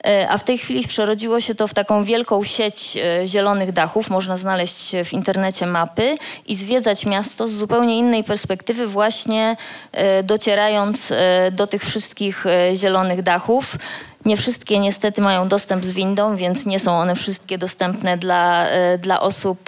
E, 0.07 0.29
a 0.29 0.37
w 0.37 0.43
tej 0.43 0.57
chwili 0.57 0.87
przerodziło 0.87 1.39
się 1.39 1.55
to 1.55 1.67
w 1.67 1.73
taką 1.73 2.03
wielką 2.03 2.43
sieć 2.43 2.97
e, 2.97 3.27
zielonych 3.27 3.71
dachów. 3.71 4.09
Można 4.09 4.37
znaleźć 4.37 4.91
w 5.05 5.13
internecie 5.13 5.65
mapy 5.65 6.15
i 6.45 6.55
zwiedzać 6.55 7.05
miasto 7.05 7.47
z 7.47 7.51
zupełnie 7.51 7.97
innej 7.97 8.23
perspektywy, 8.23 8.87
właśnie 8.87 9.57
e, 9.91 10.23
docierając 10.23 11.13
do 11.51 11.67
tych 11.67 11.83
wszystkich 11.83 12.45
zielonych 12.73 13.21
dachów. 13.21 13.77
Nie 14.25 14.37
wszystkie 14.37 14.79
niestety 14.79 15.21
mają 15.21 15.47
dostęp 15.47 15.85
z 15.85 15.91
windą, 15.91 16.35
więc 16.35 16.65
nie 16.65 16.79
są 16.79 16.91
one 16.91 17.15
wszystkie 17.15 17.57
dostępne 17.57 18.17
dla, 18.17 18.67
dla 18.99 19.21
osób 19.21 19.59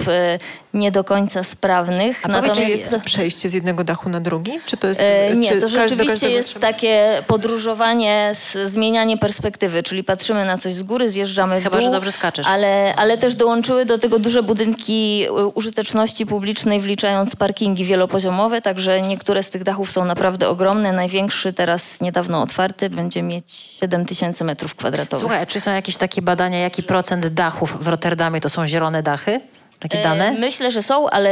nie 0.75 0.91
do 0.91 1.03
końca 1.03 1.43
sprawnych. 1.43 2.19
A 2.23 2.27
Natomiast... 2.27 2.59
czy 2.59 2.65
jest 2.65 2.95
przejście 3.05 3.49
z 3.49 3.53
jednego 3.53 3.83
dachu 3.83 4.09
na 4.09 4.19
drugi? 4.19 4.51
Czy 4.65 4.77
to 4.77 4.87
jest, 4.87 5.01
e, 5.01 5.35
nie, 5.35 5.57
to 5.57 5.67
rzeczywiście 5.69 6.29
jest 6.29 6.49
trzeba... 6.49 6.67
takie 6.67 7.23
podróżowanie, 7.27 8.31
zmienianie 8.63 9.17
perspektywy, 9.17 9.83
czyli 9.83 10.03
patrzymy 10.03 10.45
na 10.45 10.57
coś 10.57 10.73
z 10.73 10.83
góry, 10.83 11.09
zjeżdżamy 11.09 11.61
Chyba, 11.61 11.77
w 11.77 11.79
dół. 11.79 11.89
że 11.89 11.91
dobrze 11.91 12.11
skaczesz. 12.11 12.47
Ale, 12.47 12.93
ale 12.95 13.17
też 13.17 13.35
dołączyły 13.35 13.85
do 13.85 13.97
tego 13.97 14.19
duże 14.19 14.43
budynki 14.43 15.27
użyteczności 15.53 16.25
publicznej, 16.25 16.79
wliczając 16.79 17.35
parkingi 17.35 17.85
wielopoziomowe, 17.85 18.61
także 18.61 19.01
niektóre 19.01 19.43
z 19.43 19.49
tych 19.49 19.63
dachów 19.63 19.91
są 19.91 20.05
naprawdę 20.05 20.49
ogromne. 20.49 20.91
Największy 20.91 21.53
teraz 21.53 22.01
niedawno 22.01 22.41
otwarty 22.41 22.89
będzie 22.89 23.21
mieć 23.21 23.51
7 23.51 24.05
tysięcy 24.05 24.43
metrów 24.45 24.75
kwadratowych. 24.75 25.19
Słuchaj, 25.19 25.47
czy 25.47 25.59
są 25.59 25.71
jakieś 25.71 25.97
takie 25.97 26.21
badania, 26.21 26.59
jaki 26.59 26.83
procent 26.83 27.27
dachów 27.27 27.83
w 27.83 27.87
Rotterdamie 27.87 28.41
to 28.41 28.49
są 28.49 28.67
zielone 28.67 29.03
dachy? 29.03 29.41
Takie 29.79 30.03
dane? 30.03 30.27
E, 30.27 30.31
myślę, 30.31 30.71
że 30.71 30.83
są, 30.83 31.09
ale 31.09 31.29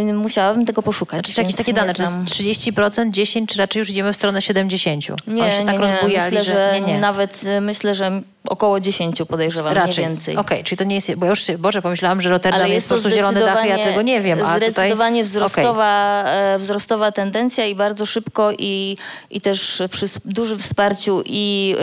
e, 0.00 0.14
musiałabym 0.14 0.66
tego 0.66 0.82
poszukać. 0.82 1.26
Znaczy, 1.26 1.40
jakieś 1.40 1.56
takie 1.56 1.72
dane, 1.72 1.94
czy 1.94 2.02
30%, 2.02 3.10
10%, 3.10 3.46
czy 3.46 3.58
raczej 3.58 3.80
już 3.80 3.90
idziemy 3.90 4.12
w 4.12 4.16
stronę 4.16 4.38
70%? 4.38 5.14
Nie, 5.26 5.42
Oni 5.42 5.52
się 5.52 5.66
tak 5.66 5.78
nie, 5.78 5.80
rozbujali, 5.80 6.34
myślę, 6.34 6.54
że... 6.54 6.70
Nie, 6.74 6.80
nie. 6.80 6.98
Nawet 6.98 7.44
e, 7.46 7.60
myślę, 7.60 7.94
że 7.94 8.20
około 8.52 8.80
10 8.80 9.22
podejrzewam, 9.28 9.72
Raczej. 9.72 10.04
nie 10.04 10.10
więcej. 10.10 10.36
Okej, 10.36 10.58
okay, 10.58 10.64
czyli 10.64 10.76
to 10.78 10.84
nie 10.84 10.94
jest, 10.94 11.14
bo 11.14 11.26
już, 11.26 11.44
Boże, 11.58 11.82
pomyślałam, 11.82 12.20
że 12.20 12.30
Rotterdam 12.30 12.60
jest, 12.60 12.72
jest 12.72 12.88
po 12.88 12.94
prostu 12.94 13.10
zielony 13.10 13.40
dach, 13.40 13.66
ja 13.66 13.78
tego 13.78 14.02
nie 14.02 14.20
wiem. 14.20 14.38
A 14.44 14.56
zdecydowanie 14.56 15.24
tutaj... 15.24 15.30
wzrostowa, 15.30 16.20
okay. 16.20 16.58
wzrostowa 16.58 17.12
tendencja 17.12 17.66
i 17.66 17.74
bardzo 17.74 18.06
szybko 18.06 18.52
i, 18.58 18.96
i 19.30 19.40
też 19.40 19.82
przy 19.90 20.06
dużym 20.24 20.58
wsparciu 20.58 21.22
i, 21.26 21.76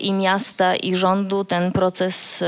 i 0.00 0.12
miasta, 0.12 0.76
i 0.76 0.94
rządu 0.94 1.44
ten 1.44 1.72
proces 1.72 2.44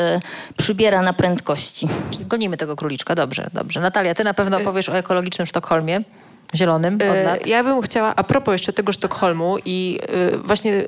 przybiera 0.57 1.03
na 1.03 1.12
prędkości. 1.12 1.89
Czyli 2.11 2.26
gonimy 2.26 2.57
tego 2.57 2.76
króliczka, 2.76 3.14
dobrze, 3.14 3.51
dobrze. 3.53 3.81
Natalia, 3.81 4.14
ty 4.14 4.24
na 4.24 4.35
pewno 4.35 4.57
opowiesz 4.57 4.89
o 4.89 4.97
ekologicznym 4.97 5.47
Sztokholmie. 5.47 6.01
Zielonym 6.55 6.95
od 6.95 7.03
e, 7.03 7.22
lat. 7.22 7.47
Ja 7.47 7.64
bym 7.64 7.83
chciała, 7.83 8.14
a 8.16 8.24
propos 8.24 8.53
jeszcze 8.53 8.72
tego 8.72 8.93
Sztokholmu 8.93 9.57
i 9.64 9.99
e, 10.33 10.37
właśnie 10.39 10.85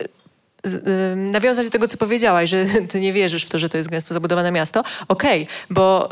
nawiązać 1.16 1.66
do 1.66 1.70
tego, 1.70 1.88
co 1.88 1.96
powiedziałaś, 1.96 2.50
że 2.50 2.64
ty 2.90 3.00
nie 3.00 3.12
wierzysz 3.12 3.44
w 3.44 3.48
to, 3.48 3.58
że 3.58 3.68
to 3.68 3.76
jest 3.76 3.90
gęsto 3.90 4.14
zabudowane 4.14 4.52
miasto. 4.52 4.80
Okej, 5.08 5.42
okay, 5.42 5.54
bo 5.70 6.08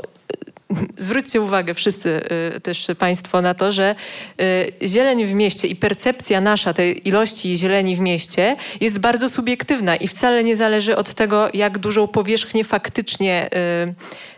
zwróćcie 0.96 1.40
uwagę 1.40 1.74
wszyscy 1.74 2.20
y, 2.57 2.61
też 2.61 2.86
Państwo 2.99 3.42
na 3.42 3.55
to, 3.55 3.72
że 3.72 3.94
y, 4.40 4.72
zieleń 4.88 5.26
w 5.26 5.34
mieście 5.34 5.68
i 5.68 5.76
percepcja 5.76 6.40
nasza 6.40 6.74
tej 6.74 7.09
ilości 7.09 7.59
zieleni 7.59 7.96
w 7.96 8.01
mieście 8.01 8.57
jest 8.80 8.99
bardzo 8.99 9.28
subiektywna 9.28 9.96
i 9.96 10.09
wcale 10.09 10.44
nie 10.44 10.57
zależy 10.57 10.96
od 10.96 11.14
tego, 11.14 11.49
jak 11.55 11.78
dużą 11.78 12.09
powierzchnię 12.09 12.64
faktycznie 12.64 13.51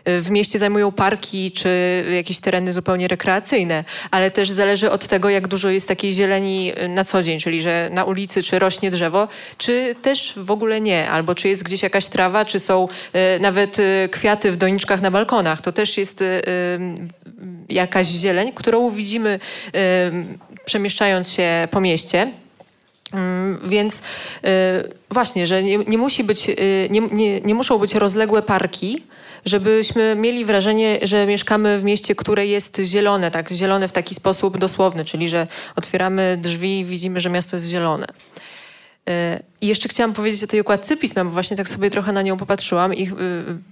w 0.05 0.29
mieście 0.29 0.59
zajmują 0.59 0.91
parki 0.91 1.51
czy 1.51 2.03
jakieś 2.15 2.39
tereny 2.39 2.73
zupełnie 2.73 3.07
rekreacyjne, 3.07 3.83
ale 4.11 4.31
też 4.31 4.49
zależy 4.49 4.91
od 4.91 5.07
tego, 5.07 5.29
jak 5.29 5.47
dużo 5.47 5.69
jest 5.69 5.87
takiej 5.87 6.13
zieleni 6.13 6.73
na 6.89 7.03
co 7.03 7.23
dzień, 7.23 7.39
czyli 7.39 7.61
że 7.61 7.89
na 7.93 8.03
ulicy 8.03 8.43
czy 8.43 8.59
rośnie 8.59 8.91
drzewo, 8.91 9.27
czy 9.57 9.95
też 10.01 10.33
w 10.37 10.51
ogóle 10.51 10.81
nie, 10.81 11.09
albo 11.09 11.35
czy 11.35 11.47
jest 11.47 11.63
gdzieś 11.63 11.83
jakaś 11.83 12.07
trawa, 12.07 12.45
czy 12.45 12.59
są 12.59 12.87
nawet 13.39 13.77
kwiaty 14.11 14.51
w 14.51 14.57
doniczkach 14.57 15.01
na 15.01 15.11
balkonach. 15.11 15.61
To 15.61 15.71
też 15.71 15.97
jest 15.97 16.23
jakaś 17.69 18.07
zieleń, 18.07 18.51
którą 18.55 18.89
widzimy 18.89 19.39
przemieszczając 20.65 21.31
się 21.31 21.67
po 21.71 21.81
mieście. 21.81 22.31
Więc 23.63 23.99
y, 23.99 24.03
właśnie, 25.09 25.47
że 25.47 25.63
nie, 25.63 25.77
nie 25.77 25.97
musi 25.97 26.23
być, 26.23 26.47
nie, 26.89 27.01
nie, 27.11 27.41
nie 27.41 27.55
muszą 27.55 27.77
być 27.77 27.95
rozległe 27.95 28.41
parki, 28.41 29.03
żebyśmy 29.45 30.15
mieli 30.15 30.45
wrażenie, 30.45 30.99
że 31.01 31.25
mieszkamy 31.25 31.79
w 31.79 31.83
mieście, 31.83 32.15
które 32.15 32.47
jest 32.47 32.81
zielone, 32.83 33.31
tak, 33.31 33.51
zielone 33.51 33.87
w 33.87 33.91
taki 33.91 34.15
sposób 34.15 34.57
dosłowny, 34.57 35.05
czyli 35.05 35.29
że 35.29 35.47
otwieramy 35.75 36.37
drzwi 36.41 36.79
i 36.79 36.85
widzimy, 36.85 37.19
że 37.19 37.29
miasto 37.29 37.55
jest 37.55 37.67
zielone. 37.67 38.07
I 39.61 39.67
jeszcze 39.67 39.89
chciałam 39.89 40.13
powiedzieć 40.13 40.43
o 40.43 40.47
tej 40.47 40.59
okładce 40.59 40.97
pisma, 40.97 41.25
bo 41.25 41.31
właśnie 41.31 41.57
tak 41.57 41.69
sobie 41.69 41.89
trochę 41.89 42.11
na 42.11 42.21
nią 42.21 42.37
popatrzyłam 42.37 42.93
i 42.93 43.07
y, 43.07 43.11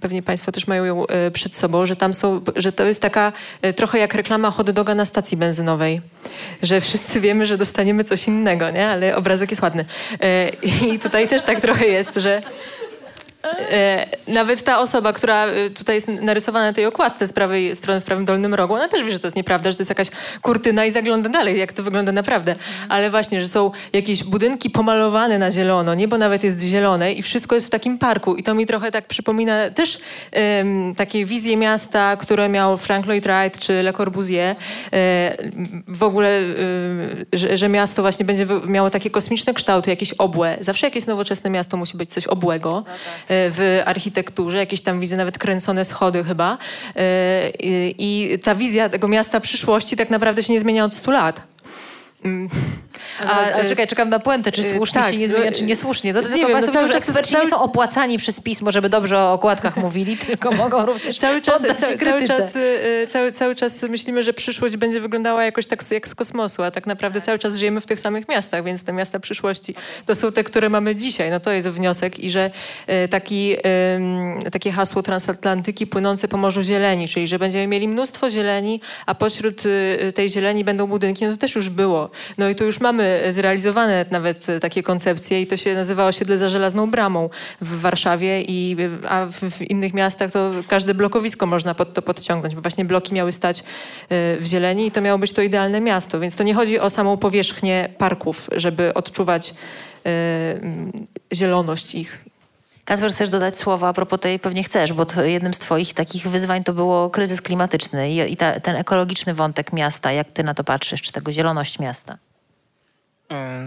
pewnie 0.00 0.22
Państwo 0.22 0.52
też 0.52 0.66
mają 0.66 0.84
ją 0.84 1.04
y, 1.04 1.30
przed 1.30 1.54
sobą, 1.54 1.86
że 1.86 1.96
tam 1.96 2.14
są, 2.14 2.40
że 2.56 2.72
to 2.72 2.84
jest 2.84 3.02
taka 3.02 3.32
trochę 3.76 3.98
jak 3.98 4.14
reklama 4.14 4.50
hot 4.50 4.70
doga 4.70 4.94
na 4.94 5.06
stacji 5.06 5.36
benzynowej, 5.36 6.00
że 6.62 6.80
wszyscy 6.80 7.20
wiemy, 7.20 7.46
że 7.46 7.58
dostaniemy 7.58 8.04
coś 8.04 8.28
innego, 8.28 8.70
nie? 8.70 8.88
Ale 8.88 9.16
obrazek 9.16 9.50
jest 9.50 9.62
ładny. 9.62 9.84
I 10.92 10.98
tutaj 10.98 11.28
też 11.28 11.42
tak 11.42 11.60
trochę 11.60 11.86
jest, 11.86 12.14
że 12.14 12.42
E, 12.79 12.79
nawet 14.28 14.62
ta 14.62 14.78
osoba, 14.80 15.12
która 15.12 15.46
e, 15.46 15.70
tutaj 15.70 15.94
jest 15.94 16.08
narysowana 16.08 16.66
na 16.66 16.72
tej 16.72 16.86
okładce 16.86 17.26
z 17.26 17.32
prawej 17.32 17.76
strony 17.76 18.00
w 18.00 18.04
prawym 18.04 18.24
dolnym 18.24 18.54
rogu, 18.54 18.74
ona 18.74 18.88
też 18.88 19.04
wie, 19.04 19.12
że 19.12 19.18
to 19.18 19.26
jest 19.26 19.36
nieprawda, 19.36 19.70
że 19.70 19.76
to 19.76 19.80
jest 19.80 19.90
jakaś 19.90 20.10
kurtyna 20.42 20.84
i 20.84 20.90
zagląda 20.90 21.28
dalej, 21.28 21.58
jak 21.58 21.72
to 21.72 21.82
wygląda 21.82 22.12
naprawdę. 22.12 22.54
Ale 22.88 23.10
właśnie, 23.10 23.40
że 23.40 23.48
są 23.48 23.70
jakieś 23.92 24.24
budynki 24.24 24.70
pomalowane 24.70 25.38
na 25.38 25.50
zielono, 25.50 25.94
niebo 25.94 26.18
nawet 26.18 26.44
jest 26.44 26.62
zielone 26.62 27.12
i 27.12 27.22
wszystko 27.22 27.54
jest 27.54 27.66
w 27.66 27.70
takim 27.70 27.98
parku. 27.98 28.36
I 28.36 28.42
to 28.42 28.54
mi 28.54 28.66
trochę 28.66 28.90
tak 28.90 29.06
przypomina 29.06 29.70
też 29.70 29.98
um, 30.32 30.94
takie 30.94 31.24
wizje 31.24 31.56
miasta, 31.56 32.16
które 32.16 32.48
miał 32.48 32.76
Frank 32.76 33.06
Lloyd 33.06 33.24
Wright 33.24 33.58
czy 33.58 33.82
Le 33.82 33.92
Corbusier. 33.92 34.56
E, 34.92 35.36
w 35.88 36.02
ogóle, 36.02 36.40
że, 37.32 37.56
że, 37.56 37.68
miasto 37.68 38.02
właśnie 38.02 38.24
będzie 38.24 38.46
miało 38.66 38.90
takie 38.90 39.10
kosmiczne 39.10 39.54
kształty, 39.54 39.90
jakieś 39.90 40.12
obłe. 40.12 40.56
Zawsze 40.60 40.86
jakieś 40.86 41.06
nowoczesne 41.06 41.50
miasto 41.50 41.76
musi 41.76 41.96
być 41.96 42.10
coś 42.10 42.26
obłego. 42.26 42.84
W 43.32 43.82
architekturze, 43.86 44.58
jakieś 44.58 44.80
tam 44.82 45.00
widzę 45.00 45.16
nawet 45.16 45.38
kręcone 45.38 45.84
schody 45.84 46.24
chyba. 46.24 46.58
E, 46.96 47.50
I 47.98 48.38
ta 48.42 48.54
wizja 48.54 48.88
tego 48.88 49.08
miasta 49.08 49.40
przyszłości 49.40 49.96
tak 49.96 50.10
naprawdę 50.10 50.42
się 50.42 50.52
nie 50.52 50.60
zmienia 50.60 50.84
od 50.84 50.94
100 50.94 51.10
lat. 51.10 51.42
Mm. 53.20 53.30
A, 53.30 53.52
ale, 53.54 53.64
czekaj, 53.64 53.86
czekam 53.86 54.08
na 54.08 54.18
puentę, 54.18 54.52
czy 54.52 54.60
y, 54.60 54.74
słusznie 54.76 55.00
tak, 55.00 55.10
się 55.10 55.16
nie 55.16 55.28
zmienia, 55.28 55.50
no, 55.50 55.56
czy 55.56 55.64
niesłusznie. 55.64 56.12
Do, 56.12 56.22
nie 56.22 56.28
wiem, 56.28 56.60
no 56.60 56.72
cały 56.72 56.88
czas, 56.88 56.96
eksperci 56.96 57.32
cały... 57.32 57.44
nie 57.44 57.50
są 57.50 57.62
opłacani 57.62 58.18
przez 58.18 58.40
pismo, 58.40 58.72
żeby 58.72 58.88
dobrze 58.88 59.18
o 59.18 59.32
okładkach 59.32 59.76
mówili, 59.76 60.16
tylko 60.26 60.52
mogą 60.52 60.86
również 60.86 61.18
cały 61.18 61.40
czas, 61.40 61.62
cały, 61.62 61.98
cały, 61.98 62.26
czas, 62.26 62.54
cały, 63.08 63.32
cały 63.32 63.54
czas 63.54 63.82
myślimy, 63.82 64.22
że 64.22 64.32
przyszłość 64.32 64.76
będzie 64.76 65.00
wyglądała 65.00 65.44
jakoś 65.44 65.66
tak 65.66 65.90
jak 65.90 66.08
z 66.08 66.14
kosmosu, 66.14 66.62
a 66.62 66.70
tak 66.70 66.86
naprawdę 66.86 67.20
cały 67.20 67.38
czas 67.38 67.56
żyjemy 67.56 67.80
w 67.80 67.86
tych 67.86 68.00
samych 68.00 68.28
miastach, 68.28 68.64
więc 68.64 68.84
te 68.84 68.92
miasta 68.92 69.20
przyszłości 69.20 69.74
to 70.06 70.14
są 70.14 70.32
te, 70.32 70.44
które 70.44 70.68
mamy 70.68 70.96
dzisiaj. 70.96 71.30
No 71.30 71.40
to 71.40 71.52
jest 71.52 71.68
wniosek 71.68 72.18
i 72.18 72.30
że 72.30 72.50
taki, 73.10 73.56
takie 74.52 74.72
hasło 74.72 75.02
transatlantyki 75.02 75.86
płynące 75.86 76.28
po 76.28 76.36
Morzu 76.36 76.62
Zieleni, 76.62 77.08
czyli 77.08 77.28
że 77.28 77.38
będziemy 77.38 77.66
mieli 77.66 77.88
mnóstwo 77.88 78.30
zieleni, 78.30 78.80
a 79.06 79.14
pośród 79.14 79.62
tej 80.14 80.28
zieleni 80.28 80.64
będą 80.64 80.86
budynki, 80.86 81.26
no 81.26 81.32
to 81.32 81.38
też 81.38 81.54
już 81.54 81.68
było. 81.68 82.10
No 82.38 82.48
i 82.48 82.54
tu 82.54 82.64
już 82.64 82.80
mamy 82.80 82.89
mamy 82.92 83.32
zrealizowane 83.32 84.04
nawet 84.10 84.46
takie 84.60 84.82
koncepcje 84.82 85.42
i 85.42 85.46
to 85.46 85.56
się 85.56 85.74
nazywa 85.74 86.06
osiedle 86.06 86.38
za 86.38 86.50
żelazną 86.50 86.90
bramą 86.90 87.30
w 87.60 87.80
Warszawie, 87.80 88.42
i, 88.42 88.76
a 89.08 89.26
w, 89.26 89.32
w 89.32 89.62
innych 89.62 89.94
miastach 89.94 90.30
to 90.30 90.50
każde 90.68 90.94
blokowisko 90.94 91.46
można 91.46 91.74
pod 91.74 91.94
to 91.94 92.02
podciągnąć, 92.02 92.54
bo 92.54 92.60
właśnie 92.60 92.84
bloki 92.84 93.14
miały 93.14 93.32
stać 93.32 93.60
e, 93.60 93.64
w 94.36 94.44
zieleni 94.44 94.86
i 94.86 94.90
to 94.90 95.00
miało 95.00 95.18
być 95.18 95.32
to 95.32 95.42
idealne 95.42 95.80
miasto. 95.80 96.20
Więc 96.20 96.36
to 96.36 96.42
nie 96.42 96.54
chodzi 96.54 96.80
o 96.80 96.90
samą 96.90 97.16
powierzchnię 97.16 97.88
parków, 97.98 98.50
żeby 98.56 98.94
odczuwać 98.94 99.50
y, 99.50 101.34
zieloność 101.34 101.94
ich. 101.94 102.24
Kasper, 102.84 103.12
chcesz 103.12 103.28
dodać 103.28 103.58
słowa 103.58 103.88
a 103.88 103.92
propos 103.92 104.20
tej, 104.20 104.38
pewnie 104.38 104.62
chcesz, 104.62 104.92
bo 104.92 105.06
jednym 105.22 105.54
z 105.54 105.58
twoich 105.58 105.94
takich 105.94 106.28
wyzwań 106.28 106.64
to 106.64 106.72
było 106.72 107.10
kryzys 107.10 107.42
klimatyczny 107.42 108.10
i, 108.10 108.32
i 108.32 108.36
ta, 108.36 108.60
ten 108.60 108.76
ekologiczny 108.76 109.34
wątek 109.34 109.72
miasta. 109.72 110.12
Jak 110.12 110.32
ty 110.32 110.44
na 110.44 110.54
to 110.54 110.64
patrzysz, 110.64 111.02
czy 111.02 111.12
tego 111.12 111.32
zieloność 111.32 111.78
miasta? 111.78 112.18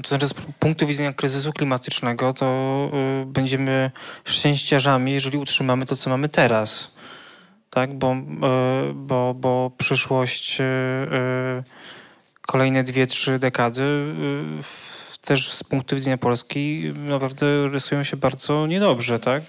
To 0.03 0.09
znaczy 0.09 0.28
z 0.28 0.34
punktu 0.34 0.88
widzenia 0.88 1.14
kryzysu 1.14 1.53
klimatycznego 1.53 2.34
to 2.34 2.89
y, 3.24 3.26
będziemy 3.26 3.91
szczęściarzami, 4.26 5.11
jeżeli 5.11 5.38
utrzymamy 5.38 5.86
to, 5.86 5.95
co 5.95 6.09
mamy 6.09 6.30
teraz. 6.30 6.91
Tak, 7.70 7.93
bo, 7.93 8.14
y, 8.14 8.93
bo, 8.93 9.34
bo 9.34 9.72
przyszłość 9.78 10.61
y, 10.61 10.64
kolejne 12.41 12.84
dwie, 12.84 13.07
trzy 13.07 13.39
dekady 13.39 13.84
też 15.22 15.53
z 15.53 15.64
punktu 15.64 15.95
widzenia 15.95 16.18
Polski 16.18 16.93
naprawdę 16.95 17.68
rysują 17.68 18.03
się 18.03 18.18
bardzo 18.18 18.68
niedobrze, 18.68 19.20
tak? 19.20 19.43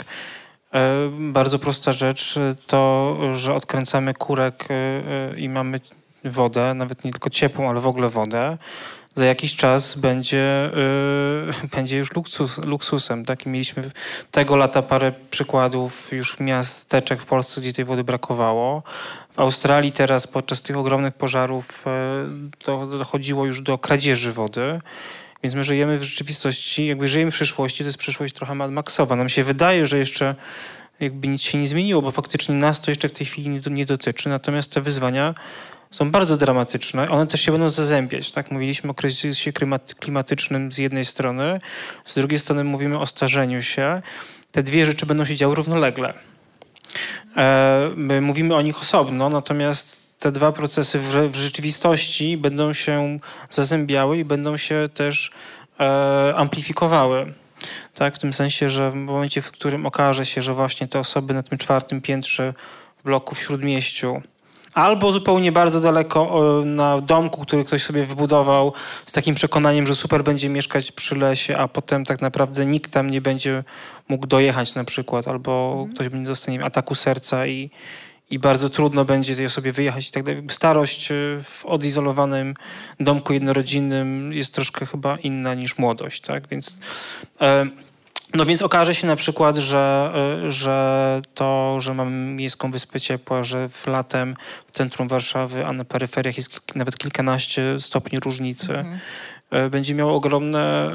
E, 0.73 1.11
bardzo 1.11 1.59
prosta 1.59 1.93
rzecz 1.93 2.39
to, 2.67 3.17
że 3.35 3.55
odkręcamy 3.55 4.15
kurek 4.15 4.69
i 5.37 5.49
mamy 5.49 5.81
wodę, 6.25 6.75
nawet 6.75 7.05
nie 7.05 7.13
tylko 7.13 7.31
ciepłą, 7.31 7.71
ale 7.71 7.81
w 7.81 7.87
ogóle 7.87 8.09
wodę 8.09 8.59
za 9.15 9.25
jakiś 9.25 9.57
czas 9.57 9.99
będzie, 9.99 10.71
yy, 11.63 11.69
będzie 11.77 11.97
już 11.97 12.13
luksus, 12.13 12.59
luksusem. 12.59 13.25
Tak? 13.25 13.47
I 13.47 13.49
mieliśmy 13.49 13.91
tego 14.31 14.57
lata 14.57 14.83
parę 14.83 15.13
przykładów 15.31 16.13
już 16.13 16.41
miasteczek 16.41 17.21
w 17.21 17.27
Polsce, 17.27 17.61
gdzie 17.61 17.73
tej 17.73 17.85
wody 17.85 18.05
brakowało. 18.05 18.83
W 19.33 19.39
Australii 19.41 19.93
teraz 19.93 20.27
podczas 20.27 20.63
tych 20.63 20.77
ogromnych 20.77 21.15
pożarów 21.15 21.85
yy, 22.67 22.99
dochodziło 22.99 23.47
już 23.47 23.61
do 23.61 23.79
kradzieży 23.79 24.33
wody. 24.33 24.81
Więc 25.43 25.55
my 25.55 25.65
żyjemy 25.65 25.99
w 25.99 26.03
rzeczywistości, 26.03 26.87
jakby 26.87 27.09
żyjemy 27.09 27.31
w 27.31 27.35
przyszłości, 27.35 27.79
to 27.79 27.89
jest 27.89 27.99
przyszłość 27.99 28.35
trochę 28.35 28.55
maksowa. 28.55 29.17
Nam 29.17 29.29
się 29.29 29.45
wydaje, 29.45 29.87
że 29.87 29.99
jeszcze 29.99 30.35
jakby 31.01 31.29
nic 31.29 31.43
się 31.43 31.59
nie 31.59 31.67
zmieniło, 31.67 32.03
bo 32.03 32.11
faktycznie 32.11 32.55
nas 32.55 32.81
to 32.81 32.91
jeszcze 32.91 33.09
w 33.09 33.13
tej 33.13 33.27
chwili 33.27 33.49
nie, 33.49 33.61
nie 33.71 33.87
dotyczy. 33.87 34.29
Natomiast 34.29 34.73
te 34.73 34.81
wyzwania 34.81 35.35
są 35.95 36.11
bardzo 36.11 36.37
dramatyczne. 36.37 37.09
One 37.09 37.27
też 37.27 37.41
się 37.41 37.53
będą 37.53 37.69
zazębiać. 37.69 38.31
Tak? 38.31 38.51
Mówiliśmy 38.51 38.91
o 38.91 38.95
kryzysie 38.95 39.53
klimatycznym 40.01 40.73
z 40.73 40.79
jednej 40.79 41.05
strony, 41.05 41.61
z 42.05 42.15
drugiej 42.15 42.39
strony 42.39 42.65
mówimy 42.65 42.99
o 42.99 43.07
starzeniu 43.07 43.63
się. 43.63 44.03
Te 44.53 44.63
dwie 44.63 44.87
rzeczy 44.87 45.07
będą 45.07 45.25
się 45.25 45.35
działy 45.37 45.55
równolegle. 45.55 46.15
E, 47.37 47.91
my 47.97 48.21
mówimy 48.21 48.55
o 48.55 48.63
nich 48.63 48.81
osobno, 48.81 49.29
natomiast 49.29 50.19
te 50.19 50.33
dwa 50.33 50.53
procesy 50.53 50.99
w, 50.99 51.33
w 51.33 51.37
rzeczywistości 51.37 52.37
będą 52.37 52.73
się 52.73 53.19
zazębiały 53.51 54.19
i 54.19 54.25
będą 54.25 54.57
się 54.57 54.89
też 54.95 55.31
e, 55.81 56.35
amplifikowały. 56.37 57.33
Tak, 57.95 58.15
w 58.15 58.19
tym 58.19 58.33
sensie, 58.33 58.71
że 58.71 58.91
w 58.91 58.95
momencie, 58.95 59.43
w 59.43 59.51
którym 59.51 59.87
okaże 59.87 60.27
się, 60.27 60.43
że 60.43 60.55
właśnie 60.55 60.89
te 60.89 61.01
osoby 61.01 61.35
na 61.35 61.43
tym 61.43 61.59
czwartym 61.59 62.01
piętrze 62.01 62.55
bloku 63.05 63.35
w 63.35 63.41
Śródmieściu 63.41 64.23
albo 64.75 65.13
zupełnie 65.13 65.53
bardzo 65.53 65.81
daleko 65.81 66.43
na 66.65 67.01
domku, 67.01 67.43
który 67.43 67.65
ktoś 67.65 67.83
sobie 67.83 68.07
wybudował 68.07 68.73
z 69.07 69.13
takim 69.13 69.35
przekonaniem, 69.35 69.87
że 69.87 69.95
super 69.95 70.25
będzie 70.25 70.49
mieszkać 70.49 70.93
przy 70.93 71.17
lesie, 71.17 71.57
a 71.57 71.69
potem 71.69 72.05
tak 72.05 72.21
naprawdę 72.21 72.67
nikt 72.67 72.93
tam 72.93 73.11
nie 73.11 73.21
będzie 73.21 73.65
mógł 74.09 74.27
dojechać 74.27 74.75
na 74.75 74.85
przykład, 74.85 75.29
albo 75.29 75.73
mhm. 75.73 75.95
ktoś 75.95 76.09
będzie 76.09 76.29
dostanie 76.29 76.65
ataku 76.65 76.95
serca 76.95 77.47
i, 77.47 77.71
i 78.31 78.39
bardzo 78.39 78.71
trudno 78.71 79.05
będzie 79.05 79.37
tej 79.37 79.47
osobie 79.47 79.73
wyjechać 79.73 80.09
i 80.09 80.13
tak 80.13 80.23
dalej. 80.23 80.43
Starość 80.51 81.11
e, 81.11 81.15
w 81.43 81.67
odizolowanym 81.67 82.55
domku 83.01 83.33
jednorodzinnym 83.33 84.33
jest 84.33 84.55
troszkę 84.55 84.87
chyba 84.87 85.17
inna 85.17 85.55
niż 85.55 85.79
młodość, 85.79 86.21
tak? 86.21 86.49
Więc 86.49 86.77
e, 87.41 87.67
no 88.35 88.47
więc 88.47 88.63
okaże 88.63 88.95
się 88.95 89.07
na 89.07 89.17
przykład, 89.17 89.57
że, 89.57 90.13
y, 90.47 90.51
że 90.51 91.23
to, 91.35 91.81
że 91.81 91.95
mamy 91.95 92.35
miejską 92.35 92.71
wyspę 92.71 93.01
ciepła, 93.01 93.45
że 93.45 93.69
w 93.69 93.87
latem 93.87 94.37
w 94.67 94.73
centrum 94.73 95.09
Warszawy, 95.09 95.67
a 95.67 95.73
na 95.73 95.85
peryferiach 95.85 96.37
jest 96.37 96.61
nawet 96.75 96.99
kilkanaście 96.99 97.81
stopni 97.81 98.21
różnicy, 98.21 98.79
mhm. 98.79 98.99
Y, 99.67 99.71
będzie 99.71 99.95
miało 99.95 100.15
ogromne 100.15 100.91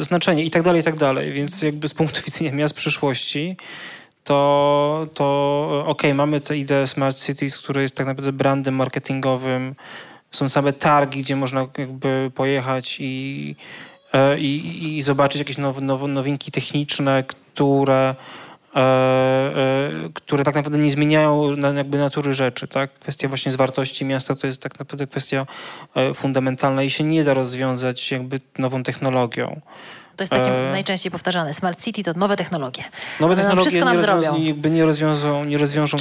y, 0.00 0.04
znaczenie 0.04 0.44
i 0.44 0.50
tak 0.50 0.62
dalej, 0.62 0.80
i 0.80 0.84
tak 0.84 0.96
dalej. 0.96 1.32
Więc 1.32 1.62
jakby 1.62 1.88
z 1.88 1.94
punktu 1.94 2.20
widzenia 2.26 2.52
miast 2.52 2.74
przyszłości, 2.74 3.56
to, 4.24 5.06
to 5.14 5.68
okej, 5.80 6.10
okay, 6.10 6.14
mamy 6.14 6.40
tę 6.40 6.56
ideę 6.56 6.86
Smart 6.86 7.18
Cities, 7.18 7.58
która 7.58 7.82
jest 7.82 7.96
tak 7.96 8.06
naprawdę 8.06 8.32
brandem 8.32 8.74
marketingowym. 8.74 9.74
Są 10.30 10.48
same 10.48 10.72
targi, 10.72 11.22
gdzie 11.22 11.36
można 11.36 11.66
jakby 11.78 12.30
pojechać 12.34 12.96
i 13.00 13.56
i, 14.38 14.96
i 14.96 15.02
zobaczyć 15.02 15.38
jakieś 15.38 15.58
now, 15.58 15.80
now, 15.80 16.08
nowinki 16.08 16.50
techniczne, 16.50 17.24
które, 17.26 18.14
e, 18.76 18.80
e, 18.80 19.90
które 20.14 20.44
tak 20.44 20.54
naprawdę 20.54 20.78
nie 20.78 20.90
zmieniają 20.90 21.56
jakby 21.76 21.98
natury 21.98 22.34
rzeczy. 22.34 22.68
Tak? 22.68 22.94
Kwestia 22.94 23.28
właśnie 23.28 23.52
zwartości 23.52 24.04
miasta 24.04 24.34
to 24.34 24.46
jest 24.46 24.62
tak 24.62 24.78
naprawdę 24.78 25.06
kwestia 25.06 25.46
fundamentalna 26.14 26.82
i 26.82 26.90
się 26.90 27.04
nie 27.04 27.24
da 27.24 27.34
rozwiązać 27.34 28.10
jakby 28.10 28.40
nową 28.58 28.82
technologią. 28.82 29.60
To 30.16 30.22
jest 30.22 30.30
takie 30.30 30.68
e... 30.68 30.72
najczęściej 30.72 31.12
powtarzane. 31.12 31.54
Smart 31.54 31.84
City 31.84 32.02
to 32.02 32.12
nowe 32.12 32.36
technologie. 32.36 32.82
Nowe 33.20 33.36
technologie 33.36 33.84
nie, 33.84 34.06
rozwiąż, 34.06 34.38
jakby 34.38 34.70
nie 34.70 34.84
rozwiążą, 34.84 35.44
nie 35.44 35.58
rozwiążą 35.58 35.98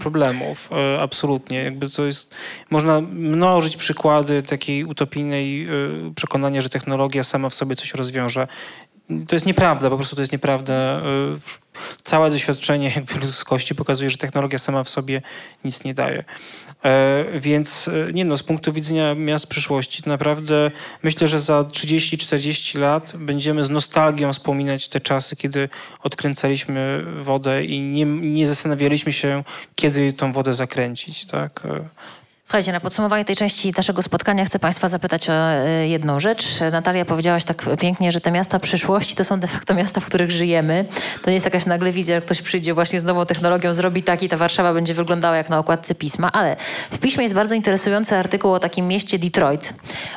problemów. 0.00 0.70
E, 0.72 1.02
absolutnie. 1.02 1.62
Jakby 1.62 1.90
to 1.90 2.04
jest, 2.04 2.34
można 2.70 3.00
mnożyć 3.00 3.76
przykłady 3.76 4.42
takiej 4.42 4.84
utopijnej 4.84 5.64
e, 5.64 5.68
przekonania, 6.14 6.60
że 6.60 6.68
technologia 6.68 7.24
sama 7.24 7.48
w 7.48 7.54
sobie 7.54 7.76
coś 7.76 7.94
rozwiąże. 7.94 8.48
To 9.28 9.36
jest 9.36 9.46
nieprawda, 9.46 9.90
po 9.90 9.96
prostu 9.96 10.16
to 10.16 10.22
jest 10.22 10.32
nieprawda. 10.32 10.74
E, 10.74 11.02
całe 12.02 12.30
doświadczenie 12.30 12.92
jakby 12.96 13.26
ludzkości 13.26 13.74
pokazuje, 13.74 14.10
że 14.10 14.16
technologia 14.16 14.58
sama 14.58 14.84
w 14.84 14.88
sobie 14.88 15.22
nic 15.64 15.84
nie 15.84 15.94
daje. 15.94 16.24
E, 16.86 17.24
więc 17.34 17.88
e, 17.88 18.12
nie 18.12 18.24
no, 18.24 18.36
z 18.36 18.42
punktu 18.42 18.72
widzenia 18.72 19.14
miast 19.14 19.46
przyszłości, 19.46 20.02
to 20.02 20.10
naprawdę 20.10 20.70
myślę, 21.02 21.28
że 21.28 21.40
za 21.40 21.60
30-40 21.62 22.78
lat 22.78 23.12
będziemy 23.18 23.64
z 23.64 23.70
nostalgią 23.70 24.32
wspominać 24.32 24.88
te 24.88 25.00
czasy, 25.00 25.36
kiedy 25.36 25.68
odkręcaliśmy 26.02 27.04
wodę 27.20 27.64
i 27.64 27.80
nie, 27.80 28.04
nie 28.04 28.46
zastanawialiśmy 28.46 29.12
się, 29.12 29.44
kiedy 29.74 30.12
tą 30.12 30.32
wodę 30.32 30.54
zakręcić, 30.54 31.24
tak? 31.24 31.62
Słuchajcie, 32.46 32.72
na 32.72 32.80
podsumowanie 32.80 33.24
tej 33.24 33.36
części 33.36 33.72
naszego 33.76 34.02
spotkania 34.02 34.44
chcę 34.44 34.58
Państwa 34.58 34.88
zapytać 34.88 35.30
o 35.30 35.32
e, 35.32 35.88
jedną 35.88 36.20
rzecz. 36.20 36.44
Natalia 36.72 37.04
powiedziałaś 37.04 37.44
tak 37.44 37.62
pięknie, 37.80 38.12
że 38.12 38.20
te 38.20 38.30
miasta 38.30 38.58
przyszłości 38.58 39.16
to 39.16 39.24
są 39.24 39.40
de 39.40 39.48
facto 39.48 39.74
miasta, 39.74 40.00
w 40.00 40.06
których 40.06 40.30
żyjemy. 40.30 40.84
To 41.22 41.30
nie 41.30 41.34
jest 41.34 41.46
jakaś 41.46 41.66
nagle 41.66 41.92
wizja, 41.92 42.14
że 42.14 42.20
ktoś 42.20 42.42
przyjdzie 42.42 42.74
właśnie 42.74 43.00
z 43.00 43.04
nową 43.04 43.26
technologią, 43.26 43.72
zrobi 43.72 44.02
tak 44.02 44.22
i 44.22 44.28
ta 44.28 44.36
Warszawa 44.36 44.74
będzie 44.74 44.94
wyglądała 44.94 45.36
jak 45.36 45.48
na 45.48 45.58
okładce 45.58 45.94
pisma. 45.94 46.32
Ale 46.32 46.56
w 46.90 46.98
piśmie 46.98 47.22
jest 47.22 47.34
bardzo 47.34 47.54
interesujący 47.54 48.16
artykuł 48.16 48.52
o 48.52 48.58
takim 48.58 48.88
mieście 48.88 49.18
Detroit, 49.18 49.72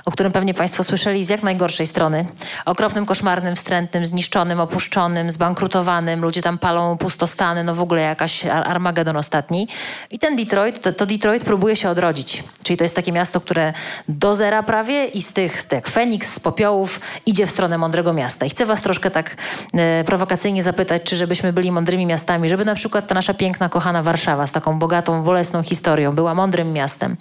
o 0.05 0.11
którym 0.11 0.31
pewnie 0.31 0.53
Państwo 0.53 0.83
słyszeli 0.83 1.25
z 1.25 1.29
jak 1.29 1.43
najgorszej 1.43 1.87
strony. 1.87 2.25
Okropnym, 2.65 3.05
koszmarnym, 3.05 3.55
wstrętnym, 3.55 4.05
zniszczonym, 4.05 4.59
opuszczonym, 4.59 5.31
zbankrutowanym. 5.31 6.21
Ludzie 6.21 6.41
tam 6.41 6.57
palą 6.57 6.97
pustostany, 6.97 7.63
no 7.63 7.75
w 7.75 7.81
ogóle 7.81 8.01
jakaś 8.01 8.45
Armagedon 8.45 9.17
ostatni. 9.17 9.67
I 10.11 10.19
ten 10.19 10.35
Detroit, 10.35 10.81
to, 10.81 10.93
to 10.93 11.05
Detroit 11.05 11.43
próbuje 11.43 11.75
się 11.75 11.89
odrodzić. 11.89 12.18
Czyli 12.63 12.77
to 12.77 12.83
jest 12.83 12.95
takie 12.95 13.11
miasto, 13.11 13.41
które 13.41 13.73
do 14.07 14.35
zera 14.35 14.63
prawie 14.63 15.05
i 15.05 15.21
z 15.21 15.33
tych, 15.33 15.61
z 15.61 15.65
tych 15.65 15.87
Feniks, 15.87 16.33
z 16.33 16.39
popiołów 16.39 17.01
idzie 17.25 17.47
w 17.47 17.49
stronę 17.49 17.77
mądrego 17.77 18.13
miasta. 18.13 18.45
I 18.45 18.49
chcę 18.49 18.65
was 18.65 18.81
troszkę 18.81 19.11
tak 19.11 19.37
e, 19.73 20.03
prowokacyjnie 20.03 20.63
zapytać, 20.63 21.03
czy 21.03 21.17
żebyśmy 21.17 21.53
byli 21.53 21.71
mądrymi 21.71 22.05
miastami, 22.05 22.49
żeby 22.49 22.65
na 22.65 22.75
przykład 22.75 23.07
ta 23.07 23.15
nasza 23.15 23.33
piękna, 23.33 23.69
kochana 23.69 24.03
Warszawa 24.03 24.47
z 24.47 24.51
taką 24.51 24.79
bogatą, 24.79 25.23
bolesną 25.23 25.63
historią 25.63 26.15
była 26.15 26.35
mądrym 26.35 26.73
miastem. 26.73 27.17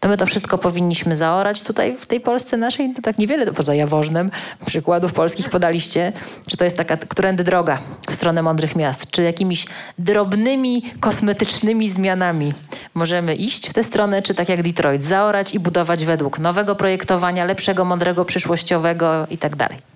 To 0.00 0.08
my 0.08 0.16
to 0.16 0.26
wszystko 0.26 0.58
powinniśmy 0.58 1.16
zaorać 1.16 1.62
tutaj 1.62 1.96
w 1.96 2.06
tej 2.06 2.20
Polsce 2.20 2.56
naszej. 2.56 2.94
To 2.94 3.02
tak 3.02 3.18
niewiele, 3.18 3.46
poza 3.52 3.74
Jaworznem, 3.74 4.30
przykładów 4.66 5.12
polskich 5.12 5.50
podaliście. 5.50 6.12
Czy 6.46 6.56
to 6.56 6.64
jest 6.64 6.76
taka 6.76 6.96
którędy 6.96 7.44
droga 7.44 7.78
w 8.10 8.14
stronę 8.14 8.42
mądrych 8.42 8.76
miast? 8.76 9.10
Czy 9.10 9.22
jakimiś 9.22 9.66
drobnymi, 9.98 10.82
kosmetycznymi 11.00 11.88
zmianami 11.88 12.52
możemy 12.94 13.34
iść 13.34 13.68
w 13.68 13.72
tę 13.72 13.84
stronę, 13.84 14.22
czy 14.22 14.34
tak 14.34 14.41
jak 14.48 14.62
Detroit, 14.62 15.02
zaorać 15.02 15.54
i 15.54 15.60
budować 15.60 16.04
według 16.04 16.38
nowego 16.38 16.74
projektowania, 16.74 17.44
lepszego, 17.44 17.84
mądrego, 17.84 18.24
przyszłościowego 18.24 19.26
i 19.30 19.38
tak. 19.38 19.91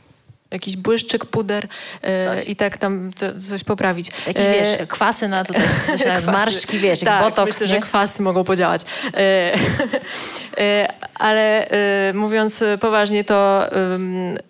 Jakiś 0.51 0.77
błyszczyk, 0.77 1.25
puder 1.25 1.69
e, 2.03 2.43
i 2.43 2.57
tak 2.57 2.77
tam 2.77 3.11
coś 3.49 3.65
poprawić. 3.65 4.11
Jakieś, 4.27 4.47
e, 4.47 4.53
wiesz, 4.53 4.89
kwasy 4.89 5.29
na 5.29 5.45
tutaj, 5.45 5.63
na 6.07 6.21
zmarszczki, 6.21 6.79
wiesz, 6.79 7.01
tak, 7.01 7.23
botoks, 7.23 7.47
myślę, 7.47 7.67
nie? 7.67 7.75
że 7.75 7.81
kwasy 7.81 8.23
mogą 8.23 8.45
podziałać. 8.45 8.81
E, 9.15 9.55
e 10.59 10.89
ale 11.15 11.69
e, 11.69 12.13
mówiąc 12.15 12.65
poważnie, 12.81 13.25
to 13.25 13.67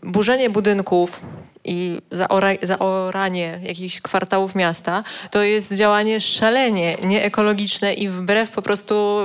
burzenie 0.02 0.50
budynków 0.50 1.22
i 1.64 2.00
zaora, 2.10 2.48
zaoranie 2.62 3.60
jakichś 3.62 4.00
kwartałów 4.00 4.54
miasta, 4.54 5.04
to 5.30 5.42
jest 5.42 5.74
działanie 5.74 6.20
szalenie 6.20 6.96
nieekologiczne 7.02 7.94
i 7.94 8.08
wbrew 8.08 8.50
po 8.50 8.62
prostu... 8.62 9.18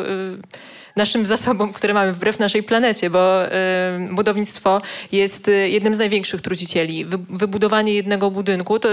Naszym 0.96 1.26
zasobom, 1.26 1.74
które 1.74 1.94
mamy 1.94 2.14
wbrew 2.14 2.40
naszej 2.40 2.64
planecie, 2.64 3.10
bo 3.10 3.40
budownictwo 4.12 4.82
jest 5.12 5.48
y, 5.48 5.70
jednym 5.70 5.94
z 5.94 5.98
największych 5.98 6.42
trucicieli. 6.42 7.06
Wy, 7.06 7.18
wybudowanie 7.30 7.94
jednego 7.94 8.32
budynku, 8.32 8.80
to 8.80 8.90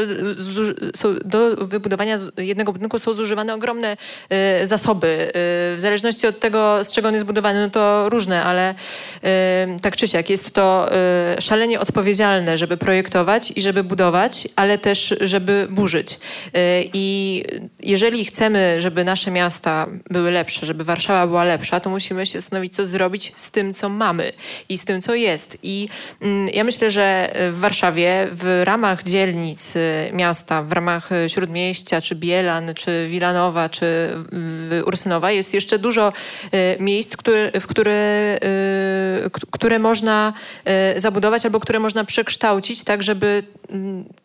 do 1.24 1.56
wybudowania 1.56 2.18
jednego 2.36 2.72
budynku 2.72 2.98
są 2.98 3.14
zużywane 3.14 3.54
ogromne 3.54 3.96
y, 4.62 4.66
zasoby. 4.66 5.06
Y, 5.06 5.30
w 5.76 5.80
zależności 5.80 6.26
od 6.26 6.40
tego, 6.40 6.84
z 6.84 6.92
czego 6.92 7.08
on 7.08 7.14
jest 7.14 7.26
budowany, 7.26 7.60
no 7.60 7.70
to 7.70 8.08
różne, 8.08 8.44
ale 8.44 8.74
tak 9.82 9.96
czy 9.96 10.08
siak 10.08 10.30
jest 10.30 10.54
to 10.54 10.90
szalenie 11.40 11.80
odpowiedzialne, 11.80 12.58
żeby 12.58 12.76
projektować 12.76 13.52
i 13.56 13.62
żeby 13.62 13.84
budować, 13.84 14.48
ale 14.56 14.78
też, 14.78 15.14
żeby 15.20 15.66
burzyć. 15.70 16.18
I 16.92 17.44
jeżeli 17.80 18.24
chcemy, 18.24 18.80
żeby 18.80 19.04
nasze 19.04 19.30
miasta 19.30 19.86
były 20.10 20.30
lepsze, 20.30 20.66
żeby 20.66 20.84
Warszawa 20.84 21.26
była 21.26 21.44
lepsza, 21.44 21.80
to 21.80 21.87
to 21.88 21.92
musimy 21.92 22.26
się 22.26 22.40
zastanowić, 22.40 22.74
co 22.74 22.86
zrobić 22.86 23.32
z 23.36 23.50
tym, 23.50 23.74
co 23.74 23.88
mamy 23.88 24.32
i 24.68 24.78
z 24.78 24.84
tym, 24.84 25.02
co 25.02 25.14
jest. 25.14 25.58
I 25.62 25.88
mm, 26.20 26.48
ja 26.48 26.64
myślę, 26.64 26.90
że 26.90 27.32
w 27.52 27.58
Warszawie 27.58 28.28
w 28.32 28.62
ramach 28.64 29.02
dzielnic 29.02 29.76
y, 29.76 30.10
miasta, 30.12 30.62
w 30.62 30.72
ramach 30.72 31.12
y, 31.12 31.28
Śródmieścia, 31.28 32.00
czy 32.00 32.14
Bielan, 32.14 32.74
czy 32.74 33.08
Wilanowa, 33.10 33.68
czy 33.68 33.86
y, 34.72 34.84
Ursynowa 34.84 35.30
jest 35.30 35.54
jeszcze 35.54 35.78
dużo 35.78 36.12
miejsc, 36.80 37.16
które, 37.16 37.60
w 37.60 37.66
które, 37.66 38.38
które 39.50 39.78
można 39.78 40.32
zabudować 40.96 41.44
albo 41.44 41.60
które 41.60 41.78
można 41.78 42.04
przekształcić 42.04 42.84
tak, 42.84 43.02
żeby 43.02 43.42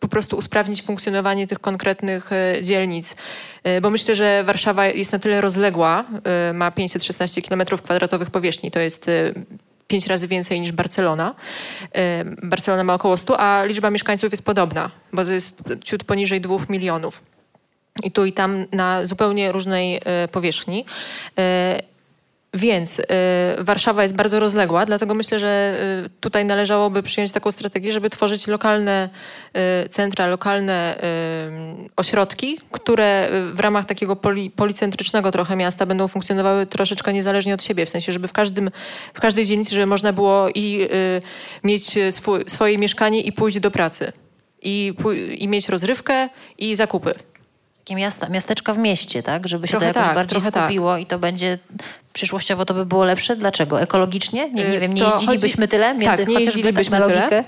po 0.00 0.08
prostu 0.08 0.36
usprawnić 0.36 0.82
funkcjonowanie 0.82 1.46
tych 1.46 1.58
konkretnych 1.58 2.30
dzielnic. 2.62 3.16
Bo 3.82 3.90
myślę, 3.90 4.16
że 4.16 4.44
Warszawa 4.44 4.86
jest 4.86 5.12
na 5.12 5.18
tyle 5.18 5.40
rozległa, 5.40 6.04
ma 6.54 6.70
516 6.70 7.42
km 7.42 7.48
kilometrów 7.48 7.82
kwadratowych 7.82 8.30
powierzchni. 8.30 8.70
To 8.70 8.80
jest 8.80 9.10
pięć 9.88 10.06
razy 10.06 10.28
więcej 10.28 10.60
niż 10.60 10.72
Barcelona. 10.72 11.34
Barcelona 12.42 12.84
ma 12.84 12.94
około 12.94 13.16
100, 13.16 13.40
a 13.40 13.64
liczba 13.64 13.90
mieszkańców 13.90 14.30
jest 14.30 14.44
podobna, 14.44 14.90
bo 15.12 15.24
to 15.24 15.32
jest 15.32 15.58
ciut 15.84 16.04
poniżej 16.04 16.40
dwóch 16.40 16.68
milionów. 16.68 17.22
I 18.02 18.10
tu 18.10 18.24
i 18.24 18.32
tam 18.32 18.66
na 18.72 19.04
zupełnie 19.04 19.52
różnej 19.52 20.00
powierzchni. 20.32 20.84
Więc 22.54 22.98
y, 22.98 23.04
Warszawa 23.58 24.02
jest 24.02 24.16
bardzo 24.16 24.40
rozległa, 24.40 24.86
dlatego 24.86 25.14
myślę, 25.14 25.38
że 25.38 25.76
y, 26.06 26.10
tutaj 26.20 26.44
należałoby 26.44 27.02
przyjąć 27.02 27.32
taką 27.32 27.50
strategię, 27.50 27.92
żeby 27.92 28.10
tworzyć 28.10 28.46
lokalne 28.46 29.08
y, 29.84 29.88
centra, 29.88 30.26
lokalne 30.26 30.96
y, 30.96 31.90
ośrodki, 31.96 32.58
które 32.70 33.28
w 33.52 33.60
ramach 33.60 33.84
takiego 33.84 34.16
poli, 34.16 34.50
policentrycznego 34.50 35.30
trochę 35.30 35.56
miasta 35.56 35.86
będą 35.86 36.08
funkcjonowały 36.08 36.66
troszeczkę 36.66 37.12
niezależnie 37.12 37.54
od 37.54 37.62
siebie, 37.62 37.86
w 37.86 37.90
sensie, 37.90 38.12
żeby 38.12 38.28
w, 38.28 38.32
każdym, 38.32 38.70
w 39.14 39.20
każdej 39.20 39.44
dzielnicy, 39.44 39.74
żeby 39.74 39.86
można 39.86 40.12
było 40.12 40.48
i 40.54 40.88
y, 40.92 41.22
mieć 41.64 41.98
swój, 42.10 42.44
swoje 42.46 42.78
mieszkanie 42.78 43.20
i 43.20 43.32
pójść 43.32 43.60
do 43.60 43.70
pracy. 43.70 44.12
I, 44.66 44.94
i 45.38 45.48
mieć 45.48 45.68
rozrywkę 45.68 46.28
i 46.58 46.74
zakupy 46.74 47.14
takie 47.84 47.94
miasta, 47.94 48.28
miasteczka 48.28 48.72
w 48.72 48.78
mieście, 48.78 49.22
tak? 49.22 49.48
Żeby 49.48 49.66
się 49.66 49.70
trochę 49.70 49.92
to 49.92 49.98
jakoś 49.98 50.06
tak, 50.08 50.14
bardziej 50.14 50.52
tak. 50.52 50.64
skupiło 50.64 50.92
tak. 50.92 51.02
i 51.02 51.06
to 51.06 51.18
będzie 51.18 51.58
przyszłościowo 52.12 52.64
to 52.64 52.74
by 52.74 52.86
było 52.86 53.04
lepsze. 53.04 53.36
Dlaczego? 53.36 53.80
Ekologicznie? 53.80 54.50
Nie, 54.50 54.64
nie 54.64 54.76
y, 54.76 54.80
wiem, 54.80 54.94
nie 54.94 55.02
to 55.02 55.14
jeździlibyśmy 55.14 55.62
chodzi... 55.62 55.70
tyle? 55.70 55.94
Między, 55.94 56.24
tak, 56.24 56.28
nie 56.28 56.40
jeździlibyśmy 56.40 56.98
tak 56.98 57.08
tyle 57.08 57.44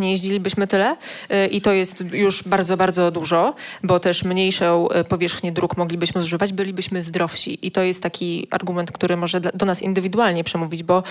nie 0.00 0.10
jeździlibyśmy 0.10 0.66
tyle 0.66 0.96
y, 1.30 1.46
i 1.46 1.60
to 1.60 1.72
jest 1.72 2.04
już 2.12 2.42
bardzo, 2.42 2.76
bardzo 2.76 3.10
dużo, 3.10 3.54
bo 3.82 3.98
też 3.98 4.24
mniejszą 4.24 4.88
y, 4.90 5.04
powierzchnię 5.04 5.52
dróg 5.52 5.76
moglibyśmy 5.76 6.20
zużywać, 6.20 6.52
bylibyśmy 6.52 7.02
zdrowsi. 7.02 7.66
I 7.66 7.70
to 7.70 7.82
jest 7.82 8.02
taki 8.02 8.48
argument, 8.50 8.92
który 8.92 9.16
może 9.16 9.40
do 9.40 9.66
nas 9.66 9.82
indywidualnie 9.82 10.44
przemówić, 10.44 10.82
bo 10.82 11.02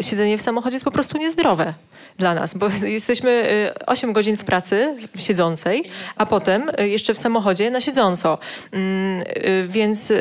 siedzenie 0.00 0.38
w 0.38 0.42
samochodzie 0.42 0.74
jest 0.74 0.84
po 0.84 0.90
prostu 0.90 1.18
niezdrowe 1.18 1.74
dla 2.20 2.34
nas, 2.34 2.54
bo 2.54 2.68
jesteśmy 2.98 3.42
8 3.86 4.10
y, 4.10 4.12
godzin 4.12 4.36
w 4.36 4.44
pracy 4.44 4.96
siedzącej, 5.18 5.84
a 6.16 6.26
potem 6.26 6.70
y, 6.80 6.88
jeszcze 6.88 7.14
w 7.14 7.18
samochodzie 7.18 7.70
na 7.70 7.80
siedząco. 7.80 8.38
Mm, 8.72 9.20
y, 9.20 9.66
więc 9.68 10.12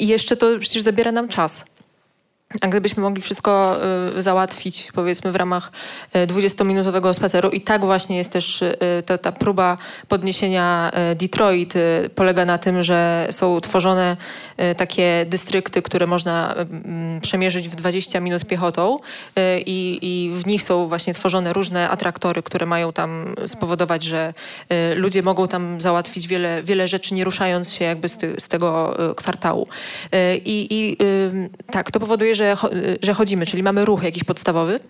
jeszcze 0.00 0.36
to 0.36 0.46
przecież 0.60 0.82
zabiera 0.82 1.12
nam 1.12 1.28
czas. 1.28 1.64
A 2.60 2.68
gdybyśmy 2.68 3.02
mogli 3.02 3.22
wszystko 3.22 3.76
y, 4.16 4.22
załatwić, 4.22 4.92
powiedzmy, 4.94 5.32
w 5.32 5.36
ramach 5.36 5.72
20-minutowego 6.14 7.10
y, 7.10 7.14
spaceru, 7.14 7.50
i 7.50 7.60
tak 7.60 7.84
właśnie 7.84 8.16
jest 8.16 8.32
też 8.32 8.62
y, 8.62 8.76
ta, 9.06 9.18
ta 9.18 9.32
próba 9.32 9.78
podniesienia 10.08 10.92
Detroit, 11.16 11.74
polega 12.14 12.44
na 12.44 12.58
tym, 12.58 12.82
że 12.82 13.28
są 13.30 13.60
tworzone 13.60 14.16
takie 14.76 15.26
dystrykty, 15.26 15.82
które 15.82 16.06
można 16.06 16.54
mm, 16.54 17.20
przemierzyć 17.20 17.68
w 17.68 17.74
20 17.74 18.20
minut 18.20 18.44
piechotą 18.44 18.98
i, 19.66 20.30
w 20.34 20.46
nich 20.46 20.62
są 20.62 20.88
właśnie 20.88 21.14
tworzone 21.14 21.52
różne 21.52 21.90
atraktory, 21.90 22.42
które 22.42 22.66
mają 22.66 22.92
tam 22.92 23.34
spowodować, 23.46 24.02
że 24.02 24.34
ludzie 24.96 25.22
mogą 25.22 25.48
tam 25.48 25.80
załatwić 25.80 26.28
wiele, 26.28 26.62
wiele 26.62 26.88
rzeczy, 26.88 27.14
nie 27.14 27.24
ruszając 27.24 27.72
się 27.72 27.84
jakby 27.84 28.08
z, 28.08 28.18
ty, 28.18 28.34
z 28.38 28.48
tego 28.48 28.96
kwartału. 29.16 29.68
I 30.44 30.96
tak, 31.70 31.90
to 31.90 32.00
powoduje, 32.00 32.34
że, 32.38 32.56
że 33.02 33.14
chodzimy, 33.14 33.46
czyli 33.46 33.62
mamy 33.62 33.84
ruch 33.84 34.02
jakiś 34.02 34.24
podstawowy. 34.24 34.80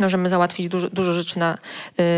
Możemy 0.00 0.28
załatwić 0.28 0.68
dużo, 0.68 0.90
dużo 0.90 1.12
rzeczy 1.12 1.38
na, 1.38 1.58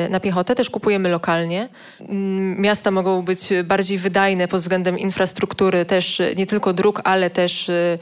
y, 0.07 0.11
na 0.11 0.21
piechotę. 0.21 0.55
Też 0.55 0.71
kupujemy 0.71 1.09
lokalnie. 1.09 1.69
Mm, 2.01 2.61
miasta 2.61 2.91
mogą 2.91 3.23
być 3.23 3.49
bardziej 3.65 3.99
wydajne 3.99 4.49
pod 4.49 4.61
względem 4.61 4.99
infrastruktury, 4.99 5.85
też 5.85 6.23
nie 6.37 6.47
tylko 6.47 6.73
dróg, 6.73 7.01
ale 7.05 7.31
też 7.31 7.69
y, 7.69 7.99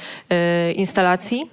y, 0.69 0.73
instalacji. 0.73 1.51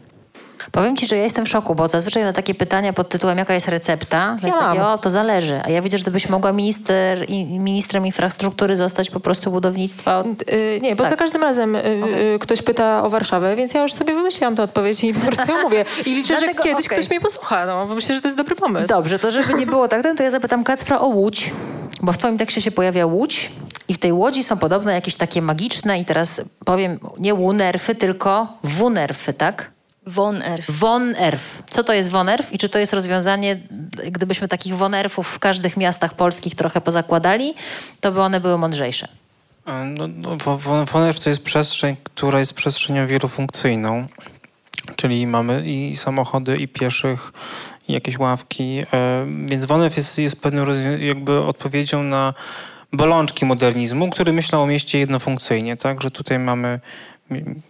Powiem 0.72 0.98
ci, 0.98 1.08
że 1.08 1.18
ja 1.18 1.24
jestem 1.24 1.46
w 1.46 1.50
szoku, 1.50 1.76
bo 1.76 1.88
zazwyczaj 1.88 2.24
na 2.24 2.34
takie 2.34 2.56
pytania 2.56 2.94
pod 2.94 3.10
tytułem 3.10 3.38
jaka 3.38 3.54
jest 3.54 3.68
recepta, 3.68 4.36
to 4.42 4.48
jest 4.48 4.60
takie, 4.60 4.86
o, 4.86 4.98
to 4.98 5.10
zależy. 5.10 5.62
A 5.64 5.70
ja 5.70 5.82
widzę, 5.82 5.98
że 5.98 6.02
gdybyś 6.02 6.30
mogła 6.30 6.52
minister, 6.52 7.30
ministrem 7.50 8.06
infrastruktury 8.06 8.76
zostać 8.76 9.10
po 9.10 9.20
prostu 9.20 9.52
budownictwa. 9.52 10.24
Yy, 10.52 10.80
nie, 10.82 10.96
bo 10.96 11.04
tak. 11.04 11.12
za 11.12 11.18
każdym 11.18 11.42
razem 11.42 11.74
yy, 11.74 12.04
okay. 12.04 12.40
ktoś 12.40 12.62
pyta 12.62 13.04
o 13.04 13.10
Warszawę, 13.10 13.56
więc 13.56 13.74
ja 13.74 13.82
już 13.82 13.94
sobie 13.94 14.16
wymyśliłam 14.16 14.56
tę 14.56 14.64
odpowiedź 14.64 15.04
i 15.04 15.14
po 15.14 15.20
prostu 15.28 15.52
ją 15.52 15.62
mówię. 15.62 15.86
I 16.06 16.16
liczę, 16.16 16.38
Dlatego, 16.40 16.64
że 16.64 16.70
kiedyś 16.70 16.86
okay. 16.86 16.98
ktoś 16.98 17.10
mnie 17.10 17.22
posłucha, 17.22 17.66
no, 17.66 17.86
bo 17.86 17.96
myślę, 17.96 18.16
że 18.16 18.22
to 18.22 18.28
jest 18.28 18.38
dobry 18.38 18.56
pomysł. 18.56 18.88
Dobrze, 18.88 19.20
to 19.20 19.32
żeby 19.32 19.54
nie 19.54 19.66
było 19.66 19.88
tak, 19.88 20.04
to 20.18 20.24
ja 20.24 20.32
zapytam 20.32 20.64
Kacpra 20.64 21.00
o 21.00 21.08
Łódź, 21.08 21.52
bo 22.02 22.12
w 22.12 22.18
twoim 22.18 22.38
tekście 22.38 22.62
się 22.62 22.72
pojawia 22.72 23.06
Łódź 23.06 23.52
I 23.88 23.94
w 23.94 23.98
tej 23.98 24.14
łodzi 24.14 24.44
są 24.44 24.58
podobno 24.58 24.92
jakieś 24.92 25.16
takie 25.16 25.42
magiczne 25.42 26.00
i 26.00 26.06
teraz 26.06 26.42
powiem 26.66 27.00
nie 27.20 27.34
łunerfy, 27.34 27.96
tylko 27.96 28.48
wunerfy, 28.64 29.34
tak? 29.34 29.72
Von 30.08 30.41
Erf. 30.41 30.66
Von 30.70 31.16
Erf. 31.16 31.64
Co 31.70 31.84
to 31.84 31.93
jest 31.93 32.10
Von 32.10 32.30
Erf 32.30 32.54
i 32.54 32.58
czy 32.58 32.70
to 32.70 32.80
jest 32.80 32.93
rozwiązanie, 32.93 33.60
gdybyśmy 34.12 34.47
takich 34.47 34.76
Von 34.76 34.93
Erfów 34.93 35.28
w 35.28 35.39
każdych 35.39 35.78
miastach 35.78 36.14
polskich 36.14 36.56
trochę 36.56 36.82
pozakładali, 36.82 37.54
to 37.99 38.12
by 38.12 38.22
one 38.22 38.39
były 38.39 38.58
mądrzejsze? 38.58 39.08
E, 39.68 39.93
no, 39.97 40.08
no, 40.08 40.38
Wonerw 40.86 41.20
to 41.20 41.30
jest 41.30 41.43
przestrzeń, 41.43 41.95
która 42.04 42.39
jest 42.39 42.54
przestrzenią 42.54 43.08
wielofunkcyjną. 43.08 44.08
Czyli 44.95 45.28
mamy 45.28 45.64
i 45.66 45.95
samochody, 45.95 46.58
i 46.58 46.68
pieszych, 46.68 47.34
i 47.88 47.93
jakieś 47.93 48.20
ławki. 48.20 48.84
E, 48.93 49.26
więc 49.45 49.66
Wonew 49.66 49.97
jest, 49.97 50.18
jest 50.18 50.41
pewną 50.41 50.66
jakby 50.99 51.41
odpowiedzią 51.41 52.04
na 52.04 52.34
bolączki 52.93 53.45
modernizmu, 53.45 54.10
który 54.10 54.34
myślał 54.34 54.62
o 54.62 54.68
mieście 54.68 54.99
jednofunkcyjnie, 54.99 55.78
tak? 55.78 56.02
Że 56.02 56.12
tutaj 56.12 56.39
mamy 56.39 56.80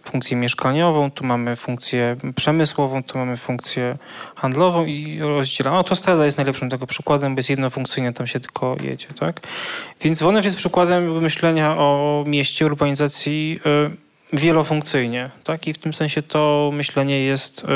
funkcję 0.04 0.36
mieszkaniową, 0.36 1.10
tu 1.10 1.26
mamy 1.26 1.56
funkcję 1.56 2.16
przemysłową, 2.36 3.02
tu 3.02 3.18
mamy 3.18 3.36
funkcję 3.36 3.96
handlową 4.36 4.84
i 4.84 5.18
rozdzielamy. 5.20 5.76
Autostrada 5.76 6.24
jest 6.24 6.38
najlepszym 6.38 6.70
tego 6.70 6.86
przykładem, 6.86 7.34
bo 7.34 7.38
jest 7.38 7.50
jednofunkcyjnie, 7.50 8.12
tam 8.12 8.26
się 8.26 8.40
tylko 8.40 8.76
jedzie, 8.82 9.08
tak? 9.20 9.40
Więc 10.00 10.22
Wonew 10.22 10.44
jest 10.44 10.56
przykładem 10.56 11.22
myślenia 11.22 11.78
o 11.78 12.24
mieście, 12.26 12.66
urbanizacji 12.66 13.60
y, 14.32 14.36
wielofunkcyjnie, 14.36 15.30
tak? 15.44 15.68
I 15.68 15.72
w 15.72 15.78
tym 15.78 15.94
sensie 15.94 16.22
to 16.22 16.70
myślenie 16.72 17.24
jest 17.24 17.64
y, 17.64 17.68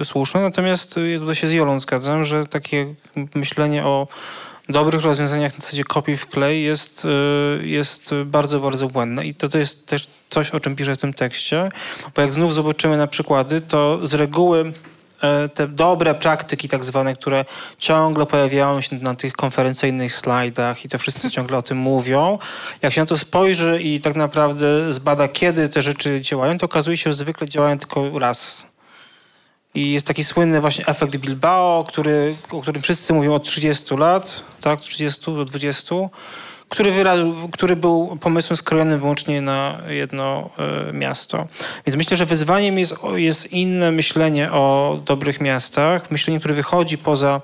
y, 0.00 0.04
słuszne. 0.04 0.40
Natomiast 0.40 0.96
ja 1.12 1.18
tutaj 1.18 1.34
się 1.34 1.48
z 1.48 1.52
Jolą 1.52 1.80
zgadzam, 1.80 2.24
że 2.24 2.46
takie 2.46 2.94
myślenie 3.34 3.84
o 3.84 4.08
dobrych 4.68 5.02
rozwiązaniach 5.02 5.52
na 5.52 5.60
zasadzie 5.60 5.84
kopii 5.84 6.16
w 6.16 6.26
klej 6.26 6.64
jest, 6.64 7.04
y, 7.04 7.66
jest 7.66 8.14
bardzo, 8.24 8.60
bardzo 8.60 8.88
błędne. 8.88 9.26
I 9.26 9.34
to, 9.34 9.48
to 9.48 9.58
jest 9.58 9.86
też 9.86 10.06
coś, 10.30 10.50
o 10.50 10.60
czym 10.60 10.76
piszę 10.76 10.96
w 10.96 11.00
tym 11.00 11.14
tekście, 11.14 11.68
bo 12.14 12.22
jak 12.22 12.32
znów 12.32 12.54
zobaczymy 12.54 12.96
na 12.96 13.06
przykłady, 13.06 13.60
to 13.60 14.06
z 14.06 14.14
reguły 14.14 14.72
e, 15.22 15.48
te 15.48 15.68
dobre 15.68 16.14
praktyki 16.14 16.68
tak 16.68 16.84
zwane, 16.84 17.14
które 17.14 17.44
ciągle 17.78 18.26
pojawiają 18.26 18.80
się 18.80 18.96
na 18.96 19.14
tych 19.14 19.32
konferencyjnych 19.32 20.14
slajdach 20.14 20.84
i 20.84 20.88
to 20.88 20.98
wszyscy 20.98 21.30
ciągle 21.30 21.58
o 21.58 21.62
tym 21.62 21.78
mówią. 21.78 22.38
Jak 22.82 22.92
się 22.92 23.00
na 23.00 23.06
to 23.06 23.18
spojrzy 23.18 23.82
i 23.82 24.00
tak 24.00 24.16
naprawdę 24.16 24.92
zbada, 24.92 25.28
kiedy 25.28 25.68
te 25.68 25.82
rzeczy 25.82 26.20
działają, 26.20 26.58
to 26.58 26.66
okazuje 26.66 26.96
się, 26.96 27.10
że 27.10 27.14
zwykle 27.14 27.48
działają 27.48 27.78
tylko 27.78 28.18
raz 28.18 28.66
i 29.74 29.92
jest 29.92 30.06
taki 30.06 30.24
słynny 30.24 30.60
właśnie 30.60 30.86
efekt 30.86 31.16
Bilbao, 31.16 31.84
który, 31.84 32.36
o 32.50 32.62
którym 32.62 32.82
wszyscy 32.82 33.14
mówią 33.14 33.34
od 33.34 33.44
30 33.44 33.96
lat, 33.96 34.44
tak, 34.60 34.80
30 34.80 35.34
do 35.34 35.44
20, 35.44 35.94
który, 36.68 36.92
który 37.52 37.76
był 37.76 38.16
pomysłem 38.20 38.56
skrojonym 38.56 39.00
wyłącznie 39.00 39.42
na 39.42 39.80
jedno 39.88 40.50
y, 40.88 40.92
miasto. 40.92 41.46
Więc 41.86 41.96
myślę, 41.96 42.16
że 42.16 42.26
wyzwaniem 42.26 42.78
jest, 42.78 42.94
jest 43.14 43.52
inne 43.52 43.92
myślenie 43.92 44.52
o 44.52 44.98
dobrych 45.04 45.40
miastach, 45.40 46.10
myślenie, 46.10 46.38
które 46.38 46.54
wychodzi 46.54 46.98
poza 46.98 47.40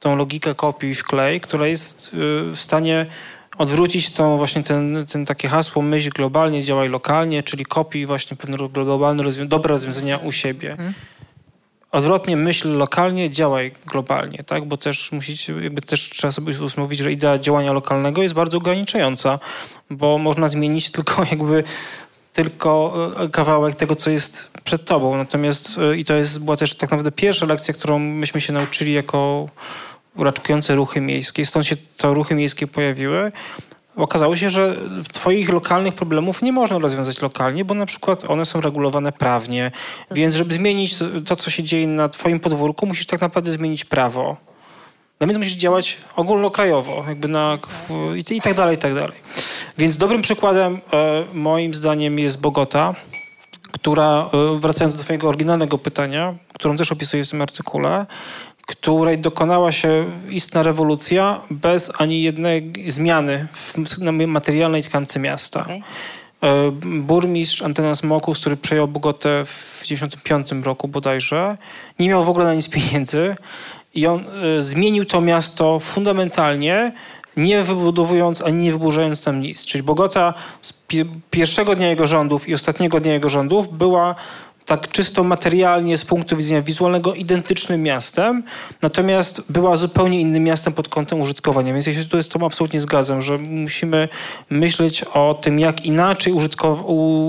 tą 0.00 0.16
logikę 0.16 0.54
kopii 0.54 0.94
w 0.94 1.04
klej, 1.04 1.40
która 1.40 1.66
jest 1.66 2.06
y, 2.06 2.10
w 2.50 2.56
stanie 2.56 3.06
odwrócić 3.58 4.10
tą 4.10 4.36
właśnie 4.36 4.62
ten, 4.62 5.06
ten 5.12 5.26
takie 5.26 5.48
hasło 5.48 5.82
myśl 5.82 6.10
globalnie, 6.10 6.64
działaj 6.64 6.88
lokalnie, 6.88 7.42
czyli 7.42 7.64
kopii 7.64 8.06
właśnie 8.06 8.36
pewne 8.36 8.68
globalne, 8.68 9.22
rozwią 9.22 9.48
dobre 9.48 9.68
rozwiązania 9.68 10.16
u 10.16 10.32
siebie. 10.32 10.76
Hmm 10.76 10.94
odwrotnie 11.92 12.36
myśl 12.36 12.76
lokalnie, 12.76 13.30
działaj 13.30 13.72
globalnie, 13.86 14.44
tak? 14.46 14.64
Bo 14.64 14.76
też 14.76 15.12
musicie, 15.12 15.52
jakby 15.52 15.82
też 15.82 16.10
trzeba 16.10 16.32
sobie 16.32 16.62
usmówić, 16.62 16.98
że 16.98 17.12
idea 17.12 17.38
działania 17.38 17.72
lokalnego 17.72 18.22
jest 18.22 18.34
bardzo 18.34 18.58
ograniczająca, 18.58 19.38
bo 19.90 20.18
można 20.18 20.48
zmienić 20.48 20.90
tylko 20.90 21.24
jakby 21.30 21.64
tylko 22.32 22.94
e, 23.20 23.28
kawałek 23.28 23.76
tego, 23.76 23.96
co 23.96 24.10
jest 24.10 24.50
przed 24.64 24.84
tobą. 24.84 25.16
Natomiast 25.16 25.78
e, 25.78 25.96
i 25.96 26.04
to 26.04 26.14
jest, 26.14 26.44
była 26.44 26.56
też 26.56 26.74
tak 26.74 26.90
naprawdę 26.90 27.12
pierwsza 27.12 27.46
lekcja, 27.46 27.74
którą 27.74 27.98
myśmy 27.98 28.40
się 28.40 28.52
nauczyli 28.52 28.92
jako 28.92 29.48
uraczkujące 30.16 30.74
ruchy 30.74 31.00
miejskie. 31.00 31.46
Stąd 31.46 31.66
się 31.66 31.76
te 31.76 32.14
ruchy 32.14 32.34
miejskie 32.34 32.66
pojawiły 32.66 33.32
okazało 33.98 34.36
się, 34.36 34.50
że 34.50 34.76
twoich 35.12 35.48
lokalnych 35.52 35.94
problemów 35.94 36.42
nie 36.42 36.52
można 36.52 36.78
rozwiązać 36.78 37.22
lokalnie, 37.22 37.64
bo 37.64 37.74
na 37.74 37.86
przykład 37.86 38.24
one 38.30 38.44
są 38.44 38.60
regulowane 38.60 39.12
prawnie. 39.12 39.70
Więc 40.10 40.34
żeby 40.34 40.54
zmienić 40.54 40.96
to, 41.26 41.36
co 41.36 41.50
się 41.50 41.62
dzieje 41.62 41.86
na 41.86 42.08
twoim 42.08 42.40
podwórku, 42.40 42.86
musisz 42.86 43.06
tak 43.06 43.20
naprawdę 43.20 43.50
zmienić 43.50 43.84
prawo. 43.84 44.36
No 45.20 45.26
więc 45.26 45.38
musisz 45.38 45.52
działać 45.52 45.96
ogólnokrajowo, 46.16 47.04
jakby 47.08 47.28
na, 47.28 47.58
i, 48.16 48.34
i 48.36 48.40
tak 48.40 48.54
dalej, 48.54 48.76
i 48.76 48.78
tak 48.78 48.94
dalej. 48.94 49.16
Więc 49.78 49.96
dobrym 49.96 50.22
przykładem 50.22 50.80
e, 50.92 51.24
moim 51.34 51.74
zdaniem 51.74 52.18
jest 52.18 52.40
Bogota, 52.40 52.94
która, 53.72 54.30
e, 54.32 54.60
wracając 54.60 54.96
do 54.96 55.02
twojego 55.02 55.28
oryginalnego 55.28 55.78
pytania, 55.78 56.34
którą 56.52 56.76
też 56.76 56.92
opisuję 56.92 57.24
w 57.24 57.30
tym 57.30 57.42
artykule, 57.42 58.06
której 58.68 59.18
dokonała 59.18 59.72
się 59.72 60.04
istna 60.30 60.62
rewolucja 60.62 61.40
bez 61.50 61.92
ani 61.98 62.22
jednej 62.22 62.72
zmiany 62.88 63.48
w 63.54 63.98
materialnej 64.26 64.82
tkance 64.82 65.18
miasta. 65.18 65.60
Okay. 65.60 65.82
E, 66.42 66.70
burmistrz 66.82 67.62
Antenas 67.62 68.02
Mokus, 68.02 68.40
który 68.40 68.56
przejął 68.56 68.88
Bogotę 68.88 69.44
w 69.44 69.80
1995 69.80 70.66
roku 70.66 70.88
bodajże, 70.88 71.56
nie 71.98 72.08
miał 72.08 72.24
w 72.24 72.28
ogóle 72.28 72.44
na 72.44 72.54
nic 72.54 72.68
pieniędzy 72.68 73.36
i 73.94 74.06
on 74.06 74.24
y, 74.58 74.62
zmienił 74.62 75.04
to 75.04 75.20
miasto 75.20 75.78
fundamentalnie, 75.78 76.92
nie 77.36 77.62
wybudowując 77.62 78.42
ani 78.42 78.64
nie 78.64 78.72
wyburzając 78.72 79.24
tam 79.24 79.40
nic. 79.40 79.64
Czyli 79.64 79.82
Bogota 79.82 80.34
z 80.62 80.72
pierwszego 81.30 81.76
dnia 81.76 81.88
jego 81.88 82.06
rządów 82.06 82.48
i 82.48 82.54
ostatniego 82.54 83.00
dnia 83.00 83.12
jego 83.12 83.28
rządów 83.28 83.78
była 83.78 84.14
tak 84.68 84.88
czysto 84.88 85.24
materialnie 85.24 85.98
z 85.98 86.04
punktu 86.04 86.36
widzenia 86.36 86.62
wizualnego 86.62 87.14
identycznym 87.14 87.82
miastem, 87.82 88.42
natomiast 88.82 89.52
była 89.52 89.76
zupełnie 89.76 90.20
innym 90.20 90.44
miastem 90.44 90.72
pod 90.72 90.88
kątem 90.88 91.20
użytkowania. 91.20 91.72
Więc 91.72 91.86
ja 91.86 91.94
się 91.94 92.04
tutaj 92.04 92.22
z 92.22 92.28
tym 92.28 92.44
absolutnie 92.44 92.80
zgadzam, 92.80 93.22
że 93.22 93.38
musimy 93.38 94.08
myśleć 94.50 95.02
o 95.02 95.34
tym, 95.34 95.58
jak 95.58 95.84
inaczej 95.84 96.32
użytkow 96.32 96.78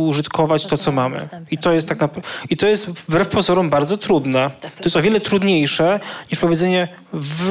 użytkować 0.10 0.66
to, 0.66 0.78
co 0.78 0.92
mamy. 0.92 1.18
I 1.52 1.58
to 1.58 1.72
jest 1.72 1.88
tak 1.88 2.00
naprawdę, 2.00 2.30
i 2.50 2.58
to 2.58 2.68
jest 2.68 2.90
wbrew 2.90 3.28
pozorom 3.28 3.70
bardzo 3.70 3.98
trudne. 3.98 4.52
Tak, 4.62 4.76
to 4.76 4.84
jest 4.84 4.98
o 4.98 5.02
wiele 5.02 5.20
trudniejsze 5.20 6.00
niż 6.32 6.40
powiedzenie 6.40 6.88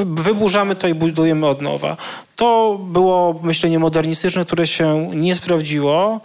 wyburzamy 0.05 0.75
to 0.75 0.87
i 0.87 0.93
budujemy 0.93 1.47
od 1.47 1.61
nowa. 1.61 1.97
To 2.35 2.79
było 2.83 3.39
myślenie 3.43 3.79
modernistyczne, 3.79 4.45
które 4.45 4.67
się 4.67 5.11
nie 5.15 5.35
sprawdziło. 5.35 6.21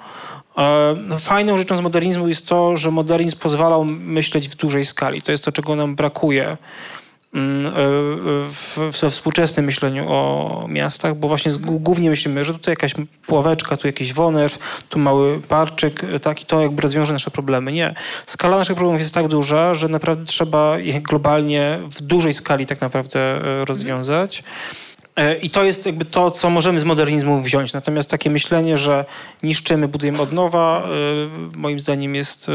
E, 0.58 1.18
fajną 1.20 1.56
rzeczą 1.56 1.76
z 1.76 1.80
modernizmu 1.80 2.28
jest 2.28 2.46
to, 2.46 2.76
że 2.76 2.90
modernizm 2.90 3.38
pozwalał 3.38 3.84
myśleć 3.84 4.48
w 4.48 4.56
dużej 4.56 4.84
skali. 4.84 5.22
To 5.22 5.32
jest 5.32 5.44
to, 5.44 5.52
czego 5.52 5.76
nam 5.76 5.94
brakuje 5.94 6.56
mm, 7.34 7.66
e, 7.66 8.90
we 8.90 9.10
współczesnym 9.10 9.66
myśleniu 9.66 10.04
o 10.08 10.66
miastach, 10.68 11.16
bo 11.16 11.28
właśnie 11.28 11.52
głównie 11.60 12.10
myślimy, 12.10 12.44
że 12.44 12.52
tutaj 12.52 12.72
jakaś 12.72 12.94
pławeczka, 13.26 13.76
tu 13.76 13.86
jakiś 13.86 14.12
wonerw, 14.12 14.84
tu 14.88 14.98
mały 14.98 15.40
parczyk, 15.40 16.02
tak, 16.22 16.42
i 16.42 16.46
to 16.46 16.62
jakby 16.62 16.82
rozwiąże 16.82 17.12
nasze 17.12 17.30
problemy. 17.30 17.72
Nie. 17.72 17.94
Skala 18.26 18.56
naszych 18.56 18.76
problemów 18.76 19.00
jest 19.00 19.14
tak 19.14 19.28
duża, 19.28 19.74
że 19.74 19.88
naprawdę 19.88 20.24
trzeba 20.24 20.78
je 20.78 21.00
globalnie, 21.00 21.78
w 21.90 22.02
dużej 22.02 22.32
skali 22.32 22.66
tak 22.66 22.80
naprawdę 22.80 23.20
e, 23.20 23.64
rozwiązać. 23.64 24.38
E, 24.40 24.83
I 25.42 25.50
to 25.50 25.64
jest 25.64 25.86
jakby 25.86 26.04
to, 26.04 26.30
co 26.30 26.50
możemy 26.50 26.80
z 26.80 26.84
modernizmu 26.84 27.40
wziąć. 27.40 27.72
Natomiast 27.72 28.10
takie 28.10 28.30
myślenie, 28.30 28.78
że 28.78 29.04
niszczymy, 29.42 29.88
budujemy 29.88 30.22
od 30.22 30.32
nowa, 30.32 30.82
e, 30.82 31.56
moim 31.56 31.80
zdaniem 31.80 32.14
jest, 32.14 32.48
e, 32.48 32.52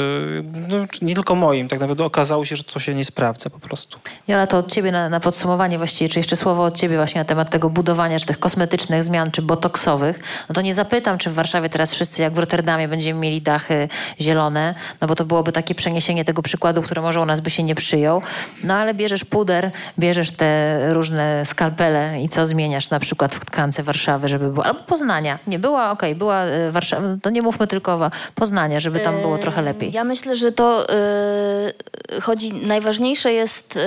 no, 0.69 0.77
nie 1.01 1.15
tylko 1.15 1.35
moim, 1.35 1.67
tak 1.67 1.79
naprawdę 1.79 2.05
okazało 2.05 2.45
się, 2.45 2.55
że 2.55 2.63
to 2.63 2.79
się 2.79 2.95
nie 2.95 3.05
sprawdza 3.05 3.49
po 3.49 3.59
prostu. 3.59 3.99
Jola, 4.27 4.47
to 4.47 4.57
od 4.57 4.73
ciebie 4.73 4.91
na, 4.91 5.09
na 5.09 5.19
podsumowanie 5.19 5.77
właściwie, 5.77 6.09
czy 6.09 6.19
jeszcze 6.19 6.35
słowo 6.35 6.63
od 6.63 6.77
ciebie 6.77 6.95
właśnie 6.95 7.21
na 7.21 7.25
temat 7.25 7.49
tego 7.49 7.69
budowania, 7.69 8.19
czy 8.19 8.25
tych 8.25 8.39
kosmetycznych 8.39 9.03
zmian, 9.03 9.31
czy 9.31 9.41
botoksowych. 9.41 10.19
No 10.49 10.55
to 10.55 10.61
nie 10.61 10.73
zapytam, 10.73 11.17
czy 11.17 11.29
w 11.29 11.33
Warszawie 11.33 11.69
teraz 11.69 11.93
wszyscy 11.93 12.21
jak 12.21 12.33
w 12.33 12.37
Rotterdamie 12.37 12.87
będziemy 12.87 13.19
mieli 13.19 13.41
dachy 13.41 13.87
zielone, 14.21 14.75
no 15.01 15.07
bo 15.07 15.15
to 15.15 15.25
byłoby 15.25 15.51
takie 15.51 15.75
przeniesienie 15.75 16.25
tego 16.25 16.41
przykładu, 16.41 16.81
który 16.81 17.01
może 17.01 17.21
u 17.21 17.25
nas 17.25 17.39
by 17.39 17.49
się 17.49 17.63
nie 17.63 17.75
przyjął. 17.75 18.21
No 18.63 18.73
ale 18.73 18.93
bierzesz 18.93 19.25
puder, 19.25 19.71
bierzesz 19.99 20.31
te 20.31 20.79
różne 20.93 21.45
skalpele 21.45 22.21
i 22.23 22.29
co 22.29 22.48
zmieniasz 22.49 22.89
na 22.89 22.99
przykład 22.99 23.35
w 23.35 23.45
tkance 23.45 23.83
Warszawy, 23.83 24.27
żeby 24.27 24.49
było, 24.49 24.65
albo 24.65 24.79
Poznania. 24.79 25.39
Nie 25.47 25.59
była, 25.59 25.91
okej, 25.91 26.11
okay, 26.11 26.17
była 26.17 26.43
e, 26.43 26.71
Warszawa, 26.71 27.07
to 27.21 27.29
nie 27.29 27.41
mówmy 27.41 27.67
tylko 27.67 27.93
o 27.93 28.11
Poznania, 28.35 28.79
żeby 28.79 28.99
tam 28.99 29.21
było 29.21 29.37
trochę 29.37 29.61
lepiej. 29.61 29.91
Ja 29.91 30.03
myślę, 30.03 30.35
że 30.35 30.51
to 30.51 30.87
yy, 32.11 32.21
chodzi, 32.21 32.53
najważniejsze 32.53 33.33
jest 33.33 33.75
yy, 33.75 33.81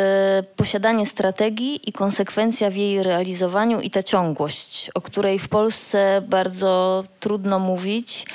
posiadanie 0.57 1.07
strategii 1.07 1.89
i 1.89 1.93
konsekwencja 1.93 2.71
w 2.71 2.75
jej 2.75 3.03
realizowaniu 3.03 3.81
i 3.81 3.91
ta 3.91 4.03
ciągłość, 4.03 4.91
o 4.95 5.01
której 5.01 5.39
w 5.39 5.49
Polsce 5.49 6.23
bardzo 6.29 7.05
trudno 7.21 7.59
mówić 7.59 8.27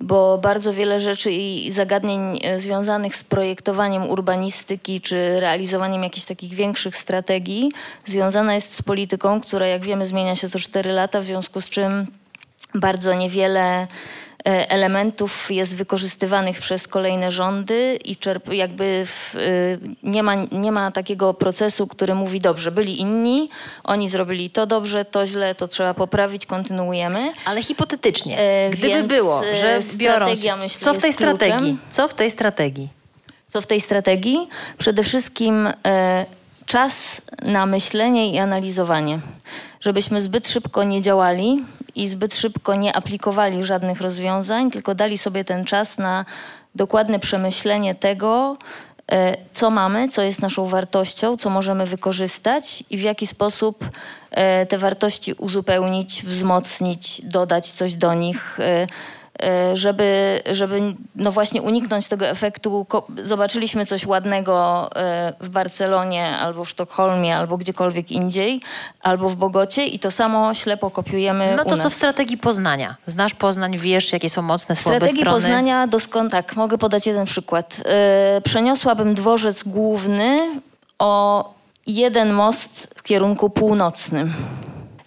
bo 0.00 0.38
bardzo 0.38 0.74
wiele 0.74 1.00
rzeczy 1.00 1.32
i 1.32 1.72
zagadnień 1.72 2.40
e, 2.42 2.60
związanych 2.60 3.16
z 3.16 3.24
projektowaniem 3.24 4.08
urbanistyki 4.08 5.00
czy 5.00 5.40
realizowaniem 5.40 6.02
jakichś 6.02 6.26
takich 6.26 6.54
większych 6.54 6.96
strategii 6.96 7.72
związana 8.04 8.54
jest 8.54 8.74
z 8.74 8.82
polityką, 8.82 9.40
która 9.40 9.66
jak 9.66 9.82
wiemy 9.82 10.06
zmienia 10.06 10.36
się 10.36 10.48
co 10.48 10.58
4 10.58 10.92
lata, 10.92 11.20
w 11.20 11.24
związku 11.24 11.60
z 11.60 11.68
czym 11.68 12.06
bardzo 12.74 13.14
niewiele 13.14 13.86
elementów 14.46 15.50
jest 15.50 15.76
wykorzystywanych 15.76 16.60
przez 16.60 16.88
kolejne 16.88 17.30
rządy 17.30 17.98
i 18.04 18.16
czerp, 18.16 18.52
jakby 18.52 19.06
w, 19.06 19.36
e, 19.36 19.38
nie, 20.02 20.22
ma, 20.22 20.34
nie 20.52 20.72
ma 20.72 20.92
takiego 20.92 21.34
procesu, 21.34 21.86
który 21.86 22.14
mówi 22.14 22.40
dobrze, 22.40 22.70
byli 22.70 23.00
inni, 23.00 23.48
oni 23.84 24.08
zrobili 24.08 24.50
to 24.50 24.66
dobrze, 24.66 25.04
to 25.04 25.26
źle, 25.26 25.54
to 25.54 25.68
trzeba 25.68 25.94
poprawić, 25.94 26.46
kontynuujemy. 26.46 27.32
Ale 27.44 27.62
hipotetycznie, 27.62 28.38
e, 28.38 28.70
gdyby 28.70 29.02
było, 29.02 29.42
że 29.54 29.80
biorąc... 29.94 30.44
Myślę, 30.58 30.80
co 30.80 30.94
w 30.94 30.98
tej 30.98 31.12
strategii? 31.12 31.56
Kluczem. 31.56 31.78
Co 31.90 32.08
w 32.08 32.14
tej 32.14 32.30
strategii? 32.30 32.88
Co 33.48 33.60
w 33.60 33.66
tej 33.66 33.80
strategii? 33.80 34.48
Przede 34.78 35.02
wszystkim 35.02 35.68
e, 35.86 36.26
czas 36.66 37.22
na 37.42 37.66
myślenie 37.66 38.30
i 38.30 38.38
analizowanie. 38.38 39.18
Żebyśmy 39.80 40.20
zbyt 40.20 40.48
szybko 40.48 40.84
nie 40.84 41.02
działali, 41.02 41.64
i 41.96 42.08
zbyt 42.08 42.34
szybko 42.34 42.74
nie 42.74 42.96
aplikowali 42.96 43.64
żadnych 43.64 44.00
rozwiązań, 44.00 44.70
tylko 44.70 44.94
dali 44.94 45.18
sobie 45.18 45.44
ten 45.44 45.64
czas 45.64 45.98
na 45.98 46.24
dokładne 46.74 47.18
przemyślenie 47.18 47.94
tego, 47.94 48.56
e, 49.12 49.36
co 49.54 49.70
mamy, 49.70 50.08
co 50.08 50.22
jest 50.22 50.42
naszą 50.42 50.66
wartością, 50.66 51.36
co 51.36 51.50
możemy 51.50 51.86
wykorzystać 51.86 52.84
i 52.90 52.98
w 52.98 53.02
jaki 53.02 53.26
sposób 53.26 53.90
e, 54.30 54.66
te 54.66 54.78
wartości 54.78 55.32
uzupełnić, 55.32 56.22
wzmocnić, 56.22 57.22
dodać 57.24 57.72
coś 57.72 57.94
do 57.94 58.14
nich 58.14 58.60
e, 58.60 58.86
żeby, 59.74 60.42
żeby 60.52 60.94
no 61.14 61.32
właśnie 61.32 61.62
uniknąć 61.62 62.08
tego 62.08 62.26
efektu. 62.26 62.86
Zobaczyliśmy 63.22 63.86
coś 63.86 64.06
ładnego 64.06 64.88
e, 64.96 65.32
w 65.40 65.48
Barcelonie, 65.48 66.26
albo 66.26 66.64
w 66.64 66.70
Sztokholmie, 66.70 67.36
albo 67.36 67.56
gdziekolwiek 67.56 68.12
indziej, 68.12 68.60
albo 69.02 69.28
w 69.28 69.36
Bogocie 69.36 69.86
i 69.86 69.98
to 69.98 70.10
samo 70.10 70.54
ślepo 70.54 70.90
kopiujemy 70.90 71.54
No 71.56 71.64
to 71.64 71.76
co 71.76 71.90
w 71.90 71.94
strategii 71.94 72.38
Poznania? 72.38 72.96
Znasz 73.06 73.34
Poznań, 73.34 73.78
wiesz 73.78 74.12
jakie 74.12 74.30
są 74.30 74.42
mocne, 74.42 74.76
słabe 74.76 74.96
strategii 74.96 75.20
strony? 75.20 75.40
Strategii 75.40 75.56
Poznania, 75.56 75.86
doskonale 75.86 76.30
tak, 76.30 76.56
mogę 76.56 76.78
podać 76.78 77.06
jeden 77.06 77.26
przykład. 77.26 77.82
E, 77.84 78.40
przeniosłabym 78.40 79.14
dworzec 79.14 79.62
główny 79.62 80.60
o 80.98 81.44
jeden 81.86 82.32
most 82.32 82.94
w 82.96 83.02
kierunku 83.02 83.50
północnym. 83.50 84.34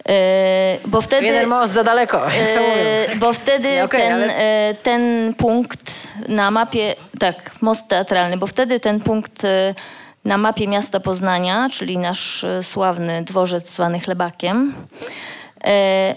E, 0.07 0.77
bo 0.85 1.01
wtedy... 1.01 1.25
Jeden 1.25 1.49
most 1.49 1.73
za 1.73 1.83
daleko, 1.83 2.17
jak 2.17 2.53
to 2.53 2.61
mówią. 2.61 3.19
Bo 3.19 3.33
wtedy 3.33 3.83
okay, 3.83 4.01
ten, 4.01 4.13
ale... 4.13 4.35
E, 4.35 4.73
ten 4.83 5.33
punkt 5.37 6.07
na 6.27 6.51
mapie, 6.51 6.95
tak, 7.19 7.51
most 7.61 7.87
teatralny, 7.87 8.37
bo 8.37 8.47
wtedy 8.47 8.79
ten 8.79 8.99
punkt 8.99 9.43
na 10.25 10.37
mapie 10.37 10.67
miasta 10.67 10.99
Poznania, 10.99 11.69
czyli 11.71 11.97
nasz 11.97 12.45
sławny 12.61 13.23
dworzec 13.23 13.69
zwany 13.69 13.99
Chlebakiem, 13.99 14.73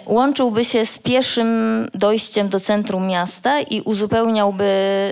łączyłby 0.06 0.64
się 0.64 0.86
z 0.86 0.98
pieszym 0.98 1.48
dojściem 1.94 2.48
do 2.48 2.60
centrum 2.60 3.06
miasta 3.06 3.60
i 3.60 3.80
uzupełniałby, 3.80 4.64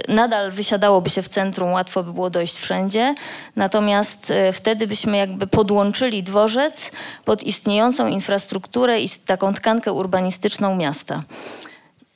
nadal 0.09 0.51
wysiadałoby 0.51 1.11
się 1.11 1.23
w 1.23 1.29
centrum, 1.29 1.73
łatwo 1.73 2.03
by 2.03 2.13
było 2.13 2.31
dojść 2.31 2.57
wszędzie, 2.57 3.15
natomiast 3.57 4.31
e, 4.31 4.53
wtedy 4.53 4.87
byśmy 4.87 5.17
jakby 5.17 5.47
podłączyli 5.47 6.23
dworzec 6.23 6.93
pod 7.25 7.43
istniejącą 7.43 8.07
infrastrukturę 8.07 9.01
i 9.01 9.09
taką 9.27 9.55
tkankę 9.55 9.93
urbanistyczną 9.93 10.77
miasta. 10.77 11.23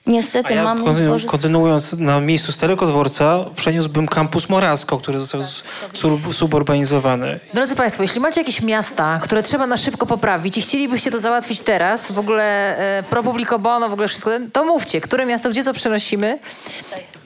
Niestety 0.07 0.55
ja 0.55 0.65
mamy... 0.65 0.85
Kontynu. 0.85 1.17
Kontynuując, 1.27 1.93
na 1.93 2.21
miejscu 2.21 2.53
Starego 2.53 2.87
Dworca 2.87 3.45
przeniósłbym 3.57 4.07
kampus 4.09 4.49
Morasko, 4.49 4.99
który 4.99 5.19
został 5.19 5.41
tak. 5.41 6.35
suburbanizowany. 6.35 7.41
Drodzy 7.55 7.77
Państwo, 7.77 8.03
jeśli 8.03 8.21
macie 8.21 8.41
jakieś 8.41 8.63
miasta, 8.63 9.21
które 9.23 9.43
trzeba 9.43 9.67
na 9.67 9.77
szybko 9.77 10.07
poprawić 10.07 10.59
i 10.59 10.63
chcielibyście 10.63 11.11
to 11.11 11.19
załatwić 11.19 11.63
teraz, 11.63 12.13
w 12.13 12.19
ogóle 12.19 12.77
e, 12.99 13.03
pro 13.03 13.23
publico 13.23 13.59
bono, 13.59 13.89
w 13.89 13.93
ogóle 13.93 14.09
wszystko, 14.09 14.31
to 14.53 14.65
mówcie, 14.65 15.01
które 15.01 15.27
miasto, 15.27 15.51
gdzie 15.51 15.65
co 15.65 15.73
przenosimy. 15.73 16.39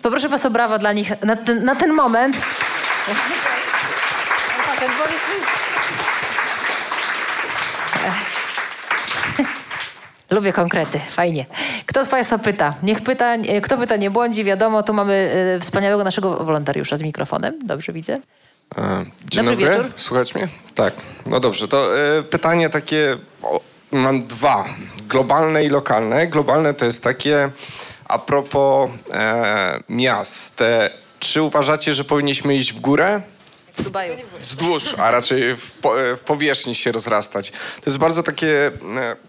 Poproszę 0.03 0.29
Was 0.29 0.47
o 0.47 0.51
brawa 0.51 0.79
dla 0.79 0.93
nich 0.93 1.23
na 1.23 1.37
ten, 1.37 1.65
na 1.65 1.77
ten 1.77 1.93
moment. 1.93 2.37
Ten 4.81 4.91
Lubię 10.31 10.53
konkrety, 10.53 11.01
fajnie. 11.11 11.47
Kto 11.87 12.05
z 12.05 12.09
Państwa 12.09 12.39
pyta? 12.39 12.75
Niech 12.83 13.01
pyta, 13.01 13.37
kto 13.63 13.79
pyta 13.79 13.97
nie 13.97 14.11
błądzi, 14.11 14.45
wiadomo, 14.45 14.83
tu 14.83 14.95
mamy 14.95 15.33
y, 15.57 15.61
wspaniałego 15.61 16.05
naszego 16.05 16.37
wolontariusza 16.45 16.97
z 16.97 17.03
mikrofonem. 17.03 17.59
Dobrze 17.65 17.93
widzę. 17.93 18.13
E, 18.79 19.05
dzień 19.25 19.45
dobry, 19.45 19.65
dobry. 19.65 19.83
wieczór. 19.83 19.93
Słuchać 19.97 20.35
mnie? 20.35 20.49
Tak. 20.75 20.95
No 21.27 21.41
dobrze, 21.41 21.69
to 21.69 21.99
e, 21.99 22.23
pytanie 22.23 22.71
takie, 22.71 23.17
o, 23.43 23.61
mam 23.93 24.23
dwa, 24.27 24.65
globalne 25.09 25.65
i 25.65 25.69
lokalne. 25.69 26.27
Globalne 26.27 26.75
to 26.75 26.85
jest 26.85 27.03
takie 27.03 27.51
a 28.05 28.19
propos 28.19 28.91
e, 29.13 29.81
miast. 29.89 30.63
czy 31.21 31.43
uważacie, 31.43 31.95
że 31.95 32.05
powinniśmy 32.05 32.55
iść 32.55 32.73
w 32.73 32.81
górę? 32.81 33.23
W 33.75 33.83
Dubaju. 33.83 34.15
Wzdłuż, 34.41 34.95
a 34.99 35.11
raczej 35.11 35.57
w, 35.57 35.73
po, 35.73 35.95
w 36.17 36.21
powierzchni 36.21 36.75
się 36.75 36.93
rozrastać. 36.93 37.51
To 37.51 37.83
jest 37.87 37.99
bardzo 37.99 38.23
takie 38.23 38.71
E, 38.97 39.28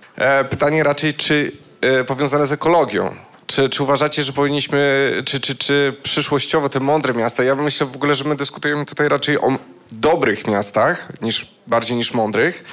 pytanie 0.50 0.84
raczej, 0.84 1.14
czy 1.14 1.52
e, 1.82 2.04
powiązane 2.04 2.48
z 2.48 2.52
ekologią. 2.52 3.16
Czy, 3.48 3.70
czy 3.70 3.84
uważacie, 3.84 4.24
że 4.24 4.34
powinniśmy, 4.34 5.12
czy, 5.26 5.40
czy, 5.40 5.56
czy 5.56 5.96
przyszłościowo 6.04 6.70
te 6.70 6.80
mądre 6.80 7.14
miasta, 7.14 7.44
ja 7.44 7.56
myślę 7.56 7.88
w 7.88 7.96
ogóle, 7.96 8.16
że 8.16 8.24
my 8.24 8.36
dyskutujemy 8.36 8.86
tutaj 8.86 9.10
raczej 9.10 9.42
o 9.42 9.58
dobrych 9.92 10.48
miastach, 10.48 11.22
niż, 11.22 11.48
bardziej 11.68 11.98
niż 11.98 12.14
mądrych, 12.14 12.64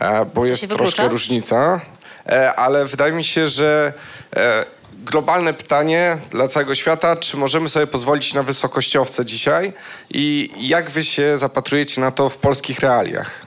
e, 0.00 0.24
bo 0.24 0.46
jest 0.46 0.68
troszkę 0.68 1.08
różnica, 1.08 1.80
ale 2.56 2.86
wydaje 2.86 3.12
mi 3.12 3.24
się, 3.24 3.48
że 3.48 3.92
globalne 5.04 5.54
pytanie 5.54 6.18
dla 6.30 6.48
całego 6.48 6.74
świata, 6.74 7.16
czy 7.16 7.36
możemy 7.36 7.68
sobie 7.68 7.86
pozwolić 7.86 8.34
na 8.34 8.42
wysokościowce 8.42 9.24
dzisiaj 9.24 9.72
i 10.10 10.50
jak 10.58 10.90
wy 10.90 11.04
się 11.04 11.38
zapatrujecie 11.38 12.00
na 12.00 12.10
to 12.10 12.28
w 12.28 12.36
polskich 12.36 12.80
realiach? 12.80 13.46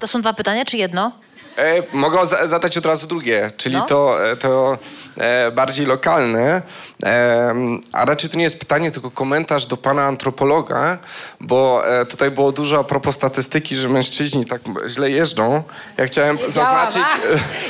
To 0.00 0.06
są 0.06 0.20
dwa 0.20 0.32
pytania, 0.32 0.64
czy 0.64 0.76
jedno? 0.76 1.12
E, 1.56 1.82
mogę 1.92 2.26
zadać 2.26 2.78
od 2.78 2.86
razu 2.86 3.06
drugie, 3.06 3.50
czyli 3.56 3.76
no. 3.76 3.86
to, 3.86 4.30
e, 4.30 4.36
to 4.36 4.78
e, 5.18 5.50
bardziej 5.50 5.86
lokalne. 5.86 6.62
E, 7.04 7.54
a 7.92 8.04
raczej 8.04 8.30
to 8.30 8.36
nie 8.36 8.44
jest 8.44 8.58
pytanie, 8.58 8.90
tylko 8.90 9.10
komentarz 9.10 9.66
do 9.66 9.76
pana 9.76 10.04
antropologa, 10.04 10.98
bo 11.40 11.82
e, 11.86 12.06
tutaj 12.06 12.30
było 12.30 12.52
dużo 12.52 12.78
a 12.78 12.84
propos 12.84 13.14
statystyki, 13.14 13.76
że 13.76 13.88
mężczyźni 13.88 14.44
tak 14.44 14.62
źle 14.86 15.10
jeżdżą. 15.10 15.62
Ja 15.96 16.04
chciałem 16.04 16.38
zaznaczyć... 16.48 17.02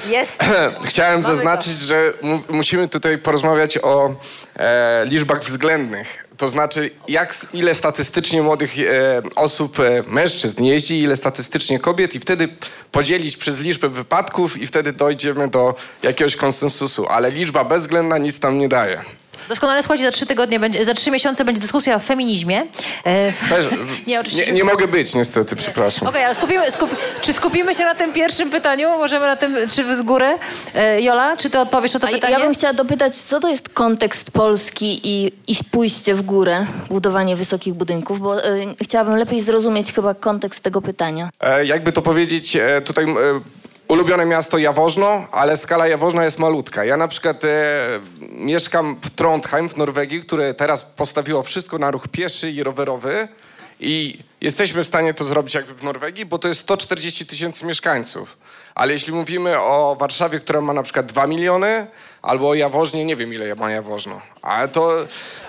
jest. 0.09 0.45
chciałem 0.85 1.23
Mamy 1.23 1.37
zaznaczyć, 1.37 1.79
to. 1.79 1.85
że 1.85 2.13
musimy 2.49 2.89
tutaj 2.89 3.19
porozmawiać 3.19 3.79
o 3.79 4.15
e, 4.57 5.05
liczbach 5.07 5.45
względnych 5.45 6.22
to 6.43 6.49
znaczy, 6.49 6.91
jak, 7.09 7.47
ile 7.55 7.75
statystycznie 7.75 8.43
młodych 8.43 8.79
e, 8.79 9.23
osób, 9.37 9.81
e, 9.81 10.03
mężczyzn 10.07 10.65
jeździ, 10.65 11.01
ile 11.01 11.17
statystycznie 11.17 11.79
kobiet 11.79 12.15
i 12.15 12.21
wtedy 12.21 12.49
podzielić 12.93 13.37
przez 13.37 13.61
liczbę 13.61 13.89
wypadków 13.89 14.59
i 14.59 14.67
wtedy 14.67 14.93
dojdziemy 14.93 15.49
do 15.49 15.75
jakiegoś 16.03 16.37
konsensusu. 16.37 17.07
Ale 17.07 17.31
liczba 17.31 17.65
bezwzględna 17.65 18.19
nic 18.19 18.41
tam 18.41 18.59
nie 18.59 18.69
daje. 18.69 19.05
Doskonale, 19.49 19.83
słuchajcie, 19.83 20.05
za 20.05 20.11
trzy 20.11 20.27
tygodnie, 20.27 20.61
będzie, 20.61 20.85
za 20.85 20.95
trzy 20.95 21.11
miesiące 21.11 21.45
będzie 21.45 21.61
dyskusja 21.61 21.97
o 21.97 21.99
feminizmie. 21.99 22.67
E, 23.07 23.33
nie, 24.07 24.21
oczywiście. 24.21 24.53
Nie, 24.53 24.59
nie, 24.59 24.65
mogę 24.65 24.89
być 24.89 25.15
niestety, 25.15 25.57
przepraszam. 25.57 26.09
Okej, 26.09 26.21
okay, 26.21 26.25
ale 26.25 26.35
skupimy, 26.35 26.71
skup, 26.71 26.97
czy 27.21 27.33
skupimy 27.33 27.75
się 27.75 27.85
na 27.85 27.95
tym 27.95 28.13
pierwszym 28.13 28.51
pytaniu? 28.51 28.89
Możemy 28.89 29.27
na 29.27 29.37
tym, 29.37 29.57
czy 29.75 29.97
z 29.97 30.03
góry? 30.03 30.39
E, 30.75 31.01
Jola, 31.01 31.37
czy 31.37 31.51
ty 31.51 31.59
odpowiesz 31.59 31.95
na 31.95 32.01
to 32.01 32.09
A 32.09 32.11
pytanie? 32.11 32.33
Ja 32.35 32.41
bym 32.41 32.55
chciała 32.55 32.73
dopytać, 32.73 33.17
co 33.17 33.41
to 33.41 33.49
jest 33.49 33.69
kontekst 33.69 34.31
Polski 34.31 35.01
i, 35.05 35.33
i 35.49 35.57
pójście 35.71 36.15
w 36.15 36.23
górę, 36.23 36.67
budowanie 36.91 37.37
wysokich 37.37 37.75
budynków, 37.75 38.21
bo 38.21 38.45
e, 38.45 38.59
chciałabym 38.83 39.17
lepiej 39.17 39.41
zrozumieć 39.41 39.93
chyba 39.93 40.15
kontekst 40.15 40.63
tego 40.63 40.83
pytania. 40.83 41.31
E, 41.41 41.65
jakby 41.67 41.93
to 41.93 42.03
powiedzieć, 42.03 42.57
e, 42.57 42.81
tutaj 42.81 43.05
e, 43.05 43.41
ulubione 43.93 44.27
miasto 44.27 44.59
Jaworzno, 44.59 45.27
ale 45.31 45.57
skala 45.57 45.87
Jaworzna 45.87 46.25
jest 46.25 46.39
malutka. 46.39 46.85
Ja 46.85 46.97
na 46.97 47.09
przykład 47.09 47.45
e, 47.45 47.79
mieszkam 48.21 48.97
w 49.03 49.11
Trondheim 49.11 49.69
w 49.69 49.77
Norwegii, 49.77 50.21
które 50.21 50.55
teraz 50.55 50.85
postawiło 50.85 51.43
wszystko 51.43 51.79
na 51.79 51.91
ruch 51.91 52.09
pieszy 52.09 52.51
i 52.51 52.63
rowerowy 52.63 53.29
i 53.81 54.19
jesteśmy 54.41 54.85
w 54.85 54.87
stanie 54.87 55.15
to 55.15 55.25
zrobić 55.25 55.55
jakby 55.55 55.75
w 55.75 55.83
Norwegii, 55.83 56.27
bo 56.27 56.39
to 56.39 56.49
jest 56.49 56.61
140 56.61 57.27
tysięcy 57.27 57.67
mieszkańców. 57.67 58.37
Ale 58.75 58.93
jeśli 58.93 59.13
mówimy 59.13 59.61
o 59.61 59.97
Warszawie, 60.01 60.41
która 60.41 60.61
ma 60.61 60.73
na 60.73 60.83
przykład 60.83 61.07
2 61.07 61.27
miliony, 61.27 61.87
albo 62.23 62.49
o 62.49 62.55
Jaworznie, 62.55 63.05
nie 63.05 63.17
wiem 63.17 63.35
ile 63.35 63.55
ma 63.55 63.71
Jaworzno. 63.71 64.21
Ale 64.43 64.69
to 64.69 65.07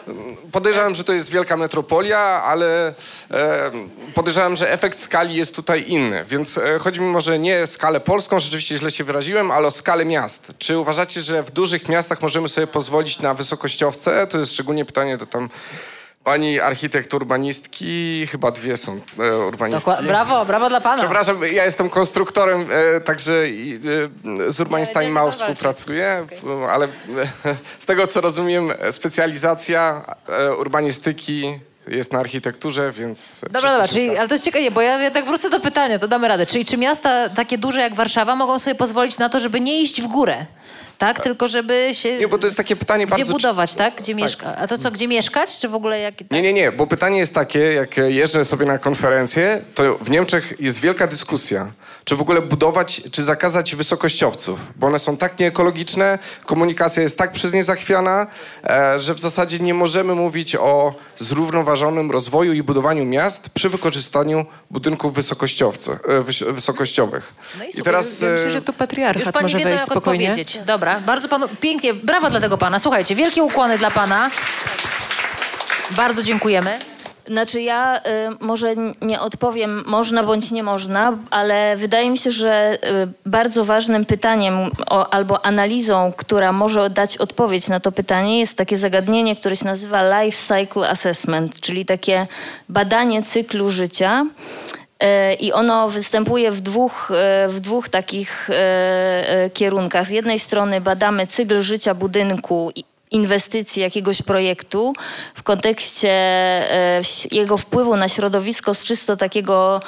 mm, 0.07 0.35
podejrzewam, 0.51 0.95
że 0.95 1.03
to 1.03 1.13
jest 1.13 1.29
wielka 1.29 1.57
metropolia, 1.57 2.19
ale 2.19 2.93
e, 3.31 3.71
podejrzewam, 4.13 4.55
że 4.55 4.71
efekt 4.71 4.99
skali 4.99 5.35
jest 5.35 5.55
tutaj 5.55 5.83
inny. 5.87 6.25
Więc 6.25 6.57
e, 6.57 6.79
chodzi 6.79 7.01
mi 7.01 7.07
może 7.07 7.39
nie 7.39 7.63
o 7.63 7.67
skalę 7.67 7.99
polską, 7.99 8.39
rzeczywiście 8.39 8.77
źle 8.77 8.91
się 8.91 9.03
wyraziłem, 9.03 9.51
ale 9.51 9.67
o 9.67 9.71
skalę 9.71 10.05
miast. 10.05 10.51
Czy 10.57 10.77
uważacie, 10.77 11.21
że 11.21 11.43
w 11.43 11.51
dużych 11.51 11.89
miastach 11.89 12.21
możemy 12.21 12.49
sobie 12.49 12.67
pozwolić 12.67 13.19
na 13.19 13.33
wysokościowce? 13.33 14.27
To 14.27 14.37
jest 14.37 14.53
szczególnie 14.53 14.85
pytanie 14.85 15.17
do 15.17 15.25
tam 15.25 15.49
pani 16.23 16.59
architekt 16.59 17.13
urbanistki, 17.13 18.27
chyba 18.27 18.51
dwie 18.51 18.77
są 18.77 18.99
e, 19.19 19.37
urbanistki. 19.37 19.91
Dokła- 19.91 20.03
brawo, 20.07 20.45
brawo 20.45 20.69
dla 20.69 20.81
pana. 20.81 20.97
Przepraszam, 20.97 21.37
ja 21.53 21.65
jestem 21.65 21.89
konstruktorem, 21.89 22.65
e, 22.97 23.01
także 23.01 23.49
i, 23.49 23.79
e, 24.47 24.51
z 24.51 24.59
urbanistami 24.59 25.07
mało 25.07 25.31
współpracuję, 25.31 26.27
ale 26.69 26.85
e, 26.85 26.89
z 27.79 27.85
tego 27.85 28.07
co 28.07 28.21
rozumiem, 28.21 28.71
specjalizacja 28.91 30.01
e, 30.29 30.55
urbanistyki 30.55 31.59
jest 31.87 32.13
na 32.13 32.19
architekturze, 32.19 32.91
więc... 32.91 33.41
Dobra, 33.51 33.71
dobra, 33.71 33.87
czyli, 33.87 34.17
ale 34.17 34.27
to 34.27 34.33
jest 34.33 34.43
ciekawe, 34.43 34.71
bo 34.71 34.81
ja 34.81 35.01
jednak 35.01 35.25
wrócę 35.25 35.49
do 35.49 35.59
pytania, 35.59 35.99
to 35.99 36.07
damy 36.07 36.27
radę. 36.27 36.45
Czyli 36.45 36.65
czy 36.65 36.77
miasta 36.77 37.29
takie 37.29 37.57
duże 37.57 37.81
jak 37.81 37.95
Warszawa 37.95 38.35
mogą 38.35 38.59
sobie 38.59 38.75
pozwolić 38.75 39.17
na 39.17 39.29
to, 39.29 39.39
żeby 39.39 39.59
nie 39.59 39.81
iść 39.81 40.01
w 40.01 40.07
górę? 40.07 40.45
Tak, 40.97 41.23
tylko 41.23 41.47
żeby 41.47 41.89
się... 41.93 42.17
Nie, 42.17 42.27
bo 42.27 42.37
to 42.37 42.47
jest 42.47 42.57
takie 42.57 42.75
pytanie 42.75 43.05
Gdzie 43.07 43.15
bardzo... 43.15 43.33
budować, 43.33 43.75
tak? 43.75 43.95
Gdzie 43.95 44.15
mieszka? 44.15 44.55
A 44.55 44.67
to 44.67 44.77
co, 44.77 44.91
gdzie 44.91 45.07
mieszkać? 45.07 45.59
Czy 45.59 45.67
w 45.67 45.75
ogóle 45.75 45.99
jak... 45.99 46.13
Nie, 46.31 46.41
nie, 46.41 46.53
nie, 46.53 46.71
bo 46.71 46.87
pytanie 46.87 47.19
jest 47.19 47.33
takie, 47.33 47.59
jak 47.59 47.97
jeżdżę 47.97 48.45
sobie 48.45 48.65
na 48.65 48.77
konferencję, 48.77 49.61
to 49.75 49.97
w 49.97 50.09
Niemczech 50.09 50.53
jest 50.59 50.79
wielka 50.79 51.07
dyskusja, 51.07 51.71
czy 52.05 52.15
w 52.15 52.21
ogóle 52.21 52.41
budować, 52.41 53.01
czy 53.11 53.23
zakazać 53.23 53.75
wysokościowców, 53.75 54.59
bo 54.75 54.87
one 54.87 54.99
są 54.99 55.17
tak 55.17 55.39
nieekologiczne, 55.39 56.19
komunikacja 56.45 57.03
jest 57.03 57.17
tak 57.17 57.31
przez 57.33 57.53
nie 57.53 57.63
zachwiana, 57.63 58.27
e, 58.63 58.99
że 58.99 59.13
w 59.13 59.19
zasadzie 59.19 59.59
nie 59.59 59.73
możemy 59.73 60.15
mówić 60.15 60.55
o 60.55 60.93
zrównoważonym 61.17 62.11
rozwoju 62.11 62.53
i 62.53 62.63
budowaniu 62.63 63.05
miast 63.05 63.49
przy 63.49 63.69
wykorzystaniu 63.69 64.45
budynków 64.71 65.13
wysokościowców, 65.13 65.95
e, 66.07 66.21
wys- 66.21 66.53
wysokościowych. 66.53 67.33
No 67.57 67.63
i 67.65 67.79
I 67.79 67.83
teraz... 67.83 68.21
Ja 68.21 68.27
e, 68.27 68.33
myślę, 68.33 68.51
że 68.51 68.61
tu 68.61 68.71
Już 68.71 68.77
patriarchat 68.77 69.33
pani 69.33 69.43
może 69.43 69.57
wie, 69.57 69.63
co 69.63 69.69
wejść 69.69 69.81
jak 69.81 69.91
spokojnie. 69.91 70.29
odpowiedzieć. 70.29 70.59
Dobra, 70.65 70.99
bardzo 70.99 71.27
panu, 71.29 71.47
pięknie, 71.61 71.93
brawa 71.93 72.29
dla 72.29 72.39
tego 72.41 72.57
pana. 72.57 72.79
Słuchajcie, 72.79 73.15
wielkie 73.15 73.43
ukłony 73.43 73.77
dla 73.77 73.91
pana. 73.91 74.31
Bardzo 75.91 76.23
dziękujemy. 76.23 76.79
Znaczy 77.27 77.61
ja 77.61 77.97
y, 77.97 78.01
może 78.39 78.75
nie 79.01 79.21
odpowiem 79.21 79.83
można 79.85 80.23
bądź 80.23 80.51
nie 80.51 80.63
można, 80.63 81.17
ale 81.29 81.75
wydaje 81.77 82.09
mi 82.09 82.17
się, 82.17 82.31
że 82.31 82.77
y, 83.05 83.29
bardzo 83.29 83.65
ważnym 83.65 84.05
pytaniem 84.05 84.71
o, 84.89 85.13
albo 85.13 85.45
analizą, 85.45 86.13
która 86.17 86.51
może 86.51 86.89
dać 86.89 87.17
odpowiedź 87.17 87.67
na 87.67 87.79
to 87.79 87.91
pytanie 87.91 88.39
jest 88.39 88.57
takie 88.57 88.77
zagadnienie, 88.77 89.35
które 89.35 89.55
się 89.55 89.65
nazywa 89.65 90.23
Life 90.23 90.37
Cycle 90.37 90.89
Assessment, 90.89 91.59
czyli 91.59 91.85
takie 91.85 92.27
badanie 92.69 93.23
cyklu 93.23 93.69
życia. 93.69 94.25
Y, 95.03 95.33
I 95.33 95.53
ono 95.53 95.89
występuje 95.89 96.51
w 96.51 96.61
dwóch, 96.61 97.11
y, 97.45 97.47
w 97.47 97.59
dwóch 97.59 97.89
takich 97.89 98.49
y, 98.49 99.49
kierunkach. 99.49 100.05
Z 100.05 100.09
jednej 100.09 100.39
strony 100.39 100.81
badamy 100.81 101.27
cykl 101.27 101.61
życia 101.61 101.93
budynku 101.93 102.71
inwestycji 103.13 103.81
jakiegoś 103.81 104.21
projektu 104.21 104.93
w 105.35 105.43
kontekście 105.43 106.09
e, 106.09 107.01
jego 107.31 107.57
wpływu 107.57 107.97
na 107.97 108.09
środowisko 108.09 108.73
z 108.73 108.83
czysto 108.83 109.17
takiego, 109.17 109.81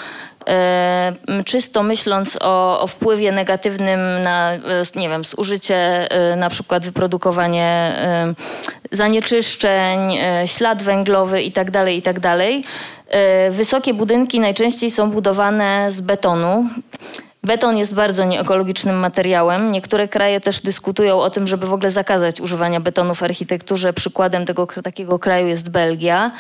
e, 0.48 1.14
czysto 1.46 1.84
myśląc 1.84 2.38
o, 2.42 2.80
o 2.82 2.88
wpływie 2.88 3.32
negatywnym 3.32 4.22
na, 4.22 4.54
e, 4.54 4.60
nie 4.96 5.10
wiem, 5.10 5.24
zużycie, 5.24 6.10
na 6.38 6.50
przykład 6.50 6.86
wyprodukowanie 6.86 7.96
zanieczyszczeń, 8.92 10.18
ślad 10.46 10.84
węglowy 10.84 11.42
itd., 11.42 11.94
itd. 11.94 12.38
E, 13.08 13.52
Wysokie 13.52 13.94
budynki 13.94 14.40
najczęściej 14.40 14.92
są 14.92 15.12
budowane 15.12 15.92
z 15.92 16.02
betonu. 16.02 16.70
Beton 17.46 17.78
jest 17.78 17.96
bardzo 17.96 18.24
nieekologicznym 18.24 18.96
materiałem. 18.96 19.72
Niektóre 19.72 20.08
kraje 20.08 20.42
też 20.42 20.62
dyskutują 20.62 21.20
o 21.20 21.30
tym, 21.30 21.48
żeby 21.48 21.68
w 21.68 21.74
ogóle 21.74 21.92
zakazać 21.92 22.42
używania 22.42 22.80
betonu 22.80 23.16
w 23.16 23.24
architekturze. 23.24 23.94
Przykładem 23.94 24.46
tego 24.46 24.68
takiego 24.68 25.20
kraju 25.20 25.48
jest 25.48 25.70
Belgia. 25.70 26.32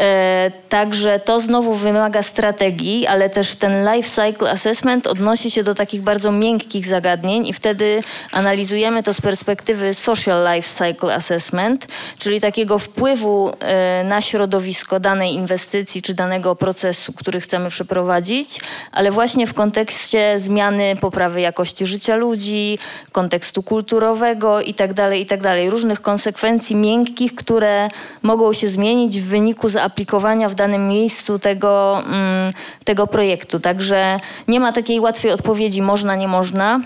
E, 0.00 0.50
także 0.68 1.18
to 1.18 1.40
znowu 1.40 1.74
wymaga 1.74 2.22
strategii, 2.22 3.06
ale 3.06 3.30
też 3.30 3.54
ten 3.54 3.88
life 3.92 4.08
cycle 4.08 4.50
assessment 4.50 5.06
odnosi 5.06 5.50
się 5.50 5.64
do 5.64 5.74
takich 5.74 6.02
bardzo 6.02 6.32
miękkich 6.32 6.86
zagadnień 6.86 7.48
i 7.48 7.52
wtedy 7.52 8.02
analizujemy 8.32 9.02
to 9.02 9.14
z 9.14 9.20
perspektywy 9.20 9.94
social 9.94 10.54
life 10.54 10.68
cycle 10.68 11.14
assessment, 11.14 11.86
czyli 12.18 12.40
takiego 12.40 12.78
wpływu 12.78 13.52
e, 13.60 14.04
na 14.04 14.20
środowisko 14.20 15.00
danej 15.00 15.34
inwestycji 15.34 16.02
czy 16.02 16.14
danego 16.14 16.56
procesu, 16.56 17.12
który 17.12 17.40
chcemy 17.40 17.70
przeprowadzić, 17.70 18.60
ale 18.92 19.10
właśnie 19.10 19.46
w 19.46 19.54
kontekście 19.54 20.38
zmiany 20.38 20.96
poprawy 21.00 21.40
jakości 21.40 21.86
życia 21.86 22.16
ludzi, 22.16 22.78
kontekstu 23.12 23.62
kulturowego 23.62 24.60
itd., 24.60 25.18
itd., 25.18 25.70
różnych 25.70 26.02
konsekwencji 26.02 26.76
miękkich, 26.76 27.34
które 27.34 27.88
mogą 28.22 28.52
się 28.52 28.68
zmienić 28.68 29.20
w 29.20 29.24
wyniku 29.24 29.68
zaaplikowania 29.84 30.48
w 30.48 30.54
danym 30.54 30.88
miejscu 30.88 31.38
tego, 31.38 32.02
mm, 32.06 32.52
tego 32.84 33.06
projektu. 33.06 33.60
Także 33.60 34.18
nie 34.48 34.60
ma 34.60 34.72
takiej 34.72 35.00
łatwej 35.00 35.32
odpowiedzi 35.32 35.82
można, 35.82 36.16
nie 36.16 36.28
można. 36.28 36.80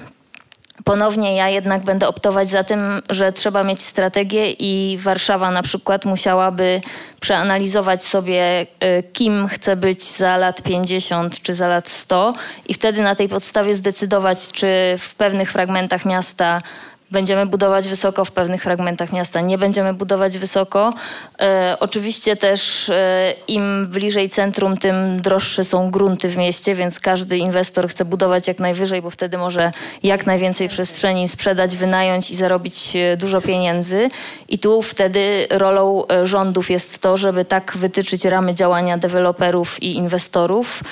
Ponownie 0.84 1.36
ja 1.36 1.49
jednak 1.49 1.82
będę 1.82 2.09
optować 2.09 2.49
za 2.49 2.64
tym, 2.64 3.03
że 3.11 3.32
trzeba 3.32 3.64
mieć 3.64 3.82
strategię 3.82 4.51
i 4.51 4.99
Warszawa 4.99 5.51
na 5.51 5.62
przykład 5.62 6.05
musiałaby 6.05 6.80
przeanalizować 7.20 8.05
sobie, 8.05 8.66
y, 8.84 9.03
kim 9.12 9.49
chce 9.49 9.76
być 9.76 10.03
za 10.03 10.36
lat 10.36 10.62
50 10.62 11.42
czy 11.42 11.55
za 11.55 11.68
lat 11.68 11.88
100 11.88 12.32
i 12.68 12.74
wtedy 12.74 13.03
na 13.03 13.14
tej 13.14 13.28
podstawie 13.28 13.74
zdecydować, 13.74 14.49
czy 14.53 14.66
w 14.99 15.14
pewnych 15.14 15.53
fragmentach 15.53 16.05
miasta 16.05 16.62
Będziemy 17.11 17.46
budować 17.46 17.88
wysoko, 17.88 18.24
w 18.24 18.32
pewnych 18.32 18.62
fragmentach 18.62 19.12
miasta 19.12 19.40
nie 19.40 19.59
będziemy 19.59 19.94
budować 19.94 20.38
wysoko. 20.38 20.92
E, 21.40 21.76
oczywiście 21.80 22.36
też 22.36 22.88
e, 22.88 23.34
im 23.48 23.86
bliżej 23.86 24.28
centrum, 24.30 24.76
tym 24.76 25.22
droższe 25.22 25.64
są 25.64 25.90
grunty 25.90 26.28
w 26.28 26.36
mieście, 26.36 26.74
więc 26.74 27.00
każdy 27.00 27.38
inwestor 27.38 27.88
chce 27.88 28.04
budować 28.04 28.48
jak 28.48 28.59
najwyżej, 28.59 29.02
bo 29.02 29.11
wtedy 29.11 29.38
może 29.38 29.72
jak 30.02 30.26
najwięcej 30.26 30.68
przestrzeni 30.68 31.28
sprzedać, 31.28 31.76
wynająć 31.76 32.30
i 32.30 32.36
zarobić 32.36 32.96
e, 32.96 33.16
dużo 33.16 33.40
pieniędzy. 33.40 34.09
I 34.48 34.59
tu 34.59 34.82
wtedy 34.82 35.46
rolą 35.50 36.06
e, 36.06 36.26
rządów 36.26 36.70
jest 36.70 36.98
to, 36.98 37.16
żeby 37.16 37.44
tak 37.44 37.76
wytyczyć 37.76 38.24
ramy 38.24 38.54
działania 38.54 38.98
deweloperów 38.98 39.82
i 39.82 39.96
inwestorów, 39.96 40.82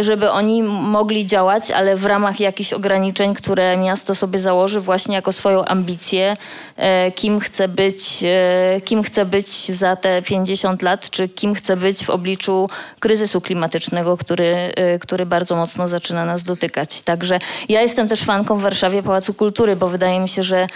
żeby 0.00 0.30
oni 0.30 0.62
mogli 0.62 1.26
działać, 1.26 1.70
ale 1.70 1.96
w 1.96 2.06
ramach 2.06 2.40
jakichś 2.40 2.72
ograniczeń, 2.72 3.34
które 3.34 3.76
miasto 3.76 4.14
sobie 4.14 4.38
założy 4.38 4.80
właśnie 4.80 5.14
jako 5.14 5.32
swoją 5.32 5.64
ambicję, 5.64 6.36
e, 6.76 7.12
kim 7.12 7.40
chce 7.40 7.68
być, 7.68 8.24
e, 8.24 8.80
kim 8.80 9.02
chce 9.02 9.24
być 9.24 9.72
za 9.72 9.96
te 9.96 10.22
50 10.22 10.82
lat, 10.82 11.10
czy 11.10 11.28
kim 11.28 11.54
chce 11.54 11.76
być 11.76 12.04
w 12.04 12.10
obliczu 12.10 12.68
kryzysu 13.00 13.40
klimatycznego, 13.40 14.16
który, 14.16 14.72
e, 14.76 14.98
który 14.98 15.26
bardzo 15.26 15.56
mocno 15.56 15.88
zaczyna 15.88 16.24
nas 16.24 16.42
dotykać. 16.42 17.02
Także 17.02 17.38
ja 17.68 17.82
jestem 17.82 18.08
też 18.08 18.22
fanką 18.22 18.58
w 18.58 18.62
Warszawie 18.62 19.02
Pałacu 19.02 19.34
Kultury, 19.34 19.76
bo 19.76 19.88
wydaje 19.88 20.20
mi 20.20 20.28
się, 20.28 20.42
że 20.42 20.66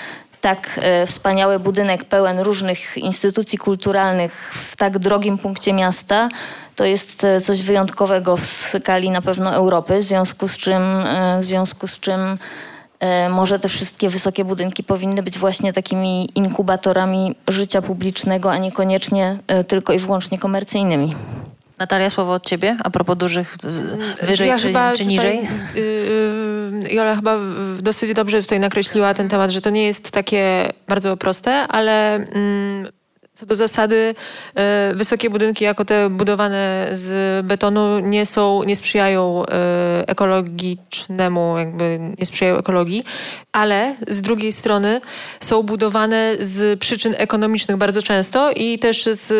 tak 0.47 0.80
e, 0.82 1.07
wspaniały 1.07 1.59
budynek 1.59 2.05
pełen 2.05 2.40
różnych 2.40 2.99
instytucji 2.99 3.59
kulturalnych 3.59 4.51
w 4.55 4.76
tak 4.76 4.99
drogim 4.99 5.38
punkcie 5.38 5.72
miasta, 5.72 6.28
to 6.76 6.84
jest 6.84 7.24
e, 7.24 7.40
coś 7.40 7.62
wyjątkowego 7.62 8.36
w 8.36 8.42
skali 8.42 9.11
na 9.11 9.22
pewno 9.22 9.55
Europy, 9.55 9.99
w 9.99 10.03
związku 10.03 10.49
z 10.49 10.57
czym, 10.57 10.82
e, 10.82 11.38
w 11.40 11.44
związku 11.44 11.86
z 11.86 11.99
czym 11.99 12.38
może 13.30 13.59
te 13.59 13.68
wszystkie 13.68 14.09
wysokie 14.09 14.44
budynki 14.44 14.84
powinny 14.84 15.22
być 15.22 15.38
właśnie 15.38 15.72
takimi 15.72 16.28
inkubatorami 16.34 17.34
życia 17.49 17.82
publicznego, 17.82 18.53
a 18.53 18.59
niekoniecznie 18.59 19.38
tylko 19.68 19.92
i 19.92 19.99
wyłącznie 19.99 20.38
komercyjnymi. 20.38 21.14
Natalia, 21.79 22.11
słowo 22.11 22.33
od 22.33 22.47
ciebie 22.47 22.77
a 22.85 22.91
propos 22.91 23.16
dużych, 23.16 23.57
z- 23.61 24.24
wyżej 24.27 24.49
ja 24.49 24.57
czy, 24.57 24.62
czy 24.62 24.68
tutaj, 24.68 25.07
niżej? 25.07 25.39
y, 25.77 25.81
y, 26.89 26.93
Jola 26.95 27.16
chyba 27.16 27.37
dosyć 27.81 28.12
dobrze 28.14 28.43
tutaj 28.43 28.61
nakreśliła 28.61 29.14
ten 29.14 29.29
temat, 29.29 29.51
że 29.51 29.61
to 29.61 29.70
nie 29.70 29.87
jest 29.87 30.11
takie 30.11 30.72
bardzo 30.89 31.16
proste, 31.16 31.53
ale 31.53 32.14
mm, 32.14 32.89
Co 33.37 33.47
do 33.47 33.55
zasady, 33.55 34.14
e, 34.55 34.93
wysokie 34.95 35.30
budynki, 35.30 35.64
jako 35.64 35.84
te 35.84 36.11
budowane 36.11 36.89
z 36.93 37.47
betonu, 37.47 37.99
nie 37.99 38.26
są, 38.26 38.62
nie 38.62 38.76
sprzyjają 38.76 39.47
e, 39.47 40.09
ekologicznemu, 40.09 41.59
jakby 41.59 41.99
nie 42.18 42.26
sprzyjają 42.26 42.59
ekologii, 42.59 43.05
ale 43.53 43.95
z 44.09 44.20
drugiej 44.20 44.53
strony 44.53 45.01
są 45.41 45.62
budowane 45.62 46.37
z 46.41 46.80
przyczyn 46.80 47.14
ekonomicznych 47.18 47.76
bardzo 47.76 48.03
często 48.03 48.51
i 48.51 48.78
też 48.78 49.05
z, 49.05 49.32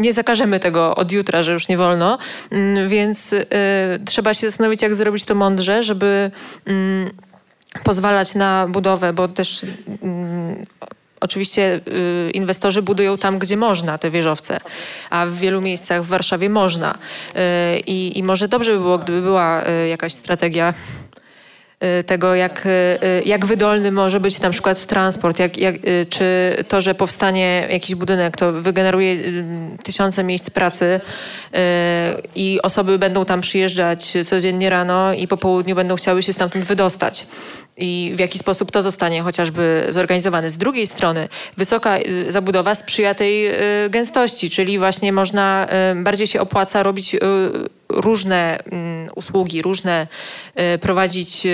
nie 0.00 0.12
zakażemy 0.12 0.60
tego 0.60 0.94
od 0.96 1.12
jutra, 1.12 1.42
że 1.42 1.52
już 1.52 1.68
nie 1.68 1.76
wolno, 1.76 2.18
mm, 2.50 2.88
więc 2.88 3.32
e, 3.32 3.44
trzeba 4.04 4.34
się 4.34 4.46
zastanowić, 4.50 4.82
jak 4.82 4.94
zrobić 4.94 5.24
to 5.24 5.34
mądrze, 5.34 5.82
żeby 5.82 6.30
mm, 6.66 7.10
pozwalać 7.84 8.34
na 8.34 8.66
budowę, 8.68 9.12
bo 9.12 9.28
też 9.28 9.66
mm, 10.02 10.66
Oczywiście 11.20 11.80
y, 12.28 12.30
inwestorzy 12.34 12.82
budują 12.82 13.18
tam, 13.18 13.38
gdzie 13.38 13.56
można 13.56 13.98
te 13.98 14.10
wieżowce, 14.10 14.60
a 15.10 15.26
w 15.26 15.34
wielu 15.34 15.60
miejscach 15.60 16.02
w 16.02 16.08
Warszawie 16.08 16.48
można. 16.50 16.94
Y, 16.94 17.38
I, 17.86 18.22
może 18.22 18.48
dobrze 18.48 18.72
by 18.72 18.78
było, 18.78 18.98
gdyby 18.98 19.22
była 19.22 19.62
y, 19.68 19.88
jakaś 19.88 20.14
strategia 20.14 20.74
tego, 22.06 22.34
jak, 22.34 22.66
y, 22.66 22.68
y, 22.68 23.22
jak 23.26 23.46
wydolny 23.46 23.92
może 23.92 24.20
być 24.20 24.40
na 24.40 24.50
przykład 24.50 24.86
transport, 24.86 25.38
jak, 25.38 25.56
jak, 25.56 25.74
czy 26.08 26.56
to, 26.68 26.80
że 26.80 26.94
powstanie 26.94 27.68
jakiś 27.70 27.94
budynek, 27.94 28.36
to 28.36 28.52
wygeneruje 28.52 29.16
tysiące 29.82 30.24
miejsc 30.24 30.50
pracy 30.50 31.00
i 32.34 32.58
osoby 32.62 32.98
będą 32.98 33.24
tam 33.24 33.40
przyjeżdżać 33.40 34.14
codziennie 34.24 34.70
rano 34.70 35.12
i 35.12 35.28
po 35.28 35.36
południu 35.36 35.74
będą 35.74 35.96
chciały 35.96 36.22
się 36.22 36.32
stamtąd 36.32 36.64
wydostać 36.64 37.26
i 37.78 38.12
w 38.16 38.18
jaki 38.18 38.38
sposób 38.38 38.70
to 38.70 38.82
zostanie 38.82 39.22
chociażby 39.22 39.86
zorganizowane. 39.88 40.50
Z 40.50 40.56
drugiej 40.56 40.86
strony 40.86 41.28
wysoka 41.56 41.98
y, 41.98 42.30
zabudowa 42.30 42.74
sprzyja 42.74 43.14
tej 43.14 43.46
y, 43.46 43.90
gęstości, 43.90 44.50
czyli 44.50 44.78
właśnie 44.78 45.12
można, 45.12 45.66
y, 45.92 46.02
bardziej 46.02 46.26
się 46.26 46.40
opłaca 46.40 46.82
robić 46.82 47.16
różne 47.88 48.58
mm, 48.64 49.10
usługi, 49.14 49.62
różne 49.62 50.06
prowadzić 50.80 51.46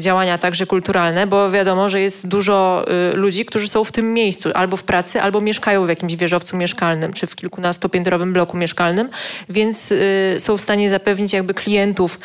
działania 0.00 0.38
także 0.38 0.66
kulturalne, 0.66 1.26
bo 1.26 1.50
wiadomo, 1.50 1.88
że 1.88 2.00
jest 2.00 2.26
dużo 2.26 2.84
ludzi, 3.14 3.44
którzy 3.44 3.68
są 3.68 3.84
w 3.84 3.92
tym 3.92 4.14
miejscu 4.14 4.50
albo 4.54 4.76
w 4.76 4.82
pracy, 4.82 5.22
albo 5.22 5.40
mieszkają 5.40 5.86
w 5.86 5.88
jakimś 5.88 6.16
wieżowcu 6.16 6.56
mieszkalnym, 6.56 7.12
czy 7.12 7.26
w 7.26 7.36
kilkunastopiętrowym 7.36 8.32
bloku 8.32 8.56
mieszkalnym, 8.56 9.08
więc 9.48 9.94
są 10.38 10.56
w 10.56 10.60
stanie 10.60 10.90
zapewnić 10.90 11.32
jakby 11.32 11.54
klientów 11.54 12.20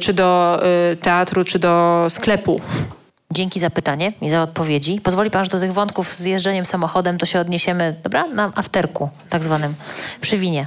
czy 0.00 0.12
do 0.12 0.62
teatru, 1.02 1.44
czy 1.44 1.58
do 1.58 2.06
sklepu. 2.08 2.60
Dzięki 3.32 3.60
za 3.60 3.70
pytanie 3.70 4.12
i 4.20 4.30
za 4.30 4.42
odpowiedzi. 4.42 5.00
Pozwoli 5.00 5.30
pan, 5.30 5.44
że 5.44 5.50
do 5.50 5.60
tych 5.60 5.72
wątków 5.72 6.14
z 6.14 6.24
jeżdżeniem 6.24 6.64
samochodem 6.64 7.18
to 7.18 7.26
się 7.26 7.40
odniesiemy, 7.40 7.96
dobra, 8.02 8.26
na 8.26 8.52
afterku 8.54 9.10
tak 9.28 9.44
zwanym, 9.44 9.74
przy 10.20 10.38
winie. 10.38 10.66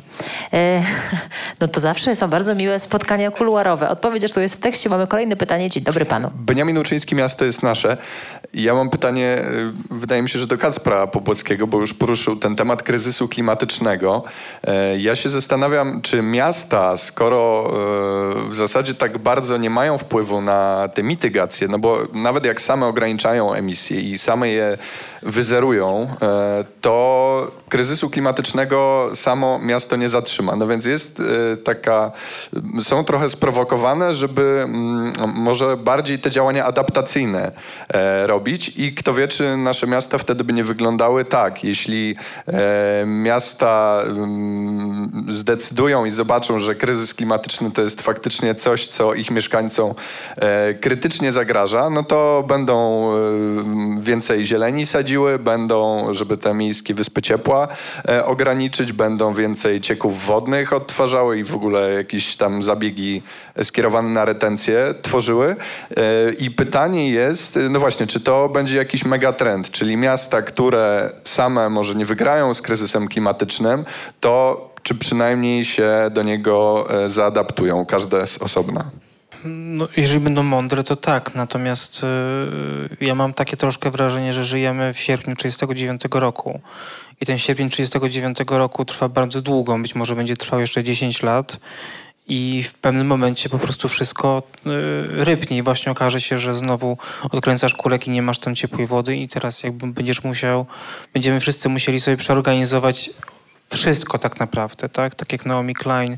E, 0.53 0.83
no 1.61 1.67
to 1.67 1.79
zawsze 1.79 2.15
są 2.15 2.27
bardzo 2.27 2.55
miłe 2.55 2.79
spotkania 2.79 3.31
kuluarowe. 3.31 3.89
Odpowiedź 3.89 4.21
zresztą 4.21 4.41
jest 4.41 4.55
w 4.55 4.59
tekście. 4.59 4.89
Mamy 4.89 5.07
kolejne 5.07 5.35
pytanie. 5.35 5.69
Dzień 5.69 5.83
dobry 5.83 6.05
panu. 6.05 6.31
Beniamin 6.35 6.77
Uczyński, 6.77 7.15
miasto 7.15 7.45
jest 7.45 7.63
nasze. 7.63 7.97
Ja 8.53 8.73
mam 8.73 8.89
pytanie, 8.89 9.41
y, 9.91 9.95
wydaje 9.95 10.21
mi 10.21 10.29
się, 10.29 10.39
że 10.39 10.47
do 10.47 10.57
Kacpra 10.57 11.07
Pobłockiego, 11.07 11.67
bo 11.67 11.79
już 11.79 11.93
poruszył 11.93 12.35
ten 12.35 12.55
temat 12.55 12.83
kryzysu 12.83 13.27
klimatycznego. 13.27 14.23
E, 14.63 14.99
ja 14.99 15.15
się 15.15 15.29
zastanawiam, 15.29 16.01
czy 16.01 16.21
miasta, 16.21 16.97
skoro 16.97 17.71
e, 18.47 18.49
w 18.49 18.55
zasadzie 18.55 18.95
tak 18.95 19.17
bardzo 19.17 19.57
nie 19.57 19.69
mają 19.69 19.97
wpływu 19.97 20.41
na 20.41 20.89
te 20.93 21.03
mitygacje, 21.03 21.67
no 21.67 21.79
bo 21.79 21.97
nawet 22.13 22.45
jak 22.45 22.52
jak 22.53 22.61
same 22.61 22.85
ograniczają 22.85 23.53
emisje 23.53 23.97
i 24.01 24.17
same 24.17 24.49
je 24.49 24.77
wyzerują, 25.25 26.07
e, 26.21 26.63
to 26.81 27.51
kryzysu 27.69 28.09
klimatycznego 28.09 29.09
samo 29.13 29.59
miasto 29.59 29.95
nie 29.95 30.09
zatrzyma. 30.09 30.55
No 30.55 30.67
więc 30.67 30.85
jest 30.85 31.19
e, 31.19 31.57
taka, 31.57 32.11
są 32.81 33.03
trochę 33.03 33.29
sprowokowane, 33.29 34.13
żeby 34.13 34.61
mm, 34.63 35.13
może 35.35 35.77
bardziej 35.77 36.19
te 36.19 36.31
działania 36.31 36.65
adaptacyjne 36.65 37.51
e, 37.89 38.27
robić 38.27 38.71
i 38.77 38.93
kto 38.93 39.13
wie, 39.13 39.27
czy 39.27 39.57
nasze 39.57 39.87
miasta 39.87 40.17
wtedy 40.17 40.43
by 40.43 40.53
nie 40.53 40.63
wyglądały 40.63 41.25
tak. 41.25 41.63
Jeśli 41.63 42.15
miasta 43.05 44.03
mm, 44.05 45.25
zdecydują 45.29 46.05
i 46.05 46.11
zobaczą, 46.11 46.59
że 46.59 46.75
kryzys 46.75 47.13
klimatyczny 47.13 47.71
to 47.71 47.81
jest 47.81 48.01
faktycznie 48.01 48.55
coś, 48.55 48.87
co 48.87 49.13
ich 49.13 49.31
mieszkańcom 49.31 49.93
krytycznie 50.81 51.31
zagraża, 51.31 51.89
no 51.89 52.03
to 52.03 52.43
będą 52.47 53.03
więcej 53.99 54.45
zieleni 54.45 54.85
sadzić, 54.85 55.12
będą, 55.39 56.07
żeby 56.13 56.37
te 56.37 56.53
miejskie 56.53 56.93
wyspy 56.93 57.21
ciepła 57.21 57.67
e, 58.09 58.25
ograniczyć, 58.25 58.93
będą 58.93 59.33
więcej 59.33 59.81
cieków 59.81 60.25
wodnych 60.25 60.73
odtwarzały 60.73 61.39
i 61.39 61.43
w 61.43 61.55
ogóle 61.55 61.93
jakieś 61.93 62.37
tam 62.37 62.63
zabiegi 62.63 63.21
skierowane 63.63 64.09
na 64.09 64.25
retencję 64.25 64.93
tworzyły. 65.01 65.55
E, 65.97 66.33
I 66.33 66.51
pytanie 66.51 67.09
jest, 67.09 67.59
no 67.69 67.79
właśnie, 67.79 68.07
czy 68.07 68.19
to 68.19 68.49
będzie 68.49 68.77
jakiś 68.77 69.05
megatrend, 69.05 69.69
czyli 69.69 69.97
miasta, 69.97 70.41
które 70.41 71.11
same 71.23 71.69
może 71.69 71.95
nie 71.95 72.05
wygrają 72.05 72.53
z 72.53 72.61
kryzysem 72.61 73.07
klimatycznym, 73.07 73.85
to 74.19 74.69
czy 74.83 74.95
przynajmniej 74.95 75.65
się 75.65 75.91
do 76.11 76.23
niego 76.23 76.87
e, 77.03 77.09
zaadaptują, 77.09 77.85
każde 77.85 78.27
z 78.27 78.37
osobna. 78.37 79.02
No, 79.45 79.87
jeżeli 79.97 80.19
będą 80.19 80.43
mądre, 80.43 80.83
to 80.83 80.95
tak. 80.95 81.35
Natomiast 81.35 82.03
y, 82.03 83.05
ja 83.05 83.15
mam 83.15 83.33
takie 83.33 83.57
troszkę 83.57 83.91
wrażenie, 83.91 84.33
że 84.33 84.43
żyjemy 84.43 84.93
w 84.93 84.99
sierpniu 84.99 85.35
1939 85.35 86.21
roku. 86.21 86.61
I 87.21 87.25
ten 87.25 87.39
sierpień 87.39 87.69
1939 87.69 88.59
roku 88.59 88.85
trwa 88.85 89.09
bardzo 89.09 89.41
długo. 89.41 89.79
Być 89.79 89.95
może 89.95 90.15
będzie 90.15 90.37
trwał 90.37 90.59
jeszcze 90.59 90.83
10 90.83 91.23
lat. 91.23 91.59
I 92.27 92.63
w 92.63 92.73
pewnym 92.73 93.07
momencie 93.07 93.49
po 93.49 93.59
prostu 93.59 93.89
wszystko 93.89 94.43
y, 94.55 95.25
rybnie 95.25 95.57
i 95.57 95.61
właśnie 95.61 95.91
okaże 95.91 96.21
się, 96.21 96.37
że 96.37 96.53
znowu 96.53 96.97
odkręcasz 97.31 97.73
kulek 97.73 98.07
i 98.07 98.11
nie 98.11 98.21
masz 98.21 98.39
tam 98.39 98.55
ciepłej 98.55 98.87
wody 98.87 99.17
i 99.17 99.27
teraz 99.27 99.63
jakby 99.63 99.87
będziesz 99.87 100.23
musiał, 100.23 100.65
będziemy 101.13 101.39
wszyscy 101.39 101.69
musieli 101.69 101.99
sobie 101.99 102.17
przeorganizować 102.17 103.09
wszystko 103.69 104.19
tak 104.19 104.39
naprawdę, 104.39 104.89
tak? 104.89 105.15
Tak 105.15 105.31
jak 105.31 105.45
Naomi 105.45 105.73
Klein 105.73 106.17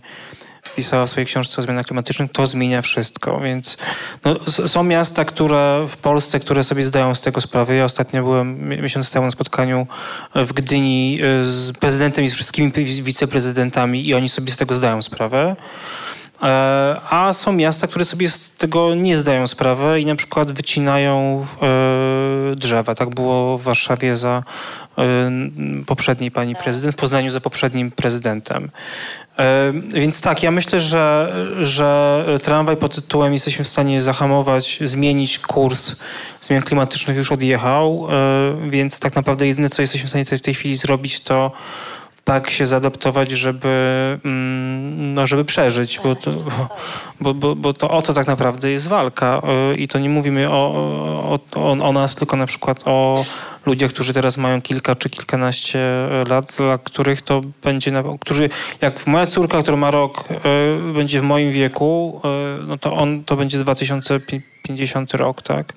pisała 0.75 1.05
w 1.05 1.09
swojej 1.09 1.27
książce 1.27 1.61
o 1.61 1.61
zmianach 1.61 1.85
klimatycznych, 1.85 2.31
to 2.31 2.47
zmienia 2.47 2.81
wszystko. 2.81 3.39
Więc 3.39 3.77
no, 4.25 4.39
są 4.67 4.83
miasta, 4.83 5.25
które 5.25 5.85
w 5.89 5.97
Polsce, 5.97 6.39
które 6.39 6.63
sobie 6.63 6.83
zdają 6.83 7.15
z 7.15 7.21
tego 7.21 7.41
sprawę. 7.41 7.75
Ja 7.75 7.85
ostatnio 7.85 8.23
byłem 8.23 8.69
miesiąc 8.69 9.11
temu 9.11 9.25
na 9.25 9.31
spotkaniu 9.31 9.87
w 10.35 10.53
Gdyni 10.53 11.19
e, 11.21 11.43
z 11.43 11.71
prezydentem 11.71 12.25
i 12.25 12.29
z 12.29 12.33
wszystkimi 12.33 12.71
wiceprezydentami 13.01 14.07
i 14.07 14.13
oni 14.13 14.29
sobie 14.29 14.51
z 14.51 14.57
tego 14.57 14.75
zdają 14.75 15.01
sprawę. 15.01 15.55
E, 16.43 17.01
a 17.09 17.33
są 17.33 17.51
miasta, 17.51 17.87
które 17.87 18.05
sobie 18.05 18.29
z 18.29 18.51
tego 18.51 18.95
nie 18.95 19.17
zdają 19.17 19.47
sprawy 19.47 20.01
i 20.01 20.05
na 20.05 20.15
przykład 20.15 20.51
wycinają 20.51 21.45
e, 21.61 22.55
drzewa. 22.55 22.95
Tak 22.95 23.09
było 23.09 23.57
w 23.57 23.63
Warszawie 23.63 24.17
za 24.17 24.43
poprzedniej 25.85 26.31
pani 26.31 26.55
prezydent, 26.55 26.95
w 26.95 26.99
Poznaniu 26.99 27.29
za 27.29 27.39
poprzednim 27.39 27.91
prezydentem. 27.91 28.71
Więc 29.93 30.21
tak, 30.21 30.43
ja 30.43 30.51
myślę, 30.51 30.79
że, 30.79 31.35
że 31.61 32.25
tramwaj 32.43 32.77
pod 32.77 32.95
tytułem 32.95 33.33
jesteśmy 33.33 33.65
w 33.65 33.67
stanie 33.67 34.01
zahamować, 34.01 34.79
zmienić 34.81 35.39
kurs 35.39 35.95
zmian 36.41 36.61
klimatycznych 36.61 37.17
już 37.17 37.31
odjechał, 37.31 38.07
e, 38.09 38.69
więc 38.69 38.99
tak 38.99 39.15
naprawdę 39.15 39.47
jedyne, 39.47 39.69
co 39.69 39.81
jesteśmy 39.81 40.07
w 40.07 40.09
stanie 40.09 40.25
w 40.25 40.41
tej 40.41 40.53
chwili 40.53 40.75
zrobić, 40.75 41.19
to 41.19 41.51
tak 42.23 42.49
się 42.49 42.65
zaadaptować, 42.65 43.31
żeby, 43.31 43.69
mm, 44.25 45.13
no, 45.13 45.27
żeby 45.27 45.45
przeżyć, 45.45 45.99
bo 46.03 46.15
to, 46.15 46.31
bo, 47.21 47.33
bo, 47.33 47.55
bo 47.55 47.73
to 47.73 47.89
o 47.89 48.01
to 48.01 48.13
tak 48.13 48.27
naprawdę 48.27 48.71
jest 48.71 48.87
walka 48.87 49.41
i 49.77 49.87
to 49.87 49.99
nie 49.99 50.09
mówimy 50.09 50.51
o, 50.51 51.39
o, 51.55 51.71
o, 51.71 51.91
nas, 51.91 52.15
tylko 52.15 52.37
na 52.37 52.45
przykład 52.45 52.83
o 52.85 53.25
ludziach, 53.65 53.91
którzy 53.91 54.13
teraz 54.13 54.37
mają 54.37 54.61
kilka 54.61 54.95
czy 54.95 55.09
kilkanaście 55.09 55.79
lat, 56.29 56.55
dla 56.57 56.77
których 56.77 57.21
to 57.21 57.41
będzie, 57.63 57.91
którzy, 58.19 58.49
jak 58.81 59.07
moja 59.07 59.25
córka, 59.25 59.61
która 59.61 59.77
ma 59.77 59.91
rok, 59.91 60.23
e, 60.31 60.93
będzie 60.93 61.19
w 61.19 61.23
moim 61.23 61.51
wieku, 61.51 62.21
e, 62.23 62.65
no 62.67 62.77
to 62.77 62.93
on, 62.93 63.23
to 63.23 63.35
będzie 63.35 63.57
2050 63.57 65.13
rok, 65.13 65.41
tak? 65.41 65.73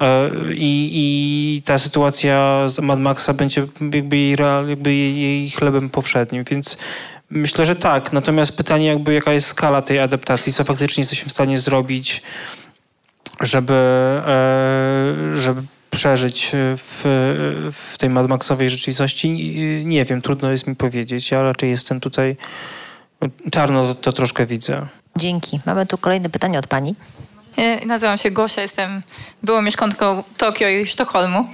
E, 0.00 0.30
I, 0.54 0.90
I, 0.94 1.62
ta 1.62 1.78
sytuacja 1.78 2.68
z 2.68 2.78
Mad 2.78 3.00
Maxa 3.00 3.34
będzie 3.34 3.66
jakby 3.94 4.16
jej, 4.16 4.36
jakby 4.68 4.94
jej 4.94 5.50
chlebem 5.50 5.90
powszednim, 5.90 6.44
więc 6.50 6.78
myślę, 7.30 7.66
że 7.66 7.76
tak. 7.76 8.12
Natomiast 8.12 8.56
pytanie 8.56 8.86
jakby 8.86 9.14
jaka 9.14 9.32
jest 9.32 9.46
skala 9.46 9.82
tej 9.82 9.98
adaptacji, 9.98 10.52
co 10.52 10.64
faktycznie 10.64 11.00
jesteśmy 11.00 11.28
w 11.28 11.32
stanie 11.32 11.58
zrobić, 11.58 12.22
żeby, 13.40 13.72
żeby 15.34 15.62
przeżyć 15.92 16.50
w, 16.54 17.00
w 17.72 17.98
tej 17.98 18.10
Mad 18.10 18.28
Maxowej 18.28 18.70
rzeczywistości, 18.70 19.30
nie 19.84 20.04
wiem, 20.04 20.22
trudno 20.22 20.50
jest 20.50 20.66
mi 20.66 20.76
powiedzieć. 20.76 21.30
Ja 21.30 21.42
raczej 21.42 21.70
jestem 21.70 22.00
tutaj, 22.00 22.36
czarno 23.50 23.86
to, 23.86 23.94
to 23.94 24.12
troszkę 24.12 24.46
widzę. 24.46 24.86
Dzięki. 25.16 25.60
Mamy 25.66 25.86
tu 25.86 25.98
kolejne 25.98 26.30
pytanie 26.30 26.58
od 26.58 26.66
pani. 26.66 26.94
E, 27.56 27.86
nazywam 27.86 28.18
się 28.18 28.30
Gosia, 28.30 28.62
jestem 28.62 29.02
byłą 29.42 29.62
mieszkanką 29.62 30.22
Tokio 30.36 30.68
i 30.68 30.86
Sztokholmu. 30.86 31.48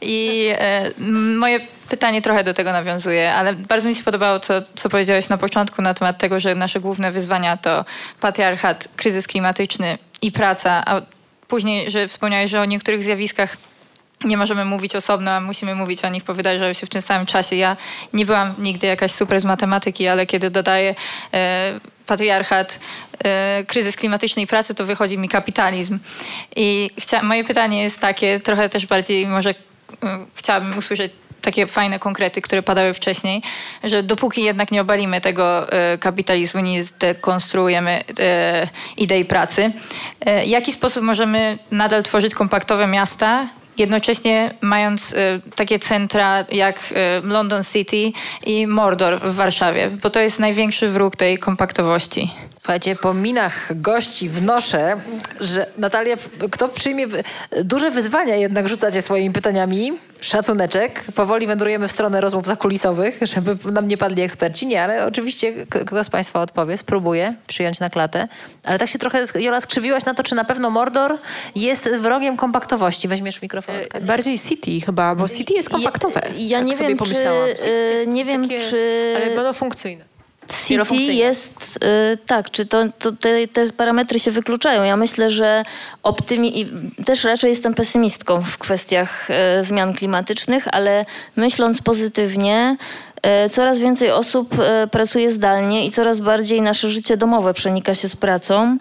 I 0.00 0.48
e, 0.52 0.90
moje 1.38 1.60
pytanie 1.88 2.22
trochę 2.22 2.44
do 2.44 2.54
tego 2.54 2.72
nawiązuje, 2.72 3.34
ale 3.34 3.52
bardzo 3.52 3.88
mi 3.88 3.94
się 3.94 4.02
podobało, 4.02 4.40
co, 4.40 4.54
co 4.76 4.88
powiedziałeś 4.88 5.28
na 5.28 5.38
początku 5.38 5.82
na 5.82 5.94
temat 5.94 6.18
tego, 6.18 6.40
że 6.40 6.54
nasze 6.54 6.80
główne 6.80 7.12
wyzwania 7.12 7.56
to 7.56 7.84
patriarchat, 8.20 8.88
kryzys 8.96 9.26
klimatyczny 9.26 9.98
i 10.22 10.32
praca, 10.32 10.82
a 10.86 11.02
później, 11.48 11.90
że 11.90 12.08
wspomniałeś, 12.08 12.50
że 12.50 12.60
o 12.60 12.64
niektórych 12.64 13.02
zjawiskach 13.02 13.56
nie 14.24 14.36
możemy 14.36 14.64
mówić 14.64 14.96
osobno, 14.96 15.30
a 15.30 15.40
musimy 15.40 15.74
mówić 15.74 16.04
o 16.04 16.08
nich, 16.08 16.24
bo 16.24 16.34
wydarzają 16.34 16.72
się 16.72 16.86
w 16.86 16.90
tym 16.90 17.02
samym 17.02 17.26
czasie. 17.26 17.56
Ja 17.56 17.76
nie 18.12 18.26
byłam 18.26 18.54
nigdy 18.58 18.86
jakaś 18.86 19.12
super 19.12 19.40
z 19.40 19.44
matematyki, 19.44 20.08
ale 20.08 20.26
kiedy 20.26 20.50
dodaję 20.50 20.94
e, 21.34 21.80
patriarchat, 22.06 22.80
e, 23.24 23.64
kryzys 23.66 23.96
klimatyczny 23.96 24.42
i 24.42 24.46
pracy, 24.46 24.74
to 24.74 24.84
wychodzi 24.84 25.18
mi 25.18 25.28
kapitalizm. 25.28 25.98
I 26.56 26.90
chcia, 26.98 27.22
moje 27.22 27.44
pytanie 27.44 27.82
jest 27.82 28.00
takie, 28.00 28.40
trochę 28.40 28.68
też 28.68 28.86
bardziej 28.86 29.26
może 29.26 29.50
e, 29.50 29.54
chciałabym 30.34 30.78
usłyszeć 30.78 31.12
takie 31.44 31.66
fajne 31.66 31.98
konkrety, 31.98 32.42
które 32.42 32.62
padały 32.62 32.94
wcześniej, 32.94 33.42
że 33.84 34.02
dopóki 34.02 34.42
jednak 34.42 34.70
nie 34.70 34.80
obalimy 34.80 35.20
tego 35.20 35.72
e, 35.72 35.98
kapitalizmu, 35.98 36.60
nie 36.60 36.84
zdekonstruujemy 36.84 38.04
e, 38.20 38.68
idei 38.96 39.24
pracy, 39.24 39.72
e, 40.26 40.46
jaki 40.46 40.72
sposób 40.72 41.02
możemy 41.02 41.58
nadal 41.70 42.02
tworzyć 42.02 42.34
kompaktowe 42.34 42.86
miasta, 42.86 43.48
jednocześnie 43.78 44.54
mając 44.60 45.12
y, 45.12 45.16
takie 45.56 45.78
centra 45.78 46.44
jak 46.52 46.92
y, 47.24 47.26
London 47.26 47.62
City 47.72 48.12
i 48.46 48.66
Mordor 48.66 49.20
w 49.20 49.34
Warszawie, 49.34 49.90
bo 50.02 50.10
to 50.10 50.20
jest 50.20 50.40
największy 50.40 50.88
wróg 50.88 51.16
tej 51.16 51.38
kompaktowości. 51.38 52.30
Słuchajcie, 52.64 52.96
po 52.96 53.14
minach 53.14 53.80
gości 53.80 54.28
wnoszę, 54.28 55.00
że 55.40 55.66
Natalia, 55.78 56.16
kto 56.50 56.68
przyjmie 56.68 57.06
duże 57.64 57.90
wyzwania 57.90 58.36
jednak 58.36 58.68
rzucacie 58.68 59.02
swoimi 59.02 59.30
pytaniami, 59.30 59.92
szacuneczek. 60.20 61.04
Powoli 61.14 61.46
wędrujemy 61.46 61.88
w 61.88 61.92
stronę 61.92 62.20
rozmów 62.20 62.46
zakulisowych, 62.46 63.18
żeby 63.22 63.72
nam 63.72 63.88
nie 63.88 63.96
padli 63.96 64.22
eksperci. 64.22 64.66
Nie, 64.66 64.82
ale 64.82 65.06
oczywiście 65.06 65.66
kto 65.66 66.04
z 66.04 66.10
Państwa 66.10 66.40
odpowie, 66.40 66.76
spróbuje 66.76 67.34
przyjąć 67.46 67.80
na 67.80 67.90
klatę. 67.90 68.28
Ale 68.64 68.78
tak 68.78 68.88
się 68.88 68.98
trochę, 68.98 69.24
Jola, 69.34 69.60
skrzywiłaś 69.60 70.04
na 70.04 70.14
to, 70.14 70.22
czy 70.22 70.34
na 70.34 70.44
pewno 70.44 70.70
Mordor 70.70 71.18
jest 71.54 71.88
wrogiem 71.88 72.36
kompaktowości. 72.36 73.08
Weźmiesz 73.08 73.42
mikrofon. 73.42 73.74
E, 73.94 74.00
bardziej 74.00 74.38
City 74.38 74.80
chyba, 74.86 75.14
bo 75.14 75.28
City 75.28 75.54
jest 75.54 75.68
kompaktowe. 75.68 76.20
Ja, 76.36 76.58
ja 76.58 76.64
nie, 76.64 76.76
wiem, 76.76 76.98
czy, 76.98 77.28
e, 77.28 78.06
nie 78.06 78.24
wiem, 78.24 78.42
takie, 78.42 78.60
czy... 78.60 79.14
Ale 79.16 79.36
monofunkcyjne. 79.36 80.13
City 80.48 81.14
jest, 81.14 81.78
y, 82.12 82.16
tak, 82.26 82.50
czy 82.50 82.66
to, 82.66 82.84
to 82.98 83.12
te, 83.12 83.48
te, 83.48 83.72
parametry 83.72 84.20
się 84.20 84.30
wykluczają. 84.30 84.82
Ja 84.82 84.96
myślę, 84.96 85.30
że 85.30 85.62
optymi... 86.02 86.66
też 87.04 87.24
raczej 87.24 87.50
jestem 87.50 87.74
pesymistką 87.74 88.40
w 88.40 88.58
kwestiach 88.58 89.28
y, 89.30 89.64
zmian 89.64 89.94
klimatycznych, 89.94 90.68
ale 90.72 91.04
myśląc 91.36 91.82
pozytywnie, 91.82 92.76
y, 93.46 93.50
coraz 93.50 93.78
więcej 93.78 94.10
osób 94.10 94.54
pracuje 94.90 95.32
zdalnie 95.32 95.86
i 95.86 95.90
coraz 95.90 96.20
bardziej 96.20 96.62
nasze 96.62 96.88
życie 96.88 97.16
domowe 97.16 97.54
przenika 97.54 97.94
się 97.94 98.08
z 98.08 98.16
pracą. 98.16 98.78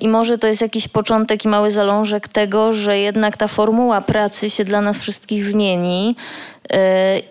I 0.00 0.08
może 0.08 0.38
to 0.38 0.46
jest 0.46 0.60
jakiś 0.60 0.88
początek 0.88 1.44
i 1.44 1.48
mały 1.48 1.70
zalążek 1.70 2.28
tego, 2.28 2.72
że 2.72 2.98
jednak 2.98 3.36
ta 3.36 3.48
formuła 3.48 4.00
pracy 4.00 4.50
się 4.50 4.64
dla 4.64 4.80
nas 4.80 5.00
wszystkich 5.00 5.44
zmieni 5.44 6.16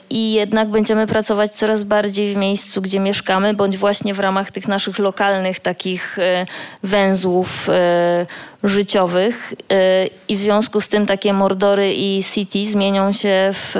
i 0.09 0.33
jednak 0.33 0.69
będziemy 0.69 1.07
pracować 1.07 1.51
coraz 1.51 1.83
bardziej 1.83 2.33
w 2.33 2.37
miejscu, 2.37 2.81
gdzie 2.81 2.99
mieszkamy, 2.99 3.53
bądź 3.53 3.77
właśnie 3.77 4.13
w 4.13 4.19
ramach 4.19 4.51
tych 4.51 4.67
naszych 4.67 4.99
lokalnych 4.99 5.59
takich 5.59 6.19
e, 6.19 6.45
węzłów 6.83 7.69
e, 7.69 8.25
życiowych 8.63 9.53
i 10.27 10.35
w 10.35 10.39
związku 10.39 10.81
z 10.81 10.87
tym 10.87 11.05
takie 11.05 11.33
mordory 11.33 11.93
i 11.93 12.23
city 12.33 12.67
zmienią 12.67 13.11
się 13.13 13.51
w 13.53 13.75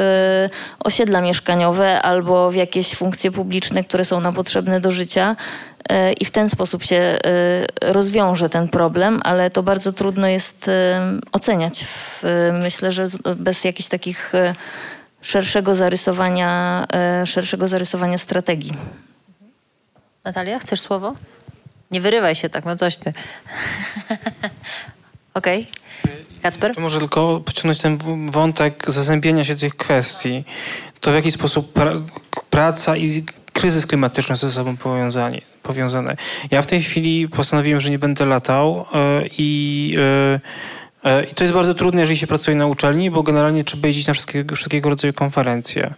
osiedla 0.80 1.22
mieszkaniowe 1.22 2.02
albo 2.02 2.52
w 2.52 2.56
jakieś 2.56 2.96
funkcje 2.96 3.32
publiczne, 3.32 3.84
które 3.84 4.06
są 4.06 4.20
nam 4.20 4.34
potrzebne 4.34 4.80
do 4.80 4.92
życia 4.92 5.36
i 6.20 6.26
w 6.26 6.32
ten 6.32 6.50
sposób 6.50 6.84
się 6.84 7.18
rozwiąże 7.82 8.50
ten 8.50 8.68
problem, 8.68 9.22
ale 9.24 9.52
to 9.52 9.64
bardzo 9.64 9.94
trudno 9.94 10.28
jest 10.28 10.72
oceniać. 11.32 11.86
Myślę, 12.54 12.92
że 12.92 13.06
bez 13.36 13.64
jakichś 13.64 13.90
takich 13.90 14.32
szerszego 15.26 15.76
zarysowania, 15.76 16.86
e, 16.94 17.28
szerszego 17.28 17.68
zarysowania 17.68 18.18
strategii. 18.18 18.74
Natalia, 20.24 20.60
chcesz 20.60 20.82
słowo? 20.82 21.16
Nie 21.92 22.02
wyrywaj 22.02 22.36
się 22.36 22.50
tak, 22.50 22.66
no 22.66 22.76
coś 22.76 22.98
ty. 22.98 23.10
Okej. 25.34 25.68
Okay. 26.04 26.16
Kacper? 26.42 26.80
Może 26.80 27.00
tylko 27.00 27.42
pociągnąć 27.46 27.78
ten 27.78 27.98
wątek 28.32 28.86
zazębienia 28.88 29.44
się 29.44 29.56
tych 29.56 29.76
kwestii. 29.76 30.44
To 31.00 31.12
w 31.12 31.16
jaki 31.16 31.32
sposób 31.32 31.74
pra 31.74 31.92
praca 32.50 32.98
i 32.98 33.26
kryzys 33.54 33.86
klimatyczny 33.86 34.38
są 34.38 34.48
ze 34.48 34.54
sobą 34.54 34.78
powiązani, 34.78 35.42
powiązane. 35.64 36.18
Ja 36.52 36.62
w 36.62 36.68
tej 36.68 36.84
chwili 36.84 37.30
postanowiłem, 37.30 37.80
że 37.80 37.90
nie 37.90 38.00
będę 38.00 38.26
latał 38.26 38.86
yy, 38.94 39.30
i 39.38 39.90
yy, 39.98 40.00
E, 40.00 40.40
I 41.32 41.36
to 41.36 41.44
jest 41.44 41.54
bardzo 41.54 41.74
trudne, 41.74 42.02
jeżeli 42.02 42.18
się 42.18 42.28
pracuje 42.28 42.58
na 42.58 42.68
uczelni, 42.68 43.12
bo 43.12 43.24
generalnie 43.24 43.64
trzeba 43.64 43.88
jeździć 43.88 44.08
na 44.08 44.14
wszystkiego, 44.14 44.56
wszystkiego 44.56 44.90
rodzaju 44.90 45.14
konferencje. 45.14 45.94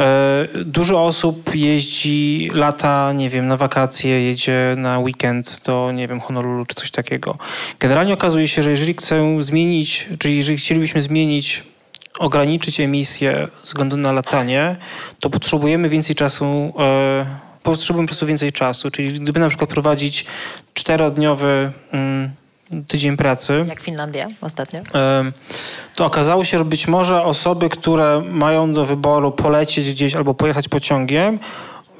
E, 0.00 0.48
dużo 0.64 1.04
osób 1.04 1.54
jeździ 1.54 2.50
lata, 2.54 3.12
nie 3.12 3.30
wiem, 3.30 3.46
na 3.46 3.56
wakacje, 3.56 4.22
jedzie 4.22 4.74
na 4.76 4.98
weekend 4.98 5.62
do, 5.66 5.92
nie 5.92 6.08
wiem, 6.08 6.20
Honolulu 6.20 6.66
czy 6.66 6.74
coś 6.74 6.90
takiego. 6.90 7.38
Generalnie 7.78 8.14
okazuje 8.14 8.48
się, 8.48 8.62
że 8.62 8.70
jeżeli 8.70 8.94
chcę 8.94 9.42
zmienić, 9.42 10.08
czyli 10.18 10.36
jeżeli 10.36 10.58
chcielibyśmy 10.58 11.00
zmienić, 11.00 11.62
ograniczyć 12.18 12.80
emisję 12.80 13.48
ze 13.60 13.66
względu 13.66 13.96
na 13.96 14.12
latanie, 14.12 14.76
to 15.20 15.30
potrzebujemy 15.30 15.88
więcej 15.88 16.16
czasu, 16.16 16.74
e, 16.78 17.26
potrzebujemy 17.62 18.06
po 18.06 18.10
prostu 18.10 18.26
więcej 18.26 18.52
czasu. 18.52 18.90
Czyli 18.90 19.20
gdyby 19.20 19.40
na 19.40 19.48
przykład 19.48 19.70
prowadzić 19.70 20.26
czterodniowy... 20.74 21.72
Mm, 21.92 22.30
tydzień 22.88 23.16
pracy. 23.16 23.64
Jak 23.68 23.80
Finlandia 23.80 24.28
ostatnio. 24.40 24.80
To 25.94 26.04
okazało 26.04 26.44
się, 26.44 26.58
że 26.58 26.64
być 26.64 26.88
może 26.88 27.22
osoby, 27.22 27.68
które 27.68 28.22
mają 28.28 28.72
do 28.72 28.86
wyboru 28.86 29.32
polecieć 29.32 29.90
gdzieś 29.90 30.14
albo 30.14 30.34
pojechać 30.34 30.68
pociągiem, 30.68 31.38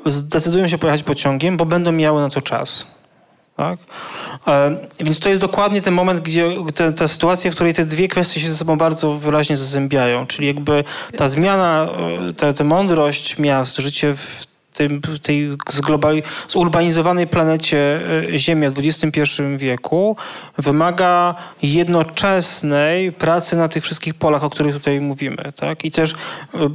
zdecydują 0.07 0.69
się 0.69 0.79
pojechać 0.79 1.03
pociągiem, 1.03 1.57
bo 1.57 1.67
będą 1.67 1.93
miały 1.93 2.21
na 2.21 2.31
to 2.31 2.43
czas. 2.43 2.87
Tak? 3.57 3.79
Więc 5.01 5.19
to 5.19 5.29
jest 5.29 5.41
dokładnie 5.41 5.83
ten 5.83 5.95
moment, 5.95 6.21
gdzie 6.21 6.51
te, 6.75 6.93
ta 6.93 7.09
sytuacja, 7.09 7.51
w 7.51 7.55
której 7.55 7.75
te 7.75 7.87
dwie 7.87 8.09
kwestie 8.09 8.41
się 8.41 8.51
ze 8.51 8.57
sobą 8.57 8.79
bardzo 8.79 9.15
wyraźnie 9.15 9.57
zazębiają. 9.57 10.27
Czyli 10.27 10.47
jakby 10.47 10.85
ta 11.17 11.29
zmiana, 11.29 11.89
e, 12.29 12.33
ta, 12.33 12.53
ta 12.53 12.65
mądrość 12.65 13.39
miast, 13.39 13.77
życie 13.77 14.15
w 14.17 14.54
tym, 14.75 15.01
tej 15.23 15.51
zglobali, 15.71 16.23
zurbanizowanej 16.49 17.27
planecie 17.27 18.01
e, 18.35 18.39
Ziemia 18.39 18.71
w 18.71 18.79
XXI 18.79 19.21
wieku 19.57 20.17
wymaga 20.59 21.35
jednoczesnej 21.63 23.13
pracy 23.13 23.57
na 23.57 23.69
tych 23.69 23.85
wszystkich 23.85 24.15
polach, 24.15 24.45
o 24.45 24.51
których 24.51 24.75
tutaj 24.75 25.01
mówimy. 25.01 25.53
Tak? 25.57 25.85
I 25.85 25.91
też 25.91 26.13
e, 26.13 26.17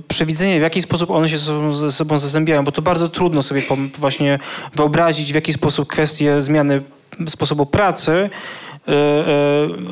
przewidzenie, 0.08 0.60
w 0.60 0.62
jaki 0.62 0.82
sposób 0.82 1.12
one 1.12 1.30
się 1.30 1.38
ze 1.74 1.92
sobą, 1.92 2.18
zazębiają, 2.18 2.64
bo 2.64 2.72
to 2.72 2.82
bardzo 2.82 3.10
trudno 3.10 3.42
sobie 3.42 3.62
właśnie 3.98 4.40
wyobrazić, 4.76 5.32
w 5.32 5.36
jaki 5.36 5.54
sposób 5.54 5.90
kwestie 5.90 6.42
zmiany 6.42 6.82
sposobu 7.28 7.66
pracy 7.66 8.30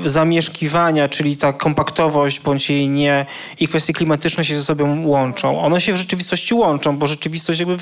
zamieszkiwania, 0.05 1.09
czyli 1.09 1.37
ta 1.37 1.53
kompaktowość 1.53 2.39
bądź 2.39 2.69
jej 2.69 2.89
nie 2.89 3.25
i 3.59 3.67
kwestie 3.67 3.93
klimatyczne 3.93 4.43
się 4.43 4.55
ze 4.55 4.63
sobą 4.63 5.07
łączą. 5.07 5.61
One 5.61 5.81
się 5.81 5.93
w 5.93 5.95
rzeczywistości 5.95 6.53
łączą, 6.53 6.97
bo 6.97 7.07
rzeczywistość 7.07 7.59
jakby 7.59 7.77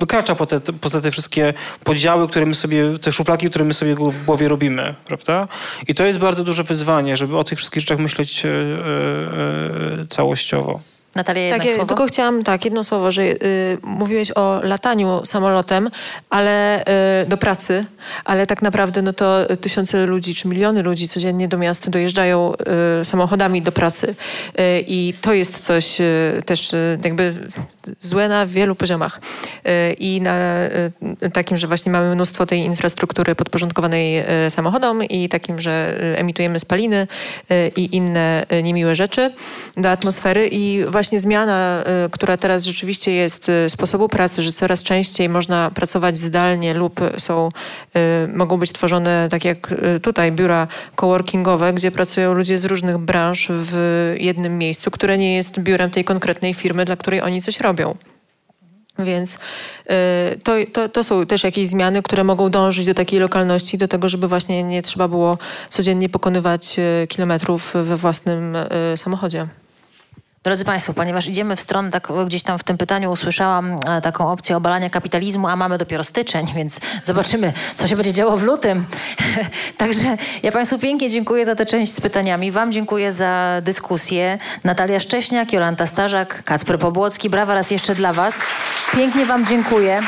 wykracza 0.00 0.34
po 0.34 0.46
te, 0.46 0.60
poza 0.60 1.00
te 1.00 1.10
wszystkie 1.10 1.54
podziały, 1.84 2.28
które 2.28 2.46
my 2.46 2.54
sobie, 2.54 2.98
te 2.98 3.12
szufladki, 3.12 3.50
które 3.50 3.64
my 3.64 3.74
sobie 3.74 3.94
w 3.94 4.24
głowie 4.24 4.48
robimy, 4.48 4.94
prawda? 5.04 5.48
I 5.88 5.94
to 5.94 6.04
jest 6.04 6.18
bardzo 6.18 6.44
duże 6.44 6.64
wyzwanie, 6.64 7.16
żeby 7.16 7.38
o 7.38 7.44
tych 7.44 7.58
wszystkich 7.58 7.80
rzeczach 7.80 7.98
myśleć 7.98 8.44
y, 8.44 10.06
całościowo. 10.08 10.80
Natalia, 11.16 11.58
tak, 11.58 11.66
słowo? 11.72 11.86
Tylko 11.86 12.06
chciałam, 12.06 12.42
tak, 12.42 12.64
jedno 12.64 12.84
słowo, 12.84 13.12
że 13.12 13.22
y, 13.22 13.36
mówiłeś 13.82 14.30
o 14.34 14.60
lataniu 14.62 15.20
samolotem, 15.24 15.90
ale 16.30 16.84
y, 17.22 17.26
do 17.26 17.36
pracy, 17.36 17.84
ale 18.24 18.46
tak 18.46 18.62
naprawdę 18.62 19.02
no 19.02 19.12
to 19.12 19.56
tysiące 19.60 20.06
ludzi 20.06 20.34
czy 20.34 20.48
miliony 20.48 20.82
ludzi 20.82 21.08
codziennie 21.08 21.48
do 21.48 21.58
miast 21.58 21.90
dojeżdżają 21.90 22.52
y, 23.00 23.04
samochodami 23.04 23.62
do 23.62 23.72
pracy. 23.72 24.14
Y, 24.60 24.84
I 24.86 25.14
to 25.20 25.32
jest 25.34 25.60
coś 25.60 26.00
y, 26.00 26.42
też 26.44 26.74
y, 26.74 26.98
jakby 27.04 27.34
złe 28.00 28.28
na 28.28 28.46
wielu 28.46 28.74
poziomach. 28.74 29.20
I 29.98 30.20
na 30.20 30.36
takim, 31.32 31.56
że 31.56 31.66
właśnie 31.66 31.92
mamy 31.92 32.14
mnóstwo 32.14 32.46
tej 32.46 32.60
infrastruktury 32.60 33.34
podporządkowanej 33.34 34.24
samochodom 34.48 35.04
i 35.04 35.28
takim, 35.28 35.58
że 35.58 35.98
emitujemy 36.16 36.60
spaliny 36.60 37.06
i 37.76 37.96
inne 37.96 38.46
niemiłe 38.62 38.94
rzeczy 38.94 39.32
do 39.76 39.90
atmosfery 39.90 40.48
i 40.48 40.84
właśnie 40.88 41.05
właśnie 41.06 41.20
zmiana, 41.20 41.84
y, 42.06 42.10
która 42.10 42.36
teraz 42.36 42.64
rzeczywiście 42.64 43.12
jest 43.12 43.48
y, 43.48 43.70
sposobu 43.70 44.08
pracy, 44.08 44.42
że 44.42 44.52
coraz 44.52 44.82
częściej 44.82 45.28
można 45.28 45.70
pracować 45.70 46.18
zdalnie 46.18 46.74
lub 46.74 47.00
są, 47.18 47.48
y, 47.96 48.28
mogą 48.28 48.56
być 48.56 48.72
tworzone, 48.72 49.28
tak 49.30 49.44
jak 49.44 49.74
tutaj, 50.02 50.32
biura 50.32 50.66
coworkingowe, 50.94 51.72
gdzie 51.72 51.90
pracują 51.90 52.34
ludzie 52.34 52.58
z 52.58 52.64
różnych 52.64 52.98
branż 52.98 53.48
w 53.50 54.14
jednym 54.18 54.58
miejscu, 54.58 54.90
które 54.90 55.18
nie 55.18 55.36
jest 55.36 55.60
biurem 55.60 55.90
tej 55.90 56.04
konkretnej 56.04 56.54
firmy, 56.54 56.84
dla 56.84 56.96
której 56.96 57.22
oni 57.22 57.42
coś 57.42 57.60
robią. 57.60 57.94
Więc 58.98 59.38
to, 60.44 60.52
to, 60.72 60.88
to 60.88 61.04
są 61.04 61.26
też 61.26 61.44
jakieś 61.44 61.68
zmiany, 61.68 62.02
które 62.02 62.24
mogą 62.24 62.50
dążyć 62.50 62.86
do 62.86 62.94
takiej 62.94 63.20
lokalności, 63.20 63.78
do 63.78 63.88
tego, 63.88 64.08
żeby 64.08 64.28
właśnie 64.28 64.62
nie 64.62 64.82
trzeba 64.82 65.08
było 65.08 65.38
codziennie 65.68 66.08
pokonywać 66.08 66.76
kilometrów 67.08 67.74
we 67.82 67.96
własnym 67.96 68.56
samochodzie. 68.96 69.46
Drodzy 70.46 70.64
Państwo, 70.64 70.92
ponieważ 70.92 71.26
idziemy 71.26 71.56
w 71.56 71.60
stronę, 71.60 71.90
tak 71.90 72.08
gdzieś 72.26 72.42
tam 72.42 72.58
w 72.58 72.64
tym 72.64 72.78
pytaniu 72.78 73.10
usłyszałam 73.10 73.80
e, 73.88 74.00
taką 74.00 74.30
opcję 74.30 74.56
obalania 74.56 74.90
kapitalizmu, 74.90 75.48
a 75.48 75.56
mamy 75.56 75.78
dopiero 75.78 76.04
styczeń, 76.04 76.46
więc 76.54 76.80
zobaczymy, 77.02 77.52
co 77.76 77.88
się 77.88 77.96
będzie 77.96 78.12
działo 78.12 78.36
w 78.36 78.42
lutym. 78.42 78.84
Także 79.78 80.16
ja 80.42 80.52
Państwu 80.52 80.78
pięknie 80.78 81.10
dziękuję 81.10 81.46
za 81.46 81.54
tę 81.54 81.66
część 81.66 81.94
z 81.94 82.00
pytaniami. 82.00 82.50
Wam 82.52 82.72
dziękuję 82.72 83.12
za 83.12 83.60
dyskusję. 83.62 84.38
Natalia 84.64 85.00
Szcześniak, 85.00 85.52
Jolanta 85.52 85.86
Starzak, 85.86 86.44
Kacper 86.44 86.78
Pobłocki. 86.78 87.30
Brawa 87.30 87.54
raz 87.54 87.70
jeszcze 87.70 87.94
dla 87.94 88.12
Was. 88.12 88.34
Pięknie 88.96 89.26
Wam 89.26 89.46
dziękuję. 89.46 90.02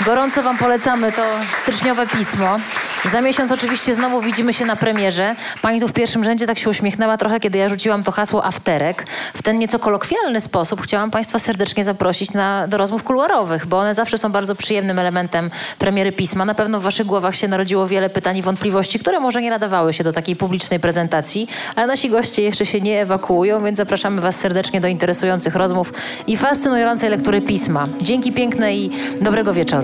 Gorąco 0.00 0.42
Wam 0.42 0.58
polecamy 0.58 1.12
to 1.12 1.22
styczniowe 1.62 2.06
pismo. 2.06 2.56
Za 3.12 3.20
miesiąc 3.20 3.52
oczywiście 3.52 3.94
znowu 3.94 4.20
widzimy 4.20 4.52
się 4.52 4.64
na 4.64 4.76
premierze. 4.76 5.34
Pani 5.62 5.80
tu 5.80 5.88
w 5.88 5.92
pierwszym 5.92 6.24
rzędzie 6.24 6.46
tak 6.46 6.58
się 6.58 6.70
uśmiechnęła 6.70 7.16
trochę, 7.16 7.40
kiedy 7.40 7.58
ja 7.58 7.68
rzuciłam 7.68 8.02
to 8.02 8.12
hasło 8.12 8.46
afterek. 8.46 9.06
W 9.34 9.42
ten 9.42 9.58
nieco 9.58 9.78
kolokwialny 9.78 10.40
sposób 10.40 10.82
chciałam 10.82 11.10
Państwa 11.10 11.38
serdecznie 11.38 11.84
zaprosić 11.84 12.32
na, 12.32 12.68
do 12.68 12.78
rozmów 12.78 13.04
kuluarowych, 13.04 13.66
bo 13.66 13.78
one 13.78 13.94
zawsze 13.94 14.18
są 14.18 14.32
bardzo 14.32 14.54
przyjemnym 14.54 14.98
elementem 14.98 15.50
premiery 15.78 16.12
pisma. 16.12 16.44
Na 16.44 16.54
pewno 16.54 16.80
w 16.80 16.82
Waszych 16.82 17.06
głowach 17.06 17.36
się 17.36 17.48
narodziło 17.48 17.86
wiele 17.86 18.10
pytań 18.10 18.36
i 18.36 18.42
wątpliwości, 18.42 18.98
które 18.98 19.20
może 19.20 19.42
nie 19.42 19.50
nadawały 19.50 19.92
się 19.92 20.04
do 20.04 20.12
takiej 20.12 20.36
publicznej 20.36 20.80
prezentacji, 20.80 21.48
ale 21.76 21.86
nasi 21.86 22.10
goście 22.10 22.42
jeszcze 22.42 22.66
się 22.66 22.80
nie 22.80 23.00
ewakuują, 23.00 23.64
więc 23.64 23.76
zapraszamy 23.76 24.20
Was 24.20 24.36
serdecznie 24.36 24.80
do 24.80 24.88
interesujących 24.88 25.54
rozmów 25.54 25.92
i 26.26 26.36
fascynującej 26.36 27.10
lektury 27.10 27.40
pisma. 27.40 27.86
Dzięki 28.02 28.32
piękne 28.32 28.76
i 28.76 28.90
dobrego 29.20 29.54
wieczoru. 29.54 29.83